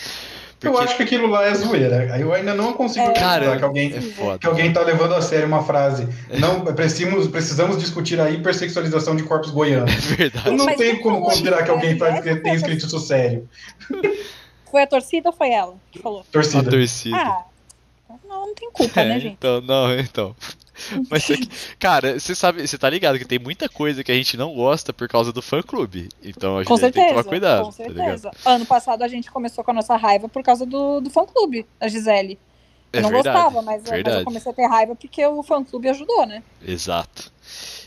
Eu 0.67 0.71
Porque, 0.71 0.85
acho 0.87 0.97
que 0.97 1.03
aquilo 1.03 1.27
lá 1.27 1.45
é 1.45 1.53
zoeira. 1.53 2.17
Eu 2.17 2.33
ainda 2.33 2.53
não 2.53 2.73
consigo 2.73 3.05
É. 3.05 3.09
acreditar 3.09 3.39
cara, 3.39 3.57
que 3.57 3.63
alguém 3.63 3.93
é 3.93 4.01
foda. 4.01 4.39
que 4.39 4.47
alguém 4.47 4.71
tá 4.73 4.81
levando 4.81 5.13
a 5.13 5.21
sério 5.21 5.47
uma 5.47 5.63
frase. 5.63 6.07
Não, 6.39 6.61
precisamos, 6.73 7.27
precisamos 7.27 7.77
discutir 7.77 8.19
a 8.19 8.29
hipersexualização 8.29 9.15
de 9.15 9.23
corpos 9.23 9.49
goianos. 9.51 9.91
É 10.13 10.15
verdade. 10.15 10.47
Eu 10.47 10.53
não 10.57 10.65
Mas 10.65 10.77
como 11.01 11.21
considerar 11.21 11.63
que 11.63 11.69
alguém 11.71 11.97
tá, 11.97 12.07
É, 12.07 12.35
tem 12.35 12.51
é, 12.51 12.55
escrito 12.55 12.85
isso 12.85 12.99
sério. 12.99 13.47
Foi 14.71 14.81
a 14.81 14.87
torcida 14.87 15.29
ou 15.29 15.35
foi 15.35 15.51
ela 15.51 15.75
que 15.91 15.99
falou? 15.99 16.21
A 16.21 16.31
Torcida. 16.31 16.67
torcida. 16.71 17.15
Ah, 17.15 17.43
não, 18.27 18.47
não 18.47 18.55
tem 18.55 18.71
culpa, 18.71 19.01
É, 19.01 19.05
né, 19.05 19.19
gente? 19.19 19.33
Então, 19.33 19.61
não, 19.61 19.99
então. 19.99 20.35
Mas, 21.09 21.29
aqui- 21.29 21.49
cara, 21.79 22.19
você 22.19 22.33
sabe, 22.35 22.65
você 22.67 22.77
tá 22.77 22.89
ligado 22.89 23.19
que 23.19 23.25
tem 23.25 23.39
muita 23.39 23.69
coisa 23.69 24.03
que 24.03 24.11
a 24.11 24.15
gente 24.15 24.35
não 24.37 24.53
gosta 24.53 24.91
por 24.93 25.07
causa 25.07 25.31
do 25.31 25.41
fã 25.41 25.61
clube. 25.61 26.09
Então 26.23 26.57
a 26.57 26.63
Com 26.63 26.75
gente 26.75 26.79
tem 26.79 26.91
que 26.91 26.91
certeza, 26.93 27.09
tomar 27.09 27.23
cuidado, 27.23 27.65
com 27.65 27.71
tá 27.71 27.77
certeza. 27.77 28.31
ano 28.45 28.65
passado 28.65 29.03
a 29.03 29.07
gente 29.07 29.31
começou 29.31 29.63
com 29.63 29.71
a 29.71 29.73
nossa 29.75 29.95
raiva 29.95 30.27
por 30.27 30.43
causa 30.43 30.65
do, 30.65 30.99
do 31.01 31.09
fã-clube, 31.09 31.65
da 31.79 31.87
Gisele. 31.87 32.39
É 32.91 32.97
Eu 32.97 33.03
não 33.03 33.09
verdade, 33.11 33.37
gostava, 33.37 33.61
mas, 33.61 33.83
mas 33.83 34.05
eu 34.05 34.23
comecei 34.23 34.51
a 34.51 34.55
ter 34.55 34.67
raiva 34.67 34.95
porque 34.95 35.25
o 35.25 35.43
fã-clube 35.43 35.89
ajudou, 35.89 36.25
né? 36.25 36.43
Exato. 36.65 37.31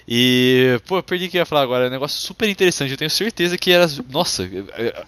E, 0.09 0.81
pô, 0.87 0.99
eu 0.99 1.03
perdi 1.03 1.27
o 1.27 1.31
que 1.31 1.37
eu 1.37 1.41
ia 1.41 1.47
falar 1.47 1.63
agora. 1.63 1.85
É 1.85 1.89
um 1.89 1.91
negócio 1.91 2.19
super 2.21 2.49
interessante. 2.49 2.93
Eu 2.93 2.97
tenho 2.97 3.11
certeza 3.11 3.59
que 3.59 3.73
era. 3.73 3.87
Nossa, 4.09 4.49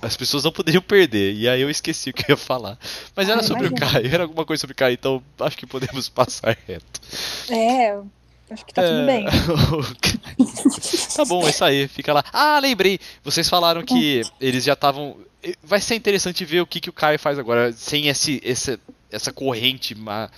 as 0.02 0.16
pessoas 0.16 0.42
não 0.44 0.50
poderiam 0.52 0.82
perder. 0.82 1.34
E 1.34 1.48
aí 1.48 1.60
eu 1.60 1.70
esqueci 1.70 2.10
o 2.10 2.12
que 2.12 2.22
eu 2.22 2.34
ia 2.34 2.36
falar. 2.36 2.76
Mas 3.14 3.28
era 3.28 3.40
Ah, 3.40 3.42
sobre 3.42 3.66
o 3.66 3.68
imagina. 3.68 3.92
Caio, 3.92 4.06
era 4.12 4.22
alguma 4.24 4.44
coisa 4.44 4.60
sobre 4.60 4.72
o 4.72 4.76
Caio, 4.76 4.94
então 4.94 5.22
acho 5.40 5.56
que 5.56 5.66
podemos 5.66 6.08
passar 6.10 6.56
reto. 6.66 7.00
É, 7.48 7.96
acho 8.50 8.66
que 8.66 8.74
tá 8.74 8.82
tudo 8.82 9.02
É, 9.02 9.06
bem. 9.06 9.24
tá 11.16 11.24
bom, 11.24 11.46
é 11.46 11.50
isso 11.50 11.64
aí, 11.64 11.86
fica 11.88 12.12
lá. 12.12 12.24
Ah, 12.32 12.58
lembrei, 12.58 12.98
vocês 13.22 13.48
falaram 13.48 13.82
que 13.84 14.22
eles 14.40 14.64
já 14.64 14.72
estavam. 14.72 15.16
Vai 15.62 15.80
ser 15.80 15.94
interessante 15.94 16.44
ver 16.44 16.60
o 16.60 16.66
que, 16.66 16.80
que 16.80 16.90
o 16.90 16.92
Caio 16.92 17.18
faz 17.18 17.38
agora, 17.38 17.72
sem 17.72 18.08
esse, 18.08 18.40
esse, 18.44 18.78
essa 19.10 19.32
corrente 19.32 19.94
ma- 19.94 20.28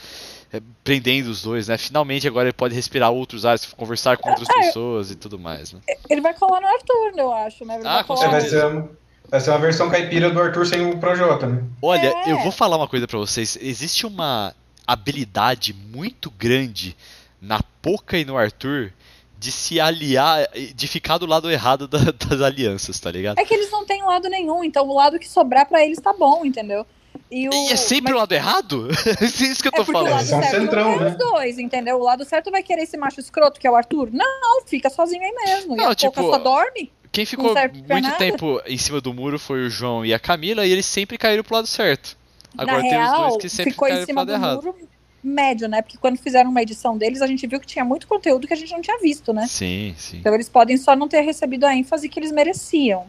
é, 0.53 0.61
prendendo 0.83 1.29
os 1.29 1.43
dois, 1.43 1.69
né? 1.69 1.79
Finalmente 1.79 2.27
agora 2.27 2.49
ele 2.49 2.53
pode 2.53 2.75
respirar 2.75 3.11
outros 3.11 3.45
ares, 3.47 3.67
conversar 3.67 4.17
com 4.17 4.31
outras 4.31 4.49
Ah, 4.51 4.53
eu- 4.57 4.61
pessoas 4.67 5.11
e 5.11 5.15
tudo 5.15 5.39
mais, 5.39 5.73
né? 5.73 5.81
Ele 6.09 6.21
vai 6.21 6.35
colar 6.35 6.61
no 6.61 6.67
Arthur, 6.67 7.13
eu 7.17 7.33
acho, 7.33 7.65
né? 7.65 7.77
Ele 7.77 7.87
Ah, 7.87 7.95
vai 7.95 8.05
com 8.05 8.15
É, 8.15 8.17
certeza. 8.17 8.49
ser, 8.49 8.67
uma- 8.67 8.89
vai 9.29 9.41
ser 9.41 9.51
uma 9.51 9.59
versão 9.59 9.89
caipira 9.91 10.31
do 10.31 10.41
Arthur 10.41 10.67
sem 10.67 10.85
o 10.91 10.99
Projota, 10.99 11.47
né? 11.47 11.63
Olha, 11.81 12.09
É. 12.27 12.33
eu 12.33 12.39
vou 12.41 12.51
falar 12.53 12.77
uma 12.77 12.89
coisa 12.89 13.07
pra 13.07 13.19
vocês. 13.19 13.57
Existe 13.61 14.07
uma 14.07 14.55
habilidade 14.87 15.73
muito 15.73 16.31
grande 16.31 16.97
na 17.41 17.61
Poca 17.81 18.19
e 18.19 18.25
no 18.25 18.37
Arthur 18.37 18.93
de 19.39 19.51
se 19.51 19.81
aliar, 19.81 20.47
de 20.75 20.87
ficar 20.87 21.17
do 21.17 21.25
lado 21.27 21.51
errado 21.51 21.89
da- 21.89 22.11
das 22.29 22.43
alianças, 22.43 22.99
tá 23.01 23.11
ligado? 23.11 23.39
É 23.39 23.45
que 23.45 23.55
eles 23.55 23.71
não 23.71 23.87
têm 23.87 24.03
lado 24.03 24.29
nenhum, 24.29 24.63
então 24.63 24.87
o 24.87 24.95
lado 24.95 25.19
que 25.19 25.27
sobrar 25.29 25.65
pra 25.67 25.83
eles 25.83 25.99
tá 25.99 26.13
bom, 26.13 26.45
entendeu? 26.45 26.85
E, 27.31 27.49
o... 27.49 27.53
E 27.53 27.73
é 27.73 27.77
sempre 27.77 28.13
o 28.13 28.15
mas- 28.15 28.21
lado 28.23 28.33
errado? 28.33 28.89
Isso 29.23 29.63
que 29.63 29.69
eu 29.69 29.73
É 29.73 29.77
tô 29.77 29.83
o 29.83 29.85
falando. 29.87 30.11
lado 30.13 30.27
São 30.27 30.41
certo 30.43 30.57
centrão, 30.61 30.99
né? 30.99 31.11
os 31.11 31.17
dois, 31.17 31.59
entendeu? 31.59 31.97
O 31.99 32.03
lado 32.03 32.25
certo 32.25 32.51
vai 32.51 32.63
querer 32.63 32.83
esse 32.83 32.97
macho 32.97 33.21
escroto, 33.21 33.61
que 33.61 33.67
é 33.67 33.71
o 33.71 33.77
Arthur. 33.77 34.11
Não, 34.13 34.63
fica 34.67 34.91
sozinho 34.91 35.23
aí 35.23 35.33
mesmo. 35.33 35.77
Não, 35.77 35.85
e 35.89 35.93
a 35.93 35.95
tipo, 35.95 36.21
só 36.21 36.39
dorme. 36.39 36.91
Quem 37.13 37.25
ficou 37.27 37.55
muito 37.55 37.89
nada. 37.89 38.17
tempo 38.17 38.61
em 38.67 38.79
cima 38.79 39.01
do 39.01 39.13
muro 39.15 39.39
foi 39.39 39.67
o 39.67 39.71
João 39.71 40.05
e 40.05 40.13
a 40.15 40.19
Camila, 40.19 40.65
e 40.67 40.71
eles 40.71 40.87
sempre 40.87 41.17
caíram 41.19 41.43
pro 41.45 41.55
lado 41.57 41.67
certo. 41.67 42.17
Agora 42.59 42.79
Na 42.79 42.83
tem 42.83 42.91
real, 42.91 43.23
os 43.23 43.29
dois 43.31 43.43
que 43.43 43.49
sempre 43.49 43.73
ficou 43.73 43.87
caíram 43.89 44.03
em 44.03 44.07
pro 44.07 44.13
cima 44.13 44.21
lado 44.23 44.27
do 44.29 44.33
errado. 44.35 44.63
muro 44.65 44.77
médio, 45.23 45.69
né? 45.69 45.83
Porque 45.83 45.99
quando 45.99 46.17
fizeram 46.19 46.51
uma 46.51 46.63
edição 46.63 46.97
deles, 46.97 47.21
a 47.21 47.27
gente 47.27 47.47
viu 47.47 47.61
que 47.61 47.67
tinha 47.67 47.85
muito 47.85 48.07
conteúdo 48.07 48.47
que 48.47 48.55
a 48.55 48.57
gente 48.57 48.73
não 48.73 48.81
tinha 48.81 48.99
visto, 48.99 49.33
né? 49.33 49.47
Sim, 49.47 49.95
sim. 49.99 50.19
Então 50.19 50.33
eles 50.35 50.49
podem 50.49 50.77
só 50.77 50.97
não 50.97 51.07
ter 51.09 51.21
recebido 51.21 51.65
a 51.67 51.77
ênfase 51.77 52.09
que 52.09 52.19
eles 52.19 52.33
mereciam, 52.33 53.07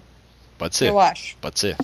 Pode 0.57 0.76
ser, 0.76 0.89
eu 0.89 0.99
acho. 0.99 1.38
pode 1.38 1.59
ser. 1.59 1.78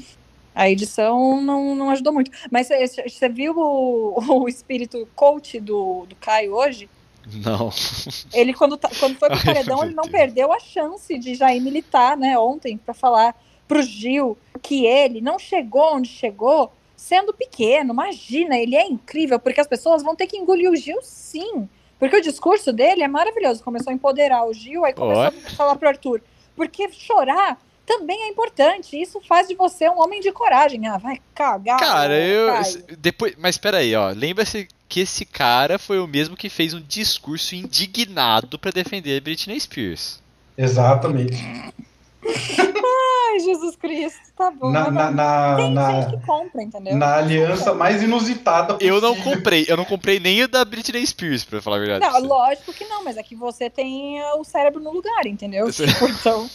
A 0.58 0.70
edição 0.72 1.40
não, 1.40 1.76
não 1.76 1.92
ajudou 1.92 2.12
muito. 2.12 2.32
Mas 2.52 2.68
você- 2.68 3.30
viu 3.30 3.54
o, 3.56 4.16
o 4.44 4.50
espírito 4.50 5.08
coach 5.16 5.60
do, 5.60 6.06
do 6.08 6.16
Caio 6.16 6.56
hoje? 6.56 6.90
Não. 7.46 7.70
Ele, 8.34 8.54
quando, 8.54 8.76
tá- 8.76 8.90
quando 9.00 9.18
foi 9.20 9.30
pro 9.30 9.38
Ai, 9.38 9.46
paredão, 9.46 9.84
ele 9.84 9.94
não 9.94 10.06
Deus. 10.06 10.12
perdeu 10.16 10.52
a 10.52 10.60
chance 10.60 11.16
de 11.20 11.36
já 11.36 11.54
ir 11.54 11.60
militar, 11.60 12.18
né, 12.18 12.40
ontem, 12.40 12.76
pra 12.78 12.94
falar 12.94 13.36
pro 13.68 13.84
Gil 13.84 14.36
que 14.62 14.86
ele 14.86 15.22
não 15.22 15.38
chegou 15.38 15.94
onde 15.96 16.10
chegou 16.10 16.72
sendo 16.96 17.34
pequeno. 17.34 17.94
Imagina, 17.94 18.58
ele 18.58 18.76
é 18.76 18.88
incrível, 18.88 19.40
porque 19.40 19.62
as 19.62 19.68
pessoas 19.68 20.02
vão 20.02 20.16
ter 20.16 20.26
que 20.26 20.38
engolir 20.38 20.72
o 20.72 20.76
Gil 20.76 21.00
sim. 21.04 21.70
Porque 22.00 22.16
o 22.18 22.22
discurso 22.22 22.74
dele 22.74 23.04
é 23.04 23.08
maravilhoso. 23.08 23.64
Começou 23.64 23.92
a 23.92 23.94
empoderar 23.94 24.44
o 24.48 24.54
Gil, 24.54 24.86
aí 24.86 24.94
começou 24.94 25.24
Ó. 25.24 25.28
a 25.28 25.32
falar 25.56 25.76
pro 25.76 25.88
Arthur. 25.90 26.22
Porque 26.56 26.90
chorar 26.92 27.60
também 27.88 28.22
é 28.24 28.28
importante. 28.28 29.02
Isso 29.02 29.20
faz 29.28 29.48
de 29.48 29.56
você 29.56 29.90
um 29.90 30.00
homem 30.00 30.20
de 30.22 30.32
coragem. 30.32 30.86
Ah, 30.88 30.98
vai 30.98 31.20
cagar. 31.34 31.80
Cara, 31.80 32.14
eu. 32.20 32.52
Depois, 33.00 33.34
mas 33.40 33.58
peraí, 33.58 33.96
ó. 33.96 34.10
Lembra-se 34.10 34.68
que 34.88 35.00
esse 35.00 35.26
cara 35.26 35.80
foi 35.80 35.98
o 36.00 36.06
mesmo 36.08 36.36
que 36.36 36.50
fez 36.50 36.74
um 36.74 36.82
discurso 36.82 37.56
indignado 37.56 38.60
pra 38.60 38.70
defender 38.72 39.20
Britney 39.22 39.60
Spears. 39.60 40.22
Exatamente. 40.58 41.36
Ai, 42.26 43.40
Jesus 43.40 43.76
Cristo, 43.76 44.20
tá 44.36 44.52
bom. 44.52 44.70
Na, 44.72 44.90
mas 44.90 44.94
na, 44.94 45.12
na, 45.12 45.56
Tem 45.56 45.72
na, 45.74 46.02
gente 46.02 46.18
que 46.20 46.26
compra, 46.26 46.64
entendeu? 46.64 46.96
na 46.96 47.16
aliança 47.18 47.74
mais 47.74 48.02
inusitada 48.04 48.78
Eu 48.82 49.00
não 49.00 49.14
possível. 49.16 49.34
comprei, 49.36 49.66
eu 49.68 49.78
não 49.78 49.86
comprei 49.86 50.20
nem 50.20 50.44
o 50.44 50.48
da 50.48 50.66
Britney 50.66 51.06
Spears, 51.06 51.44
pra 51.46 51.62
falar 51.62 51.78
a 51.78 51.80
verdade. 51.80 52.06
Não, 52.14 52.28
lógico 52.28 52.74
que 52.74 52.86
não, 52.86 53.04
mas 53.04 53.18
é 53.18 53.24
que 53.24 53.36
você 53.36 53.70
tem 53.70 54.22
uh, 54.22 54.40
o 54.40 54.44
cérebro 54.44 54.82
no 54.82 54.92
lugar, 54.92 55.26
entendeu? 55.26 55.68
Você- 55.68 55.86
Tipo, 55.88 56.08
então, 56.08 56.50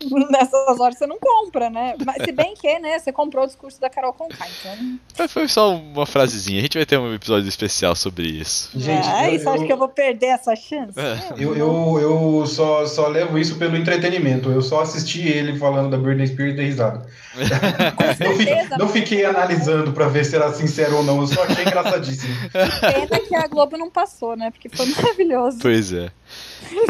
nessas 0.30 0.78
horas 0.80 0.96
você 0.98 1.06
não 1.06 1.18
compra, 1.18 1.68
né? 1.70 1.94
Mas 2.04 2.22
se 2.24 2.32
bem 2.32 2.54
que, 2.54 2.78
né, 2.78 2.98
você 2.98 3.12
comprou 3.12 3.44
o 3.44 3.46
discurso 3.46 3.80
da 3.80 3.90
Carol 3.90 4.12
Conká, 4.12 4.46
então... 4.60 5.28
Foi 5.28 5.48
só 5.48 5.74
uma 5.74 6.06
frasezinha. 6.06 6.58
A 6.58 6.62
gente 6.62 6.78
vai 6.78 6.86
ter 6.86 6.98
um 6.98 7.12
episódio 7.14 7.48
especial 7.48 7.94
sobre 7.94 8.28
isso. 8.28 8.70
Gente, 8.74 9.06
ah, 9.08 9.30
eu- 9.30 9.38
você 9.38 9.48
acha 9.48 9.62
eu- 9.62 9.66
que 9.66 9.72
eu 9.72 9.76
vou 9.76 9.88
perder 9.88 10.26
essa 10.26 10.54
chance? 10.54 10.98
É. 10.98 11.18
Eu, 11.36 11.56
eu, 11.56 11.98
eu 12.00 12.46
só, 12.46 12.86
só 12.86 13.08
levo 13.08 13.38
isso 13.38 13.56
pelo 13.56 13.76
entretenimento. 13.76 14.50
Eu 14.50 14.62
só 14.62 14.82
assisti 14.82 15.26
ele 15.26 15.58
falando 15.58 15.90
da 15.90 15.96
Britney 15.98 16.26
Spears 16.28 16.52
e 16.52 16.56
dei 16.56 16.66
risada. 16.66 17.06
Não, 17.38 18.34
fi- 18.34 18.44
certeza, 18.44 18.76
não 18.78 18.88
fiquei 18.88 19.24
analisando 19.24 19.92
pra 19.92 20.08
ver 20.08 20.24
se 20.24 20.34
era 20.34 20.52
sincero 20.52 20.96
ou 20.96 21.02
não. 21.04 21.20
Eu 21.20 21.26
só 21.28 21.44
achei 21.44 21.62
engraçadíssimo. 21.66 22.34
Pena 22.50 23.20
que 23.20 23.34
a 23.34 23.46
Globo 23.46 23.76
não 23.78 23.88
passou, 23.88 24.34
né? 24.36 24.50
Porque 24.50 24.68
foi 24.68 24.86
maravilhoso. 24.86 25.58
Pois 25.60 25.92
é. 25.92 26.10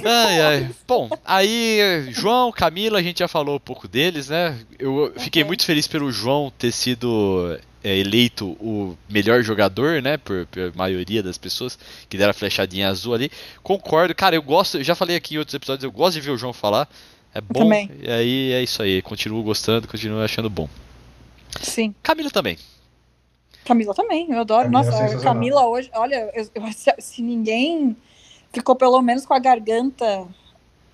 Ai, 0.05 0.41
ai. 0.41 0.71
Bom, 0.87 1.09
aí, 1.25 2.07
João, 2.11 2.51
Camila, 2.53 2.99
a 2.99 3.03
gente 3.03 3.19
já 3.21 3.29
falou 3.29 3.57
um 3.57 3.61
pouco 3.61 3.87
deles, 3.89 4.29
né? 4.29 4.59
Eu 4.79 5.13
fiquei 5.19 5.45
muito 5.45 5.65
feliz 5.65 5.87
pelo 5.87 6.11
João 6.11 6.53
ter 6.57 6.73
sido 6.73 7.59
é, 7.85 7.97
eleito 7.97 8.49
o 8.61 8.97
melhor 9.09 9.43
jogador, 9.43 10.01
né? 10.03 10.17
Por, 10.17 10.47
por 10.47 10.75
maioria 10.77 11.23
das 11.23 11.39
pessoas 11.39 11.79
que 12.09 12.17
deram 12.17 12.31
a 12.31 12.35
flechadinha 12.35 12.89
azul 12.89 13.15
ali. 13.15 13.31
Concordo, 13.63 14.15
cara, 14.15 14.35
eu 14.37 14.43
gosto, 14.43 14.79
eu 14.79 14.85
já 14.85 14.95
falei 14.95 15.17
aqui 15.17 15.35
em 15.35 15.39
outros 15.39 15.55
episódios, 15.55 15.85
eu 15.85 15.93
gosto 15.93 16.15
de 16.15 16.21
ver 16.21 16.31
o 16.31 16.37
João 16.39 16.53
falar. 16.53 16.89
É 17.35 17.41
bom. 17.41 17.61
Também. 17.61 17.91
E 18.03 18.11
aí 18.11 18.53
é 18.53 18.63
isso 18.63 18.83
aí. 18.83 19.03
Continuo 19.03 19.43
gostando, 19.43 19.87
continuo 19.87 20.21
achando 20.23 20.49
bom. 20.49 20.69
Sim. 21.63 21.95
Camila 22.03 22.31
também. 22.31 22.57
Camila 23.65 23.95
também, 23.95 24.31
eu 24.31 24.41
adoro. 24.41 24.63
Camila 24.65 24.81
é 24.81 24.85
Nossa, 24.87 24.97
sensacional. 24.99 25.35
Camila 25.35 25.67
hoje, 25.67 25.91
olha, 25.95 26.31
eu- 26.35 26.49
eu- 26.55 26.73
se, 26.73 26.91
se 26.99 27.23
ninguém 27.23 27.95
ficou 28.53 28.75
pelo 28.75 29.01
menos 29.03 29.27
com 29.27 29.35
a 29.35 29.39
garganta 29.39 30.27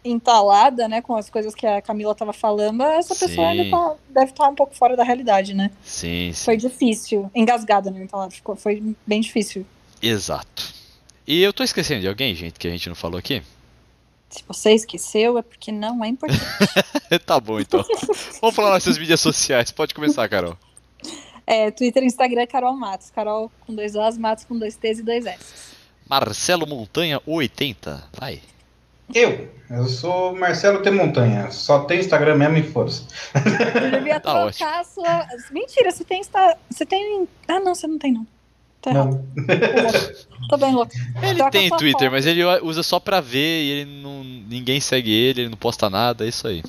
entalada, 0.04 0.86
né, 0.86 1.00
com 1.00 1.16
as 1.16 1.30
coisas 1.30 1.54
que 1.54 1.66
a 1.66 1.80
Camila 1.80 2.12
estava 2.12 2.32
falando, 2.32 2.82
essa 2.82 3.14
pessoa 3.14 3.52
Sim. 3.52 3.70
tá- 3.70 3.94
deve 4.10 4.32
estar 4.32 4.48
um 4.48 4.54
pouco 4.54 4.74
fora 4.74 4.94
da 4.94 5.02
realidade, 5.02 5.54
né? 5.54 5.70
Sim, 5.82 6.30
sim. 6.32 6.44
Foi 6.44 6.56
difícil, 6.58 7.30
engasgada, 7.34 7.90
né, 7.90 8.02
entalada, 8.02 8.30
ficou, 8.30 8.54
foi 8.54 8.94
bem 9.06 9.20
difícil. 9.22 9.64
Exato. 10.02 10.74
E 11.26 11.42
eu 11.42 11.54
tô 11.54 11.64
esquecendo 11.64 12.02
de 12.02 12.08
alguém, 12.08 12.34
gente, 12.34 12.58
que 12.58 12.68
a 12.68 12.70
gente 12.70 12.86
não 12.88 12.94
falou 12.94 13.18
aqui? 13.18 13.42
Se 14.28 14.42
você 14.46 14.72
esqueceu, 14.72 15.38
é 15.38 15.42
porque 15.42 15.72
não 15.72 16.04
é 16.04 16.08
importante. 16.08 16.42
tá 17.24 17.40
bom, 17.40 17.60
então. 17.60 17.82
Vamos 18.40 18.54
falar 18.54 18.72
nossas 18.72 18.98
mídias 18.98 19.20
sociais. 19.20 19.70
Pode 19.70 19.94
começar, 19.94 20.28
Carol. 20.28 20.58
É, 21.46 21.70
Twitter 21.70 22.02
e 22.02 22.06
Instagram, 22.06 22.46
Carol 22.46 22.74
Matos. 22.74 23.10
Carol 23.10 23.50
com 23.64 23.74
dois 23.74 23.94
Os, 23.94 24.18
Matos 24.18 24.44
com 24.44 24.58
dois 24.58 24.76
T's 24.76 24.98
e 24.98 25.02
dois 25.02 25.24
S. 25.24 25.73
Marcelo 26.20 26.66
Montanha 26.66 27.20
80. 27.26 28.04
Vai. 28.18 28.40
Eu, 29.14 29.48
eu 29.70 29.84
sou 29.86 30.34
Marcelo 30.34 30.80
T. 30.82 30.90
Montanha. 30.90 31.50
Só 31.50 31.80
tem 31.80 32.00
Instagram 32.00 32.36
mesmo 32.36 32.56
e 32.58 32.62
foda-se. 32.62 33.02
Eu 33.34 33.90
devia 33.90 34.18
Tá 34.20 34.32
trocar 34.48 34.80
a 34.80 34.84
sua. 34.84 35.26
Mentira, 35.50 35.90
você 35.90 36.04
tem. 36.04 36.20
Insta- 36.20 36.56
Você 36.70 36.86
tem. 36.86 37.28
Ah, 37.48 37.60
não, 37.60 37.74
você 37.74 37.86
não 37.86 37.98
tem, 37.98 38.12
não. 38.12 38.26
Tá. 38.80 38.92
Não. 38.94 39.24
Tô 40.48 40.56
bem 40.56 40.74
louco. 40.74 40.92
Ele 41.22 41.34
Troca 41.36 41.50
tem 41.50 41.68
Twitter, 41.70 42.02
foto. 42.08 42.12
mas 42.12 42.26
ele 42.26 42.44
usa 42.62 42.82
só 42.82 42.98
pra 43.00 43.20
ver 43.20 43.62
e 43.62 43.70
ele 43.70 44.02
não. 44.02 44.22
Ninguém 44.24 44.80
segue 44.80 45.10
ele, 45.12 45.42
ele 45.42 45.48
não 45.50 45.56
posta 45.56 45.88
nada, 45.90 46.24
é 46.24 46.28
isso 46.28 46.46
aí. 46.46 46.62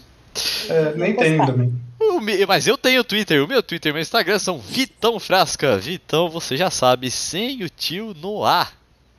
É, 0.69 0.93
nem 0.95 1.15
tenho 1.15 1.45
também. 1.45 1.73
Me- 2.21 2.45
mas 2.45 2.67
eu 2.67 2.77
tenho 2.77 3.03
Twitter, 3.03 3.43
o 3.43 3.47
meu 3.47 3.61
Twitter 3.63 3.89
e 3.89 3.93
meu 3.93 4.01
Instagram 4.01 4.39
são 4.39 4.57
Vitão 4.59 5.19
Frasca. 5.19 5.77
Vitão, 5.77 6.29
você 6.29 6.55
já 6.57 6.69
sabe, 6.69 7.09
sem 7.11 7.63
o 7.63 7.69
tio 7.69 8.13
no 8.21 8.43
ar. 8.43 8.73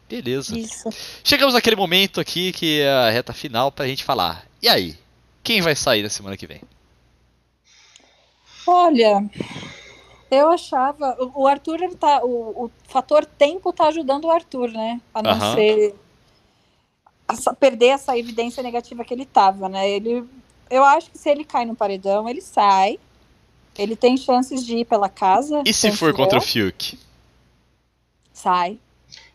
Beleza. 0.08 0.56
Isso. 0.58 0.88
Chegamos 1.24 1.54
naquele 1.54 1.76
momento 1.76 2.20
aqui 2.20 2.52
que 2.52 2.80
é 2.80 2.88
a 2.90 3.10
reta 3.10 3.32
final 3.32 3.72
pra 3.72 3.86
gente 3.88 4.04
falar. 4.04 4.46
E 4.62 4.68
aí? 4.68 4.96
Quem 5.42 5.60
vai 5.60 5.74
sair 5.76 6.02
na 6.02 6.08
semana 6.08 6.36
que 6.36 6.46
vem? 6.46 6.60
Olha, 8.66 9.28
eu 10.30 10.50
achava. 10.50 11.16
o- 11.34 11.46
Arthur, 11.46 11.82
ele 11.82 11.94
tá. 11.94 12.20
O, 12.24 12.64
o 12.66 12.70
fator 12.88 13.24
tempo 13.24 13.72
tá 13.72 13.86
ajudando 13.88 14.24
o 14.24 14.30
Arthur, 14.30 14.70
né? 14.70 15.00
A 15.14 15.22
não 15.22 15.30
Aham. 15.30 15.54
ser. 15.54 15.94
essa- 17.28 17.54
perder 17.54 17.86
essa 17.88 18.16
evidência 18.16 18.62
negativa 18.62 19.04
que 19.04 19.12
ele 19.14 19.24
tava, 19.26 19.68
né? 19.68 19.88
Ele. 19.88 20.24
Eu 20.70 20.84
acho 20.84 21.10
que 21.10 21.18
se 21.18 21.28
ele 21.28 21.44
cai 21.44 21.64
no 21.64 21.74
paredão, 21.76 22.28
ele 22.28 22.40
sai. 22.40 22.98
Ele 23.78 23.94
tem 23.94 24.16
chances 24.16 24.64
de 24.64 24.78
ir 24.78 24.84
pela 24.84 25.08
casa. 25.08 25.62
E 25.66 25.72
se 25.72 25.92
for 25.92 26.12
contra 26.14 26.38
eu. 26.38 26.42
o 26.42 26.44
Fiuk? 26.44 26.98
Sai. 28.32 28.78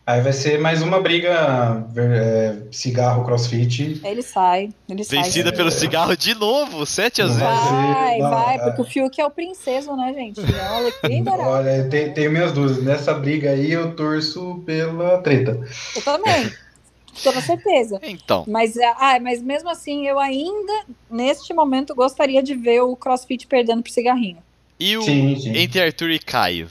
Aí 0.04 0.20
vai 0.20 0.32
ser 0.32 0.58
mais 0.58 0.82
uma 0.82 1.00
briga 1.00 1.86
é, 1.96 2.56
cigarro, 2.72 3.24
crossfit. 3.24 4.00
Ele 4.04 4.20
sai. 4.20 4.70
Ele 4.88 5.04
sai. 5.04 5.22
Vencida 5.22 5.52
pelo 5.52 5.70
cigarro 5.70 6.16
de 6.16 6.34
novo, 6.34 6.84
7 6.84 7.22
a 7.22 7.26
0 7.28 7.38
Vai. 7.38 8.18
Vai, 8.18 8.58
vai, 8.58 8.58
porque 8.64 8.82
o 8.82 8.84
Fiuk 8.84 9.20
é 9.20 9.24
o 9.24 9.30
princeso, 9.30 9.94
né, 9.94 10.12
gente? 10.12 10.40
É 10.40 11.08
um 11.08 11.22
dourado. 11.22 11.50
Olha, 11.50 11.84
tem, 11.88 12.12
tenho 12.12 12.32
minhas 12.32 12.50
dúvidas. 12.50 12.82
Nessa 12.82 13.14
briga 13.14 13.50
aí 13.50 13.70
eu 13.70 13.94
torço 13.94 14.60
pela 14.66 15.18
treta. 15.18 15.60
Eu 15.94 16.02
também. 16.02 16.50
Com 17.22 17.40
certeza. 17.40 18.00
Então, 18.02 18.44
Mas, 18.48 18.74
ah, 18.78 19.20
mas 19.20 19.42
mesmo 19.42 19.68
assim, 19.68 20.06
eu 20.08 20.18
ainda, 20.18 20.72
neste 21.10 21.52
momento, 21.54 21.94
gostaria 21.94 22.42
de 22.42 22.54
ver 22.54 22.80
o 22.80 22.96
CrossFit 22.96 23.46
perdendo 23.46 23.82
pro 23.82 23.92
cigarrinho. 23.92 24.38
e 24.80 24.96
o 24.96 25.02
Sim, 25.02 25.38
sim. 25.38 25.56
entre 25.56 25.80
Arthur 25.80 26.10
e 26.10 26.18
Caio? 26.18 26.68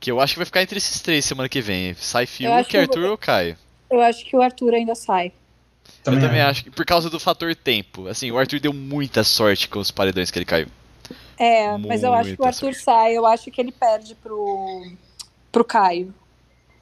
Que 0.00 0.10
eu 0.10 0.20
acho 0.20 0.34
que 0.34 0.38
vai 0.38 0.46
ficar 0.46 0.62
entre 0.62 0.78
esses 0.78 1.00
três 1.00 1.24
semana 1.24 1.48
que 1.48 1.60
vem. 1.60 1.94
Sai 1.94 2.26
Fiuk, 2.26 2.76
Arthur 2.76 3.00
vou- 3.02 3.10
ou 3.12 3.18
Caio. 3.18 3.56
Eu 3.90 4.00
acho 4.00 4.24
que 4.24 4.36
o 4.36 4.42
Arthur 4.42 4.74
ainda 4.74 4.94
sai. 4.94 5.32
eu 6.04 6.20
também 6.20 6.40
acho 6.40 6.64
que 6.64 6.70
por 6.70 6.84
causa 6.84 7.08
do 7.08 7.18
fator 7.20 7.54
tempo. 7.54 8.06
Assim, 8.08 8.30
o 8.30 8.38
Arthur 8.38 8.60
deu 8.60 8.72
muita 8.72 9.24
sorte 9.24 9.68
com 9.68 9.78
os 9.78 9.90
paredões 9.90 10.30
que 10.30 10.38
ele 10.38 10.44
caiu. 10.44 10.66
É, 11.38 11.76
mas 11.78 12.02
eu 12.02 12.12
acho 12.12 12.34
que 12.34 12.40
o 12.40 12.44
Muita 12.44 12.48
Arthur 12.48 12.74
sai. 12.74 13.12
Eu 13.16 13.26
acho 13.26 13.50
que 13.50 13.60
ele 13.60 13.70
perde 13.72 14.14
pro, 14.16 14.90
pro 15.52 15.64
Caio. 15.64 16.12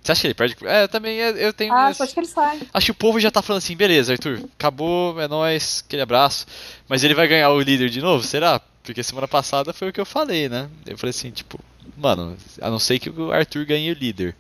Você 0.02 0.12
acha 0.12 0.20
que 0.20 0.26
ele 0.28 0.34
perde? 0.34 0.56
É, 0.64 0.82
eu 0.84 0.88
também 0.88 1.16
eu, 1.18 1.52
tenho. 1.52 1.72
Ah, 1.72 1.82
minhas- 1.84 2.00
acho 2.00 2.12
que 2.14 2.20
ele 2.20 2.26
sai. 2.26 2.60
Acho 2.72 2.86
que 2.86 2.90
o 2.92 2.94
povo 2.94 3.18
já 3.18 3.30
tá 3.30 3.40
falando 3.42 3.58
assim, 3.62 3.74
beleza, 3.76 4.12
Arthur, 4.12 4.44
acabou, 4.58 5.18
é 5.20 5.26
nóis, 5.26 5.82
aquele 5.86 6.02
abraço. 6.02 6.46
Mas 6.88 7.02
ele 7.04 7.14
vai 7.14 7.26
ganhar 7.26 7.50
o 7.50 7.60
líder 7.60 7.88
de 7.90 8.00
novo, 8.00 8.22
será? 8.24 8.60
Porque 8.82 9.02
semana 9.02 9.26
passada 9.26 9.72
foi 9.72 9.88
o 9.88 9.92
que 9.92 10.00
eu 10.00 10.04
falei, 10.06 10.48
né? 10.48 10.68
Eu 10.86 10.98
falei 10.98 11.10
assim, 11.10 11.30
tipo, 11.30 11.58
mano, 11.97 12.37
a 12.61 12.70
não 12.70 12.78
ser 12.78 12.99
que 12.99 13.11
o 13.11 13.32
Arthur 13.32 13.64
ganhe 13.64 13.91
o 13.91 13.95
líder. 13.95 14.35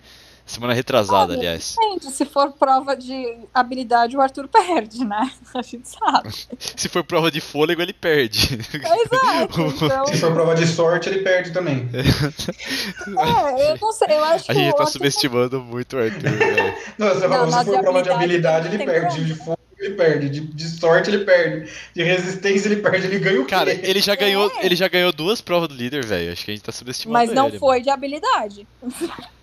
Semana 0.46 0.74
retrasada, 0.74 1.32
Olha, 1.32 1.40
aliás. 1.40 1.74
Gente, 1.80 2.10
se 2.10 2.26
for 2.26 2.52
prova 2.52 2.94
de 2.94 3.34
habilidade, 3.54 4.14
o 4.14 4.20
Arthur 4.20 4.46
perde, 4.46 5.02
né? 5.02 5.30
A 5.54 5.62
gente 5.62 5.88
sabe. 5.88 6.34
Se 6.76 6.86
for 6.86 7.02
prova 7.02 7.30
de 7.30 7.40
fôlego, 7.40 7.80
ele 7.80 7.94
perde. 7.94 8.58
Exato. 8.74 9.62
Então, 9.84 10.06
Se 10.06 10.18
for 10.18 10.34
prova 10.34 10.54
de 10.54 10.66
sorte, 10.66 11.08
ele 11.08 11.20
perde 11.22 11.50
também. 11.50 11.88
é, 11.94 13.72
eu 13.72 13.78
não 13.80 13.92
sei, 13.92 14.08
eu 14.10 14.24
acho 14.24 14.50
A 14.50 14.54
que 14.54 14.60
gente 14.60 14.72
o 14.72 14.76
tá 14.76 14.82
Arthur 14.82 14.92
subestimando 14.92 15.60
muito 15.62 15.96
o 15.96 16.00
Arthur, 16.00 16.20
velho. 16.30 16.74
Não, 16.98 17.08
você 17.08 17.28
falou, 17.28 17.46
na 17.46 17.58
se 17.64 17.70
for 17.70 17.80
prova 17.80 18.02
de 18.02 18.10
habilidade, 18.10 18.68
ele 18.68 18.84
perde. 18.84 19.14
como. 19.16 19.24
De 19.26 19.34
fogo, 19.34 19.58
ele 19.86 19.94
perde. 19.94 20.28
De, 20.28 20.40
de 20.40 20.68
sorte, 20.68 21.10
ele 21.10 21.24
perde. 21.24 21.70
De 21.94 22.02
resistência, 22.02 22.68
ele 22.68 22.76
perde. 22.82 23.06
Ele 23.06 23.18
ganha 23.18 23.40
o 23.40 23.44
quê? 23.44 23.50
Cara, 23.50 23.72
ele 23.72 24.00
já 24.00 24.14
ganhou, 24.14 24.50
É. 24.58 24.66
ele 24.66 24.76
já 24.76 24.88
ganhou 24.88 25.12
duas 25.12 25.40
provas 25.40 25.68
do 25.68 25.74
líder, 25.74 26.04
velho. 26.04 26.32
Acho 26.32 26.44
que 26.44 26.50
a 26.50 26.54
gente 26.54 26.64
tá 26.64 26.72
subestimando 26.72 27.18
Mas 27.26 27.34
não 27.34 27.48
ele, 27.48 27.58
foi 27.58 27.80
de 27.80 27.90
habilidade. 27.90 28.66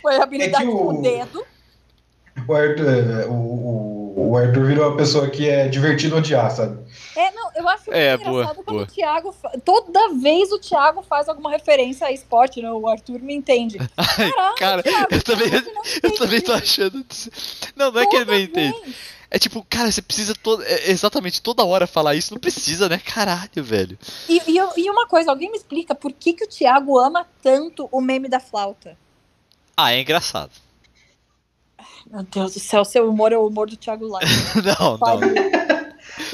Foi 0.00 0.16
habilidade 0.16 0.64
É 0.64 0.68
o- 0.68 0.72
com 0.72 0.98
o 0.98 1.02
dedo. 1.02 1.44
O 2.48 2.54
Arthur, 2.54 3.28
o, 3.30 4.30
o, 4.30 4.36
Arthur 4.36 4.64
virou 4.66 4.88
uma 4.88 4.96
pessoa 4.96 5.28
que 5.28 5.48
é 5.48 5.68
divertido 5.68 6.16
odiar, 6.16 6.50
sabe? 6.50 6.78
É, 7.14 7.30
não, 7.32 7.50
eu 7.54 7.68
acho 7.68 7.84
muito 7.86 7.96
É, 7.96 8.14
engraçado 8.14 8.32
boa, 8.32 8.54
quando 8.54 8.66
boa. 8.66 8.82
o 8.82 8.86
Thiago. 8.86 9.34
Toda 9.64 10.14
vez 10.14 10.50
o 10.50 10.58
Thiago 10.58 11.02
faz 11.02 11.28
alguma 11.28 11.50
referência 11.50 12.06
a 12.06 12.12
esporte, 12.12 12.60
né? 12.62 12.70
O 12.72 12.88
Arthur 12.88 13.20
me 13.20 13.34
entende. 13.34 13.78
Caralho, 13.96 14.54
Cara, 14.56 14.82
Thiago, 14.82 15.08
eu 15.10 15.22
também, 15.22 15.48
eu 16.02 16.14
também 16.16 16.40
tô 16.40 16.52
achando. 16.52 17.04
Não, 17.76 17.92
não 17.92 18.00
é 18.00 18.06
que 18.06 18.16
ele 18.16 18.24
Toda 18.24 18.36
não 18.38 18.44
entende. 18.44 18.80
vez. 18.80 18.96
É 19.30 19.38
tipo, 19.38 19.64
cara, 19.68 19.90
você 19.90 20.02
precisa 20.02 20.34
toda, 20.34 20.62
é, 20.64 20.90
exatamente 20.90 21.40
toda 21.40 21.64
hora 21.64 21.86
falar 21.86 22.14
isso. 22.14 22.34
Não 22.34 22.40
precisa, 22.40 22.88
né? 22.88 22.98
Caralho, 22.98 23.62
velho. 23.64 23.98
E, 24.28 24.38
e, 24.46 24.58
e 24.84 24.90
uma 24.90 25.06
coisa, 25.06 25.30
alguém 25.30 25.50
me 25.50 25.56
explica 25.56 25.94
por 25.94 26.12
que, 26.12 26.32
que 26.34 26.44
o 26.44 26.48
Thiago 26.48 26.98
ama 26.98 27.26
tanto 27.42 27.88
o 27.92 28.00
meme 28.00 28.28
da 28.28 28.40
flauta? 28.40 28.96
Ah, 29.76 29.92
é 29.92 30.00
engraçado. 30.00 30.50
Meu 32.10 32.22
Deus 32.22 32.54
do 32.54 32.60
céu, 32.60 32.84
seu 32.84 33.08
humor 33.08 33.32
é 33.32 33.36
o 33.36 33.46
humor 33.46 33.68
do 33.68 33.76
Thiago 33.76 34.06
Live. 34.06 34.32
Não, 34.80 34.98
não. 34.98 35.20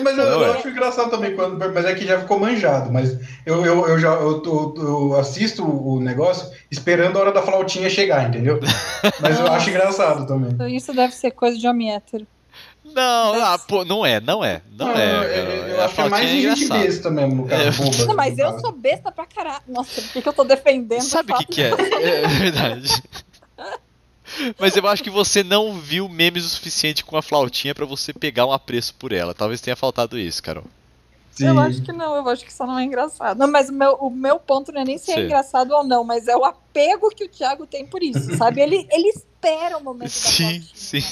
Mas 0.02 0.18
eu, 0.18 0.24
eu 0.24 0.44
é. 0.44 0.58
acho 0.58 0.68
engraçado 0.68 1.10
também, 1.10 1.36
quando, 1.36 1.58
mas 1.72 1.84
é 1.84 1.94
que 1.94 2.04
já 2.06 2.20
ficou 2.20 2.38
manjado. 2.38 2.90
Mas 2.92 3.16
eu, 3.46 3.64
eu, 3.64 3.86
eu 3.88 3.98
já 3.98 4.12
eu, 4.14 4.42
eu 4.76 5.16
assisto 5.18 5.64
o 5.64 6.00
negócio 6.00 6.50
esperando 6.70 7.16
a 7.16 7.20
hora 7.20 7.32
da 7.32 7.42
flautinha 7.42 7.88
chegar, 7.88 8.28
entendeu? 8.28 8.58
Mas 9.20 9.38
eu 9.38 9.46
acho 9.46 9.70
engraçado 9.70 10.26
também. 10.26 10.74
Isso 10.74 10.92
deve 10.92 11.14
ser 11.14 11.30
coisa 11.32 11.56
de 11.58 11.66
homem 11.66 11.94
hétero. 11.94 12.26
Não, 12.94 13.44
ah, 13.44 13.58
pô, 13.58 13.84
não 13.84 14.04
é, 14.04 14.20
não 14.20 14.44
é. 14.44 14.62
Não, 14.72 14.90
é. 14.90 15.16
eu, 15.38 15.44
eu 15.68 15.80
A 15.80 15.84
acho 15.84 15.94
que 15.94 16.00
é 16.00 16.08
mais 16.08 16.28
de 16.28 16.42
gente 16.42 16.64
engraçada. 16.64 16.84
besta 16.86 17.10
mesmo, 17.10 17.46
caso. 17.46 17.62
É. 17.62 17.70
boba, 17.70 18.06
Não, 18.06 18.14
mas 18.16 18.36
no 18.36 18.42
eu 18.42 18.50
caso. 18.50 18.60
sou 18.60 18.72
besta 18.72 19.12
pra 19.12 19.26
caralho. 19.26 19.62
Nossa, 19.68 20.00
por 20.02 20.12
que, 20.12 20.22
que 20.22 20.28
eu 20.28 20.32
tô 20.32 20.44
defendendo? 20.44 21.02
Sabe 21.02 21.32
o 21.32 21.36
que, 21.38 21.44
que 21.44 21.62
é? 21.62 21.70
É 21.70 22.26
verdade. 22.26 23.02
Mas 24.58 24.76
eu 24.76 24.86
acho 24.86 25.02
que 25.02 25.10
você 25.10 25.42
não 25.42 25.74
viu 25.74 26.08
memes 26.08 26.44
o 26.44 26.48
suficiente 26.48 27.04
com 27.04 27.16
a 27.16 27.22
flautinha 27.22 27.74
pra 27.74 27.86
você 27.86 28.12
pegar 28.12 28.46
um 28.46 28.52
apreço 28.52 28.94
por 28.94 29.12
ela. 29.12 29.34
Talvez 29.34 29.60
tenha 29.60 29.76
faltado 29.76 30.18
isso, 30.18 30.42
Carol. 30.42 30.64
Eu 31.40 31.52
Sim. 31.54 31.58
acho 31.60 31.82
que 31.82 31.92
não, 31.92 32.16
eu 32.16 32.28
acho 32.28 32.44
que 32.44 32.52
só 32.52 32.66
não 32.66 32.78
é 32.78 32.82
engraçado. 32.84 33.38
Não, 33.38 33.46
mas 33.50 33.68
o 33.68 33.72
meu, 33.72 33.92
o 33.94 34.10
meu 34.10 34.40
ponto 34.40 34.72
não 34.72 34.80
é 34.80 34.84
nem 34.84 34.98
se 34.98 35.12
é 35.12 35.14
Sim. 35.14 35.20
engraçado 35.22 35.70
ou 35.72 35.84
não, 35.84 36.02
mas 36.02 36.26
é 36.26 36.36
o 36.36 36.44
apego 36.44 37.10
que 37.10 37.24
o 37.24 37.28
Thiago 37.28 37.64
tem 37.66 37.86
por 37.86 38.02
isso, 38.02 38.34
sabe? 38.36 38.60
Ele, 38.60 38.84
ele 38.90 39.08
espera 39.10 39.78
o 39.78 39.84
momento 39.84 40.10
Sim, 40.10 40.60
flautinha. 40.60 40.62
sim. 40.74 41.02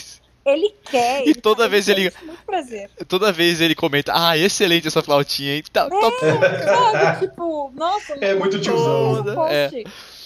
Ele 0.44 0.72
quer. 0.84 1.26
E 1.26 1.34
toda 1.34 1.68
vez 1.68 1.88
ele- 1.88 2.10
sente 2.10 2.24
muito 2.24 2.42
prazer. 2.44 2.88
Toda 3.08 3.32
vez 3.32 3.60
ele 3.60 3.74
comenta, 3.74 4.12
ah, 4.14 4.36
excelente 4.38 4.86
essa 4.88 5.02
flautinha, 5.02 5.56
hein? 5.56 5.64
Tá, 5.72 5.88
tá 5.88 5.96
Sabe? 6.00 7.26
tipo, 7.28 7.72
nossa, 7.74 8.12
É 8.20 8.34
muito 8.34 8.60
tiozão. 8.60 9.16
Toda, 9.16 9.34
post, 9.34 9.84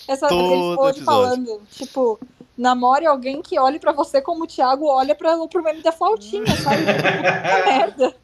essa 0.08 0.26
eles 0.26 0.38
hoje 0.42 0.98
episódio. 0.98 1.04
falando, 1.04 1.62
tipo, 1.72 2.20
namore 2.60 3.06
alguém 3.06 3.40
que 3.42 3.58
olhe 3.58 3.78
pra 3.78 3.92
você 3.92 4.20
como 4.20 4.44
o 4.44 4.46
Thiago 4.46 4.86
olha 4.86 5.14
pra, 5.14 5.36
pro 5.48 5.62
meme 5.62 5.82
da 5.82 5.92
flautinha, 5.92 6.46
sabe? 6.56 6.82
Que 6.84 7.70
merda. 7.70 8.14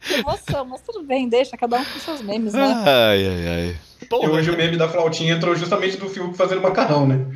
Que 0.00 0.14
emoção, 0.14 0.64
mas 0.64 0.80
tudo 0.82 1.02
bem, 1.02 1.28
deixa, 1.28 1.56
cada 1.56 1.76
um 1.78 1.84
com 1.84 1.98
seus 1.98 2.22
memes, 2.22 2.54
né? 2.54 2.72
Ai, 2.86 3.26
ai, 3.26 3.48
ai. 3.48 3.76
E 4.22 4.26
hoje 4.28 4.50
o 4.50 4.56
meme 4.56 4.76
da 4.76 4.88
flautinha 4.88 5.34
entrou 5.34 5.54
justamente 5.56 5.96
do 5.96 6.08
Fiuk 6.08 6.36
fazendo 6.36 6.62
macarrão, 6.62 7.06
né? 7.06 7.26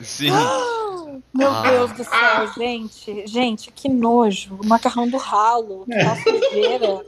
sim. 0.00 0.30
Meu 1.32 1.50
Ah. 1.50 1.62
Deus 1.62 1.90
do 1.92 2.04
céu, 2.04 2.52
gente. 2.56 3.26
Gente, 3.26 3.70
que 3.72 3.88
nojo. 3.88 4.56
O 4.62 4.66
macarrão 4.66 5.08
do 5.08 5.16
ralo, 5.16 5.84
que 5.86 5.98
tá 5.98 6.16
sujeira. 6.16 7.06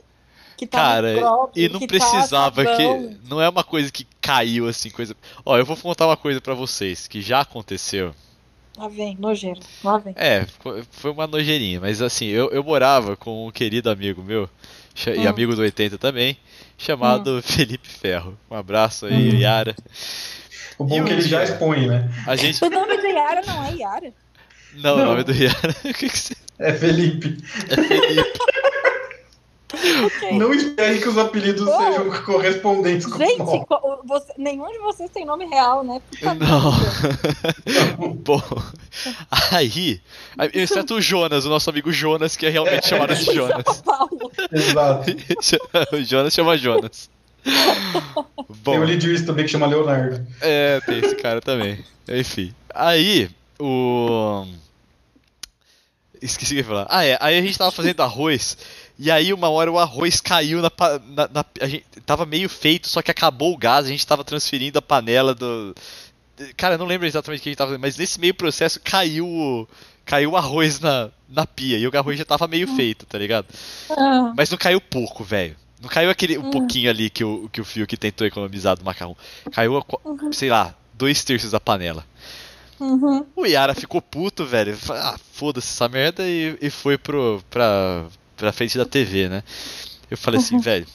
Que 0.56 0.66
tá 0.66 0.78
Cara, 0.78 1.12
micróbio, 1.14 1.50
e 1.54 1.68
não 1.68 1.78
que 1.78 1.86
precisava 1.86 2.64
tá 2.64 2.76
que. 2.76 3.16
Não 3.28 3.40
é 3.40 3.48
uma 3.48 3.62
coisa 3.62 3.92
que 3.92 4.06
caiu 4.20 4.66
assim, 4.68 4.90
coisa. 4.90 5.14
Ó, 5.44 5.56
eu 5.56 5.64
vou 5.64 5.76
contar 5.76 6.06
uma 6.06 6.16
coisa 6.16 6.40
pra 6.40 6.54
vocês 6.54 7.06
que 7.06 7.20
já 7.20 7.40
aconteceu. 7.42 8.12
Lá 8.76 8.88
vem, 8.88 9.16
nojeiro. 9.18 9.60
Lá 9.82 9.98
vem. 9.98 10.12
É, 10.16 10.46
foi- 10.90 11.10
uma 11.10 11.26
nojeirinha, 11.26 11.80
mas 11.80 12.02
assim, 12.02 12.26
eu, 12.26 12.50
eu 12.50 12.62
morava 12.62 13.16
com 13.16 13.46
um 13.46 13.50
querido 13.50 13.88
amigo 13.90 14.22
meu, 14.22 14.48
e 15.06 15.20
Hum. 15.26 15.28
amigo 15.28 15.54
do 15.54 15.62
80 15.62 15.96
também, 15.98 16.36
chamado 16.76 17.40
Felipe 17.42 17.88
Ferro. 17.88 18.38
Um 18.50 18.54
abraço 18.56 19.06
aí, 19.06 19.30
Hum. 19.34 19.38
Yara. 19.38 19.74
O 20.78 20.84
bom 20.84 20.96
E 20.96 21.00
é 21.00 21.04
que 21.04 21.10
ele 21.12 21.22
já 21.22 21.42
expõe, 21.42 21.86
né? 21.86 22.10
A 22.26 22.36
gente. 22.36 22.62
O 22.62 22.68
nome 22.70 22.96
do 22.98 23.06
Yara 23.06 23.40
não 23.46 23.64
é 23.64 23.72
Yara. 23.74 24.12
Não, 24.74 24.94
o 24.94 24.98
Não. 24.98 25.04
nome 25.06 25.24
do 25.24 25.32
Yara. 25.32 25.74
O 25.84 25.94
que 25.94 26.08
que 26.10 26.18
você- 26.18 26.36
É 26.58 26.72
Felipe. 26.72 27.38
É 27.70 27.76
Felipe. 27.76 28.32
Ok. 30.04 30.32
Não 30.38 30.54
espere 30.54 31.00
que 31.00 31.08
os 31.08 31.18
apelidos 31.18 31.66
Oh. 31.66 31.76
sejam 31.78 32.22
correspondentes 32.22 33.06
com 33.06 33.16
o 33.16 33.18
Gente, 33.18 33.38
nome. 33.38 33.66
co- 33.66 34.00
você- 34.06 34.32
nenhum 34.38 34.70
de 34.70 34.78
vocês 34.78 35.10
tem 35.10 35.24
nome 35.24 35.44
real, 35.46 35.82
né? 35.82 36.00
Puta 36.10 36.34
Não. 36.34 36.72
Bom, 38.22 38.42
aí, 39.50 40.00
exceto 40.54 40.94
o 40.94 41.00
Jonas, 41.00 41.44
o 41.44 41.48
nosso 41.48 41.68
amigo 41.68 41.92
Jonas, 41.92 42.36
que 42.36 42.46
é 42.46 42.48
realmente 42.50 42.86
chamado 42.88 43.14
de 43.14 43.24
Jonas. 43.34 43.64
Chama 43.64 43.82
Paulo. 43.82 44.32
Exato. 44.52 45.10
o 45.92 46.04
Jonas 46.04 46.32
chama 46.32 46.56
Jonas. 46.56 47.10
Bom, 48.64 48.72
Tem 48.72 48.78
o 48.80 48.84
Lewis 48.84 49.22
também 49.24 49.44
que 49.44 49.50
chama 49.50 49.66
Leonardo. 49.66 50.24
é, 50.40 50.80
tem 50.80 50.98
esse 50.98 51.14
cara 51.16 51.40
também. 51.40 51.84
Enfim, 52.08 52.54
aí, 52.74 53.28
o. 53.58 54.44
Esqueci 56.22 56.52
o 56.52 56.54
que 56.54 56.54
eu 56.54 56.58
ia 56.58 56.64
falar. 56.64 56.86
Ah, 56.88 57.04
é, 57.04 57.18
aí 57.20 57.38
a 57.38 57.42
gente 57.42 57.58
tava 57.58 57.70
fazendo 57.70 58.00
arroz. 58.02 58.56
E 58.98 59.10
aí, 59.10 59.32
uma 59.32 59.48
hora 59.50 59.70
o 59.70 59.78
arroz 59.78 60.20
caiu 60.20 60.62
na, 60.62 60.70
na, 61.08 61.28
na- 61.28 61.44
A 61.60 61.66
gente 61.66 61.84
tava 62.06 62.24
meio 62.24 62.48
feito, 62.48 62.88
só 62.88 63.02
que 63.02 63.10
acabou 63.10 63.52
o 63.52 63.58
gás. 63.58 63.84
A 63.86 63.88
gente 63.90 64.06
tava 64.06 64.24
transferindo 64.24 64.78
a 64.78 64.82
panela 64.82 65.34
do. 65.34 65.74
Cara, 66.56 66.74
eu 66.74 66.78
não 66.78 66.86
lembro 66.86 67.06
exatamente 67.06 67.40
o 67.40 67.42
que 67.42 67.48
a 67.48 67.52
gente 67.52 67.58
tava 67.58 67.70
fazendo, 67.70 67.82
mas 67.82 67.96
nesse 67.96 68.18
meio 68.20 68.34
processo 68.34 68.80
caiu 68.82 69.26
o. 69.26 69.68
Caiu 70.04 70.30
o 70.32 70.36
arroz 70.36 70.78
na, 70.80 71.10
na 71.28 71.44
pia. 71.46 71.76
E 71.78 71.86
o 71.86 71.90
arroz 71.98 72.16
já 72.18 72.24
tava 72.24 72.46
meio 72.46 72.68
feito, 72.76 73.04
tá 73.06 73.18
ligado? 73.18 73.46
Ah, 73.90 74.32
Mas 74.36 74.48
não 74.50 74.56
caiu 74.56 74.80
pouco, 74.80 75.24
velho. 75.24 75.56
Não 75.82 75.88
caiu 75.90 76.08
aquele 76.10 76.38
um 76.38 76.46
Hum. 76.46 76.50
pouquinho 76.52 76.88
ali 76.88 77.10
que 77.10 77.24
o, 77.24 77.48
que 77.52 77.60
o 77.60 77.64
fio 77.64 77.86
que 77.86 77.96
tentou 77.96 78.26
economizar 78.26 78.76
do 78.78 78.84
macarrão. 78.84 79.16
Caiu, 79.52 79.76
a 79.76 79.82
qu- 79.82 80.00
sei 80.32 80.48
lá, 80.48 80.74
dois 80.94 81.22
terços 81.24 81.50
da 81.50 81.58
panela. 81.60 82.04
uhum. 82.80 83.26
O 83.34 83.44
Yara 83.46 83.74
ficou 83.74 84.00
puto, 84.00 84.46
velho. 84.46 84.78
Ah, 84.90 85.16
foda-se 85.32 85.68
essa 85.68 85.88
merda 85.88 86.22
e, 86.26 86.56
e 86.62 86.70
foi 86.70 86.96
pro, 86.96 87.42
pra, 87.50 88.06
pra 88.36 88.52
frente 88.52 88.76
da 88.78 88.84
TV, 88.84 89.28
né? 89.28 89.42
Eu 90.10 90.16
falei 90.16 90.38
assim, 90.40 90.58
velho, 90.58 90.86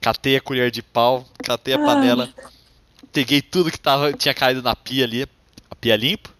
catei 0.00 0.36
a 0.36 0.40
colher 0.40 0.70
de 0.70 0.82
pau, 0.82 1.24
catei 1.42 1.74
a 1.74 1.78
Ai. 1.78 1.84
panela, 1.84 2.28
peguei 3.12 3.40
tudo 3.40 3.70
que 3.70 3.78
tava, 3.78 4.12
tinha 4.12 4.34
caído 4.34 4.62
na 4.62 4.74
pia 4.76 5.04
ali, 5.04 5.26
a 5.70 5.74
pia 5.74 5.96
limpa, 5.96 6.30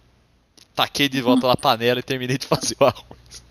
taquei 0.74 1.08
de 1.08 1.20
volta 1.22 1.46
na 1.46 1.56
panela 1.56 2.00
e 2.00 2.02
terminei 2.02 2.36
de 2.38 2.46
fazer 2.46 2.76
o 2.80 2.84
arroz. 2.84 3.42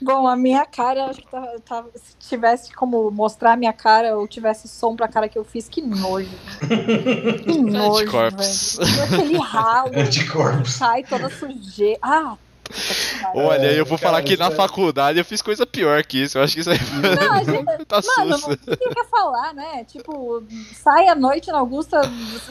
Bom, 0.00 0.28
a 0.28 0.36
minha 0.36 0.64
cara, 0.64 1.06
acho 1.06 1.20
que 1.20 1.26
tava, 1.28 1.60
tava- 1.66 1.90
se 1.96 2.14
tivesse 2.28 2.72
como 2.72 3.10
mostrar 3.10 3.54
a 3.54 3.56
minha 3.56 3.72
cara 3.72 4.16
ou 4.16 4.28
tivesse 4.28 4.68
som 4.68 4.94
pra 4.94 5.08
cara 5.08 5.28
que 5.28 5.36
eu 5.36 5.42
fiz, 5.44 5.68
que 5.68 5.80
nojo. 5.82 6.30
Que 7.42 7.58
nojo, 7.58 8.02
Anticorpos. 8.02 8.76
velho. 8.78 9.02
Aquele 9.02 9.38
ralo, 9.38 9.90
Anticorpos. 9.98 10.72
sai 10.74 11.02
toda 11.02 11.28
sujeira. 11.30 11.98
Ah. 12.00 12.36
Olha, 13.34 13.72
eu 13.72 13.84
vou 13.84 13.98
cara, 13.98 14.10
falar 14.12 14.22
que 14.22 14.36
na 14.36 14.50
faculdade 14.50 15.18
eu 15.18 15.24
fiz 15.24 15.40
coisa 15.42 15.66
pior 15.66 16.02
que 16.04 16.22
isso. 16.22 16.38
Eu 16.38 16.42
acho 16.42 16.54
que 16.54 16.60
isso 16.60 16.70
aí 16.70 16.78
Não, 17.20 17.32
a 17.32 17.42
gente- 17.44 17.84
tá 17.86 18.00
Mano, 18.16 18.38
sussa. 18.38 18.52
o 18.52 18.76
que 18.94 19.04
falar, 19.04 19.54
né? 19.54 19.84
Tipo, 19.84 20.42
sai 20.74 21.08
à 21.08 21.14
noite 21.14 21.50
na 21.50 21.58
Augusta, 21.58 22.00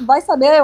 vai 0.01 0.21
saber 0.21 0.61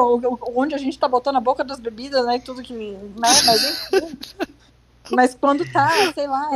onde 0.56 0.76
a 0.76 0.78
gente 0.78 0.98
tá 0.98 1.08
botando 1.08 1.38
a 1.38 1.42
boca 1.42 1.64
das 1.64 1.80
bebidas, 1.80 2.26
né? 2.26 2.38
E 2.38 2.42
tudo 2.42 2.62
que. 2.62 2.74
Né? 2.74 2.98
Mas 3.20 3.64
enfim. 3.64 4.18
Mas 5.12 5.36
quando 5.36 5.66
tá, 5.66 5.90
sei 6.14 6.28
lá, 6.28 6.50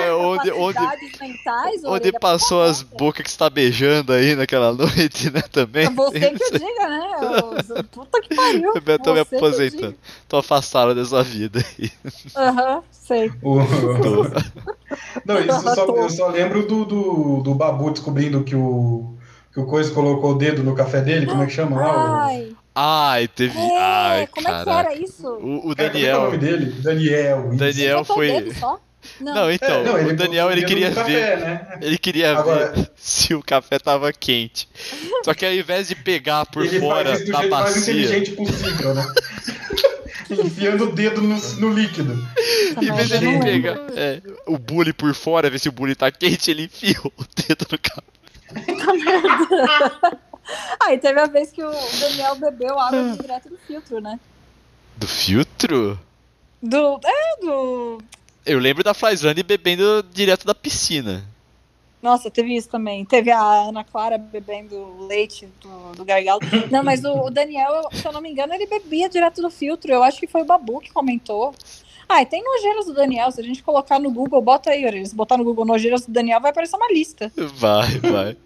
É, 0.00 0.12
onde, 0.12 0.50
onde, 0.52 0.78
mentais, 1.20 1.84
onde 1.84 1.90
orelha 1.90 2.20
passou 2.20 2.62
as 2.62 2.82
bocas 2.82 3.22
que 3.24 3.30
você 3.30 3.38
tá 3.38 3.50
beijando 3.50 4.12
aí 4.12 4.34
naquela 4.34 4.72
noite, 4.74 5.30
né? 5.30 5.42
Também. 5.42 5.86
É 5.86 5.90
você 5.90 6.18
que 6.18 6.42
eu 6.42 6.50
diga, 6.52 6.88
né? 6.88 7.10
ô, 7.78 7.84
Puta 7.84 8.20
que 8.20 8.34
pariu. 8.34 8.72
Eu 8.86 8.98
tô 8.98 9.12
me 9.12 9.18
eu 9.18 9.22
aposentando. 9.22 9.94
Tô 10.28 10.36
afastado 10.38 10.94
dessa 10.94 11.22
vida 11.22 11.60
aí. 11.78 11.90
Aham, 12.36 12.82
sei. 12.90 13.30
O- 13.42 13.58
Não, 15.24 15.38
isso 15.40 15.60
só, 15.74 15.84
eu 15.86 16.10
só 16.10 16.28
lembro 16.28 16.66
do, 16.66 16.84
do, 16.84 17.42
do 17.42 17.54
Babu 17.54 17.90
descobrindo 17.90 18.44
que 18.44 18.54
o, 18.54 19.16
que 19.52 19.60
o 19.60 19.66
Coisa 19.66 19.90
colocou 19.92 20.32
o 20.32 20.34
dedo 20.38 20.62
no 20.62 20.74
café 20.74 21.00
dele, 21.00 21.26
como 21.26 21.42
é 21.42 21.46
que 21.46 21.52
chama 21.52 21.76
lá? 21.80 22.24
Ai, 22.26 22.52
Ai, 22.74 23.28
teve. 23.28 23.58
é, 23.58 23.78
Ai, 23.78 24.26
como 24.28 24.48
é 24.48 24.50
que 24.50 24.64
caraca. 24.64 24.90
era 24.90 24.94
isso? 24.98 25.26
O, 25.28 25.68
o 25.68 25.72
é 25.72 25.74
que 25.74 25.82
é 25.82 25.86
o 25.86 25.92
Daniel. 25.92 26.22
nome 26.22 26.38
dele? 26.38 26.72
Daniel. 26.82 27.48
isso. 27.48 27.56
Daniel 27.58 28.04
foi. 28.04 28.28
dedo 28.32 28.54
só? 28.58 28.80
Não, 29.20 29.34
Não, 29.34 29.50
então, 29.52 29.80
É, 29.80 29.84
não, 29.84 29.94
o 30.12 30.16
Daniel 30.16 30.46
colocou 30.46 30.52
ele 30.52 30.64
queria 30.64 30.88
ver. 30.90 30.94
café, 30.94 31.36
né? 31.36 31.78
Ele 31.82 31.98
queria 31.98 32.38
Agora- 32.38 32.72
ver 32.72 32.90
se 32.96 33.34
o 33.34 33.42
café 33.42 33.78
tava 33.78 34.12
quente. 34.12 34.68
Só 35.24 35.34
que 35.34 35.44
ao 35.44 35.52
invés 35.52 35.88
de 35.88 35.96
pegar 35.96 36.46
por 36.46 36.64
Ele 36.64 36.78
fora 36.80 37.10
faz 37.10 37.20
isso 37.20 37.26
do 37.26 37.32
da 37.32 37.38
jeito 37.40 37.50
mais 37.50 37.64
bacia, 37.74 37.92
inteligente 37.92 38.30
possível, 38.32 38.94
né? 38.94 39.06
Enfiando 40.30 40.84
o 40.84 40.92
dedo 40.92 41.20
no, 41.20 41.36
no 41.36 41.72
líquido. 41.74 42.26
Em 42.80 42.90
vez 42.94 43.08
de 43.08 43.16
ele 43.16 43.38
pegar 43.40 43.76
é, 43.94 44.22
o 44.46 44.56
bully 44.56 44.92
por 44.92 45.12
fora, 45.14 45.50
ver 45.50 45.58
se 45.58 45.68
o 45.68 45.72
bully 45.72 45.94
tá 45.94 46.10
quente, 46.10 46.50
ele 46.50 46.62
enfia 46.64 46.96
o 47.04 47.12
dedo 47.36 47.66
no 47.70 47.78
café. 47.78 48.02
Ah, 50.80 50.92
e 50.92 50.98
teve 50.98 51.20
a 51.20 51.26
vez 51.26 51.52
que 51.52 51.62
o 51.62 51.70
Daniel 52.00 52.34
bebeu 52.34 52.78
água 52.78 53.16
direto 53.20 53.48
do 53.48 53.56
filtro, 53.58 54.00
né? 54.00 54.18
Do 54.96 55.06
filtro? 55.06 55.98
Do. 56.60 57.00
É, 57.04 57.40
do. 57.40 57.98
Eu 58.44 58.58
lembro 58.58 58.82
da 58.82 58.92
Flyzane 58.92 59.42
bebendo 59.42 60.04
direto 60.12 60.44
da 60.44 60.54
piscina. 60.54 61.24
Nossa, 62.02 62.28
teve 62.28 62.56
isso 62.56 62.68
também. 62.68 63.04
Teve 63.04 63.30
a 63.30 63.40
Ana 63.40 63.84
Clara 63.84 64.18
bebendo 64.18 65.06
leite 65.06 65.48
do, 65.60 65.92
do 65.92 66.04
gargalo. 66.04 66.40
Não, 66.68 66.82
mas 66.82 67.04
o, 67.04 67.26
o 67.26 67.30
Daniel, 67.30 67.88
se 67.92 68.04
eu 68.04 68.12
não 68.12 68.20
me 68.20 68.28
engano, 68.28 68.52
ele 68.52 68.66
bebia 68.66 69.08
direto 69.08 69.40
do 69.40 69.48
filtro. 69.48 69.92
Eu 69.92 70.02
acho 70.02 70.18
que 70.18 70.26
foi 70.26 70.42
o 70.42 70.44
Babu 70.44 70.80
que 70.80 70.92
comentou. 70.92 71.54
Ah, 72.14 72.20
e 72.22 72.26
tem 72.26 72.44
nojeiras 72.44 72.84
do 72.86 72.92
Daniel. 72.92 73.30
Se 73.30 73.40
a 73.40 73.44
gente 73.44 73.62
colocar 73.62 73.98
no 73.98 74.10
Google, 74.10 74.42
bota 74.42 74.70
aí, 74.70 74.84
Orelhas. 74.84 75.14
Botar 75.14 75.38
no 75.38 75.44
Google 75.44 75.64
nojeiras 75.64 76.04
do 76.04 76.12
Daniel, 76.12 76.40
vai 76.40 76.50
aparecer 76.50 76.76
uma 76.76 76.88
lista. 76.92 77.32
Vai, 77.54 77.98
vai. 78.00 78.36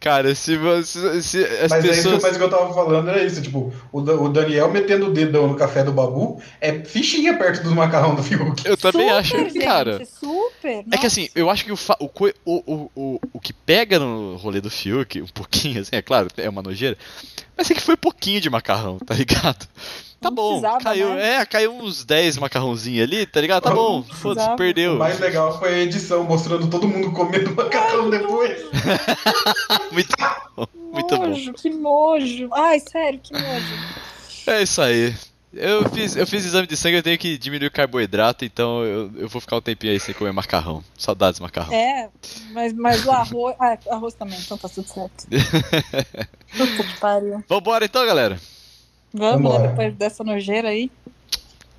Cara, 0.00 0.34
se 0.34 0.56
você. 0.56 1.22
Se 1.22 1.44
as 1.44 1.70
Mas, 1.70 1.84
é 1.84 1.90
isso, 1.90 2.02
pessoas. 2.02 2.22
mas 2.22 2.34
o 2.34 2.38
que 2.38 2.44
eu 2.44 2.50
tava 2.50 2.74
falando 2.74 3.08
era 3.08 3.22
isso, 3.22 3.40
tipo, 3.40 3.72
o, 3.92 4.00
o 4.00 4.28
Daniel 4.28 4.70
metendo 4.70 5.06
o 5.06 5.12
dedão 5.12 5.46
no 5.46 5.54
café 5.54 5.84
do 5.84 5.92
Babu 5.92 6.40
é 6.60 6.80
fichinha 6.80 7.36
perto 7.38 7.62
do 7.62 7.74
macarrão 7.74 8.14
do 8.14 8.22
Fiuk. 8.22 8.66
Eu 8.66 8.76
também 8.76 9.06
super, 9.08 9.18
acho, 9.18 9.36
gente, 9.38 9.58
cara. 9.60 10.04
Super. 10.04 10.84
É 10.90 10.98
que 10.98 11.06
assim, 11.06 11.28
eu 11.34 11.48
acho 11.50 11.64
que 11.64 11.72
o, 11.72 11.76
fa- 11.76 11.96
o, 12.00 12.10
o, 12.44 12.90
o, 12.96 13.20
o 13.32 13.40
que 13.40 13.52
pega 13.52 13.98
no 13.98 14.36
rolê 14.36 14.60
do 14.60 14.70
Fiuk, 14.70 15.20
um 15.22 15.26
pouquinho, 15.28 15.80
assim, 15.80 15.94
é 15.94 16.02
claro, 16.02 16.28
é 16.36 16.48
uma 16.48 16.62
nojeira, 16.62 16.96
mas 17.56 17.70
é 17.70 17.74
que 17.74 17.80
foi 17.80 17.96
pouquinho 17.96 18.40
de 18.40 18.50
macarrão, 18.50 18.98
tá 18.98 19.14
ligado? 19.14 19.68
Tá 20.24 20.30
Não 20.30 20.36
bom, 20.36 20.62
caiu, 20.82 21.10
né? 21.10 21.34
é, 21.34 21.44
caiu 21.44 21.74
uns 21.74 22.02
10 22.02 22.38
macarrãozinhos 22.38 23.02
ali, 23.06 23.26
tá 23.26 23.42
ligado? 23.42 23.64
Tá 23.64 23.74
bom, 23.74 24.02
foda-se, 24.02 24.56
perdeu. 24.56 24.94
O 24.94 24.98
mais 24.98 25.20
legal 25.20 25.58
foi 25.58 25.74
a 25.74 25.78
edição 25.80 26.24
mostrando 26.24 26.66
todo 26.70 26.88
mundo 26.88 27.12
comendo 27.12 27.52
macarrão 27.54 28.08
depois. 28.08 28.58
Muito 29.92 30.16
bom, 30.18 30.66
muito 30.92 31.16
bom. 31.16 31.26
nojo, 31.28 31.52
que 31.52 31.68
nojo. 31.68 32.48
Ai, 32.52 32.80
sério, 32.80 33.20
que 33.22 33.34
nojo. 33.34 33.74
É 34.46 34.62
isso 34.62 34.80
aí. 34.80 35.14
Eu 35.52 35.88
fiz, 35.90 36.16
eu 36.16 36.26
fiz 36.26 36.44
exame 36.44 36.66
de 36.66 36.76
sangue, 36.76 36.96
eu 36.96 37.02
tenho 37.02 37.18
que 37.18 37.36
diminuir 37.38 37.68
o 37.68 37.70
carboidrato, 37.70 38.44
então 38.44 38.82
eu, 38.82 39.10
eu 39.16 39.28
vou 39.28 39.40
ficar 39.40 39.56
um 39.56 39.60
tempinho 39.60 39.92
aí 39.92 40.00
sem 40.00 40.14
comer 40.14 40.32
macarrão. 40.32 40.82
Saudades 40.98 41.38
macarrão. 41.38 41.72
É, 41.72 42.08
mas, 42.50 42.72
mas 42.72 43.04
o 43.04 43.10
arroz. 43.10 43.54
Ah, 43.60 43.76
arroz 43.90 44.14
também, 44.14 44.38
então 44.40 44.56
tá 44.58 44.68
tudo 44.68 44.88
certo. 44.88 45.26
Puta 46.56 46.82
que 46.84 46.98
pariu. 46.98 47.44
Vambora 47.48 47.84
então, 47.84 48.04
galera. 48.06 48.40
Vamos, 49.14 49.42
né? 49.42 49.48
Vambora. 49.50 49.68
Depois 49.68 49.94
dessa 49.94 50.24
nojeira 50.24 50.68
aí. 50.68 50.90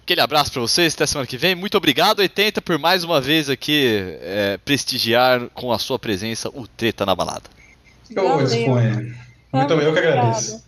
Aquele 0.02 0.22
abraço 0.22 0.52
pra 0.52 0.62
vocês, 0.62 0.94
até 0.94 1.06
semana 1.06 1.28
que 1.28 1.36
vem. 1.36 1.56
Muito 1.56 1.76
obrigado, 1.76 2.20
80, 2.20 2.62
por 2.62 2.78
mais 2.80 3.04
uma 3.04 3.20
vez 3.20 3.50
aqui 3.50 4.18
é, 4.22 4.58
prestigiar 4.64 5.50
com 5.50 5.74
a 5.74 5.80
sua 5.80 6.00
presença 6.00 6.50
o 6.50 6.68
Treta 6.68 7.06
na 7.06 7.16
Balada. 7.16 7.50
Eu 8.10 8.42
exponho. 8.42 9.16
Muito 9.52 9.74
eu 9.74 9.94
que 9.94 10.00
agradeço. 10.00 10.64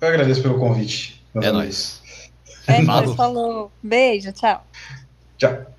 Eu 0.00 0.08
agradeço 0.08 0.42
pelo 0.42 0.58
convite. 0.58 1.24
É 1.40 1.50
nóis. 1.50 2.02
É 2.66 2.82
nóis, 2.82 3.14
falou. 3.14 3.70
Beijo, 3.82 4.32
tchau. 4.32 4.66
Tchau. 5.38 5.71